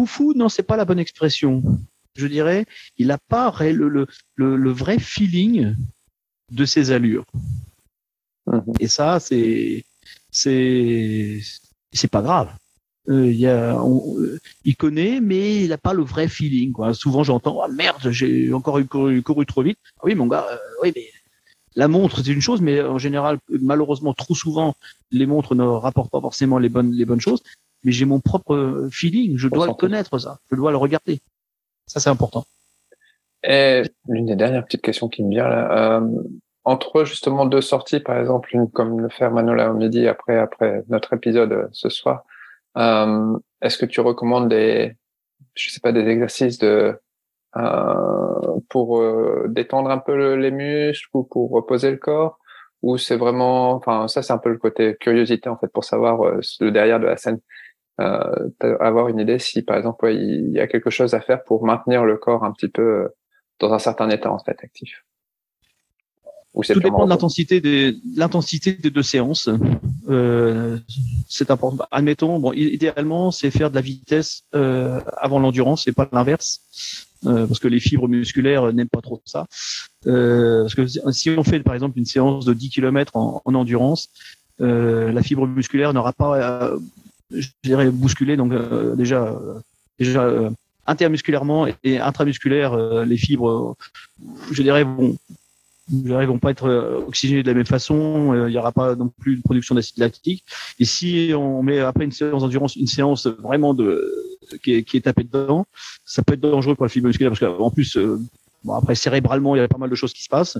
foufou, 0.00 0.32
non, 0.34 0.48
c'est 0.48 0.62
pas 0.62 0.76
la 0.76 0.84
bonne 0.84 0.98
expression. 0.98 1.62
Je 2.16 2.26
dirais, 2.26 2.64
il 2.96 3.08
n'a 3.08 3.18
pas 3.18 3.54
le, 3.60 3.88
le, 3.88 4.06
le, 4.34 4.56
le, 4.56 4.70
vrai 4.70 4.98
feeling 4.98 5.74
de 6.50 6.64
ses 6.64 6.90
allures. 6.90 7.24
Mhm. 8.46 8.72
Et 8.80 8.88
ça, 8.88 9.20
c'est 9.20 9.84
c'est 10.30 11.40
c'est 11.92 12.10
pas 12.10 12.22
grave. 12.22 12.50
Euh, 13.08 13.32
y 13.32 13.46
a, 13.46 13.80
euh, 13.80 14.38
il 14.64 14.76
connaît, 14.76 15.20
mais 15.20 15.64
il 15.64 15.68
n'a 15.68 15.78
pas 15.78 15.94
le 15.94 16.02
vrai 16.02 16.28
feeling. 16.28 16.72
Quoi. 16.72 16.94
Souvent, 16.94 17.22
j'entends 17.24 17.62
oh, 17.64 17.72
merde, 17.72 18.10
j'ai 18.10 18.52
encore 18.52 18.78
eu 18.78 18.86
couru, 18.86 19.22
couru, 19.22 19.46
trop 19.46 19.62
vite. 19.62 19.78
Ah 19.98 20.02
oui, 20.04 20.14
mon 20.14 20.26
gars, 20.26 20.46
euh, 20.50 20.56
oui, 20.82 20.92
mais 20.94 21.08
la 21.76 21.88
montre 21.88 22.22
c'est 22.22 22.32
une 22.32 22.40
chose, 22.40 22.60
mais 22.60 22.82
en 22.82 22.98
général, 22.98 23.38
malheureusement, 23.48 24.14
trop 24.14 24.34
souvent, 24.34 24.74
les 25.10 25.26
montres 25.26 25.54
ne 25.54 25.64
rapportent 25.64 26.10
pas 26.10 26.20
forcément 26.20 26.58
les 26.58 26.68
bonnes 26.68 26.92
les 26.92 27.04
bonnes 27.04 27.20
choses 27.20 27.42
mais 27.84 27.92
j'ai 27.92 28.04
mon 28.04 28.20
propre 28.20 28.88
feeling. 28.90 29.36
Je 29.36 29.48
dois 29.48 29.66
le 29.66 29.74
connaître, 29.74 30.18
ça. 30.18 30.38
Je 30.50 30.56
dois 30.56 30.70
le 30.70 30.76
regarder. 30.76 31.20
Ça, 31.86 32.00
c'est 32.00 32.10
important. 32.10 32.44
Et 33.42 33.82
l'une 34.06 34.26
des 34.26 34.36
dernières 34.36 34.64
petites 34.64 34.82
questions 34.82 35.08
qui 35.08 35.24
me 35.24 35.30
vient 35.30 35.48
là, 35.48 35.98
euh, 35.98 36.06
entre 36.64 37.04
justement 37.04 37.46
deux 37.46 37.62
sorties, 37.62 38.00
par 38.00 38.18
exemple, 38.18 38.50
une 38.52 38.70
comme 38.70 39.00
le 39.00 39.08
fait 39.08 39.30
Manola 39.30 39.70
au 39.70 39.74
midi 39.74 40.06
après 40.06 40.38
après 40.38 40.84
notre 40.88 41.14
épisode 41.14 41.52
euh, 41.52 41.66
ce 41.72 41.88
soir, 41.88 42.24
euh, 42.76 43.38
est-ce 43.62 43.78
que 43.78 43.86
tu 43.86 44.00
recommandes 44.00 44.50
des, 44.50 44.94
je 45.54 45.70
sais 45.70 45.80
pas, 45.80 45.92
des 45.92 46.06
exercices 46.06 46.58
de 46.58 46.98
euh, 47.56 48.60
pour 48.68 49.00
euh, 49.00 49.46
détendre 49.48 49.90
un 49.90 49.98
peu 49.98 50.34
les 50.34 50.50
muscles 50.50 51.08
ou 51.14 51.24
pour 51.24 51.50
reposer 51.50 51.90
le 51.90 51.96
corps? 51.96 52.38
Ou 52.82 52.96
c'est 52.96 53.16
vraiment, 53.16 53.72
enfin 53.72 54.08
ça 54.08 54.22
c'est 54.22 54.32
un 54.32 54.38
peu 54.38 54.50
le 54.50 54.58
côté 54.58 54.96
curiosité 55.00 55.48
en 55.48 55.56
fait 55.56 55.68
pour 55.68 55.84
savoir 55.84 56.22
euh, 56.24 56.40
le 56.60 56.70
derrière 56.70 57.00
de 57.00 57.06
la 57.06 57.16
scène 57.16 57.40
avoir 58.00 59.08
une 59.08 59.18
idée 59.18 59.38
si 59.38 59.62
par 59.62 59.76
exemple 59.76 60.12
il 60.12 60.52
y 60.52 60.60
a 60.60 60.66
quelque 60.66 60.90
chose 60.90 61.14
à 61.14 61.20
faire 61.20 61.44
pour 61.44 61.64
maintenir 61.64 62.04
le 62.04 62.16
corps 62.16 62.44
un 62.44 62.52
petit 62.52 62.68
peu 62.68 62.82
euh, 62.82 63.08
dans 63.58 63.72
un 63.72 63.78
certain 63.78 64.08
état 64.10 64.32
en 64.32 64.38
fait 64.38 64.56
actif. 64.62 65.04
Ou 66.54 66.64
Tout 66.64 66.80
dépend 66.80 67.04
de 67.04 67.10
l'intensité 67.10 67.60
des 67.60 67.96
l'intensité 68.16 68.72
des 68.72 68.90
deux 68.90 69.04
séances. 69.04 69.48
Euh, 70.08 70.78
c'est 71.28 71.50
important. 71.52 71.84
Admettons, 71.92 72.40
bon, 72.40 72.52
idéalement, 72.52 73.30
c'est 73.30 73.52
faire 73.52 73.70
de 73.70 73.76
la 73.76 73.80
vitesse 73.80 74.42
euh, 74.56 75.00
avant 75.16 75.38
l'endurance, 75.38 75.86
et 75.86 75.92
pas 75.92 76.08
l'inverse, 76.10 77.06
euh, 77.26 77.46
parce 77.46 77.60
que 77.60 77.68
les 77.68 77.78
fibres 77.78 78.08
musculaires 78.08 78.72
n'aiment 78.72 78.88
pas 78.88 79.00
trop 79.00 79.22
ça. 79.24 79.46
Euh, 80.08 80.62
parce 80.62 80.74
que 80.74 80.86
si 81.12 81.30
on 81.30 81.44
fait 81.44 81.60
par 81.60 81.74
exemple 81.74 81.96
une 81.98 82.04
séance 82.04 82.44
de 82.44 82.52
10 82.52 82.70
km 82.70 83.14
en, 83.14 83.42
en 83.44 83.54
endurance, 83.54 84.08
euh, 84.60 85.12
la 85.12 85.22
fibre 85.22 85.46
musculaire 85.46 85.94
n'aura 85.94 86.12
pas 86.12 86.72
je 87.30 87.48
dirais 87.62 87.90
bousculer 87.90 88.36
donc 88.36 88.52
euh, 88.52 88.94
déjà 88.96 89.38
déjà 89.98 90.24
euh, 90.24 90.50
intermusculairement 90.86 91.66
et 91.84 91.98
intramusculaire 91.98 92.72
euh, 92.72 93.04
les 93.04 93.16
fibres 93.16 93.76
je 94.50 94.62
dirais 94.62 94.84
vont 94.84 95.16
je 95.92 96.12
vont 96.12 96.38
pas 96.38 96.52
être 96.52 97.02
oxygénées 97.08 97.42
de 97.42 97.48
la 97.48 97.54
même 97.54 97.66
façon, 97.66 98.46
il 98.46 98.52
y 98.52 98.58
aura 98.58 98.70
pas 98.70 98.94
non 98.94 99.08
plus 99.08 99.34
de 99.34 99.42
production 99.42 99.74
d'acide 99.74 99.98
lactique. 99.98 100.44
Et 100.78 100.84
si 100.84 101.32
on 101.34 101.64
met 101.64 101.80
après 101.80 102.04
une 102.04 102.12
séance 102.12 102.42
d'endurance, 102.42 102.76
une 102.76 102.86
séance 102.86 103.26
vraiment 103.26 103.74
de 103.74 104.08
qui 104.62 104.74
est, 104.74 105.00
tapée 105.04 105.24
dedans, 105.24 105.66
ça 106.04 106.22
peut 106.22 106.34
être 106.34 106.40
dangereux 106.40 106.76
pour 106.76 106.84
la 106.84 106.90
fibre 106.90 107.08
musculaire 107.08 107.32
parce 107.32 107.40
qu'en 107.40 107.72
plus, 107.72 107.98
bon 108.62 108.74
après 108.74 108.94
cérébralement, 108.94 109.56
il 109.56 109.58
y 109.58 109.62
a 109.62 109.66
pas 109.66 109.78
mal 109.78 109.90
de 109.90 109.96
choses 109.96 110.12
qui 110.12 110.22
se 110.22 110.28
passent. 110.28 110.58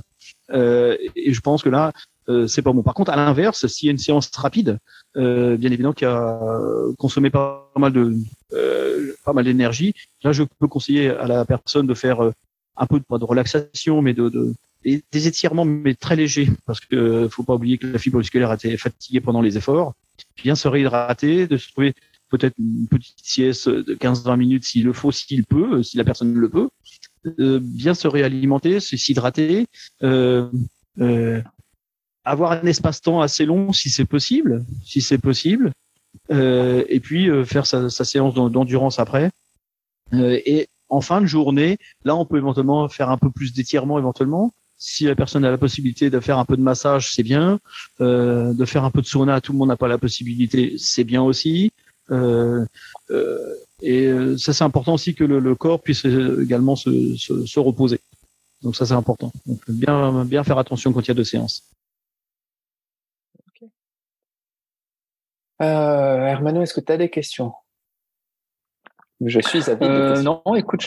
Et 0.52 1.32
je 1.32 1.40
pense 1.40 1.62
que 1.62 1.68
là, 1.68 1.92
euh, 2.30 2.46
c'est 2.46 2.62
pas 2.62 2.72
bon. 2.72 2.82
Par 2.82 2.94
contre, 2.94 3.10
à 3.10 3.16
l'inverse, 3.16 3.66
s'il 3.66 3.86
y 3.86 3.88
a 3.88 3.92
une 3.92 3.98
séance 3.98 4.30
rapide, 4.36 4.78
euh, 5.16 5.56
bien 5.56 5.70
évidemment 5.72 5.92
qui 5.92 6.04
a 6.04 6.38
consommé 6.98 7.30
pas 7.30 7.70
mal 7.76 7.92
de 7.92 8.14
euh, 8.52 9.12
pas 9.24 9.32
mal 9.32 9.44
d'énergie, 9.44 9.94
là 10.22 10.32
je 10.32 10.44
peux 10.58 10.68
conseiller 10.68 11.10
à 11.10 11.26
la 11.26 11.44
personne 11.44 11.86
de 11.86 11.94
faire 11.94 12.20
un 12.76 12.86
peu 12.86 12.98
de, 12.98 13.04
pas 13.04 13.18
de 13.18 13.24
relaxation, 13.24 14.02
mais 14.02 14.14
de, 14.14 14.28
de 14.28 14.54
des 14.84 15.26
étirements 15.26 15.66
mais 15.66 15.94
très 15.94 16.16
légers 16.16 16.48
parce 16.64 16.80
que 16.80 17.28
faut 17.28 17.42
pas 17.42 17.54
oublier 17.54 17.76
que 17.76 17.86
la 17.86 17.98
fibre 17.98 18.18
musculaire 18.18 18.50
a 18.50 18.54
été 18.54 18.76
fatiguée 18.76 19.20
pendant 19.20 19.42
les 19.42 19.58
efforts. 19.58 19.94
Bien 20.42 20.54
se 20.54 20.68
réhydrater, 20.68 21.46
de 21.46 21.56
se 21.56 21.70
trouver 21.70 21.94
peut-être 22.30 22.54
une 22.58 22.86
petite 22.88 23.18
sieste 23.22 23.68
de 23.68 23.94
15-20 23.94 24.36
minutes 24.38 24.64
s'il 24.64 24.84
le 24.84 24.92
faut, 24.92 25.12
s'il 25.12 25.44
peut, 25.44 25.82
si 25.82 25.96
la 25.96 26.04
personne 26.04 26.34
le 26.34 26.48
peut. 26.48 26.68
bien 27.60 27.94
se 27.94 28.08
réalimenter, 28.08 28.80
s'hydrater, 28.80 29.66
avoir 32.24 32.52
un 32.52 32.62
espace-temps 32.62 33.20
assez 33.20 33.46
long 33.46 33.72
si 33.72 33.90
c'est 33.90 34.04
possible, 34.04 34.64
si 34.84 35.00
c'est 35.00 35.18
possible, 35.18 35.72
et 36.30 37.00
puis 37.00 37.28
faire 37.44 37.66
sa, 37.66 37.90
sa 37.90 38.04
séance 38.04 38.34
d'endurance 38.34 38.98
après. 38.98 39.30
et 40.12 40.68
en 40.90 41.00
fin 41.00 41.20
de 41.20 41.26
journée, 41.26 41.78
là, 42.04 42.16
on 42.16 42.26
peut 42.26 42.36
éventuellement 42.36 42.88
faire 42.88 43.10
un 43.10 43.16
peu 43.16 43.30
plus 43.30 43.52
d'étirement 43.52 43.98
éventuellement. 43.98 44.52
Si 44.76 45.04
la 45.04 45.14
personne 45.14 45.44
a 45.44 45.50
la 45.50 45.58
possibilité 45.58 46.10
de 46.10 46.20
faire 46.20 46.38
un 46.38 46.44
peu 46.44 46.56
de 46.56 46.62
massage, 46.62 47.12
c'est 47.12 47.22
bien. 47.22 47.60
Euh, 48.00 48.52
de 48.52 48.64
faire 48.64 48.84
un 48.84 48.90
peu 48.90 49.00
de 49.00 49.06
sauna, 49.06 49.40
tout 49.40 49.52
le 49.52 49.58
monde 49.58 49.68
n'a 49.68 49.76
pas 49.76 49.88
la 49.88 49.98
possibilité, 49.98 50.74
c'est 50.78 51.04
bien 51.04 51.22
aussi. 51.22 51.70
Euh, 52.10 52.64
euh, 53.10 53.54
et 53.82 54.06
euh, 54.06 54.36
ça, 54.36 54.52
c'est 54.52 54.64
important 54.64 54.94
aussi 54.94 55.14
que 55.14 55.24
le, 55.24 55.38
le 55.38 55.54
corps 55.54 55.80
puisse 55.80 56.04
également 56.04 56.76
se, 56.76 57.16
se, 57.16 57.46
se, 57.46 57.60
reposer. 57.60 58.00
Donc 58.62 58.74
ça, 58.74 58.84
c'est 58.84 58.94
important. 58.94 59.32
Donc 59.46 59.60
bien, 59.68 60.24
bien 60.24 60.44
faire 60.44 60.58
attention 60.58 60.92
quand 60.92 61.02
il 61.02 61.08
y 61.08 61.10
a 61.12 61.14
deux 61.14 61.24
séances. 61.24 61.62
Euh, 65.60 66.26
Hermano, 66.26 66.62
est-ce 66.62 66.74
que 66.74 66.80
tu 66.80 66.92
as 66.92 66.96
des 66.96 67.10
questions? 67.10 67.52
Je 69.24 69.40
suis 69.40 69.62
euh, 69.68 70.22
Non, 70.22 70.42
écoute, 70.56 70.86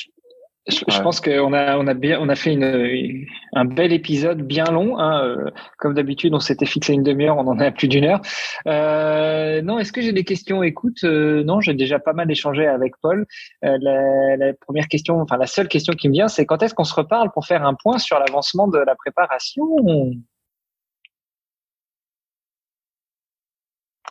je, 0.68 0.80
je 0.88 1.02
pense 1.02 1.20
qu'on 1.20 1.52
a, 1.52 1.78
on 1.78 1.88
a 1.88 1.94
bien, 1.94 2.20
on 2.22 2.30
a 2.30 2.36
fait 2.36 2.54
une, 2.54 3.26
un 3.54 3.66
bel 3.66 3.92
épisode 3.92 4.42
bien 4.42 4.64
long. 4.64 4.98
Hein, 4.98 5.24
euh, 5.24 5.52
comme 5.78 5.94
d'habitude, 5.94 6.34
on 6.34 6.40
s'était 6.40 6.66
fixé 6.66 6.94
une 6.94 7.04
demi-heure, 7.04 7.38
on 7.38 7.48
en 7.48 7.60
est 7.60 7.66
à 7.66 7.72
plus 7.72 7.90
d'une 7.90 8.06
heure. 8.06 8.22
Euh, 8.66 9.62
non, 9.62 9.78
est-ce 9.78 9.92
que 9.92 10.02
j'ai 10.02 10.14
des 10.14 10.24
questions? 10.24 10.64
Écoute, 10.64 11.04
euh, 11.04 11.44
non, 11.44 11.60
j'ai 11.60 11.74
déjà 11.74 12.00
pas 12.00 12.14
mal 12.14 12.32
échangé 12.32 12.66
avec 12.66 12.94
Paul. 13.02 13.26
Euh, 13.66 13.78
la, 13.82 14.38
la, 14.38 14.54
première 14.54 14.88
question, 14.88 15.20
enfin 15.20 15.38
la 15.38 15.48
seule 15.48 15.68
question 15.68 15.94
qui 15.94 16.08
me 16.08 16.14
vient, 16.14 16.30
c'est 16.30 16.46
quand 16.46 16.64
est-ce 16.64 16.74
qu'on 16.74 16.86
se 16.86 16.96
reparle 16.96 17.32
pour 17.34 17.46
faire 17.46 17.66
un 17.66 17.74
point 17.74 17.98
sur 17.98 18.18
l'avancement 18.18 18.68
de 18.68 18.80
la 18.80 18.96
préparation? 18.96 19.68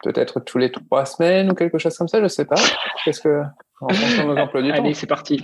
Peut-être 0.02 0.40
tous 0.40 0.58
les 0.58 0.70
trois 0.70 1.04
semaines 1.04 1.50
ou 1.50 1.54
quelque 1.54 1.78
chose 1.78 1.96
comme 1.96 2.08
ça, 2.08 2.20
je 2.20 2.28
sais 2.28 2.44
pas. 2.44 2.60
Qu'est-ce 3.04 3.20
que 3.20 3.42
en 3.80 3.88
fonction 3.88 4.28
de 4.28 4.34
nos 4.34 4.40
emplois 4.40 4.62
du 4.62 4.70
temps. 4.70 4.78
Allez, 4.78 4.94
c'est 4.94 5.06
parti. 5.06 5.42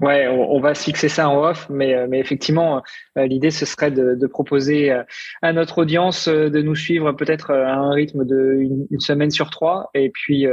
Ouais, 0.00 0.26
on, 0.26 0.58
va 0.58 0.74
se 0.74 0.82
fixer 0.82 1.08
ça 1.08 1.28
en 1.28 1.44
off, 1.44 1.68
mais, 1.70 1.94
euh, 1.94 2.06
mais 2.08 2.18
effectivement, 2.18 2.82
euh, 3.16 3.26
l'idée 3.26 3.52
ce 3.52 3.64
serait 3.64 3.92
de, 3.92 4.16
de, 4.16 4.26
proposer 4.26 4.90
euh, 4.90 5.04
à 5.42 5.52
notre 5.52 5.78
audience 5.78 6.26
de 6.28 6.60
nous 6.60 6.74
suivre 6.74 7.12
peut-être 7.12 7.52
à 7.52 7.74
un 7.74 7.92
rythme 7.92 8.24
de 8.24 8.56
une, 8.58 8.86
une, 8.90 9.00
semaine 9.00 9.30
sur 9.30 9.50
trois, 9.50 9.90
et 9.94 10.10
puis 10.10 10.44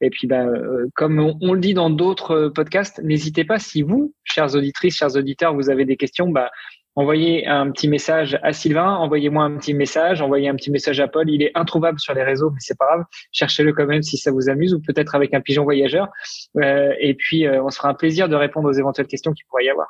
et 0.00 0.10
puis 0.10 0.28
ben, 0.28 0.52
comme 0.94 1.18
on, 1.18 1.36
on, 1.40 1.54
le 1.54 1.60
dit 1.60 1.74
dans 1.74 1.90
d'autres 1.90 2.52
podcasts, 2.54 3.00
n'hésitez 3.02 3.44
pas 3.44 3.58
si 3.58 3.82
vous, 3.82 4.14
chers 4.22 4.54
auditrices, 4.54 4.96
chers 4.96 5.16
auditeurs, 5.16 5.54
vous 5.54 5.68
avez 5.68 5.84
des 5.84 5.96
questions, 5.96 6.28
bah, 6.28 6.50
envoyez 6.94 7.46
un 7.46 7.70
petit 7.70 7.88
message 7.88 8.38
à 8.42 8.52
Sylvain, 8.52 8.94
envoyez-moi 8.96 9.44
un 9.44 9.56
petit 9.56 9.74
message, 9.74 10.20
envoyez 10.20 10.48
un 10.48 10.56
petit 10.56 10.70
message 10.70 11.00
à 11.00 11.08
Paul. 11.08 11.28
Il 11.30 11.42
est 11.42 11.52
introuvable 11.54 11.98
sur 11.98 12.14
les 12.14 12.22
réseaux, 12.22 12.50
mais 12.50 12.58
c'est 12.60 12.76
pas 12.76 12.86
grave. 12.86 13.04
Cherchez-le 13.32 13.72
quand 13.72 13.86
même 13.86 14.02
si 14.02 14.18
ça 14.18 14.30
vous 14.30 14.48
amuse, 14.48 14.74
ou 14.74 14.80
peut-être 14.80 15.14
avec 15.14 15.34
un 15.34 15.40
pigeon 15.40 15.64
voyageur. 15.64 16.08
Euh, 16.56 16.92
et 17.00 17.14
puis, 17.14 17.46
euh, 17.46 17.62
on 17.62 17.70
se 17.70 17.76
fera 17.76 17.88
un 17.88 17.94
plaisir 17.94 18.28
de 18.28 18.36
répondre 18.36 18.68
aux 18.68 18.72
éventuelles 18.72 19.06
questions 19.06 19.32
qu'il 19.32 19.44
pourrait 19.46 19.64
y 19.64 19.70
avoir. 19.70 19.88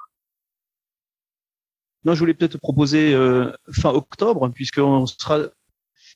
Non, 2.04 2.14
je 2.14 2.18
voulais 2.20 2.34
peut-être 2.34 2.58
proposer 2.58 3.14
euh, 3.14 3.52
fin 3.70 3.90
octobre, 3.90 4.48
puisqu'on 4.48 5.06
sera, 5.06 5.38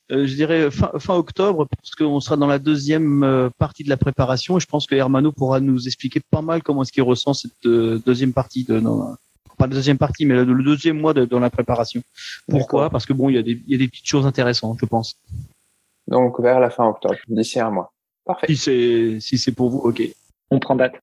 je 0.09 0.35
dirais 0.35 0.69
fin, 0.69 1.15
octobre, 1.15 1.65
parce 1.65 1.95
qu'on 1.95 2.19
sera 2.19 2.35
dans 2.35 2.47
la 2.47 2.59
deuxième 2.59 3.51
partie 3.57 3.85
de 3.85 3.89
la 3.89 3.95
préparation. 3.95 4.57
Et 4.57 4.59
je 4.59 4.65
pense 4.65 4.85
que 4.85 4.95
Hermano 4.95 5.31
pourra 5.31 5.61
nous 5.61 5.87
expliquer 5.87 6.21
pas 6.29 6.41
mal 6.41 6.61
comment 6.61 6.83
est-ce 6.83 6.91
qu'il 6.91 7.03
ressent 7.03 7.33
cette 7.33 7.63
deuxième 7.63 8.33
partie 8.33 8.65
de, 8.65 8.81
pas 9.57 9.67
la 9.67 9.73
deuxième 9.73 9.97
partie, 9.97 10.25
mais 10.25 10.35
le, 10.35 10.63
deuxième 10.63 10.99
mois 10.99 11.13
de, 11.13 11.25
dans 11.25 11.39
la 11.39 11.49
préparation. 11.49 12.01
Pourquoi? 12.47 12.89
Parce 12.89 13.05
que 13.05 13.13
bon, 13.13 13.29
il 13.29 13.35
y, 13.35 13.39
a 13.39 13.43
des, 13.43 13.59
il 13.65 13.71
y 13.71 13.75
a 13.75 13.77
des 13.77 13.87
petites 13.87 14.07
choses 14.07 14.25
intéressantes, 14.25 14.77
je 14.79 14.85
pense. 14.85 15.19
Donc 16.07 16.39
vers 16.39 16.59
la 16.59 16.69
fin 16.69 16.85
octobre, 16.85 17.15
d'ici 17.27 17.59
un 17.59 17.71
mois. 17.71 17.93
Parfait. 18.25 18.47
Si 18.47 18.57
c'est 18.57 19.19
si 19.19 19.37
c'est 19.37 19.51
pour 19.51 19.69
vous, 19.69 19.79
ok. 19.79 20.01
On 20.51 20.59
prend 20.59 20.75
date. 20.75 20.95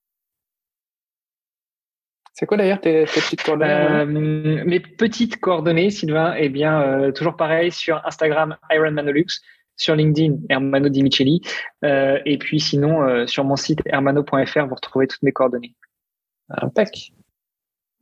C'est 2.33 2.45
quoi 2.45 2.57
d'ailleurs 2.57 2.81
tes, 2.81 3.05
tes, 3.05 3.21
petites 3.21 3.43
coordonnées 3.43 3.73
euh, 3.73 4.63
Mes 4.65 4.79
petites 4.81 5.39
coordonnées, 5.39 5.89
Sylvain, 5.89 6.35
eh 6.37 6.49
bien 6.49 6.81
euh, 6.81 7.11
toujours 7.11 7.37
pareil 7.37 7.71
sur 7.71 8.05
Instagram 8.05 8.57
Ironmanolux, 8.69 9.41
sur 9.77 9.95
LinkedIn 9.95 10.39
Hermano 10.49 10.89
Di 10.89 11.01
Micheli, 11.01 11.41
euh, 11.83 12.19
et 12.25 12.37
puis 12.37 12.59
sinon 12.59 13.03
euh, 13.03 13.25
sur 13.25 13.43
mon 13.45 13.55
site 13.55 13.81
hermano.fr 13.85 14.67
vous 14.67 14.75
retrouvez 14.75 15.07
toutes 15.07 15.23
mes 15.23 15.31
coordonnées. 15.31 15.75
Impec. 16.49 17.13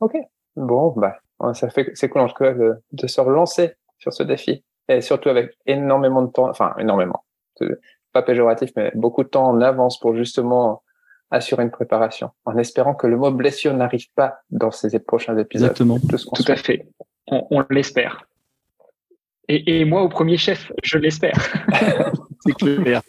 Ok. 0.00 0.16
Bon, 0.56 0.94
bah, 0.96 1.18
ça 1.54 1.68
fait, 1.70 1.90
c'est 1.94 2.08
cool 2.08 2.22
en 2.22 2.28
tout 2.28 2.34
cas 2.34 2.52
de, 2.52 2.74
de, 2.92 3.06
se 3.06 3.20
relancer 3.20 3.74
sur 3.98 4.12
ce 4.12 4.22
défi 4.22 4.64
et 4.88 5.00
surtout 5.00 5.28
avec 5.28 5.52
énormément 5.66 6.22
de 6.22 6.30
temps, 6.30 6.48
enfin 6.48 6.74
énormément, 6.78 7.24
pas 8.12 8.22
péjoratif, 8.22 8.70
mais 8.76 8.92
beaucoup 8.94 9.24
de 9.24 9.28
temps 9.28 9.48
en 9.48 9.60
avance 9.60 9.98
pour 9.98 10.14
justement 10.14 10.82
assurer 11.30 11.64
une 11.64 11.70
préparation, 11.70 12.30
en 12.44 12.56
espérant 12.56 12.94
que 12.94 13.06
le 13.06 13.16
mot 13.16 13.30
blessure 13.30 13.74
n'arrive 13.74 14.06
pas 14.14 14.38
dans 14.50 14.70
ces 14.70 14.98
prochains 15.00 15.36
épisodes. 15.36 15.70
Exactement. 15.70 15.98
Tout, 15.98 16.16
Tout 16.16 16.52
à 16.52 16.56
fait. 16.56 16.86
On, 17.26 17.46
on 17.50 17.64
l'espère. 17.70 18.28
Et, 19.48 19.80
et, 19.80 19.84
moi 19.84 20.02
au 20.02 20.08
premier 20.08 20.36
chef, 20.36 20.72
je 20.82 20.98
l'espère. 20.98 21.34
c'est 22.40 22.52
clair. 22.52 23.02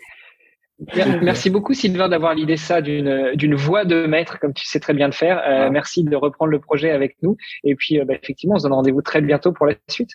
Merci 1.22 1.50
beaucoup 1.50 1.74
Sylvain 1.74 2.10
d'avoir 2.10 2.34
l'idée 2.34 2.58
ça 2.58 2.82
d'une 2.82 3.34
d'une 3.36 3.56
voix 3.56 3.86
de 3.86 4.06
maître 4.08 4.40
comme 4.40 4.54
tu 4.54 4.66
sais 4.66 4.80
très 4.80 4.94
bien 4.94 5.08
le 5.08 5.14
faire. 5.14 5.42
Euh, 5.48 5.70
Merci 5.72 6.04
de 6.04 6.16
reprendre 6.16 6.52
le 6.52 6.60
projet 6.60 6.92
avec 6.92 7.16
nous 7.22 7.38
et 7.64 7.76
puis 7.76 8.00
euh, 8.00 8.06
bah, 8.06 8.14
effectivement 8.22 8.56
on 8.56 8.60
se 8.60 8.64
donne 8.64 8.74
rendez-vous 8.74 9.02
très 9.02 9.22
bientôt 9.22 9.54
pour 9.54 9.68
la 9.68 9.76
suite. 9.88 10.12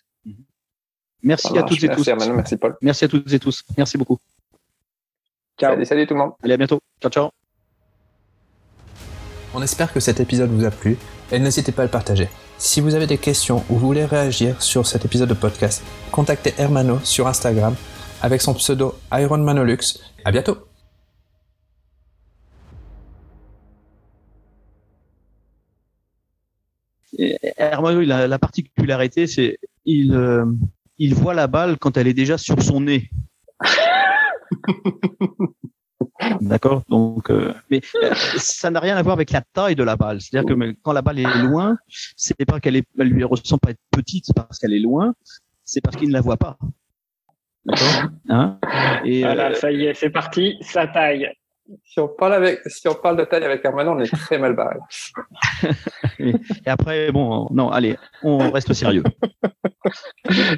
Merci 1.22 1.56
à 1.56 1.62
toutes 1.62 1.82
et 1.82 1.88
merci 1.88 2.10
tous. 2.12 2.28
Merci 2.28 2.56
Paul. 2.56 2.76
Merci 2.82 3.04
à 3.06 3.08
toutes 3.08 3.32
et 3.32 3.38
tous. 3.38 3.64
Merci 3.76 3.96
beaucoup. 3.96 4.18
Ciao. 5.58 5.72
Salut, 5.72 5.86
salut 5.86 6.06
tout 6.06 6.14
le 6.14 6.20
monde. 6.20 6.32
Allez 6.42 6.54
à 6.54 6.56
bientôt. 6.58 6.80
Ciao 7.00 7.10
ciao. 7.10 7.30
On 9.54 9.62
espère 9.62 9.92
que 9.92 10.00
cet 10.00 10.20
épisode 10.20 10.50
vous 10.50 10.64
a 10.64 10.70
plu 10.70 10.96
et 11.32 11.38
n'hésitez 11.38 11.72
pas 11.72 11.82
à 11.82 11.84
le 11.86 11.90
partager. 11.90 12.28
Si 12.58 12.82
vous 12.82 12.94
avez 12.94 13.06
des 13.06 13.18
questions 13.18 13.64
ou 13.70 13.76
vous 13.76 13.86
voulez 13.86 14.04
réagir 14.04 14.62
sur 14.62 14.86
cet 14.86 15.06
épisode 15.06 15.30
de 15.30 15.34
podcast, 15.34 15.82
contactez 16.12 16.52
Hermano 16.58 16.98
sur 17.02 17.26
Instagram 17.26 17.74
avec 18.22 18.42
son 18.42 18.54
pseudo 18.54 18.94
Ironmanolux. 19.12 19.98
À 20.24 20.30
bientôt 20.30 20.66
Hermano, 27.58 28.00
la 28.00 28.38
particularité, 28.38 29.26
c'est 29.26 29.58
il, 29.84 30.14
euh, 30.14 30.44
il 30.98 31.14
voit 31.14 31.34
la 31.34 31.46
balle 31.46 31.78
quand 31.78 31.96
elle 31.96 32.06
est 32.06 32.14
déjà 32.14 32.38
sur 32.38 32.62
son 32.62 32.82
nez. 32.82 33.10
D'accord. 36.40 36.82
Donc, 36.88 37.30
euh, 37.30 37.54
mais 37.70 37.80
euh, 38.02 38.14
ça 38.36 38.70
n'a 38.70 38.80
rien 38.80 38.96
à 38.96 39.02
voir 39.02 39.14
avec 39.14 39.30
la 39.30 39.40
taille 39.40 39.74
de 39.74 39.82
la 39.82 39.96
balle. 39.96 40.20
C'est-à-dire 40.20 40.54
que 40.54 40.76
quand 40.82 40.92
la 40.92 41.02
balle 41.02 41.18
est 41.18 41.42
loin, 41.42 41.78
c'est 42.16 42.44
pas 42.44 42.60
qu'elle 42.60 42.76
est, 42.76 42.86
elle 42.98 43.08
lui 43.08 43.24
ressemble 43.24 43.60
pas 43.60 43.70
être 43.70 43.80
petite 43.90 44.26
parce 44.34 44.58
qu'elle 44.58 44.74
est 44.74 44.80
loin, 44.80 45.14
c'est 45.64 45.80
parce 45.80 45.96
qu'il 45.96 46.08
ne 46.08 46.12
la 46.12 46.20
voit 46.20 46.36
pas. 46.36 46.58
D'accord 47.64 48.10
hein 48.28 48.58
Et 49.04 49.22
Voilà, 49.22 49.50
euh... 49.50 49.54
ça 49.54 49.70
y 49.70 49.86
est, 49.86 49.94
c'est 49.94 50.10
parti, 50.10 50.56
ça 50.60 50.86
taille. 50.86 51.30
Si 51.84 52.00
on 52.00 52.08
parle 52.08 52.34
avec, 52.34 52.60
si 52.66 52.88
on 52.88 52.94
parle 52.94 53.16
de 53.16 53.24
taille 53.24 53.44
avec 53.44 53.64
Hermano, 53.64 53.92
on 53.92 54.00
est 54.00 54.10
très 54.10 54.38
mal 54.38 54.54
barré. 54.54 54.78
et, 56.18 56.34
après, 56.66 57.12
bon, 57.12 57.46
non, 57.52 57.70
allez, 57.70 57.96
on 58.24 58.50
reste 58.50 58.72
sérieux. 58.72 59.04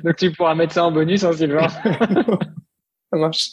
Donc 0.04 0.16
tu 0.16 0.32
pourras 0.32 0.54
mettre 0.54 0.72
ça 0.72 0.84
en 0.84 0.92
bonus, 0.92 1.22
hein, 1.24 1.32
Sylvain. 1.32 1.68
ça 3.12 3.18
marche. 3.18 3.50